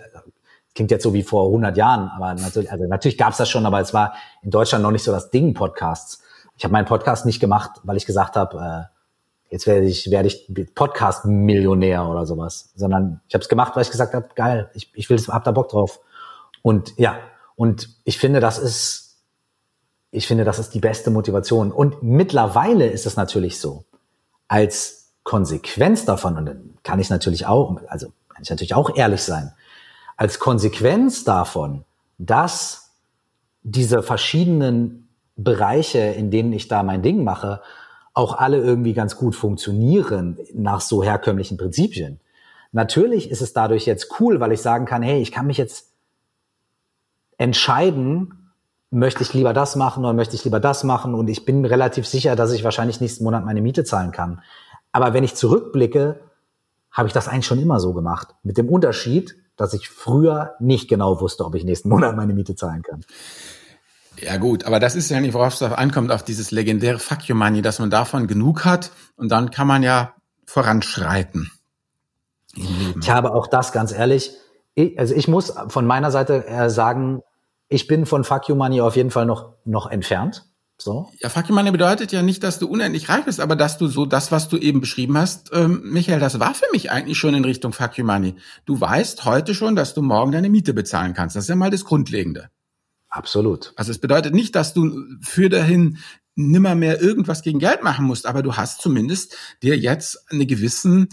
klingt 0.74 0.90
jetzt 0.90 1.02
so 1.02 1.14
wie 1.14 1.22
vor 1.22 1.46
100 1.46 1.76
Jahren, 1.76 2.10
aber 2.14 2.34
natürlich, 2.34 2.70
also 2.70 2.86
natürlich 2.86 3.18
gab 3.18 3.32
es 3.32 3.38
das 3.38 3.48
schon, 3.48 3.66
aber 3.66 3.80
es 3.80 3.92
war 3.92 4.14
in 4.42 4.50
Deutschland 4.50 4.82
noch 4.82 4.90
nicht 4.90 5.02
so 5.02 5.12
das 5.12 5.30
Ding 5.30 5.54
Podcasts. 5.54 6.22
Ich 6.56 6.64
habe 6.64 6.72
meinen 6.72 6.86
Podcast 6.86 7.26
nicht 7.26 7.40
gemacht, 7.40 7.70
weil 7.84 7.96
ich 7.96 8.06
gesagt 8.06 8.36
habe, 8.36 8.58
äh, 8.58 9.52
jetzt 9.52 9.66
werde 9.66 9.86
ich 9.86 10.10
werde 10.10 10.28
ich 10.28 10.48
Podcast 10.74 11.24
Millionär 11.24 12.06
oder 12.06 12.26
sowas, 12.26 12.70
sondern 12.74 13.20
ich 13.28 13.34
habe 13.34 13.42
es 13.42 13.48
gemacht, 13.48 13.74
weil 13.74 13.82
ich 13.82 13.90
gesagt 13.90 14.14
habe, 14.14 14.28
geil, 14.34 14.70
ich, 14.74 14.90
ich 14.94 15.10
will 15.10 15.16
das, 15.16 15.28
hab 15.28 15.44
da 15.44 15.52
Bock 15.52 15.68
drauf. 15.68 16.00
Und 16.62 16.96
ja, 16.98 17.18
und 17.56 17.88
ich 18.04 18.18
finde, 18.18 18.40
das 18.40 18.58
ist 18.58 19.10
ich 20.10 20.26
finde, 20.26 20.44
das 20.44 20.58
ist 20.58 20.74
die 20.74 20.80
beste 20.80 21.10
Motivation. 21.10 21.70
Und 21.70 22.02
mittlerweile 22.02 22.86
ist 22.86 23.06
es 23.06 23.16
natürlich 23.16 23.60
so, 23.60 23.84
als 24.48 25.12
Konsequenz 25.22 26.04
davon, 26.04 26.36
und 26.36 26.46
dann 26.46 26.78
kann 26.82 26.98
ich 26.98 27.10
natürlich 27.10 27.46
auch, 27.46 27.80
also 27.86 28.08
kann 28.28 28.42
ich 28.42 28.50
natürlich 28.50 28.74
auch 28.74 28.96
ehrlich 28.96 29.22
sein, 29.22 29.52
als 30.20 30.38
Konsequenz 30.38 31.24
davon, 31.24 31.86
dass 32.18 32.90
diese 33.62 34.02
verschiedenen 34.02 35.08
Bereiche, 35.36 35.98
in 35.98 36.30
denen 36.30 36.52
ich 36.52 36.68
da 36.68 36.82
mein 36.82 37.00
Ding 37.00 37.24
mache, 37.24 37.62
auch 38.12 38.36
alle 38.36 38.58
irgendwie 38.58 38.92
ganz 38.92 39.16
gut 39.16 39.34
funktionieren 39.34 40.36
nach 40.52 40.82
so 40.82 41.02
herkömmlichen 41.02 41.56
Prinzipien. 41.56 42.20
Natürlich 42.70 43.30
ist 43.30 43.40
es 43.40 43.54
dadurch 43.54 43.86
jetzt 43.86 44.20
cool, 44.20 44.40
weil 44.40 44.52
ich 44.52 44.60
sagen 44.60 44.84
kann, 44.84 45.00
hey, 45.00 45.22
ich 45.22 45.32
kann 45.32 45.46
mich 45.46 45.56
jetzt 45.56 45.94
entscheiden, 47.38 48.52
möchte 48.90 49.22
ich 49.22 49.32
lieber 49.32 49.54
das 49.54 49.74
machen 49.74 50.04
oder 50.04 50.12
möchte 50.12 50.36
ich 50.36 50.44
lieber 50.44 50.60
das 50.60 50.84
machen 50.84 51.14
und 51.14 51.28
ich 51.28 51.46
bin 51.46 51.64
relativ 51.64 52.06
sicher, 52.06 52.36
dass 52.36 52.52
ich 52.52 52.62
wahrscheinlich 52.62 53.00
nächsten 53.00 53.24
Monat 53.24 53.46
meine 53.46 53.62
Miete 53.62 53.84
zahlen 53.84 54.12
kann. 54.12 54.42
Aber 54.92 55.14
wenn 55.14 55.24
ich 55.24 55.34
zurückblicke, 55.34 56.20
habe 56.90 57.08
ich 57.08 57.14
das 57.14 57.26
eigentlich 57.26 57.46
schon 57.46 57.62
immer 57.62 57.80
so 57.80 57.94
gemacht. 57.94 58.34
Mit 58.42 58.58
dem 58.58 58.68
Unterschied, 58.68 59.39
dass 59.60 59.74
ich 59.74 59.88
früher 59.88 60.54
nicht 60.58 60.88
genau 60.88 61.20
wusste, 61.20 61.44
ob 61.44 61.54
ich 61.54 61.64
nächsten 61.64 61.88
Monat 61.88 62.16
meine 62.16 62.32
Miete 62.32 62.54
zahlen 62.54 62.82
kann. 62.82 63.04
Ja 64.18 64.36
gut, 64.36 64.64
aber 64.64 64.80
das 64.80 64.96
ist 64.96 65.10
ja 65.10 65.20
nicht, 65.20 65.34
worauf 65.34 65.54
es 65.54 65.62
ankommt, 65.62 66.10
auf 66.12 66.22
dieses 66.22 66.50
legendäre 66.50 66.98
Fuck 66.98 67.28
you 67.28 67.34
Money, 67.34 67.62
dass 67.62 67.78
man 67.78 67.90
davon 67.90 68.26
genug 68.26 68.64
hat 68.64 68.90
und 69.16 69.30
dann 69.30 69.50
kann 69.50 69.66
man 69.66 69.82
ja 69.82 70.14
voranschreiten. 70.46 71.50
Ich 73.00 73.10
habe 73.10 73.32
auch 73.32 73.46
das 73.46 73.72
ganz 73.72 73.92
ehrlich, 73.92 74.32
ich, 74.74 74.98
also 74.98 75.14
ich 75.14 75.28
muss 75.28 75.54
von 75.68 75.86
meiner 75.86 76.10
Seite 76.10 76.68
sagen, 76.68 77.22
ich 77.68 77.86
bin 77.86 78.04
von 78.04 78.24
Fuck 78.24 78.48
You 78.48 78.56
Money 78.56 78.80
auf 78.80 78.96
jeden 78.96 79.10
Fall 79.10 79.26
noch, 79.26 79.54
noch 79.64 79.88
entfernt. 79.90 80.49
So. 80.80 81.10
Ja, 81.18 81.30
Money 81.50 81.70
bedeutet 81.70 82.10
ja 82.10 82.22
nicht, 82.22 82.42
dass 82.42 82.58
du 82.58 82.66
unendlich 82.66 83.08
reich 83.08 83.24
bist, 83.24 83.40
aber 83.40 83.54
dass 83.54 83.76
du 83.76 83.86
so 83.86 84.06
das, 84.06 84.32
was 84.32 84.48
du 84.48 84.56
eben 84.56 84.80
beschrieben 84.80 85.18
hast, 85.18 85.50
ähm, 85.52 85.82
Michael, 85.84 86.20
das 86.20 86.40
war 86.40 86.54
für 86.54 86.66
mich 86.72 86.90
eigentlich 86.90 87.18
schon 87.18 87.34
in 87.34 87.44
Richtung 87.44 87.74
Money. 88.02 88.36
Du 88.64 88.80
weißt 88.80 89.24
heute 89.26 89.54
schon, 89.54 89.76
dass 89.76 89.92
du 89.92 90.00
morgen 90.00 90.32
deine 90.32 90.48
Miete 90.48 90.72
bezahlen 90.72 91.12
kannst. 91.12 91.36
Das 91.36 91.44
ist 91.44 91.48
ja 91.48 91.56
mal 91.56 91.70
das 91.70 91.84
Grundlegende. 91.84 92.48
Absolut. 93.10 93.72
Also 93.76 93.90
es 93.90 93.98
bedeutet 93.98 94.34
nicht, 94.34 94.54
dass 94.54 94.72
du 94.72 95.04
für 95.20 95.50
dahin 95.50 95.98
nimmer 96.34 96.74
mehr 96.74 97.02
irgendwas 97.02 97.42
gegen 97.42 97.58
Geld 97.58 97.82
machen 97.82 98.06
musst, 98.06 98.24
aber 98.24 98.42
du 98.42 98.56
hast 98.56 98.80
zumindest 98.80 99.36
dir 99.62 99.76
jetzt 99.76 100.30
eine 100.30 100.46
gewissen 100.46 101.08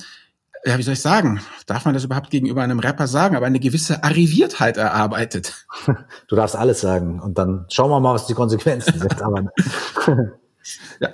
ja, 0.67 0.77
wie 0.77 0.83
soll 0.83 0.93
ich 0.93 1.01
sagen, 1.01 1.39
darf 1.65 1.85
man 1.85 1.93
das 1.93 2.03
überhaupt 2.03 2.29
gegenüber 2.29 2.61
einem 2.61 2.79
Rapper 2.79 3.07
sagen, 3.07 3.35
aber 3.35 3.45
eine 3.45 3.59
gewisse 3.59 4.03
Arriviertheit 4.03 4.77
erarbeitet. 4.77 5.65
Du 6.27 6.35
darfst 6.35 6.55
alles 6.55 6.81
sagen 6.81 7.21
und 7.21 7.37
dann 7.37 7.65
schauen 7.71 7.89
wir 7.89 7.99
mal, 7.99 8.13
was 8.13 8.27
die 8.27 8.33
Konsequenzen 8.33 8.99
sind. 8.99 9.21
Aber 9.21 9.45
ja. 10.99 11.09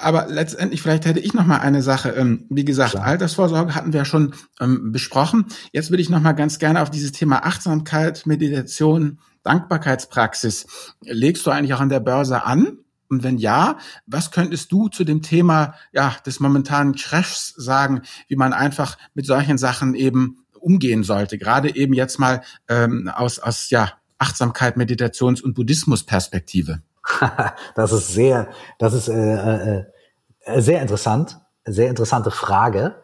Aber 0.00 0.26
letztendlich, 0.28 0.82
vielleicht 0.82 1.06
hätte 1.06 1.18
ich 1.18 1.34
noch 1.34 1.46
mal 1.46 1.58
eine 1.58 1.82
Sache. 1.82 2.10
Ähm, 2.10 2.46
wie 2.50 2.64
gesagt, 2.64 2.92
Klar. 2.92 3.04
Altersvorsorge 3.04 3.74
hatten 3.74 3.92
wir 3.92 3.98
ja 3.98 4.04
schon 4.04 4.34
ähm, 4.60 4.92
besprochen. 4.92 5.46
Jetzt 5.72 5.90
würde 5.90 6.02
ich 6.02 6.10
noch 6.10 6.20
mal 6.20 6.32
ganz 6.32 6.58
gerne 6.58 6.82
auf 6.82 6.90
dieses 6.90 7.12
Thema 7.12 7.44
Achtsamkeit, 7.44 8.26
Meditation, 8.26 9.18
Dankbarkeitspraxis. 9.42 10.66
Legst 11.00 11.46
du 11.46 11.50
eigentlich 11.50 11.74
auch 11.74 11.80
an 11.80 11.88
der 11.88 12.00
Börse 12.00 12.44
an? 12.44 12.78
Und 13.08 13.22
wenn 13.22 13.38
ja, 13.38 13.78
was 14.06 14.30
könntest 14.30 14.70
du 14.72 14.88
zu 14.88 15.04
dem 15.04 15.22
Thema 15.22 15.74
ja, 15.92 16.14
des 16.26 16.40
momentanen 16.40 16.94
Crashs 16.94 17.54
sagen, 17.56 18.02
wie 18.28 18.36
man 18.36 18.52
einfach 18.52 18.98
mit 19.14 19.26
solchen 19.26 19.58
Sachen 19.58 19.94
eben 19.94 20.44
umgehen 20.60 21.04
sollte? 21.04 21.38
Gerade 21.38 21.74
eben 21.74 21.94
jetzt 21.94 22.18
mal 22.18 22.42
ähm, 22.68 23.10
aus, 23.14 23.38
aus 23.38 23.70
ja, 23.70 23.92
Achtsamkeit, 24.18 24.76
Meditations- 24.76 25.42
und 25.42 25.54
Buddhismus-Perspektive. 25.54 26.82
das 27.74 27.92
ist 27.92 28.08
sehr, 28.08 28.48
das 28.78 28.92
ist 28.92 29.08
äh, 29.08 29.78
äh, 29.78 29.84
sehr 30.56 30.82
interessant, 30.82 31.38
sehr 31.64 31.88
interessante 31.88 32.30
Frage. 32.30 32.96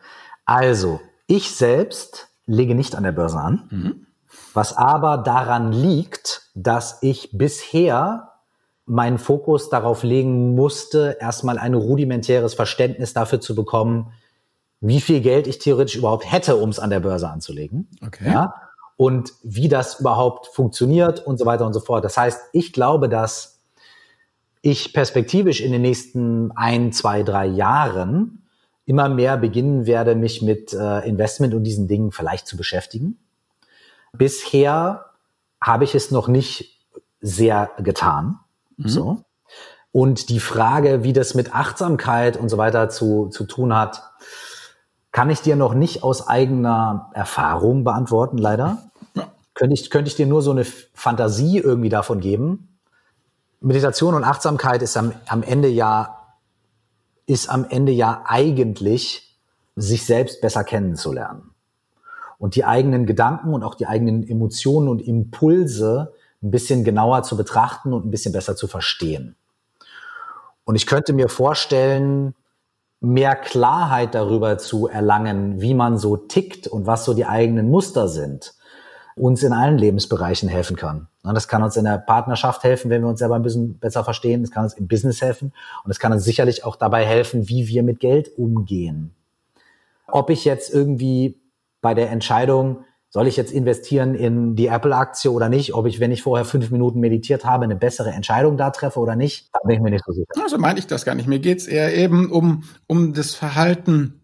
Also, 0.44 1.00
ich 1.26 1.55
selbst 1.55 2.28
lege 2.46 2.74
nicht 2.74 2.94
an 2.94 3.05
der 3.05 3.12
Börse 3.12 3.38
an, 3.38 3.68
mhm. 3.70 4.07
was 4.52 4.76
aber 4.76 5.18
daran 5.18 5.72
liegt, 5.72 6.50
dass 6.55 6.98
ich 7.02 7.30
bisher 7.32 8.34
meinen 8.87 9.18
Fokus 9.18 9.70
darauf 9.70 10.03
legen 10.03 10.55
musste, 10.55 11.16
erstmal 11.20 11.59
ein 11.59 11.74
rudimentäres 11.74 12.55
Verständnis 12.55 13.14
dafür 13.14 13.41
zu 13.41 13.55
bekommen, 13.55 14.12
wie 14.80 15.01
viel 15.01 15.20
Geld 15.20 15.47
ich 15.47 15.59
theoretisch 15.59 15.97
überhaupt 15.97 16.30
hätte, 16.30 16.57
um 16.57 16.68
es 16.68 16.78
an 16.78 16.91
der 16.91 17.01
Börse 17.01 17.28
anzulegen. 17.28 17.89
Okay. 18.05 18.30
Ja, 18.30 18.55
und 18.97 19.32
wie 19.43 19.68
das 19.68 20.01
überhaupt 20.01 20.47
funktioniert 20.49 21.26
und 21.26 21.39
so 21.39 21.47
weiter 21.47 21.66
und 21.66 21.72
so 21.72 21.80
fort. 21.80 22.05
Das 22.05 22.16
heißt, 22.16 22.41
ich 22.53 22.72
glaube, 22.72 23.09
dass 23.09 23.61
ich 24.62 24.93
perspektivisch 24.93 25.61
in 25.61 25.72
den 25.72 25.82
nächsten 25.82 26.53
ein, 26.53 26.93
zwei, 26.93 27.22
drei 27.22 27.47
Jahren 27.47 28.47
immer 28.87 29.09
mehr 29.09 29.37
beginnen 29.37 29.87
werde, 29.87 30.14
mich 30.14 30.43
mit 30.43 30.72
äh, 30.72 31.01
Investment 31.09 31.55
und 31.55 31.64
diesen 31.64 31.89
Dingen 31.89 32.12
vielleicht 32.12 32.47
zu 32.47 32.57
beschäftigen. 32.57 33.18
Bisher 34.12 35.07
habe 35.61 35.85
ich 35.85 35.95
es 35.95 36.11
noch 36.11 36.28
nicht 36.28 36.87
sehr 37.20 37.70
getan. 37.78 38.39
Mhm. 38.77 38.89
So. 38.89 39.25
Und 39.93 40.29
die 40.29 40.41
Frage, 40.41 41.05
wie 41.05 41.12
das 41.12 41.35
mit 41.35 41.55
Achtsamkeit 41.55 42.37
und 42.37 42.49
so 42.49 42.59
weiter 42.59 42.89
zu, 42.89 43.29
zu 43.29 43.45
tun 43.45 43.77
hat, 43.77 44.03
kann 45.12 45.31
ich 45.31 45.41
dir 45.41 45.55
noch 45.55 45.75
nicht 45.75 46.03
aus 46.03 46.27
eigener 46.27 47.11
Erfahrung 47.14 47.85
beantworten, 47.85 48.37
leider. 48.37 48.91
Ja. 49.14 49.29
Könnte, 49.55 49.75
ich, 49.75 49.91
könnte 49.91 50.09
ich 50.09 50.16
dir 50.16 50.27
nur 50.27 50.43
so 50.43 50.51
eine 50.51 50.64
Fantasie 50.64 51.59
irgendwie 51.59 51.89
davon 51.89 52.18
geben. 52.18 52.77
Meditation 53.61 54.14
und 54.14 54.25
Achtsamkeit 54.25 54.83
ist 54.83 54.97
am, 54.97 55.12
am 55.29 55.45
Ende 55.45 55.68
ja, 55.68 56.18
ist 57.27 57.49
am 57.49 57.64
Ende 57.68 57.93
ja 57.93 58.25
eigentlich, 58.27 59.39
sich 59.77 60.05
selbst 60.05 60.41
besser 60.41 60.64
kennenzulernen. 60.64 61.51
Und 62.39 62.57
die 62.57 62.64
eigenen 62.64 63.07
Gedanken 63.07 63.55
und 63.55 63.62
auch 63.62 63.77
die 63.77 63.87
eigenen 63.87 64.29
Emotionen 64.29 64.89
und 64.89 65.01
Impulse 65.01 66.12
ein 66.45 66.51
bisschen 66.51 66.84
genauer 66.84 67.22
zu 67.22 67.36
betrachten 67.36 67.92
und 67.92 68.07
ein 68.07 68.11
bisschen 68.11 68.32
besser 68.32 68.55
zu 68.55 68.68
verstehen. 68.68 69.34
Und 70.64 70.76
ich 70.76 70.86
könnte 70.86 71.12
mir 71.12 71.28
vorstellen, 71.28 72.34
mehr 73.01 73.36
Klarheit 73.36 74.14
darüber 74.14 74.59
zu 74.59 74.86
erlangen, 74.88 75.61
wie 75.61 75.74
man 75.74 75.99
so 75.99 76.16
tickt 76.16 76.66
und 76.66 76.86
was 76.86 77.05
so 77.05 77.14
die 77.14 77.26
eigenen 77.26 77.70
Muster 77.70 78.09
sind, 78.09 78.55
uns 79.16 79.42
in 79.42 79.53
allen 79.53 79.78
Lebensbereichen 79.78 80.49
helfen 80.49 80.76
kann. 80.76 81.09
Das 81.22 81.49
kann 81.49 81.62
uns 81.62 81.76
in 81.76 81.84
der 81.84 81.99
Partnerschaft 81.99 82.64
helfen, 82.64 82.90
wenn 82.90 83.03
wir 83.03 83.09
uns 83.09 83.18
selber 83.18 83.36
ein 83.36 83.42
bisschen 83.42 83.78
besser 83.78 84.05
verstehen. 84.05 84.42
Es 84.42 84.51
kann 84.51 84.64
uns 84.64 84.74
im 84.74 84.88
Business 84.88 85.22
helfen 85.22 85.53
und 85.84 85.90
es 85.90 85.99
kann 85.99 86.12
uns 86.12 86.24
sicherlich 86.24 86.64
auch 86.64 86.76
dabei 86.76 87.05
helfen, 87.05 87.49
wie 87.49 87.68
wir 87.68 87.82
mit 87.82 88.01
Geld 88.01 88.36
umgehen. 88.36 89.14
Ob 90.07 90.30
ich 90.30 90.45
jetzt 90.45 90.72
irgendwie 90.72 91.40
bei 91.80 91.95
der 91.95 92.11
Entscheidung, 92.11 92.84
soll 93.15 93.29
ich 93.29 93.37
jetzt 93.37 93.53
investieren 93.53 94.17
in 94.17 94.57
die 94.57 94.67
Apple-Aktie 94.67 95.31
oder 95.31 95.49
nicht? 95.49 95.73
Ob 95.73 95.87
ich, 95.87 96.01
wenn 96.01 96.11
ich 96.11 96.23
vorher 96.23 96.45
fünf 96.45 96.73
Minuten 96.73 96.99
meditiert 96.99 97.45
habe, 97.45 97.62
eine 97.62 97.77
bessere 97.77 98.11
Entscheidung 98.11 98.57
da 98.57 98.71
treffe 98.71 98.99
oder 98.99 99.15
nicht? 99.15 99.51
Da 99.53 99.61
bin 99.65 99.77
ich 99.77 99.81
mir 99.81 99.91
nicht 99.91 100.05
so 100.05 100.11
sicher. 100.11 100.27
Also 100.43 100.59
meine 100.59 100.81
ich 100.81 100.89
das 100.89 101.05
gar 101.05 101.15
nicht. 101.15 101.29
Mir 101.29 101.39
geht's 101.39 101.69
eher 101.69 101.95
eben 101.95 102.29
um, 102.29 102.65
um 102.89 103.15
das 103.15 103.37
Verhalten 103.37 104.21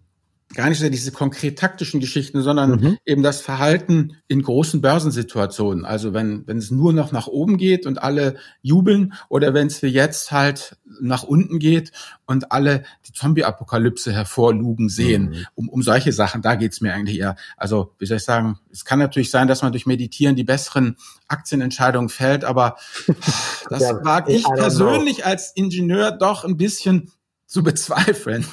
gar 0.55 0.69
nicht 0.69 0.81
so 0.81 0.89
diese 0.89 1.13
konkret 1.13 1.59
taktischen 1.59 2.01
Geschichten, 2.01 2.43
sondern 2.43 2.71
mhm. 2.71 2.99
eben 3.07 3.23
das 3.23 3.41
Verhalten 3.41 4.17
in 4.27 4.43
großen 4.43 4.81
Börsensituationen. 4.81 5.85
Also 5.85 6.13
wenn, 6.13 6.47
wenn 6.47 6.59
es 6.59 6.73
nur 6.73 6.93
noch 6.93 7.13
nach 7.13 7.29
oben 7.29 7.57
geht 7.57 7.87
und 7.87 8.03
alle 8.03 8.37
jubeln 8.61 9.13
oder 9.29 9.55
wenn 9.55 9.69
es 9.69 9.81
wie 9.83 9.89
jetzt 9.89 10.33
halt 10.33 10.77
nach 11.01 11.23
unten 11.23 11.61
geht 11.61 11.93
und 12.27 12.51
alle 12.51 12.83
die 13.07 13.13
Zombie-Apokalypse 13.13 14.13
hervorlugen 14.13 14.89
sehen. 14.89 15.31
Mhm. 15.31 15.47
Um, 15.55 15.69
um 15.69 15.83
solche 15.83 16.13
Sachen, 16.13 16.43
da 16.43 16.57
geht's 16.57 16.81
mir 16.81 16.95
eigentlich 16.95 17.21
eher. 17.21 17.37
Also, 17.57 17.95
wie 17.99 18.07
soll 18.07 18.17
ich 18.17 18.25
sagen, 18.25 18.59
es 18.73 18.85
kann 18.85 18.99
natürlich 18.99 19.31
sein, 19.31 19.47
dass 19.47 19.63
man 19.63 19.71
durch 19.71 19.87
Meditieren 19.87 20.35
die 20.35 20.45
besseren 20.45 20.97
Aktienentscheidungen 21.29 22.09
fällt, 22.09 22.45
aber 22.45 22.77
das 23.71 23.83
ja, 23.83 24.05
wage 24.05 24.33
ich 24.33 24.45
persönlich 24.45 25.19
know. 25.19 25.27
als 25.27 25.53
Ingenieur 25.55 26.11
doch 26.11 26.45
ein 26.45 26.57
bisschen 26.57 27.13
zu 27.47 27.63
bezweifeln. 27.63 28.47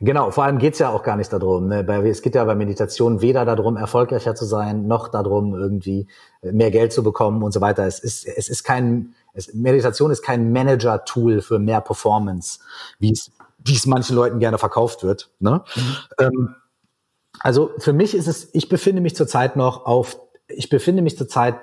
Genau, 0.00 0.30
vor 0.30 0.44
allem 0.44 0.58
geht's 0.58 0.78
ja 0.78 0.88
auch 0.90 1.02
gar 1.02 1.16
nicht 1.16 1.32
darum. 1.32 1.68
Ne? 1.68 1.86
Es 2.08 2.22
geht 2.22 2.34
ja 2.34 2.44
bei 2.44 2.54
Meditation 2.54 3.20
weder 3.20 3.44
darum, 3.44 3.76
erfolgreicher 3.76 4.34
zu 4.34 4.46
sein, 4.46 4.86
noch 4.86 5.08
darum, 5.08 5.54
irgendwie 5.54 6.06
mehr 6.42 6.70
Geld 6.70 6.92
zu 6.92 7.02
bekommen 7.02 7.42
und 7.42 7.52
so 7.52 7.60
weiter. 7.60 7.86
Es 7.86 7.98
ist, 7.98 8.26
es 8.26 8.48
ist 8.48 8.64
kein, 8.64 9.14
es, 9.34 9.52
Meditation 9.52 10.10
ist 10.10 10.22
kein 10.22 10.52
Manager-Tool 10.52 11.42
für 11.42 11.58
mehr 11.58 11.80
Performance, 11.80 12.60
wie 12.98 13.12
es, 13.12 13.30
wie 13.58 13.74
es 13.74 13.86
manchen 13.86 14.16
Leuten 14.16 14.38
gerne 14.38 14.58
verkauft 14.58 15.02
wird. 15.02 15.30
Ne? 15.38 15.62
Mhm. 15.76 15.96
Ähm, 16.18 16.54
also 17.40 17.70
für 17.78 17.92
mich 17.92 18.14
ist 18.14 18.26
es, 18.26 18.48
ich 18.54 18.68
befinde 18.68 19.00
mich 19.00 19.16
zurzeit 19.16 19.56
noch 19.56 19.86
auf, 19.86 20.18
ich 20.48 20.68
befinde 20.68 21.02
mich 21.02 21.16
zurzeit, 21.16 21.56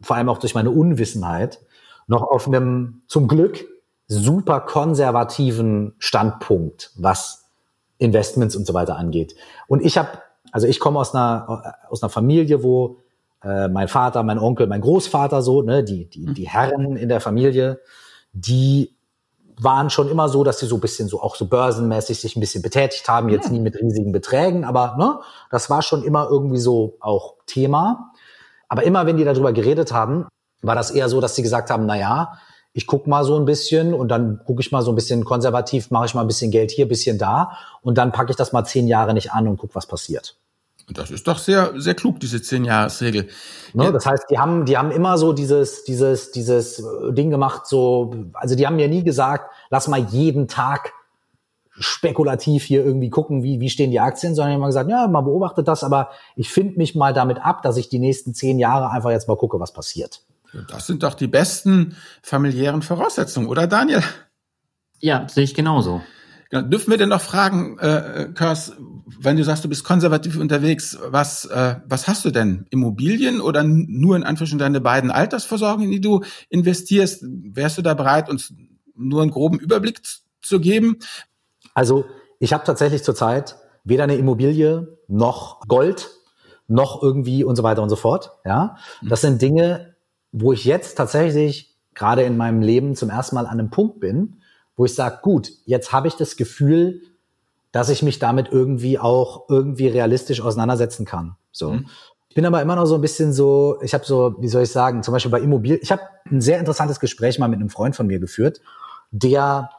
vor 0.00 0.16
allem 0.16 0.28
auch 0.28 0.38
durch 0.38 0.54
meine 0.54 0.70
Unwissenheit, 0.70 1.60
noch 2.06 2.22
auf 2.22 2.46
einem 2.46 3.02
zum 3.06 3.28
Glück 3.28 3.64
super 4.06 4.60
konservativen 4.60 5.94
Standpunkt, 5.98 6.92
was 6.96 7.43
Investments 7.98 8.56
und 8.56 8.66
so 8.66 8.74
weiter 8.74 8.96
angeht. 8.96 9.34
Und 9.66 9.84
ich 9.84 9.98
habe, 9.98 10.08
also 10.52 10.66
ich 10.66 10.80
komme 10.80 10.98
aus 10.98 11.14
einer 11.14 11.76
aus 11.88 12.02
einer 12.02 12.10
Familie, 12.10 12.62
wo 12.62 12.98
äh, 13.42 13.68
mein 13.68 13.88
Vater, 13.88 14.22
mein 14.22 14.38
Onkel, 14.38 14.66
mein 14.66 14.80
Großvater 14.80 15.42
so, 15.42 15.62
ne, 15.62 15.84
die 15.84 16.08
die 16.08 16.26
mhm. 16.26 16.34
die 16.34 16.48
Herren 16.48 16.96
in 16.96 17.08
der 17.08 17.20
Familie, 17.20 17.80
die 18.32 18.94
waren 19.56 19.90
schon 19.90 20.10
immer 20.10 20.28
so, 20.28 20.42
dass 20.42 20.58
sie 20.58 20.66
so 20.66 20.76
ein 20.76 20.80
bisschen 20.80 21.08
so 21.08 21.20
auch 21.22 21.36
so 21.36 21.46
börsenmäßig 21.46 22.20
sich 22.20 22.36
ein 22.36 22.40
bisschen 22.40 22.62
betätigt 22.62 23.08
haben, 23.08 23.28
jetzt 23.28 23.52
nie 23.52 23.60
mit 23.60 23.76
riesigen 23.80 24.10
Beträgen, 24.12 24.64
aber 24.64 24.96
ne, 24.98 25.20
das 25.50 25.70
war 25.70 25.82
schon 25.82 26.02
immer 26.02 26.28
irgendwie 26.28 26.58
so 26.58 26.96
auch 27.00 27.34
Thema. 27.46 28.12
Aber 28.68 28.82
immer 28.82 29.06
wenn 29.06 29.16
die 29.16 29.24
darüber 29.24 29.52
geredet 29.52 29.92
haben, 29.92 30.26
war 30.62 30.74
das 30.74 30.90
eher 30.90 31.08
so, 31.08 31.20
dass 31.20 31.36
sie 31.36 31.42
gesagt 31.42 31.70
haben, 31.70 31.86
na 31.86 31.96
ja, 31.96 32.38
ich 32.76 32.88
guck 32.88 33.06
mal 33.06 33.24
so 33.24 33.38
ein 33.38 33.44
bisschen 33.44 33.94
und 33.94 34.08
dann 34.08 34.40
gucke 34.44 34.60
ich 34.60 34.72
mal 34.72 34.82
so 34.82 34.90
ein 34.90 34.96
bisschen 34.96 35.24
konservativ, 35.24 35.92
mache 35.92 36.06
ich 36.06 36.14
mal 36.14 36.22
ein 36.22 36.26
bisschen 36.26 36.50
Geld 36.50 36.72
hier, 36.72 36.88
bisschen 36.88 37.18
da 37.18 37.52
und 37.82 37.96
dann 37.96 38.10
packe 38.10 38.32
ich 38.32 38.36
das 38.36 38.52
mal 38.52 38.64
zehn 38.64 38.88
Jahre 38.88 39.14
nicht 39.14 39.32
an 39.32 39.46
und 39.46 39.58
guck, 39.58 39.74
was 39.76 39.86
passiert. 39.86 40.36
Das 40.92 41.10
ist 41.10 41.26
doch 41.28 41.38
sehr, 41.38 41.72
sehr 41.76 41.94
klug, 41.94 42.20
diese 42.20 42.42
zehn 42.42 42.64
Jahresregel. 42.64 43.28
Ne, 43.72 43.90
das 43.92 44.04
heißt, 44.04 44.24
die 44.28 44.38
haben, 44.38 44.66
die 44.66 44.76
haben 44.76 44.90
immer 44.90 45.16
so 45.16 45.32
dieses, 45.32 45.84
dieses, 45.84 46.32
dieses 46.32 46.84
Ding 47.10 47.30
gemacht, 47.30 47.66
so, 47.66 48.12
also 48.34 48.56
die 48.56 48.66
haben 48.66 48.76
mir 48.76 48.88
nie 48.88 49.04
gesagt, 49.04 49.50
lass 49.70 49.86
mal 49.88 50.00
jeden 50.00 50.48
Tag 50.48 50.92
spekulativ 51.70 52.64
hier 52.64 52.84
irgendwie 52.84 53.08
gucken, 53.08 53.44
wie, 53.44 53.60
wie 53.60 53.70
stehen 53.70 53.92
die 53.92 54.00
Aktien, 54.00 54.34
sondern 54.34 54.50
ich 54.50 54.54
habe 54.54 54.60
mal 54.62 54.66
gesagt, 54.66 54.90
ja, 54.90 55.06
man 55.06 55.24
beobachtet 55.24 55.68
das, 55.68 55.84
aber 55.84 56.10
ich 56.34 56.50
finde 56.50 56.76
mich 56.76 56.94
mal 56.94 57.12
damit 57.12 57.38
ab, 57.38 57.62
dass 57.62 57.76
ich 57.76 57.88
die 57.88 57.98
nächsten 58.00 58.34
zehn 58.34 58.58
Jahre 58.58 58.90
einfach 58.90 59.10
jetzt 59.10 59.28
mal 59.28 59.36
gucke, 59.36 59.60
was 59.60 59.72
passiert. 59.72 60.22
Das 60.68 60.86
sind 60.86 61.02
doch 61.02 61.14
die 61.14 61.26
besten 61.26 61.96
familiären 62.22 62.82
Voraussetzungen, 62.82 63.48
oder 63.48 63.66
Daniel? 63.66 64.02
Ja, 65.00 65.28
sehe 65.28 65.44
ich 65.44 65.54
genauso. 65.54 66.02
Dürfen 66.52 66.90
wir 66.90 66.98
denn 66.98 67.08
noch 67.08 67.20
fragen, 67.20 67.78
äh, 67.78 68.28
Kurs, 68.36 68.72
wenn 69.18 69.36
du 69.36 69.42
sagst, 69.42 69.64
du 69.64 69.68
bist 69.68 69.82
konservativ 69.82 70.38
unterwegs, 70.38 70.96
was, 71.08 71.46
äh, 71.46 71.76
was 71.86 72.06
hast 72.06 72.24
du 72.24 72.30
denn? 72.30 72.66
Immobilien 72.70 73.40
oder 73.40 73.64
nur 73.64 74.14
in 74.14 74.22
Anführungszeichen 74.22 74.60
deine 74.60 74.80
beiden 74.80 75.10
Altersversorgungen, 75.10 75.90
die 75.90 76.00
du 76.00 76.22
investierst? 76.50 77.24
Wärst 77.24 77.78
du 77.78 77.82
da 77.82 77.94
bereit, 77.94 78.28
uns 78.28 78.54
nur 78.94 79.22
einen 79.22 79.32
groben 79.32 79.58
Überblick 79.58 80.02
zu 80.42 80.60
geben? 80.60 80.98
Also 81.74 82.04
ich 82.38 82.52
habe 82.52 82.64
tatsächlich 82.64 83.02
zurzeit 83.02 83.56
weder 83.82 84.04
eine 84.04 84.16
Immobilie 84.16 84.98
noch 85.08 85.60
Gold 85.66 86.10
noch 86.68 87.02
irgendwie 87.02 87.44
und 87.44 87.56
so 87.56 87.62
weiter 87.62 87.82
und 87.82 87.88
so 87.88 87.96
fort. 87.96 88.30
Ja, 88.44 88.76
das 89.02 89.20
sind 89.22 89.42
Dinge, 89.42 89.93
wo 90.36 90.52
ich 90.52 90.64
jetzt 90.64 90.96
tatsächlich 90.96 91.76
gerade 91.94 92.24
in 92.24 92.36
meinem 92.36 92.60
Leben 92.60 92.96
zum 92.96 93.08
ersten 93.08 93.36
Mal 93.36 93.46
an 93.46 93.60
einem 93.60 93.70
Punkt 93.70 94.00
bin, 94.00 94.40
wo 94.76 94.84
ich 94.84 94.94
sage, 94.94 95.20
gut, 95.22 95.52
jetzt 95.64 95.92
habe 95.92 96.08
ich 96.08 96.14
das 96.14 96.36
Gefühl, 96.36 97.02
dass 97.70 97.88
ich 97.88 98.02
mich 98.02 98.18
damit 98.18 98.48
irgendwie 98.50 98.98
auch 98.98 99.48
irgendwie 99.48 99.86
realistisch 99.86 100.40
auseinandersetzen 100.40 101.06
kann. 101.06 101.36
So. 101.52 101.74
Mhm. 101.74 101.86
Ich 102.28 102.34
bin 102.34 102.44
aber 102.46 102.60
immer 102.60 102.74
noch 102.74 102.86
so 102.86 102.96
ein 102.96 103.00
bisschen 103.00 103.32
so, 103.32 103.78
ich 103.80 103.94
habe 103.94 104.04
so, 104.04 104.34
wie 104.40 104.48
soll 104.48 104.64
ich 104.64 104.72
sagen, 104.72 105.04
zum 105.04 105.12
Beispiel 105.12 105.30
bei 105.30 105.40
Immobilien, 105.40 105.78
ich 105.80 105.92
habe 105.92 106.02
ein 106.28 106.40
sehr 106.40 106.58
interessantes 106.58 106.98
Gespräch 106.98 107.38
mal 107.38 107.46
mit 107.46 107.60
einem 107.60 107.70
Freund 107.70 107.94
von 107.94 108.08
mir 108.08 108.18
geführt, 108.18 108.60
der 109.12 109.70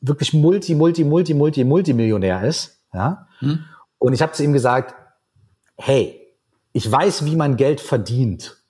wirklich 0.00 0.32
multi, 0.32 0.74
multi, 0.74 1.04
multi, 1.04 1.34
multi, 1.34 1.62
multimillionär 1.62 2.42
ist. 2.42 2.80
Ja? 2.92 3.28
Mhm. 3.40 3.60
Und 3.98 4.12
ich 4.12 4.22
habe 4.22 4.32
zu 4.32 4.42
ihm 4.42 4.52
gesagt, 4.52 4.96
hey, 5.76 6.20
ich 6.72 6.90
weiß, 6.90 7.26
wie 7.26 7.36
man 7.36 7.56
Geld 7.56 7.80
verdient. 7.80 8.63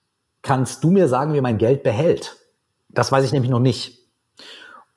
Kannst 0.45 0.85
du 0.85 0.91
mir 0.91 1.09
sagen, 1.09 1.33
wie 1.33 1.41
man 1.41 1.57
Geld 1.57 1.83
behält? 1.83 2.37
Das 2.91 3.11
weiß 3.11 3.25
ich 3.25 3.33
nämlich 3.33 3.51
noch 3.51 3.61
nicht. 3.61 3.99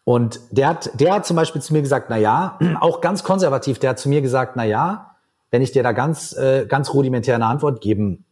Und 0.03 0.41
der 0.51 0.67
hat, 0.67 0.91
der 0.99 1.15
hat 1.15 1.25
zum 1.25 1.37
Beispiel 1.37 1.61
zu 1.61 1.73
mir 1.73 1.81
gesagt, 1.81 2.07
na 2.09 2.17
ja, 2.17 2.59
auch 2.81 3.01
ganz 3.01 3.23
konservativ, 3.23 3.79
der 3.79 3.91
hat 3.91 3.99
zu 3.99 4.09
mir 4.09 4.21
gesagt, 4.21 4.55
na 4.55 4.65
ja, 4.65 5.15
wenn 5.49 5.61
ich 5.61 5.71
dir 5.71 5.83
da 5.83 5.93
ganz, 5.93 6.33
äh, 6.33 6.65
ganz 6.67 6.93
rudimentär 6.93 7.35
eine 7.35 7.45
Antwort 7.45 7.79
geben 7.81 8.25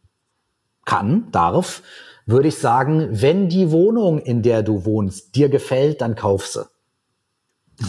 kann, 0.84 1.30
darf, 1.32 1.82
würde 2.26 2.48
ich 2.48 2.58
sagen, 2.58 3.08
wenn 3.10 3.48
die 3.48 3.70
Wohnung, 3.70 4.18
in 4.18 4.42
der 4.42 4.62
du 4.62 4.84
wohnst, 4.84 5.34
dir 5.36 5.48
gefällt, 5.48 6.02
dann 6.02 6.16
kauf 6.16 6.46
sie. 6.46 6.66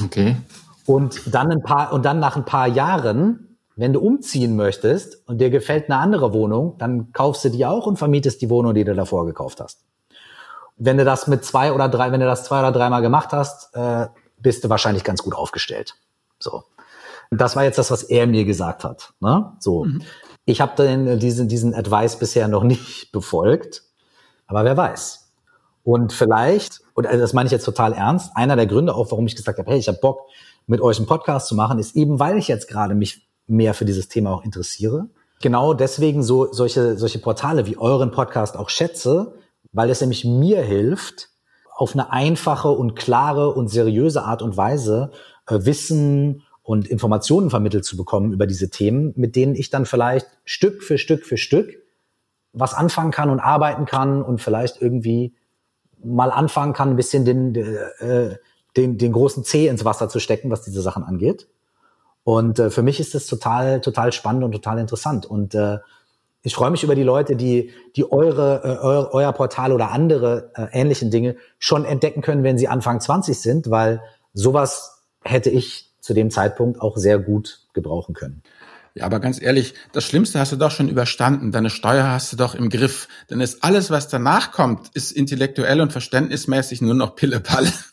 Okay. 0.06 0.38
Und 0.86 1.34
dann 1.34 1.52
ein 1.52 1.64
paar, 1.64 1.92
und 1.92 2.06
dann 2.06 2.20
nach 2.20 2.38
ein 2.38 2.46
paar 2.46 2.68
Jahren, 2.68 3.47
wenn 3.78 3.94
du 3.94 4.02
umziehen 4.02 4.56
möchtest 4.56 5.28
und 5.28 5.40
dir 5.40 5.50
gefällt 5.50 5.90
eine 5.90 6.00
andere 6.00 6.34
Wohnung, 6.34 6.76
dann 6.78 7.14
kaufst 7.14 7.46
du 7.46 7.50
die 7.50 7.66
auch 7.66 7.88
und 7.88 7.98
vermietest 7.98 8.42
die 8.42 8.50
Wohnung, 8.50 8.74
die 8.74 8.84
du 8.84 8.94
davor 8.94 9.26
gekauft 9.26 9.62
hast 9.62 9.88
wenn 10.78 10.98
du 10.98 11.06
das 11.06 11.28
mit 11.28 11.44
zwei 11.44 11.74
oder 11.74 11.90
drei, 11.90 12.12
wenn 12.12 12.20
du 12.20 12.26
das 12.26 12.44
zwei 12.44 12.60
oder 12.60 12.72
dreimal 12.72 13.02
gemacht 13.02 13.32
hast, 13.32 13.76
äh, 13.76 14.08
bist 14.40 14.64
du 14.64 14.70
wahrscheinlich 14.70 15.04
ganz 15.04 15.24
gut 15.24 15.34
aufgestellt. 15.34 15.96
So. 16.40 16.64
Das 17.32 17.56
war 17.56 17.64
jetzt 17.64 17.78
das, 17.78 17.92
was 17.92 18.04
er 18.04 18.28
mir 18.28 18.46
gesagt 18.46 18.84
hat. 18.84 19.14
Ne? 19.20 19.54
So. 19.60 19.86
Mhm. 19.86 20.04
Ich 20.46 20.62
habe 20.62 20.82
den, 20.82 21.20
diesen, 21.20 21.50
diesen 21.50 21.74
Advice 21.74 22.18
bisher 22.18 22.48
noch 22.48 22.64
nicht 22.64 23.12
befolgt, 23.12 23.84
aber 24.46 24.64
wer 24.64 24.78
weiß. 24.78 25.26
Und 25.84 26.14
vielleicht, 26.14 26.82
und 26.94 27.08
also 27.08 27.20
das 27.20 27.34
meine 27.34 27.48
ich 27.48 27.52
jetzt 27.52 27.66
total 27.66 27.94
ernst, 27.94 28.32
einer 28.36 28.56
der 28.56 28.68
Gründe 28.68 28.94
auch, 28.94 29.10
warum 29.12 29.26
ich 29.26 29.36
gesagt 29.36 29.58
habe, 29.58 29.70
hey, 29.72 29.80
ich 29.80 29.88
habe 29.88 30.00
Bock, 30.00 30.28
mit 30.70 30.82
euch 30.82 30.98
einen 30.98 31.08
Podcast 31.08 31.48
zu 31.48 31.56
machen, 31.56 31.80
ist 31.80 31.96
eben, 31.96 32.20
weil 32.20 32.38
ich 32.38 32.50
jetzt 32.50 32.68
gerade 32.68 32.94
mich 32.94 33.27
mehr 33.48 33.74
für 33.74 33.86
dieses 33.86 34.08
Thema 34.08 34.34
auch 34.34 34.44
interessiere. 34.44 35.10
Genau 35.42 35.74
deswegen 35.74 36.24
so 36.24 36.52
solche, 36.52 36.98
solche 36.98 37.20
Portale 37.20 37.66
wie 37.66 37.78
euren 37.78 38.12
Podcast 38.12 38.58
auch 38.58 38.70
schätze, 38.70 39.36
weil 39.72 39.90
es 39.90 40.02
nämlich 40.02 40.26
mir 40.26 40.62
hilft, 40.62 41.30
auf 41.76 41.94
eine 41.94 42.12
einfache 42.12 42.70
und 42.70 42.96
klare 42.96 43.54
und 43.54 43.68
seriöse 43.68 44.24
Art 44.24 44.42
und 44.42 44.58
Weise 44.58 45.12
äh, 45.48 45.60
Wissen 45.62 46.44
und 46.64 46.88
Informationen 46.88 47.50
vermittelt 47.50 47.86
zu 47.86 47.96
bekommen 47.96 48.34
über 48.34 48.48
diese 48.48 48.70
Themen, 48.70 49.14
mit 49.16 49.36
denen 49.36 49.56
ich 49.56 49.70
dann 49.70 49.86
vielleicht 49.86 50.28
Stück 50.44 50.82
für 50.84 50.98
Stück 50.98 51.26
für 51.26 51.38
Stück 51.38 51.84
was 52.54 52.74
anfangen 52.74 53.12
kann 53.12 53.30
und 53.30 53.40
arbeiten 53.40 53.86
kann 53.86 54.22
und 54.22 54.42
vielleicht 54.42 54.82
irgendwie 54.82 55.36
mal 56.04 56.32
anfangen 56.32 56.74
kann, 56.74 56.90
ein 56.90 56.96
bisschen 56.96 57.26
den, 57.26 57.56
äh, 57.56 58.38
den, 58.76 58.98
den 58.98 59.12
großen 59.12 59.44
C 59.44 59.68
ins 59.68 59.86
Wasser 59.86 60.10
zu 60.10 60.20
stecken, 60.20 60.50
was 60.50 60.64
diese 60.64 60.82
Sachen 60.82 61.04
angeht. 61.04 61.48
Und 62.28 62.60
äh, 62.60 62.70
für 62.70 62.82
mich 62.82 63.00
ist 63.00 63.16
das 63.16 63.26
total, 63.26 63.80
total 63.80 64.12
spannend 64.12 64.44
und 64.44 64.52
total 64.52 64.80
interessant. 64.80 65.26
Und 65.26 65.56
äh, 65.56 65.78
ich 66.42 66.56
freue 66.56 66.72
mich 66.72 66.84
über 66.84 66.94
die 66.94 67.04
Leute, 67.04 67.38
die, 67.38 67.72
die 67.96 68.12
eure, 68.12 68.64
äh, 68.66 68.84
euer, 68.84 69.10
euer 69.14 69.32
Portal 69.32 69.72
oder 69.72 69.92
andere 69.92 70.52
äh, 70.56 70.68
ähnlichen 70.74 71.10
Dinge 71.10 71.38
schon 71.58 71.86
entdecken 71.86 72.22
können, 72.22 72.44
wenn 72.44 72.58
sie 72.58 72.68
Anfang 72.68 73.00
20 73.00 73.40
sind, 73.40 73.70
weil 73.70 74.02
sowas 74.34 75.04
hätte 75.24 75.50
ich 75.50 75.94
zu 76.02 76.14
dem 76.14 76.30
Zeitpunkt 76.30 76.82
auch 76.82 76.98
sehr 76.98 77.18
gut 77.18 77.62
gebrauchen 77.72 78.14
können. 78.14 78.44
Ja, 78.94 79.06
aber 79.06 79.22
ganz 79.22 79.42
ehrlich, 79.42 79.74
das 79.94 80.04
Schlimmste 80.04 80.38
hast 80.38 80.52
du 80.52 80.58
doch 80.58 80.72
schon 80.72 80.90
überstanden. 80.90 81.54
Deine 81.54 81.70
Steuer 81.70 82.10
hast 82.10 82.34
du 82.34 82.36
doch 82.36 82.56
im 82.56 82.70
Griff. 82.70 83.08
Denn 83.30 83.40
ist 83.40 83.64
alles, 83.64 83.90
was 83.90 84.10
danach 84.10 84.52
kommt, 84.52 84.90
ist 84.96 85.14
intellektuell 85.14 85.80
und 85.80 85.94
verständnismäßig 85.94 86.82
nur 86.82 86.94
noch 86.94 87.16
Pille-Palle. 87.16 87.72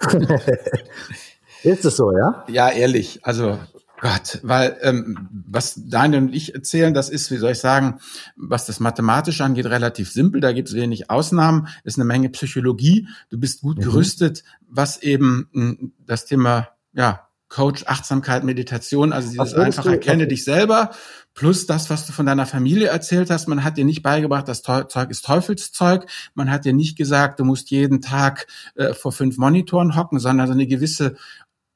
ist 1.62 1.84
es 1.84 1.96
so, 1.96 2.12
ja? 2.16 2.44
Ja, 2.48 2.70
ehrlich. 2.70 3.20
Also 3.22 3.58
Gott, 4.00 4.38
weil 4.42 4.76
ähm, 4.82 5.28
was 5.48 5.74
Daniel 5.76 6.22
und 6.22 6.34
ich 6.34 6.54
erzählen, 6.54 6.94
das 6.94 7.08
ist, 7.08 7.30
wie 7.30 7.36
soll 7.36 7.52
ich 7.52 7.58
sagen, 7.58 7.98
was 8.36 8.66
das 8.66 8.78
mathematisch 8.78 9.40
angeht, 9.40 9.66
relativ 9.66 10.12
simpel. 10.12 10.40
Da 10.40 10.52
gibt 10.52 10.68
es 10.68 10.74
wenig 10.74 11.10
Ausnahmen, 11.10 11.68
ist 11.84 11.98
eine 11.98 12.04
Menge 12.04 12.28
Psychologie. 12.30 13.08
Du 13.28 13.38
bist 13.38 13.60
gut 13.62 13.78
mhm. 13.78 13.82
gerüstet, 13.82 14.44
was 14.68 15.02
eben 15.02 15.48
mh, 15.52 15.70
hm, 15.70 15.92
das 16.06 16.26
Thema 16.26 16.68
ja 16.92 17.28
Coach, 17.48 17.84
Achtsamkeit, 17.86 18.44
Meditation, 18.44 19.12
also 19.12 19.30
dieses 19.30 19.54
einfach 19.54 19.84
du, 19.84 19.90
erkenne 19.90 20.24
okay. 20.24 20.28
dich 20.28 20.44
selber, 20.44 20.90
plus 21.32 21.64
das, 21.64 21.88
was 21.88 22.04
du 22.04 22.12
von 22.12 22.26
deiner 22.26 22.44
Familie 22.44 22.88
erzählt 22.88 23.30
hast. 23.30 23.48
Man 23.48 23.64
hat 23.64 23.78
dir 23.78 23.86
nicht 23.86 24.02
beigebracht, 24.02 24.48
das 24.48 24.62
Zeug 24.62 25.08
ist 25.08 25.24
Teufelszeug. 25.24 26.06
Man 26.34 26.50
hat 26.50 26.66
dir 26.66 26.74
nicht 26.74 26.98
gesagt, 26.98 27.40
du 27.40 27.44
musst 27.44 27.70
jeden 27.70 28.02
Tag 28.02 28.46
äh, 28.74 28.92
vor 28.92 29.12
fünf 29.12 29.38
Monitoren 29.38 29.96
hocken, 29.96 30.18
sondern 30.18 30.46
so 30.46 30.52
eine 30.52 30.66
gewisse, 30.66 31.16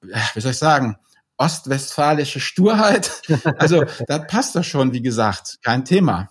wie 0.02 0.40
soll 0.40 0.52
ich 0.52 0.58
sagen, 0.58 0.96
ostwestfälische 1.36 2.40
Sturheit. 2.40 3.22
Also 3.58 3.84
das 4.06 4.26
passt 4.28 4.56
doch 4.56 4.64
schon, 4.64 4.92
wie 4.92 5.02
gesagt, 5.02 5.58
kein 5.62 5.84
Thema. 5.84 6.28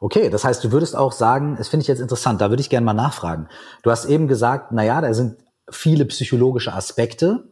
Okay, 0.00 0.30
das 0.30 0.44
heißt, 0.44 0.64
du 0.64 0.72
würdest 0.72 0.96
auch 0.96 1.12
sagen, 1.12 1.56
das 1.56 1.68
finde 1.68 1.82
ich 1.82 1.88
jetzt 1.88 2.00
interessant, 2.00 2.40
da 2.40 2.50
würde 2.50 2.60
ich 2.60 2.70
gerne 2.70 2.84
mal 2.84 2.92
nachfragen. 2.92 3.48
Du 3.82 3.90
hast 3.90 4.06
eben 4.06 4.26
gesagt, 4.26 4.72
na 4.72 4.82
ja, 4.82 5.00
da 5.00 5.14
sind 5.14 5.36
viele 5.70 6.04
psychologische 6.06 6.72
Aspekte. 6.72 7.44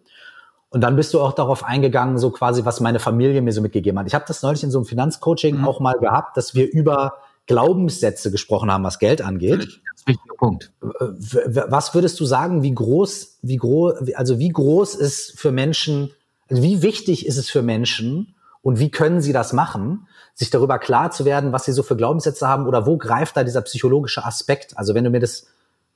Und 0.68 0.80
dann 0.82 0.96
bist 0.96 1.14
du 1.14 1.20
auch 1.20 1.32
darauf 1.32 1.64
eingegangen, 1.64 2.18
so 2.18 2.30
quasi, 2.30 2.64
was 2.64 2.80
meine 2.80 3.00
Familie 3.00 3.42
mir 3.42 3.52
so 3.52 3.60
mitgegeben 3.60 3.98
hat. 3.98 4.06
Ich 4.06 4.14
habe 4.14 4.24
das 4.26 4.42
neulich 4.42 4.62
in 4.62 4.70
so 4.70 4.78
einem 4.78 4.86
Finanzcoaching 4.86 5.58
mhm. 5.58 5.64
auch 5.64 5.80
mal 5.80 5.98
gehabt, 5.98 6.36
dass 6.36 6.54
wir 6.54 6.70
über 6.70 7.14
Glaubenssätze 7.50 8.30
gesprochen 8.30 8.70
haben, 8.70 8.84
was 8.84 8.98
Geld 8.98 9.22
angeht. 9.22 9.80
Ganz 9.84 10.06
wichtiger 10.06 10.34
Punkt. 10.38 10.72
Was 10.80 11.94
würdest 11.94 12.20
du 12.20 12.24
sagen, 12.24 12.62
wie 12.62 12.74
groß, 12.74 13.38
wie 13.42 13.56
groß, 13.56 14.12
also 14.14 14.38
wie 14.38 14.50
groß 14.50 14.94
ist 14.94 15.38
für 15.38 15.50
Menschen 15.50 16.10
also 16.50 16.62
wie 16.62 16.82
wichtig 16.82 17.26
ist 17.26 17.36
es 17.36 17.48
für 17.48 17.62
Menschen 17.62 18.34
und 18.62 18.78
wie 18.78 18.90
können 18.90 19.20
sie 19.20 19.32
das 19.32 19.52
machen, 19.52 20.08
sich 20.34 20.50
darüber 20.50 20.78
klar 20.78 21.12
zu 21.12 21.24
werden, 21.24 21.52
was 21.52 21.64
sie 21.64 21.72
so 21.72 21.82
für 21.82 21.96
Glaubenssätze 21.96 22.48
haben 22.48 22.66
oder 22.66 22.86
wo 22.86 22.98
greift 22.98 23.36
da 23.36 23.44
dieser 23.44 23.62
psychologische 23.62 24.24
Aspekt? 24.24 24.76
Also 24.76 24.94
wenn 24.94 25.04
du 25.04 25.10
mir 25.10 25.20
das 25.20 25.46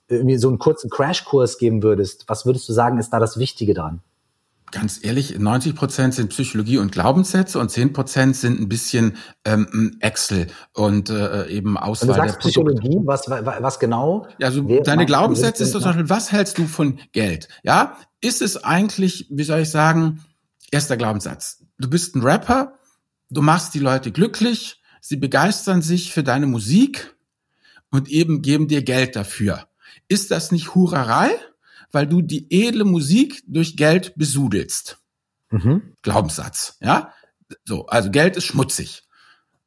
mir 0.08 0.38
so 0.38 0.48
einen 0.48 0.58
kurzen 0.58 0.90
Crashkurs 0.90 1.58
geben 1.58 1.82
würdest, 1.82 2.28
was 2.28 2.46
würdest 2.46 2.68
du 2.68 2.72
sagen, 2.72 2.98
ist 2.98 3.10
da 3.10 3.18
das 3.18 3.38
Wichtige 3.38 3.74
dran? 3.74 4.00
Ganz 4.74 5.00
ehrlich, 5.02 5.38
90 5.38 5.74
Prozent 5.74 6.14
sind 6.14 6.30
Psychologie 6.30 6.78
und 6.78 6.92
Glaubenssätze 6.92 7.58
und 7.58 7.70
10 7.70 7.92
Prozent 7.92 8.36
sind 8.36 8.60
ein 8.60 8.68
bisschen 8.68 9.16
ähm, 9.44 9.96
Excel 10.00 10.48
und 10.74 11.10
äh, 11.10 11.46
eben 11.48 11.78
Auswahl 11.78 12.08
du 12.08 12.14
sagst 12.14 12.34
der 12.34 12.40
Psychologie, 12.40 12.98
was, 13.04 13.28
was 13.30 13.78
genau? 13.78 14.26
Ja, 14.38 14.48
also 14.48 14.62
deine 14.82 15.06
Glaubenssätze 15.06 15.62
ist 15.62 15.72
zum 15.72 15.82
Beispiel, 15.82 16.10
was 16.10 16.32
hältst 16.32 16.58
du 16.58 16.66
von 16.66 16.98
Geld? 17.12 17.48
Ja, 17.62 17.96
ist 18.20 18.42
es 18.42 18.62
eigentlich, 18.62 19.28
wie 19.30 19.44
soll 19.44 19.60
ich 19.60 19.70
sagen, 19.70 20.20
Erster 20.74 20.96
Glaubenssatz. 20.96 21.62
Du 21.78 21.88
bist 21.88 22.16
ein 22.16 22.22
Rapper, 22.22 22.80
du 23.30 23.42
machst 23.42 23.74
die 23.74 23.78
Leute 23.78 24.10
glücklich, 24.10 24.82
sie 25.00 25.16
begeistern 25.16 25.82
sich 25.82 26.12
für 26.12 26.24
deine 26.24 26.48
Musik 26.48 27.14
und 27.92 28.08
eben 28.08 28.42
geben 28.42 28.66
dir 28.66 28.82
Geld 28.82 29.14
dafür. 29.14 29.68
Ist 30.08 30.32
das 30.32 30.50
nicht 30.50 30.74
Hurerei? 30.74 31.30
Weil 31.94 32.06
du 32.06 32.22
die 32.22 32.46
edle 32.50 32.84
Musik 32.84 33.42
durch 33.46 33.76
Geld 33.76 34.14
besudelst. 34.16 34.98
Mhm. 35.50 35.94
Glaubenssatz, 36.02 36.76
ja? 36.80 37.12
So, 37.64 37.86
also 37.86 38.10
Geld 38.10 38.36
ist 38.36 38.44
schmutzig. 38.44 39.04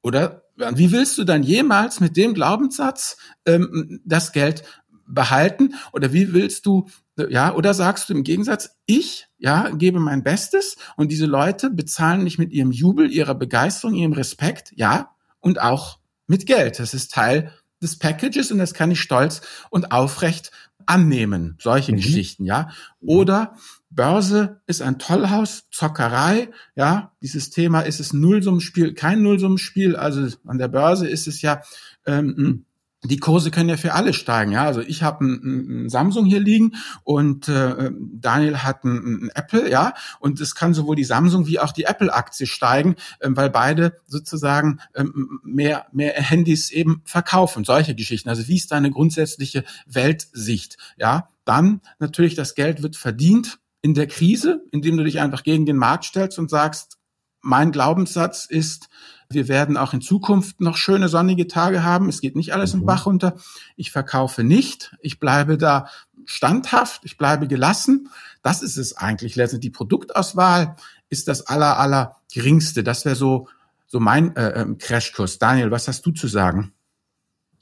Oder 0.01 0.43
wie 0.55 0.91
willst 0.91 1.17
du 1.17 1.23
dann 1.23 1.43
jemals 1.43 1.99
mit 1.99 2.17
dem 2.17 2.33
Glaubenssatz 2.33 3.17
ähm, 3.45 4.01
das 4.03 4.31
Geld 4.31 4.63
behalten? 5.05 5.75
Oder 5.93 6.13
wie 6.13 6.33
willst 6.33 6.65
du 6.65 6.87
ja, 7.29 7.53
oder 7.55 7.73
sagst 7.73 8.09
du 8.09 8.13
im 8.13 8.23
Gegensatz, 8.23 8.77
ich, 8.85 9.27
ja, 9.39 9.69
gebe 9.69 9.99
mein 9.99 10.23
Bestes 10.23 10.77
und 10.97 11.11
diese 11.11 11.25
Leute 11.25 11.69
bezahlen 11.71 12.23
mich 12.23 12.37
mit 12.37 12.51
ihrem 12.51 12.71
Jubel, 12.71 13.11
ihrer 13.11 13.35
Begeisterung, 13.35 13.95
ihrem 13.95 14.13
Respekt, 14.13 14.71
ja, 14.75 15.15
und 15.39 15.59
auch 15.59 15.99
mit 16.27 16.45
Geld. 16.45 16.79
Das 16.79 16.93
ist 16.93 17.11
Teil 17.11 17.51
des 17.81 17.97
Packages 17.97 18.51
und 18.51 18.59
das 18.59 18.73
kann 18.73 18.91
ich 18.91 19.01
stolz 19.01 19.41
und 19.69 19.91
aufrecht 19.91 20.51
annehmen. 20.87 21.55
Solche 21.59 21.91
mhm. 21.91 21.97
Geschichten, 21.97 22.45
ja. 22.45 22.69
Oder 22.99 23.55
Börse 23.89 24.61
ist 24.67 24.81
ein 24.81 24.99
Tollhaus, 24.99 25.67
Zockerei, 25.71 26.49
ja. 26.75 27.11
Dieses 27.21 27.49
Thema 27.49 27.81
ist 27.81 27.99
es 27.99 28.13
Nullsummenspiel, 28.13 28.93
kein 28.93 29.21
Nullsummenspiel. 29.21 29.95
Also 29.95 30.27
an 30.45 30.57
der 30.57 30.67
Börse 30.67 31.07
ist 31.07 31.27
es 31.27 31.41
ja 31.41 31.61
ähm, 32.05 32.65
die 33.07 33.17
Kurse 33.17 33.51
können 33.51 33.69
ja 33.69 33.77
für 33.77 33.93
alle 33.93 34.13
steigen. 34.13 34.51
Ja, 34.51 34.65
also 34.65 34.81
ich 34.81 35.03
habe 35.03 35.25
ein, 35.25 35.89
Samsung 35.89 36.25
hier 36.25 36.39
liegen 36.39 36.75
und 37.03 37.47
äh, 37.47 37.91
Daniel 37.99 38.57
hat 38.59 38.83
ein, 38.83 39.29
Apple, 39.33 39.69
ja, 39.69 39.93
und 40.19 40.39
es 40.41 40.55
kann 40.55 40.73
sowohl 40.73 40.95
die 40.95 41.03
Samsung 41.03 41.47
wie 41.47 41.59
auch 41.59 41.71
die 41.71 41.85
Apple-Aktie 41.85 42.47
steigen, 42.47 42.95
äh, 43.19 43.29
weil 43.31 43.49
beide 43.49 43.97
sozusagen 44.07 44.79
äh, 44.93 45.05
mehr 45.43 45.87
mehr 45.91 46.13
Handys 46.13 46.71
eben 46.71 47.01
verkaufen. 47.05 47.63
Solche 47.63 47.95
Geschichten. 47.95 48.29
Also 48.29 48.47
wie 48.47 48.57
ist 48.57 48.71
deine 48.71 48.91
grundsätzliche 48.91 49.63
Weltsicht? 49.85 50.77
Ja, 50.97 51.29
dann 51.45 51.81
natürlich 51.99 52.35
das 52.35 52.55
Geld 52.55 52.83
wird 52.83 52.95
verdient 52.95 53.59
in 53.81 53.93
der 53.93 54.07
Krise, 54.07 54.65
indem 54.71 54.97
du 54.97 55.03
dich 55.03 55.19
einfach 55.19 55.43
gegen 55.43 55.65
den 55.65 55.77
Markt 55.77 56.05
stellst 56.05 56.39
und 56.39 56.49
sagst, 56.49 56.97
mein 57.41 57.71
Glaubenssatz 57.71 58.45
ist 58.45 58.89
wir 59.29 59.47
werden 59.47 59.77
auch 59.77 59.93
in 59.93 60.01
Zukunft 60.01 60.61
noch 60.61 60.77
schöne 60.77 61.09
sonnige 61.09 61.47
Tage 61.47 61.83
haben. 61.83 62.07
Es 62.07 62.21
geht 62.21 62.35
nicht 62.35 62.53
alles 62.53 62.73
mhm. 62.73 62.81
im 62.81 62.85
Bach 62.85 63.05
runter. 63.05 63.35
Ich 63.75 63.91
verkaufe 63.91 64.43
nicht. 64.43 64.95
Ich 65.01 65.19
bleibe 65.19 65.57
da 65.57 65.87
standhaft. 66.25 67.01
Ich 67.03 67.17
bleibe 67.17 67.47
gelassen. 67.47 68.09
Das 68.41 68.61
ist 68.61 68.77
es 68.77 68.95
eigentlich. 68.95 69.35
Letztendlich 69.35 69.71
die 69.71 69.77
Produktauswahl 69.77 70.75
ist 71.09 71.27
das 71.27 71.47
aller, 71.47 71.77
aller 71.77 72.15
geringste. 72.31 72.83
Das 72.83 73.05
wäre 73.05 73.15
so, 73.15 73.49
so 73.87 73.99
mein 73.99 74.35
äh, 74.35 74.61
ähm, 74.61 74.77
Crashkurs. 74.77 75.39
Daniel, 75.39 75.71
was 75.71 75.87
hast 75.87 76.05
du 76.05 76.11
zu 76.11 76.27
sagen? 76.27 76.73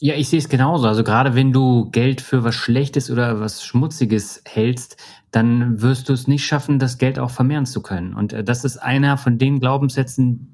Ja, 0.01 0.15
ich 0.15 0.27
sehe 0.27 0.39
es 0.39 0.49
genauso. 0.49 0.87
Also 0.87 1.03
gerade 1.03 1.35
wenn 1.35 1.53
du 1.53 1.89
Geld 1.89 2.19
für 2.19 2.43
was 2.43 2.55
Schlechtes 2.55 3.09
oder 3.09 3.39
was 3.39 3.63
Schmutziges 3.63 4.41
hältst, 4.45 4.97
dann 5.31 5.81
wirst 5.81 6.09
du 6.09 6.13
es 6.13 6.27
nicht 6.27 6.45
schaffen, 6.45 6.79
das 6.79 6.97
Geld 6.97 7.17
auch 7.17 7.31
vermehren 7.31 7.65
zu 7.65 7.81
können. 7.81 8.13
Und 8.13 8.33
äh, 8.33 8.43
das 8.43 8.65
ist 8.65 8.77
einer 8.77 9.17
von 9.17 9.37
den 9.37 9.59
Glaubenssätzen, 9.59 10.51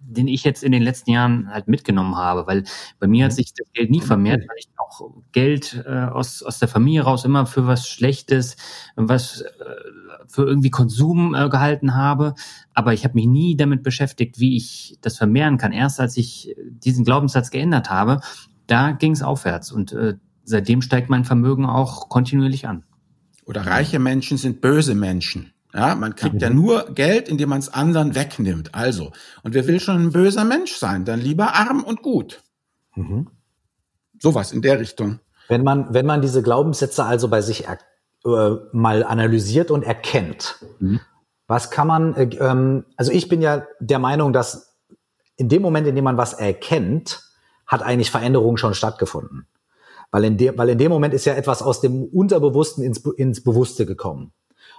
den 0.00 0.28
ich 0.28 0.44
jetzt 0.44 0.62
in 0.62 0.70
den 0.70 0.82
letzten 0.82 1.10
Jahren 1.10 1.48
halt 1.50 1.66
mitgenommen 1.66 2.16
habe, 2.16 2.46
weil 2.46 2.64
bei 2.98 3.06
mir 3.06 3.24
hat 3.24 3.32
mhm. 3.32 3.36
sich 3.36 3.54
das 3.54 3.72
Geld 3.72 3.90
nie 3.90 4.02
vermehrt, 4.02 4.42
weil 4.42 4.56
ich 4.58 4.68
auch 4.76 5.10
Geld 5.32 5.82
äh, 5.86 6.04
aus, 6.04 6.42
aus 6.42 6.58
der 6.58 6.68
Familie 6.68 7.02
raus 7.02 7.24
immer 7.24 7.46
für 7.46 7.66
was 7.66 7.88
Schlechtes, 7.88 8.56
was 8.96 9.40
äh, 9.40 9.46
für 10.28 10.44
irgendwie 10.44 10.70
Konsum 10.70 11.34
äh, 11.34 11.48
gehalten 11.48 11.94
habe. 11.94 12.34
Aber 12.74 12.92
ich 12.92 13.04
habe 13.04 13.14
mich 13.14 13.26
nie 13.26 13.56
damit 13.56 13.82
beschäftigt, 13.82 14.38
wie 14.38 14.56
ich 14.56 14.98
das 15.00 15.16
vermehren 15.16 15.56
kann. 15.56 15.72
Erst 15.72 16.00
als 16.00 16.16
ich 16.16 16.54
diesen 16.68 17.04
Glaubenssatz 17.04 17.50
geändert 17.50 17.90
habe, 17.90 18.20
da 18.66 18.92
ging 18.92 19.12
es 19.12 19.22
aufwärts 19.22 19.72
und 19.72 19.92
äh, 19.92 20.14
seitdem 20.44 20.82
steigt 20.82 21.10
mein 21.10 21.24
Vermögen 21.24 21.66
auch 21.66 22.08
kontinuierlich 22.08 22.66
an. 22.66 22.84
Oder 23.46 23.66
reiche 23.66 23.98
Menschen 23.98 24.38
sind 24.38 24.60
böse 24.60 24.94
Menschen. 24.94 25.52
Ja, 25.74 25.96
man 25.96 26.14
kriegt 26.14 26.40
ja, 26.40 26.48
ja 26.48 26.54
nur 26.54 26.94
Geld, 26.94 27.28
indem 27.28 27.48
man 27.48 27.58
es 27.58 27.68
anderen 27.68 28.14
wegnimmt. 28.14 28.74
Also, 28.74 29.12
und 29.42 29.54
wer 29.54 29.66
will 29.66 29.80
schon 29.80 29.96
ein 29.96 30.12
böser 30.12 30.44
Mensch 30.44 30.76
sein? 30.76 31.04
Dann 31.04 31.20
lieber 31.20 31.54
arm 31.54 31.82
und 31.82 32.00
gut. 32.00 32.42
Mhm. 32.94 33.28
Sowas 34.20 34.52
in 34.52 34.62
der 34.62 34.78
Richtung. 34.78 35.18
Wenn 35.48 35.64
man, 35.64 35.92
wenn 35.92 36.06
man 36.06 36.22
diese 36.22 36.42
Glaubenssätze 36.42 37.04
also 37.04 37.28
bei 37.28 37.42
sich 37.42 37.66
er, 37.66 37.78
äh, 38.24 38.56
mal 38.72 39.02
analysiert 39.02 39.72
und 39.72 39.82
erkennt, 39.82 40.64
mhm. 40.78 41.00
was 41.48 41.70
kann 41.72 41.88
man, 41.88 42.14
äh, 42.14 42.30
ähm, 42.36 42.84
also 42.96 43.10
ich 43.10 43.28
bin 43.28 43.42
ja 43.42 43.66
der 43.80 43.98
Meinung, 43.98 44.32
dass 44.32 44.78
in 45.36 45.48
dem 45.48 45.60
Moment, 45.60 45.88
in 45.88 45.96
dem 45.96 46.04
man 46.04 46.16
was 46.16 46.34
erkennt, 46.34 47.20
hat 47.66 47.82
eigentlich 47.82 48.10
Veränderung 48.10 48.56
schon 48.56 48.74
stattgefunden. 48.74 49.46
Weil 50.10 50.24
in, 50.24 50.36
de, 50.36 50.56
weil 50.56 50.68
in 50.68 50.78
dem 50.78 50.90
Moment 50.90 51.14
ist 51.14 51.24
ja 51.24 51.34
etwas 51.34 51.62
aus 51.62 51.80
dem 51.80 52.04
Unterbewussten 52.04 52.84
ins, 52.84 52.98
ins 53.16 53.42
Bewusste 53.42 53.86
gekommen. 53.86 54.32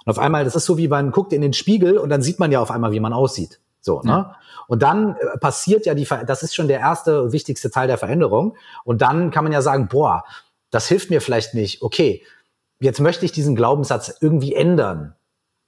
Und 0.06 0.12
auf 0.12 0.20
einmal, 0.20 0.46
das 0.46 0.56
ist 0.56 0.66
so 0.66 0.78
wie 0.78 0.88
man 0.88 1.12
guckt 1.12 1.34
in 1.34 1.42
den 1.42 1.54
Spiegel 1.54 1.98
und 1.98 2.10
dann 2.10 2.22
sieht 2.22 2.40
man 2.40 2.52
ja 2.52 2.62
auf 2.62 2.72
einmal, 2.72 2.92
wie 2.92 3.00
man 3.00 3.14
aussieht. 3.14 3.60
So, 3.82 4.02
ne? 4.02 4.12
Ja. 4.12 4.36
Und 4.68 4.82
dann 4.82 5.16
äh, 5.16 5.38
passiert 5.38 5.86
ja 5.86 5.94
die, 5.94 6.08
das 6.26 6.42
ist 6.42 6.56
schon 6.56 6.68
der 6.68 6.80
erste 6.80 7.32
wichtigste 7.32 7.70
Teil 7.70 7.88
der 7.88 7.98
Veränderung. 7.98 8.56
Und 8.84 9.02
dann 9.02 9.30
kann 9.30 9.44
man 9.44 9.54
ja 9.54 9.62
sagen, 9.62 9.88
boah, 9.88 10.24
das 10.72 10.88
hilft 10.88 11.10
mir 11.10 11.22
vielleicht 11.22 11.54
nicht. 11.54 11.82
Okay, 11.82 12.24
jetzt 12.80 13.00
möchte 13.00 13.26
ich 13.26 13.32
diesen 13.32 13.56
Glaubenssatz 13.56 14.18
irgendwie 14.22 14.56
ändern. 14.56 15.16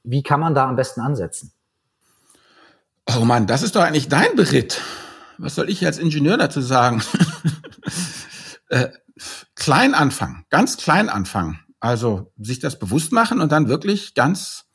Wie 0.03 0.23
kann 0.23 0.39
man 0.39 0.55
da 0.55 0.67
am 0.67 0.75
besten 0.75 1.01
ansetzen? 1.01 1.51
Oh 3.15 3.23
Mann, 3.23 3.47
das 3.47 3.63
ist 3.63 3.75
doch 3.75 3.81
eigentlich 3.81 4.09
dein 4.09 4.35
Beritt. 4.35 4.81
Was 5.37 5.55
soll 5.55 5.69
ich 5.69 5.85
als 5.85 5.97
Ingenieur 5.97 6.37
dazu 6.37 6.61
sagen? 6.61 7.01
äh, 8.69 8.89
klein 9.55 9.93
anfangen, 9.93 10.45
ganz 10.49 10.77
klein 10.77 11.09
anfangen. 11.09 11.59
Also 11.79 12.31
sich 12.37 12.59
das 12.59 12.79
bewusst 12.79 13.11
machen 13.11 13.39
und 13.39 13.51
dann 13.51 13.67
wirklich 13.67 14.15
ganz 14.15 14.65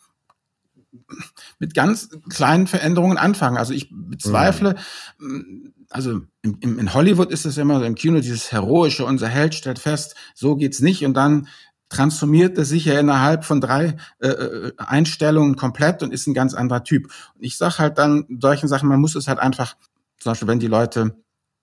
mit 1.58 1.74
ganz 1.74 2.10
kleinen 2.28 2.66
Veränderungen 2.66 3.18
anfangen. 3.18 3.56
Also 3.56 3.72
ich 3.72 3.88
bezweifle, 3.90 4.76
mhm. 5.18 5.72
also 5.88 6.20
in, 6.42 6.60
in 6.60 6.94
Hollywood 6.94 7.30
ist 7.30 7.46
es 7.46 7.56
immer 7.58 7.78
so 7.78 7.84
im 7.84 7.94
Kino 7.94 8.20
dieses 8.20 8.52
heroische, 8.52 9.04
unser 9.04 9.28
Held 9.28 9.54
stellt 9.54 9.78
fest, 9.78 10.14
so 10.34 10.56
geht's 10.56 10.80
nicht 10.80 11.04
und 11.04 11.14
dann 11.14 11.48
transformiert 11.88 12.56
er 12.56 12.64
sich 12.64 12.86
ja 12.86 12.98
innerhalb 12.98 13.44
von 13.44 13.60
drei 13.60 13.96
äh, 14.20 14.28
äh 14.28 14.72
Einstellungen 14.78 15.56
komplett 15.56 16.02
und 16.02 16.12
ist 16.12 16.26
ein 16.26 16.34
ganz 16.34 16.54
anderer 16.54 16.84
Typ. 16.84 17.04
Und 17.34 17.44
ich 17.44 17.58
sage 17.58 17.78
halt 17.78 17.98
dann 17.98 18.24
solchen 18.40 18.68
Sachen, 18.68 18.88
man 18.88 19.00
muss 19.00 19.14
es 19.14 19.28
halt 19.28 19.38
einfach, 19.38 19.76
zum 20.22 20.30
Beispiel 20.30 20.48
wenn 20.48 20.60
die 20.60 20.68
Leute 20.68 21.16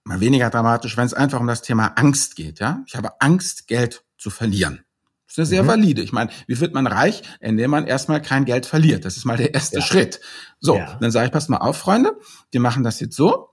mal 0.03 0.19
weniger 0.19 0.49
dramatisch, 0.49 0.97
wenn 0.97 1.05
es 1.05 1.13
einfach 1.13 1.39
um 1.39 1.47
das 1.47 1.61
Thema 1.61 1.93
Angst 1.95 2.35
geht, 2.35 2.59
ja, 2.59 2.83
ich 2.85 2.95
habe 2.95 3.21
Angst, 3.21 3.67
Geld 3.67 4.03
zu 4.17 4.29
verlieren. 4.29 4.83
Das 5.25 5.33
ist 5.33 5.39
eine 5.39 5.45
sehr 5.45 5.63
mhm. 5.63 5.67
valide. 5.67 6.01
Ich 6.01 6.11
meine, 6.11 6.31
wie 6.47 6.59
wird 6.59 6.73
man 6.73 6.87
reich, 6.87 7.21
indem 7.39 7.71
man 7.71 7.85
erstmal 7.85 8.21
kein 8.21 8.45
Geld 8.45 8.65
verliert? 8.65 9.05
Das 9.05 9.15
ist 9.15 9.25
mal 9.25 9.37
der 9.37 9.53
erste 9.53 9.79
ja. 9.79 9.85
Schritt. 9.85 10.19
So, 10.59 10.75
ja. 10.75 10.97
dann 10.99 11.11
sage 11.11 11.27
ich, 11.27 11.31
passt 11.31 11.49
mal 11.49 11.57
auf, 11.57 11.77
Freunde, 11.77 12.17
wir 12.51 12.59
machen 12.59 12.83
das 12.83 12.99
jetzt 12.99 13.15
so. 13.15 13.49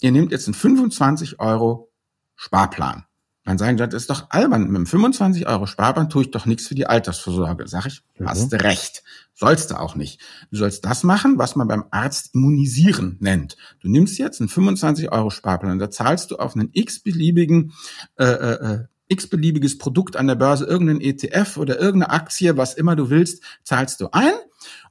Ihr 0.00 0.12
nehmt 0.12 0.32
jetzt 0.32 0.46
einen 0.46 0.54
25 0.54 1.40
Euro 1.40 1.90
Sparplan. 2.36 3.06
Dann 3.44 3.58
sagen 3.58 3.76
die, 3.76 3.86
das 3.86 3.94
ist 3.94 4.10
doch 4.10 4.30
albern. 4.30 4.62
Mit 4.62 4.76
einem 4.76 4.86
25 4.86 5.46
Euro 5.46 5.66
Sparplan 5.66 6.08
tue 6.08 6.22
ich 6.22 6.30
doch 6.30 6.46
nichts 6.46 6.66
für 6.66 6.74
die 6.74 6.86
Altersvorsorge. 6.86 7.68
Sag 7.68 7.86
ich, 7.86 8.02
mhm. 8.18 8.28
hast 8.28 8.52
recht. 8.54 9.02
Sollst 9.34 9.70
du 9.70 9.78
auch 9.78 9.96
nicht. 9.96 10.20
Du 10.50 10.56
sollst 10.56 10.84
das 10.84 11.02
machen, 11.02 11.38
was 11.38 11.54
man 11.56 11.68
beim 11.68 11.84
Arzt 11.90 12.34
immunisieren 12.34 13.16
nennt. 13.20 13.56
Du 13.80 13.88
nimmst 13.88 14.18
jetzt 14.18 14.40
einen 14.40 14.48
25 14.48 15.12
Euro 15.12 15.30
Sparplan, 15.30 15.78
da 15.78 15.90
zahlst 15.90 16.30
du 16.30 16.36
auf 16.36 16.54
einen 16.54 16.70
x-beliebigen 16.72 17.72
äh, 18.16 18.24
äh, 18.24 18.74
äh 18.74 18.84
x-beliebiges 19.08 19.76
Produkt 19.76 20.16
an 20.16 20.26
der 20.26 20.34
Börse, 20.34 20.64
irgendein 20.64 21.02
ETF 21.02 21.58
oder 21.58 21.78
irgendeine 21.78 22.10
Aktie, 22.10 22.56
was 22.56 22.72
immer 22.72 22.96
du 22.96 23.10
willst, 23.10 23.42
zahlst 23.62 24.00
du 24.00 24.08
ein 24.12 24.32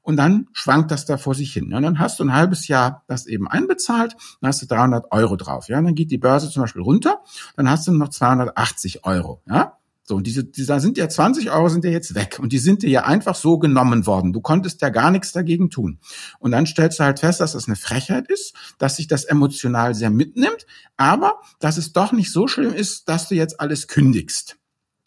und 0.03 0.17
dann 0.17 0.47
schwankt 0.53 0.91
das 0.91 1.05
da 1.05 1.17
vor 1.17 1.33
sich 1.33 1.51
hin. 1.51 1.71
Ja, 1.71 1.77
und 1.77 1.83
dann 1.83 1.99
hast 1.99 2.19
du 2.19 2.23
ein 2.23 2.33
halbes 2.33 2.67
Jahr 2.67 3.03
das 3.07 3.25
eben 3.25 3.47
einbezahlt, 3.47 4.15
dann 4.41 4.49
hast 4.49 4.61
du 4.61 4.67
300 4.67 5.11
Euro 5.11 5.35
drauf. 5.35 5.67
Ja, 5.69 5.79
und 5.79 5.85
dann 5.85 5.95
geht 5.95 6.11
die 6.11 6.19
Börse 6.19 6.49
zum 6.49 6.61
Beispiel 6.61 6.83
runter, 6.83 7.21
dann 7.55 7.69
hast 7.69 7.87
du 7.87 7.93
noch 7.93 8.09
280 8.09 9.05
Euro. 9.05 9.41
Ja, 9.47 9.77
so, 10.05 10.15
und 10.17 10.27
diese, 10.27 10.43
diese, 10.43 10.67
da 10.67 10.79
sind 10.81 10.97
ja 10.97 11.07
20 11.07 11.49
Euro 11.51 11.69
sind 11.69 11.85
ja 11.85 11.91
jetzt 11.91 12.13
weg 12.13 12.37
und 12.41 12.51
die 12.51 12.57
sind 12.57 12.83
dir 12.83 12.89
ja 12.89 13.05
einfach 13.05 13.35
so 13.35 13.57
genommen 13.57 14.05
worden. 14.05 14.33
Du 14.33 14.41
konntest 14.41 14.81
ja 14.81 14.89
gar 14.89 15.11
nichts 15.11 15.31
dagegen 15.31 15.69
tun. 15.69 15.99
Und 16.39 16.51
dann 16.51 16.65
stellst 16.65 16.99
du 16.99 17.05
halt 17.05 17.19
fest, 17.19 17.39
dass 17.39 17.53
das 17.53 17.67
eine 17.67 17.77
Frechheit 17.77 18.29
ist, 18.29 18.53
dass 18.77 18.97
sich 18.97 19.07
das 19.07 19.23
emotional 19.23 19.95
sehr 19.95 20.09
mitnimmt, 20.09 20.65
aber 20.97 21.39
dass 21.59 21.77
es 21.77 21.93
doch 21.93 22.11
nicht 22.11 22.33
so 22.33 22.47
schlimm 22.47 22.73
ist, 22.73 23.07
dass 23.07 23.29
du 23.29 23.35
jetzt 23.35 23.61
alles 23.61 23.87
kündigst. 23.87 24.57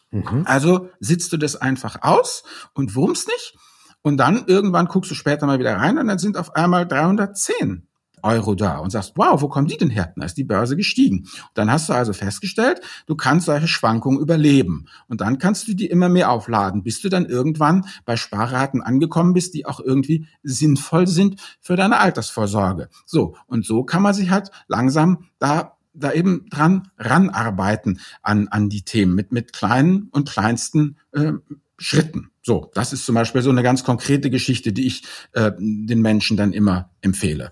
Mhm. 0.09 0.43
Also 0.45 0.89
sitzt 0.99 1.31
du 1.31 1.37
das 1.37 1.55
einfach 1.55 2.01
aus 2.01 2.43
und 2.73 2.95
wurmst 2.95 3.27
nicht. 3.27 3.55
Und 4.01 4.17
dann 4.17 4.45
irgendwann 4.47 4.87
guckst 4.87 5.11
du 5.11 5.15
später 5.15 5.45
mal 5.45 5.59
wieder 5.59 5.75
rein 5.75 5.97
und 5.97 6.07
dann 6.07 6.19
sind 6.19 6.37
auf 6.37 6.55
einmal 6.55 6.87
310 6.87 7.87
Euro 8.23 8.55
da 8.55 8.79
und 8.79 8.89
sagst, 8.89 9.13
wow, 9.15 9.41
wo 9.41 9.47
kommen 9.47 9.67
die 9.67 9.77
denn 9.77 9.89
her? 9.89 10.13
Dann 10.15 10.25
ist 10.25 10.37
die 10.37 10.43
Börse 10.43 10.75
gestiegen. 10.75 11.19
Und 11.19 11.51
dann 11.53 11.71
hast 11.71 11.89
du 11.89 11.93
also 11.93 12.13
festgestellt, 12.13 12.81
du 13.05 13.15
kannst 13.15 13.45
solche 13.45 13.67
Schwankungen 13.67 14.19
überleben. 14.19 14.87
Und 15.07 15.21
dann 15.21 15.37
kannst 15.37 15.67
du 15.67 15.73
die 15.73 15.87
immer 15.87 16.09
mehr 16.09 16.31
aufladen, 16.31 16.83
bis 16.83 17.01
du 17.01 17.09
dann 17.09 17.25
irgendwann 17.25 17.85
bei 18.05 18.17
Sparraten 18.17 18.81
angekommen 18.81 19.33
bist, 19.33 19.53
die 19.53 19.65
auch 19.65 19.79
irgendwie 19.79 20.27
sinnvoll 20.43 21.07
sind 21.07 21.39
für 21.61 21.75
deine 21.75 21.99
Altersvorsorge. 21.99 22.89
So, 23.05 23.35
und 23.45 23.65
so 23.65 23.83
kann 23.83 24.01
man 24.01 24.13
sich 24.13 24.29
halt 24.29 24.51
langsam 24.67 25.25
da 25.39 25.73
da 25.99 26.11
eben 26.11 26.45
dran 26.51 26.89
ranarbeiten 26.99 27.99
an, 28.21 28.49
an 28.49 28.69
die 28.69 28.83
Themen 28.83 29.15
mit, 29.15 29.31
mit 29.31 29.51
kleinen 29.51 30.09
und 30.11 30.29
kleinsten 30.29 30.97
äh, 31.11 31.33
Schritten. 31.79 32.29
So, 32.47 32.71
das 32.73 32.93
ist 32.93 33.05
zum 33.05 33.13
Beispiel 33.13 33.41
so 33.41 33.49
eine 33.49 33.61
ganz 33.61 33.83
konkrete 33.83 34.29
Geschichte, 34.29 34.71
die 34.71 34.87
ich 34.87 35.03
äh, 35.33 35.51
den 35.59 36.01
Menschen 36.01 36.37
dann 36.37 36.53
immer 36.53 36.91
empfehle. 37.01 37.51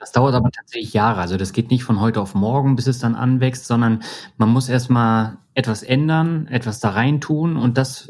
Das 0.00 0.10
dauert 0.10 0.34
aber 0.34 0.50
tatsächlich 0.50 0.92
Jahre. 0.92 1.20
Also 1.20 1.36
das 1.36 1.52
geht 1.52 1.70
nicht 1.70 1.84
von 1.84 2.00
heute 2.00 2.20
auf 2.20 2.34
morgen, 2.34 2.74
bis 2.74 2.88
es 2.88 2.98
dann 2.98 3.14
anwächst, 3.14 3.64
sondern 3.64 4.02
man 4.36 4.48
muss 4.48 4.68
erstmal 4.68 5.38
etwas 5.54 5.84
ändern, 5.84 6.48
etwas 6.48 6.80
da 6.80 6.90
rein 6.90 7.20
tun 7.20 7.56
und 7.56 7.78
das 7.78 8.08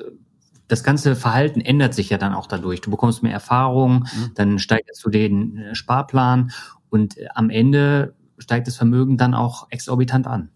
das 0.66 0.82
ganze 0.82 1.14
Verhalten 1.14 1.60
ändert 1.60 1.92
sich 1.92 2.08
ja 2.08 2.16
dann 2.16 2.32
auch 2.32 2.46
dadurch. 2.46 2.80
Du 2.80 2.90
bekommst 2.90 3.22
mehr 3.22 3.34
Erfahrung, 3.34 4.06
mhm. 4.16 4.30
dann 4.34 4.58
steigerst 4.58 5.04
du 5.04 5.10
den 5.10 5.58
äh, 5.58 5.74
Sparplan 5.74 6.52
und 6.88 7.18
äh, 7.18 7.26
am 7.34 7.50
Ende 7.50 8.14
steigt 8.38 8.66
das 8.66 8.76
Vermögen 8.76 9.18
dann 9.18 9.34
auch 9.34 9.66
exorbitant 9.68 10.26
an. 10.26 10.48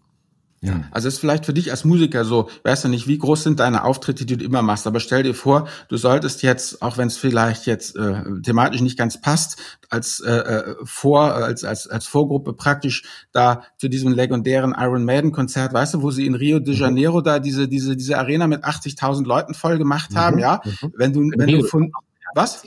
Ja, 0.61 0.83
also 0.91 1.07
ist 1.07 1.21
vielleicht 1.21 1.47
für 1.47 1.53
dich 1.53 1.71
als 1.71 1.85
Musiker 1.85 2.25
so, 2.25 2.49
weißt 2.65 2.85
du 2.85 2.89
nicht, 2.89 3.07
wie 3.07 3.19
groß 3.19 3.45
sind 3.45 3.61
deine 3.61 3.85
Auftritte, 3.85 4.27
die 4.27 4.37
du 4.37 4.45
immer 4.45 4.61
machst, 4.61 4.89
aber 4.89 4.99
stell 4.99 5.23
dir 5.23 5.35
vor, 5.35 5.69
du 5.89 5.97
solltest 5.97 6.43
jetzt, 6.43 6.83
auch 6.83 6.99
wenn 6.99 7.07
es 7.07 7.17
vielleicht 7.17 7.67
jetzt 7.67 7.95
äh, 7.95 8.23
thematisch 8.43 8.81
nicht 8.81 8.99
ganz 8.99 9.21
passt, 9.21 9.61
als 9.89 10.21
äh, 10.21 10.33
äh 10.33 10.75
vor 10.83 11.33
als 11.35 11.63
als 11.63 11.87
als 11.87 12.07
Vorgruppe 12.07 12.55
praktisch 12.55 13.05
da 13.31 13.63
zu 13.77 13.89
diesem 13.89 14.13
legendären 14.13 14.75
Iron 14.77 15.05
Maiden 15.05 15.31
Konzert, 15.31 15.73
weißt 15.73 15.95
du, 15.95 16.03
wo 16.03 16.11
sie 16.11 16.27
in 16.27 16.35
Rio 16.35 16.59
de 16.59 16.75
mhm. 16.75 16.81
Janeiro 16.81 17.21
mhm. 17.21 17.25
da 17.25 17.39
diese 17.39 17.69
diese 17.69 17.97
diese 17.97 18.19
Arena 18.19 18.49
mit 18.49 18.65
80.000 18.65 19.25
Leuten 19.27 19.55
voll 19.55 19.79
gemacht 19.79 20.17
haben, 20.17 20.37
mhm. 20.37 20.43
ja? 20.43 20.61
Mhm. 20.65 20.93
Wenn 20.97 21.13
du 21.13 21.21
wenn 21.37 21.49
du 21.49 21.63
von 21.65 21.93
was? 22.35 22.63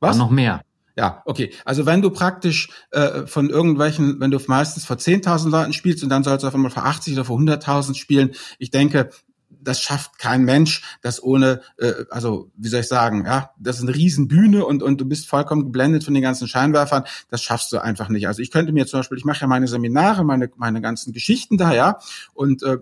Was? 0.00 0.16
noch 0.16 0.30
mehr. 0.30 0.62
Ja, 0.98 1.22
okay. 1.26 1.52
Also 1.64 1.86
wenn 1.86 2.02
du 2.02 2.10
praktisch 2.10 2.70
äh, 2.90 3.24
von 3.24 3.50
irgendwelchen, 3.50 4.18
wenn 4.18 4.32
du 4.32 4.40
meistens 4.48 4.84
vor 4.84 4.96
10.000 4.96 5.48
Leuten 5.48 5.72
spielst 5.72 6.02
und 6.02 6.08
dann 6.08 6.24
sollst 6.24 6.42
du 6.42 6.48
auf 6.48 6.54
einmal 6.56 6.72
vor 6.72 6.86
80 6.86 7.14
oder 7.14 7.24
vor 7.24 7.38
100.000 7.38 7.94
spielen, 7.94 8.32
ich 8.58 8.72
denke, 8.72 9.10
das 9.48 9.80
schafft 9.80 10.18
kein 10.18 10.42
Mensch, 10.44 10.82
das 11.00 11.22
ohne, 11.22 11.60
äh, 11.76 11.92
also 12.10 12.50
wie 12.56 12.66
soll 12.66 12.80
ich 12.80 12.88
sagen, 12.88 13.26
ja, 13.26 13.50
das 13.60 13.76
ist 13.76 13.82
eine 13.82 13.94
Riesenbühne 13.94 14.66
und 14.66 14.82
und 14.82 15.00
du 15.00 15.04
bist 15.04 15.28
vollkommen 15.28 15.66
geblendet 15.66 16.02
von 16.02 16.14
den 16.14 16.22
ganzen 16.24 16.48
Scheinwerfern. 16.48 17.04
Das 17.30 17.44
schaffst 17.44 17.70
du 17.70 17.78
einfach 17.78 18.08
nicht. 18.08 18.26
Also 18.26 18.42
ich 18.42 18.50
könnte 18.50 18.72
mir 18.72 18.88
zum 18.88 18.98
Beispiel, 18.98 19.18
ich 19.18 19.24
mache 19.24 19.42
ja 19.42 19.46
meine 19.46 19.68
Seminare, 19.68 20.24
meine 20.24 20.50
meine 20.56 20.80
ganzen 20.80 21.12
Geschichten 21.12 21.58
da, 21.58 21.72
ja, 21.74 21.98
und 22.34 22.64
äh, 22.64 22.76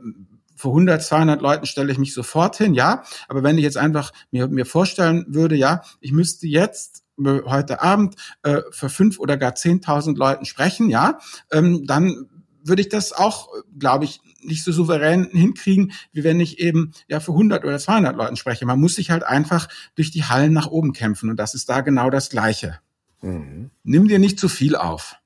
vor 0.54 0.70
100, 0.70 1.02
200 1.02 1.42
Leuten 1.42 1.66
stelle 1.66 1.92
ich 1.92 1.98
mich 1.98 2.14
sofort 2.14 2.56
hin, 2.56 2.72
ja. 2.72 3.02
Aber 3.28 3.42
wenn 3.42 3.58
ich 3.58 3.64
jetzt 3.64 3.76
einfach 3.76 4.10
mir, 4.30 4.48
mir 4.48 4.64
vorstellen 4.64 5.26
würde, 5.28 5.54
ja, 5.54 5.82
ich 6.00 6.12
müsste 6.12 6.46
jetzt 6.46 7.02
heute 7.18 7.82
Abend 7.82 8.16
äh, 8.42 8.62
für 8.70 8.88
fünf 8.88 9.18
oder 9.18 9.36
gar 9.36 9.54
zehntausend 9.54 10.18
Leuten 10.18 10.44
sprechen, 10.44 10.90
ja, 10.90 11.18
ähm, 11.50 11.86
dann 11.86 12.26
würde 12.62 12.82
ich 12.82 12.88
das 12.88 13.12
auch, 13.12 13.48
glaube 13.78 14.04
ich, 14.04 14.20
nicht 14.40 14.64
so 14.64 14.72
souverän 14.72 15.28
hinkriegen, 15.30 15.92
wie 16.12 16.24
wenn 16.24 16.40
ich 16.40 16.58
eben 16.58 16.92
ja 17.08 17.20
für 17.20 17.32
100 17.32 17.64
oder 17.64 17.78
200 17.78 18.16
Leuten 18.16 18.36
spreche. 18.36 18.66
Man 18.66 18.80
muss 18.80 18.96
sich 18.96 19.10
halt 19.10 19.24
einfach 19.24 19.68
durch 19.94 20.10
die 20.10 20.24
Hallen 20.24 20.52
nach 20.52 20.66
oben 20.66 20.92
kämpfen 20.92 21.30
und 21.30 21.36
das 21.36 21.54
ist 21.54 21.68
da 21.68 21.80
genau 21.80 22.10
das 22.10 22.28
Gleiche. 22.28 22.80
Mhm. 23.22 23.70
Nimm 23.84 24.08
dir 24.08 24.18
nicht 24.18 24.38
zu 24.38 24.48
viel 24.48 24.76
auf 24.76 25.16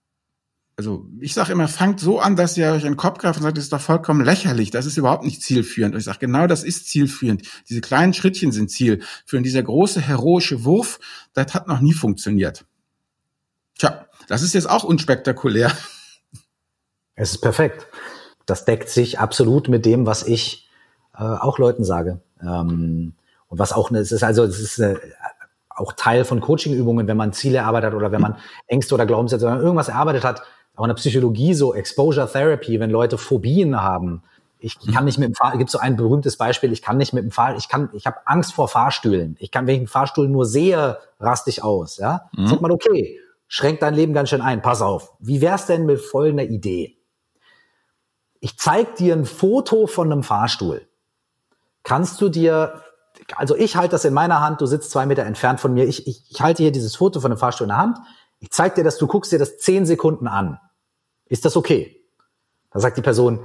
also 0.77 1.07
ich 1.21 1.35
sage 1.35 1.53
immer, 1.53 1.69
fangt 1.69 2.01
so 2.01 2.21
an, 2.21 2.37
dass 2.37 2.57
ihr 2.57 2.73
euch 2.73 2.87
einen 2.87 2.97
Kopf 2.97 3.19
greift 3.19 3.39
und 3.39 3.43
sagt, 3.43 3.59
das 3.59 3.65
ist 3.65 3.73
doch 3.73 3.81
vollkommen 3.81 4.25
lächerlich, 4.25 4.71
das 4.71 4.87
ist 4.87 4.97
überhaupt 4.97 5.25
nicht 5.25 5.43
zielführend. 5.43 5.95
Und 5.95 5.99
ich 5.99 6.07
sage, 6.07 6.21
genau 6.21 6.47
das 6.47 6.65
ist 6.65 6.89
zielführend. 6.89 7.43
Diese 7.69 7.81
kleinen 7.81 8.15
Schrittchen 8.15 8.51
sind 8.51 8.71
zielführend. 8.71 9.45
Dieser 9.45 9.63
große 9.63 10.01
heroische 10.01 10.65
Wurf, 10.65 10.99
das 11.35 11.53
hat 11.53 11.69
noch 11.69 11.81
nie 11.81 11.93
funktioniert. 11.93 12.65
Tja, 13.79 14.07
das 14.29 14.43
ist 14.43 14.55
jetzt 14.55 14.71
auch 14.71 14.85
unspektakulär. 14.85 15.73
Es 17.15 17.33
ist 17.33 17.41
perfekt. 17.43 17.87
Das 18.47 18.65
deckt 18.65 18.89
sich 18.89 19.19
absolut 19.19 19.69
mit 19.69 19.85
dem, 19.85 20.07
was 20.07 20.23
ich 20.23 20.71
äh, 21.15 21.23
auch 21.23 21.59
Leuten 21.59 21.85
sage. 21.85 22.21
Ähm, 22.43 23.15
und 23.49 23.59
was 23.59 23.73
auch, 23.73 23.91
es 23.91 24.13
ist 24.13 24.23
also, 24.23 24.45
es 24.45 24.61
ist 24.61 24.81
eine, 24.81 24.99
auch 25.69 25.93
Teil 25.95 26.25
von 26.25 26.41
Coachingübungen, 26.41 27.07
wenn 27.07 27.17
man 27.17 27.33
Ziele 27.33 27.59
erarbeitet 27.59 27.95
oder 27.95 28.13
wenn 28.13 28.21
man 28.21 28.37
Ängste 28.67 28.95
oder 28.95 29.07
Glaubenssätze 29.07 29.47
oder 29.47 29.61
irgendwas 29.61 29.89
erarbeitet 29.89 30.25
hat, 30.25 30.43
auch 30.81 30.85
in 30.85 30.89
der 30.89 30.95
Psychologie 30.95 31.53
so 31.53 31.75
Exposure 31.75 32.31
Therapy, 32.31 32.81
wenn 32.81 32.91
Leute 32.91 33.19
Phobien 33.19 33.83
haben. 33.83 34.23
Ich 34.59 34.79
mhm. 34.83 34.93
kann 34.93 35.05
nicht 35.05 35.19
mit 35.19 35.29
dem 35.29 35.35
Fahr 35.35 35.57
gibt 35.57 35.71
so 35.71 35.79
ein 35.79 35.97
berühmtes 35.97 36.37
Beispiel, 36.37 36.73
ich 36.73 36.81
kann 36.81 36.97
nicht 36.97 37.13
mit 37.13 37.23
dem 37.23 37.31
Fahr 37.31 37.57
ich 37.57 37.69
kann 37.69 37.91
ich 37.93 38.07
habe 38.07 38.19
Angst 38.25 38.55
vor 38.55 38.67
Fahrstühlen. 38.67 39.37
Ich 39.41 39.51
kann 39.51 39.67
wenn 39.67 39.75
ich 39.75 39.81
einen 39.81 39.89
Fahrstuhl 39.89 40.29
nur 40.29 40.47
sehe, 40.47 40.99
raste 41.19 41.51
ich 41.51 41.63
aus, 41.63 41.99
ja? 41.99 42.31
Mhm. 42.35 42.47
Sagt 42.47 42.63
man 42.63 42.71
okay, 42.71 43.19
schränkt 43.47 43.83
dein 43.83 43.95
Leben 43.95 44.15
ganz 44.15 44.31
schön 44.31 44.41
ein. 44.41 44.63
Pass 44.63 44.81
auf. 44.81 45.13
Wie 45.19 45.43
wär's 45.43 45.67
denn 45.67 45.85
mit 45.85 46.01
folgender 46.01 46.45
Idee? 46.45 46.97
Ich 48.41 48.59
zeig 48.59 48.97
dir 48.97 49.15
ein 49.15 49.27
Foto 49.27 49.87
von 49.87 50.11
einem 50.11 50.23
Fahrstuhl. 50.23 50.89
Kannst 51.83 52.21
du 52.23 52.31
dir 52.31 52.83
also 53.37 53.55
ich 53.55 53.77
halte 53.77 53.93
das 53.93 54.07
in 54.07 54.15
meiner 54.15 54.41
Hand, 54.41 54.61
du 54.61 54.67
sitzt 54.67 54.91
zwei 54.91 55.05
Meter 55.05 55.25
entfernt 55.25 55.61
von 55.61 55.75
mir, 55.75 55.85
ich, 55.85 56.07
ich, 56.07 56.25
ich 56.31 56.41
halte 56.41 56.63
hier 56.63 56.73
dieses 56.73 56.97
Foto 56.97 57.21
von 57.21 57.31
einem 57.31 57.39
Fahrstuhl 57.39 57.67
in 57.67 57.69
der 57.69 57.77
Hand, 57.77 57.99
ich 58.41 58.51
zeig 58.51 58.75
dir 58.75 58.85
das, 58.85 58.97
du 58.97 59.07
guckst 59.07 59.31
dir 59.31 59.39
das 59.39 59.59
zehn 59.59 59.85
Sekunden 59.85 60.27
an. 60.27 60.59
Ist 61.31 61.45
das 61.45 61.57
okay? 61.57 62.05
Da 62.71 62.81
sagt 62.81 62.99
die 62.99 63.03
Person, 63.03 63.41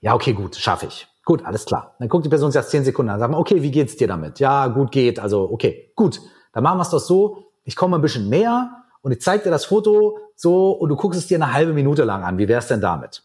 ja, 0.00 0.14
okay, 0.14 0.34
gut, 0.34 0.54
schaffe 0.54 0.86
ich. 0.86 1.08
Gut, 1.24 1.44
alles 1.44 1.64
klar. 1.64 1.96
Dann 1.98 2.08
guckt 2.08 2.24
die 2.24 2.28
Person 2.28 2.52
sich 2.52 2.60
das 2.60 2.70
zehn 2.70 2.84
Sekunden 2.84 3.10
an. 3.10 3.18
Sagt 3.18 3.32
man, 3.32 3.40
okay, 3.40 3.62
wie 3.62 3.70
geht's 3.70 3.96
dir 3.96 4.06
damit? 4.06 4.38
Ja, 4.38 4.68
gut 4.68 4.92
geht. 4.92 5.18
Also, 5.18 5.50
okay, 5.50 5.92
gut. 5.96 6.20
Dann 6.52 6.62
machen 6.62 6.78
wir 6.78 6.82
es 6.82 6.90
doch 6.90 7.00
so. 7.00 7.50
Ich 7.64 7.76
komme 7.76 7.96
ein 7.96 8.02
bisschen 8.02 8.28
näher 8.28 8.84
und 9.02 9.12
ich 9.12 9.20
zeige 9.20 9.44
dir 9.44 9.50
das 9.50 9.64
Foto 9.64 10.18
so 10.36 10.70
und 10.70 10.88
du 10.90 10.96
guckst 10.96 11.18
es 11.18 11.26
dir 11.26 11.36
eine 11.36 11.52
halbe 11.52 11.72
Minute 11.72 12.04
lang 12.04 12.22
an. 12.22 12.38
Wie 12.38 12.48
wär's 12.48 12.68
denn 12.68 12.80
damit? 12.80 13.24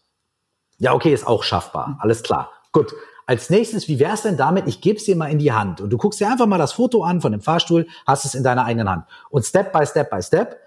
Ja, 0.78 0.92
okay, 0.92 1.12
ist 1.14 1.26
auch 1.26 1.42
schaffbar. 1.42 1.98
Alles 2.00 2.22
klar. 2.22 2.50
Gut. 2.72 2.94
Als 3.26 3.48
nächstes, 3.48 3.88
wie 3.88 3.98
wär's 3.98 4.22
denn 4.22 4.36
damit? 4.36 4.66
Ich 4.66 4.82
gebe 4.82 4.98
es 4.98 5.04
dir 5.04 5.16
mal 5.16 5.30
in 5.30 5.38
die 5.38 5.52
Hand 5.52 5.80
und 5.80 5.88
du 5.88 5.96
guckst 5.96 6.20
dir 6.20 6.28
einfach 6.28 6.46
mal 6.46 6.58
das 6.58 6.72
Foto 6.72 7.04
an 7.04 7.22
von 7.22 7.32
dem 7.32 7.40
Fahrstuhl, 7.40 7.86
hast 8.06 8.26
es 8.26 8.34
in 8.34 8.42
deiner 8.42 8.66
eigenen 8.66 8.90
Hand. 8.90 9.06
Und 9.30 9.46
Step 9.46 9.72
by 9.72 9.86
Step 9.86 10.10
by 10.10 10.22
Step 10.22 10.58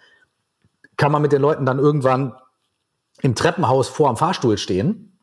kann 0.95 1.11
man 1.11 1.21
mit 1.21 1.31
den 1.31 1.41
Leuten 1.41 1.67
dann 1.67 1.77
irgendwann 1.77 2.33
im 3.21 3.35
Treppenhaus 3.35 3.87
vor 3.89 4.09
am 4.09 4.17
Fahrstuhl 4.17 4.57
stehen 4.57 5.19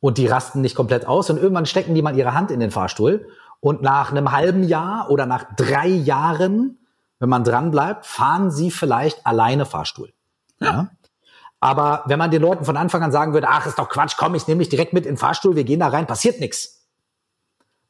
und 0.00 0.18
die 0.18 0.26
rasten 0.26 0.60
nicht 0.60 0.74
komplett 0.74 1.06
aus 1.06 1.30
und 1.30 1.38
irgendwann 1.38 1.66
stecken 1.66 1.94
die 1.94 2.02
mal 2.02 2.16
ihre 2.16 2.34
Hand 2.34 2.50
in 2.50 2.60
den 2.60 2.70
Fahrstuhl 2.70 3.28
und 3.60 3.82
nach 3.82 4.10
einem 4.10 4.32
halben 4.32 4.62
Jahr 4.62 5.10
oder 5.10 5.26
nach 5.26 5.44
drei 5.56 5.88
Jahren, 5.88 6.78
wenn 7.18 7.28
man 7.28 7.44
dran 7.44 7.70
bleibt, 7.70 8.04
fahren 8.04 8.50
sie 8.50 8.70
vielleicht 8.70 9.26
alleine 9.26 9.64
Fahrstuhl. 9.64 10.12
Ja. 10.60 10.66
ja. 10.66 10.90
Aber 11.60 12.02
wenn 12.06 12.18
man 12.18 12.30
den 12.30 12.42
Leuten 12.42 12.66
von 12.66 12.76
Anfang 12.76 13.02
an 13.02 13.10
sagen 13.10 13.32
würde, 13.32 13.48
ach, 13.48 13.66
ist 13.66 13.78
doch 13.78 13.88
Quatsch, 13.88 14.16
komm, 14.18 14.34
ich 14.34 14.46
nehme 14.46 14.58
dich 14.58 14.68
direkt 14.68 14.92
mit 14.92 15.06
in 15.06 15.12
den 15.12 15.18
Fahrstuhl, 15.18 15.56
wir 15.56 15.64
gehen 15.64 15.80
da 15.80 15.88
rein, 15.88 16.06
passiert 16.06 16.38
nichts 16.40 16.83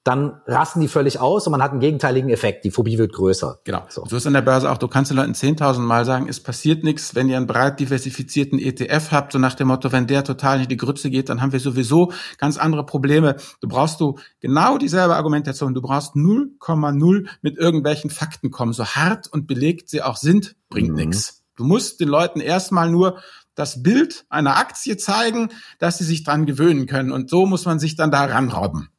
dann 0.05 0.43
rasten 0.47 0.82
die 0.82 0.89
völlig 0.89 1.18
aus 1.18 1.47
und 1.47 1.52
man 1.52 1.62
hat 1.62 1.70
einen 1.70 1.81
gegenteiligen 1.81 2.28
Effekt. 2.28 2.66
Die 2.66 2.70
Phobie 2.70 2.98
wird 2.98 3.14
größer. 3.14 3.60
Genau. 3.64 3.85
So, 3.89 4.05
so 4.06 4.16
ist 4.16 4.26
an 4.26 4.35
der 4.35 4.43
Börse 4.43 4.70
auch. 4.70 4.76
Du 4.76 4.86
kannst 4.86 5.10
den 5.10 5.16
Leuten 5.16 5.32
10.000 5.32 5.78
Mal 5.78 6.05
sagen, 6.05 6.28
es 6.28 6.40
passiert 6.40 6.85
nichts, 6.85 7.14
wenn 7.14 7.31
ihr 7.31 7.39
einen 7.39 7.47
breit 7.47 7.81
diversifizierten 7.81 8.59
ETF 8.59 9.12
habt, 9.12 9.32
so 9.32 9.39
nach 9.39 9.55
dem 9.55 9.68
Motto, 9.68 9.93
wenn 9.93 10.06
der 10.06 10.22
total 10.22 10.60
in 10.60 10.68
die 10.68 10.76
Grütze 10.76 11.09
geht, 11.09 11.31
dann 11.31 11.40
haben 11.40 11.52
wir 11.52 11.60
sowieso 11.60 12.12
ganz 12.36 12.59
andere 12.59 12.85
Probleme. 12.85 13.36
Du 13.62 13.68
brauchst 13.68 13.98
du 13.98 14.18
genau 14.40 14.76
dieselbe 14.76 15.16
Argumentation. 15.16 15.72
Du 15.72 15.81
brauchst 15.81 16.14
0,0 16.14 17.26
mit 17.40 17.56
irgendwelchen 17.56 18.10
Fakten 18.10 18.51
kommen. 18.51 18.74
So 18.74 18.85
hart 18.85 19.32
und 19.32 19.47
belegt 19.47 19.89
sie 19.89 20.02
auch 20.02 20.16
sind, 20.16 20.55
bringt 20.68 20.90
mhm. 20.90 20.97
nichts. 20.97 21.44
Du 21.56 21.64
musst 21.64 22.01
den 22.01 22.09
Leuten 22.09 22.40
erstmal 22.40 22.90
nur 22.90 23.20
das 23.55 23.82
Bild 23.82 24.26
einer 24.28 24.59
Aktie 24.59 24.98
zeigen, 24.98 25.48
dass 25.78 25.98
sie 25.98 26.05
sich 26.05 26.24
dran 26.24 26.44
gewöhnen 26.44 26.86
können. 26.86 27.10
Und 27.10 27.31
so 27.31 27.47
muss 27.47 27.64
man 27.64 27.78
sich 27.78 27.97
dann 27.97 28.10
da 28.10 28.24
ranrobben. 28.24 28.90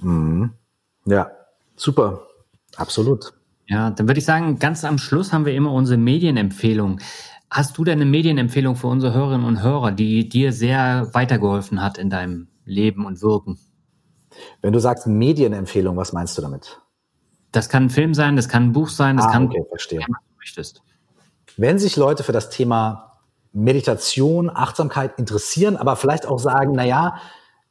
Mhm. 0.00 0.52
Ja, 1.04 1.30
super. 1.76 2.26
Absolut. 2.76 3.32
Ja, 3.68 3.90
dann 3.90 4.06
würde 4.06 4.18
ich 4.18 4.24
sagen, 4.24 4.58
ganz 4.58 4.84
am 4.84 4.98
Schluss 4.98 5.32
haben 5.32 5.44
wir 5.44 5.54
immer 5.54 5.72
unsere 5.72 5.98
Medienempfehlung. 5.98 7.00
Hast 7.50 7.78
du 7.78 7.84
denn 7.84 8.00
eine 8.00 8.10
Medienempfehlung 8.10 8.76
für 8.76 8.86
unsere 8.88 9.14
Hörerinnen 9.14 9.46
und 9.46 9.62
Hörer, 9.62 9.92
die 9.92 10.28
dir 10.28 10.52
sehr 10.52 11.08
weitergeholfen 11.14 11.82
hat 11.82 11.98
in 11.98 12.10
deinem 12.10 12.48
Leben 12.64 13.06
und 13.06 13.22
Wirken? 13.22 13.58
Wenn 14.62 14.72
du 14.72 14.80
sagst 14.80 15.06
Medienempfehlung, 15.06 15.96
was 15.96 16.12
meinst 16.12 16.36
du 16.36 16.42
damit? 16.42 16.80
Das 17.52 17.68
kann 17.68 17.84
ein 17.84 17.90
Film 17.90 18.14
sein, 18.14 18.36
das 18.36 18.48
kann 18.48 18.64
ein 18.64 18.72
Buch 18.72 18.88
sein, 18.88 19.16
das 19.16 19.26
ah, 19.26 19.32
kann 19.32 19.46
okay, 19.46 19.64
verstehe. 19.68 20.00
was 20.00 20.06
du 20.06 20.36
möchtest. 20.38 20.82
Wenn 21.56 21.78
sich 21.78 21.96
Leute 21.96 22.22
für 22.22 22.32
das 22.32 22.50
Thema 22.50 23.20
Meditation, 23.52 24.50
Achtsamkeit 24.50 25.18
interessieren, 25.18 25.76
aber 25.76 25.96
vielleicht 25.96 26.26
auch 26.26 26.38
sagen, 26.38 26.72
na 26.74 26.84
ja, 26.84 27.16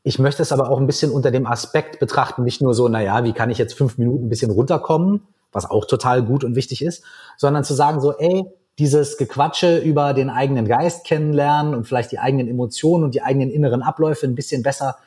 ich 0.06 0.20
möchte 0.20 0.44
es 0.44 0.52
aber 0.52 0.70
auch 0.70 0.80
ein 0.80 0.86
bisschen 0.86 1.12
unter 1.12 1.32
dem 1.32 1.48
Aspekt 1.48 2.00
betrachten, 2.00 2.44
nicht 2.44 2.62
nur 2.62 2.76
so, 2.76 2.88
naja, 2.88 3.24
wie 3.24 3.34
kann 3.34 3.50
ich 3.50 3.58
jetzt 3.58 3.74
fünf 3.74 3.98
Minuten 3.98 4.28
ein 4.28 4.30
bisschen 4.30 4.52
runterkommen, 4.52 5.22
was 5.52 5.68
auch 5.68 5.86
total 5.86 6.22
gut 6.22 6.44
und 6.44 6.56
wichtig 6.56 6.84
ist, 6.84 7.04
sondern 7.38 7.64
zu 7.64 7.74
sagen 7.74 8.00
so, 8.00 8.16
ey, 8.16 8.46
dieses 8.78 9.18
Gequatsche 9.18 9.80
über 9.80 10.14
den 10.14 10.30
eigenen 10.30 10.68
Geist 10.68 11.08
kennenlernen 11.08 11.74
und 11.74 11.88
vielleicht 11.88 12.12
die 12.12 12.20
eigenen 12.20 12.48
Emotionen 12.48 13.04
und 13.04 13.16
die 13.16 13.24
eigenen 13.24 13.50
inneren 13.50 13.82
Abläufe 13.82 14.28
ein 14.28 14.36
bisschen 14.36 14.62
besser 14.62 14.98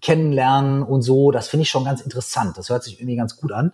kennenlernen 0.00 0.84
und 0.84 1.02
so, 1.02 1.32
das 1.32 1.48
finde 1.48 1.62
ich 1.62 1.70
schon 1.70 1.84
ganz 1.84 2.00
interessant. 2.00 2.56
Das 2.56 2.70
hört 2.70 2.84
sich 2.84 3.00
irgendwie 3.00 3.16
ganz 3.16 3.36
gut 3.36 3.50
an. 3.50 3.72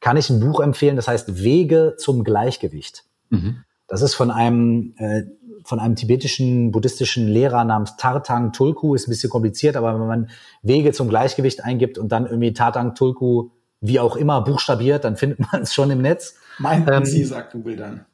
Kann 0.00 0.16
ich 0.16 0.30
ein 0.30 0.40
Buch 0.40 0.60
empfehlen, 0.60 0.96
das 0.96 1.08
heißt 1.08 1.42
Wege 1.42 1.96
zum 1.98 2.24
Gleichgewicht. 2.24 3.04
Mhm. 3.28 3.64
Das 3.86 4.00
ist 4.00 4.14
von 4.14 4.30
einem 4.30 4.94
äh, 4.96 5.24
von 5.70 5.78
einem 5.78 5.94
tibetischen 5.94 6.72
buddhistischen 6.72 7.28
Lehrer 7.28 7.62
namens 7.64 7.96
Tartang 7.96 8.52
Tulku, 8.52 8.96
ist 8.96 9.06
ein 9.06 9.12
bisschen 9.12 9.30
kompliziert, 9.30 9.76
aber 9.76 9.94
wenn 9.94 10.06
man 10.06 10.30
Wege 10.62 10.92
zum 10.92 11.08
Gleichgewicht 11.08 11.64
eingibt 11.64 11.96
und 11.96 12.10
dann 12.10 12.26
irgendwie 12.26 12.52
Tartang 12.52 12.96
Tulku 12.96 13.50
wie 13.80 14.00
auch 14.00 14.16
immer 14.16 14.42
buchstabiert, 14.42 15.04
dann 15.04 15.16
findet 15.16 15.38
man 15.52 15.62
es 15.62 15.72
schon 15.72 15.90
im 15.92 16.02
Netz. 16.02 16.34
Meinten 16.58 16.92
ähm, 16.92 17.04
Sie, 17.04 17.24
sagt 17.24 17.52
Google 17.52 17.76
dann. 17.76 18.04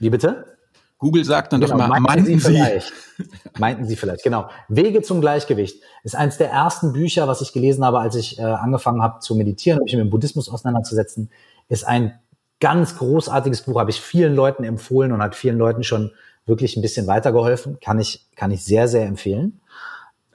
Wie 0.00 0.10
bitte? 0.10 0.56
Google 0.98 1.24
sagt 1.24 1.52
dann 1.52 1.60
genau, 1.60 1.74
doch 1.74 1.78
mal, 1.78 2.00
meinten, 2.00 2.24
meinten 2.24 2.40
Sie, 2.40 2.40
vielleicht. 2.40 2.92
meinten 3.58 3.84
Sie 3.86 3.94
vielleicht, 3.94 4.24
genau. 4.24 4.48
Wege 4.68 5.00
zum 5.02 5.20
Gleichgewicht 5.20 5.82
ist 6.02 6.16
eines 6.16 6.38
der 6.38 6.50
ersten 6.50 6.92
Bücher, 6.92 7.28
was 7.28 7.40
ich 7.40 7.52
gelesen 7.52 7.84
habe, 7.84 8.00
als 8.00 8.16
ich 8.16 8.40
äh, 8.40 8.42
angefangen 8.42 9.00
habe 9.00 9.20
zu 9.20 9.36
meditieren 9.36 9.78
und 9.78 9.84
mich 9.84 9.94
mit 9.94 10.04
dem 10.04 10.10
Buddhismus 10.10 10.48
auseinanderzusetzen. 10.48 11.30
Ist 11.68 11.86
ein 11.86 12.18
ganz 12.58 12.98
großartiges 12.98 13.62
Buch, 13.62 13.78
habe 13.78 13.90
ich 13.90 14.00
vielen 14.00 14.34
Leuten 14.34 14.64
empfohlen 14.64 15.12
und 15.12 15.22
hat 15.22 15.36
vielen 15.36 15.58
Leuten 15.58 15.84
schon 15.84 16.10
wirklich 16.46 16.76
ein 16.76 16.82
bisschen 16.82 17.06
weitergeholfen. 17.06 17.78
Kann 17.80 17.98
ich, 17.98 18.26
kann 18.36 18.50
ich 18.50 18.64
sehr, 18.64 18.88
sehr 18.88 19.06
empfehlen. 19.06 19.60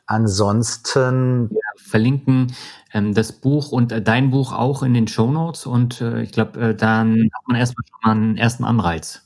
Ansonsten. 0.06 1.50
Wir 1.52 1.62
verlinken 1.78 2.54
ähm, 2.94 3.14
das 3.14 3.32
Buch 3.32 3.72
und 3.72 3.92
äh, 3.92 4.02
dein 4.02 4.30
Buch 4.30 4.52
auch 4.52 4.84
in 4.84 4.94
den 4.94 5.08
Show 5.08 5.32
Notes 5.32 5.66
und 5.66 6.02
äh, 6.02 6.22
ich 6.22 6.32
glaube, 6.32 6.60
äh, 6.60 6.76
dann 6.76 7.30
hat 7.34 7.48
man 7.48 7.58
erstmal 7.58 7.86
schon 7.88 8.00
mal 8.04 8.12
einen 8.12 8.38
ersten 8.38 8.64
Anreiz. 8.64 9.24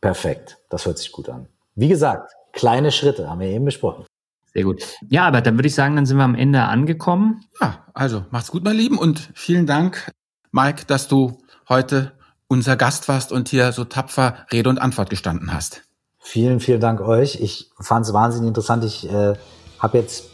Perfekt, 0.00 0.58
das 0.70 0.86
hört 0.86 0.98
sich 0.98 1.12
gut 1.12 1.28
an. 1.28 1.46
Wie 1.74 1.88
gesagt, 1.88 2.32
kleine 2.52 2.92
Schritte 2.92 3.28
haben 3.28 3.40
wir 3.40 3.48
eben 3.48 3.64
besprochen. 3.64 4.04
Sehr 4.52 4.64
gut. 4.64 4.82
Ja, 5.08 5.26
aber 5.26 5.40
dann 5.40 5.56
würde 5.56 5.68
ich 5.68 5.74
sagen, 5.74 5.96
dann 5.96 6.06
sind 6.06 6.16
wir 6.16 6.24
am 6.24 6.34
Ende 6.34 6.62
angekommen. 6.62 7.44
Ja, 7.60 7.86
also 7.94 8.24
macht's 8.30 8.50
gut, 8.50 8.64
mein 8.64 8.76
Lieben, 8.76 8.98
und 8.98 9.30
vielen 9.34 9.66
Dank, 9.66 10.10
Mike, 10.50 10.84
dass 10.86 11.08
du 11.08 11.38
heute 11.68 12.12
unser 12.48 12.76
Gast 12.76 13.08
warst 13.08 13.32
und 13.32 13.48
hier 13.48 13.72
so 13.72 13.84
tapfer 13.84 14.46
Rede 14.52 14.68
und 14.68 14.78
Antwort 14.78 15.08
gestanden 15.08 15.52
hast. 15.52 15.82
Vielen, 16.24 16.60
vielen 16.60 16.80
Dank 16.80 17.00
euch. 17.00 17.40
Ich 17.40 17.68
fand 17.78 18.06
es 18.06 18.12
wahnsinnig 18.12 18.48
interessant. 18.48 18.84
Ich 18.84 19.10
äh, 19.10 19.34
habe 19.78 19.98
jetzt 19.98 20.30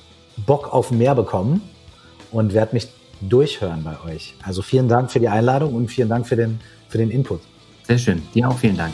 Bock 0.47 0.73
auf 0.73 0.90
mehr 0.90 1.15
bekommen 1.15 1.62
und 2.31 2.52
werde 2.52 2.74
mich 2.74 2.89
durchhören 3.23 3.82
bei 3.82 3.97
euch. 4.09 4.35
Also 4.44 4.62
vielen 4.62 4.89
Dank 4.89 5.10
für 5.10 5.19
die 5.19 5.28
Einladung 5.28 5.74
und 5.74 5.89
vielen 5.89 6.09
Dank 6.09 6.27
für 6.27 6.36
den, 6.36 6.60
für 6.89 6.98
den 6.98 7.10
Input. 7.10 7.40
Sehr 7.85 7.98
schön. 7.98 8.23
Dir 8.35 8.48
auch 8.48 8.59
vielen 8.59 8.77
Dank. 8.77 8.93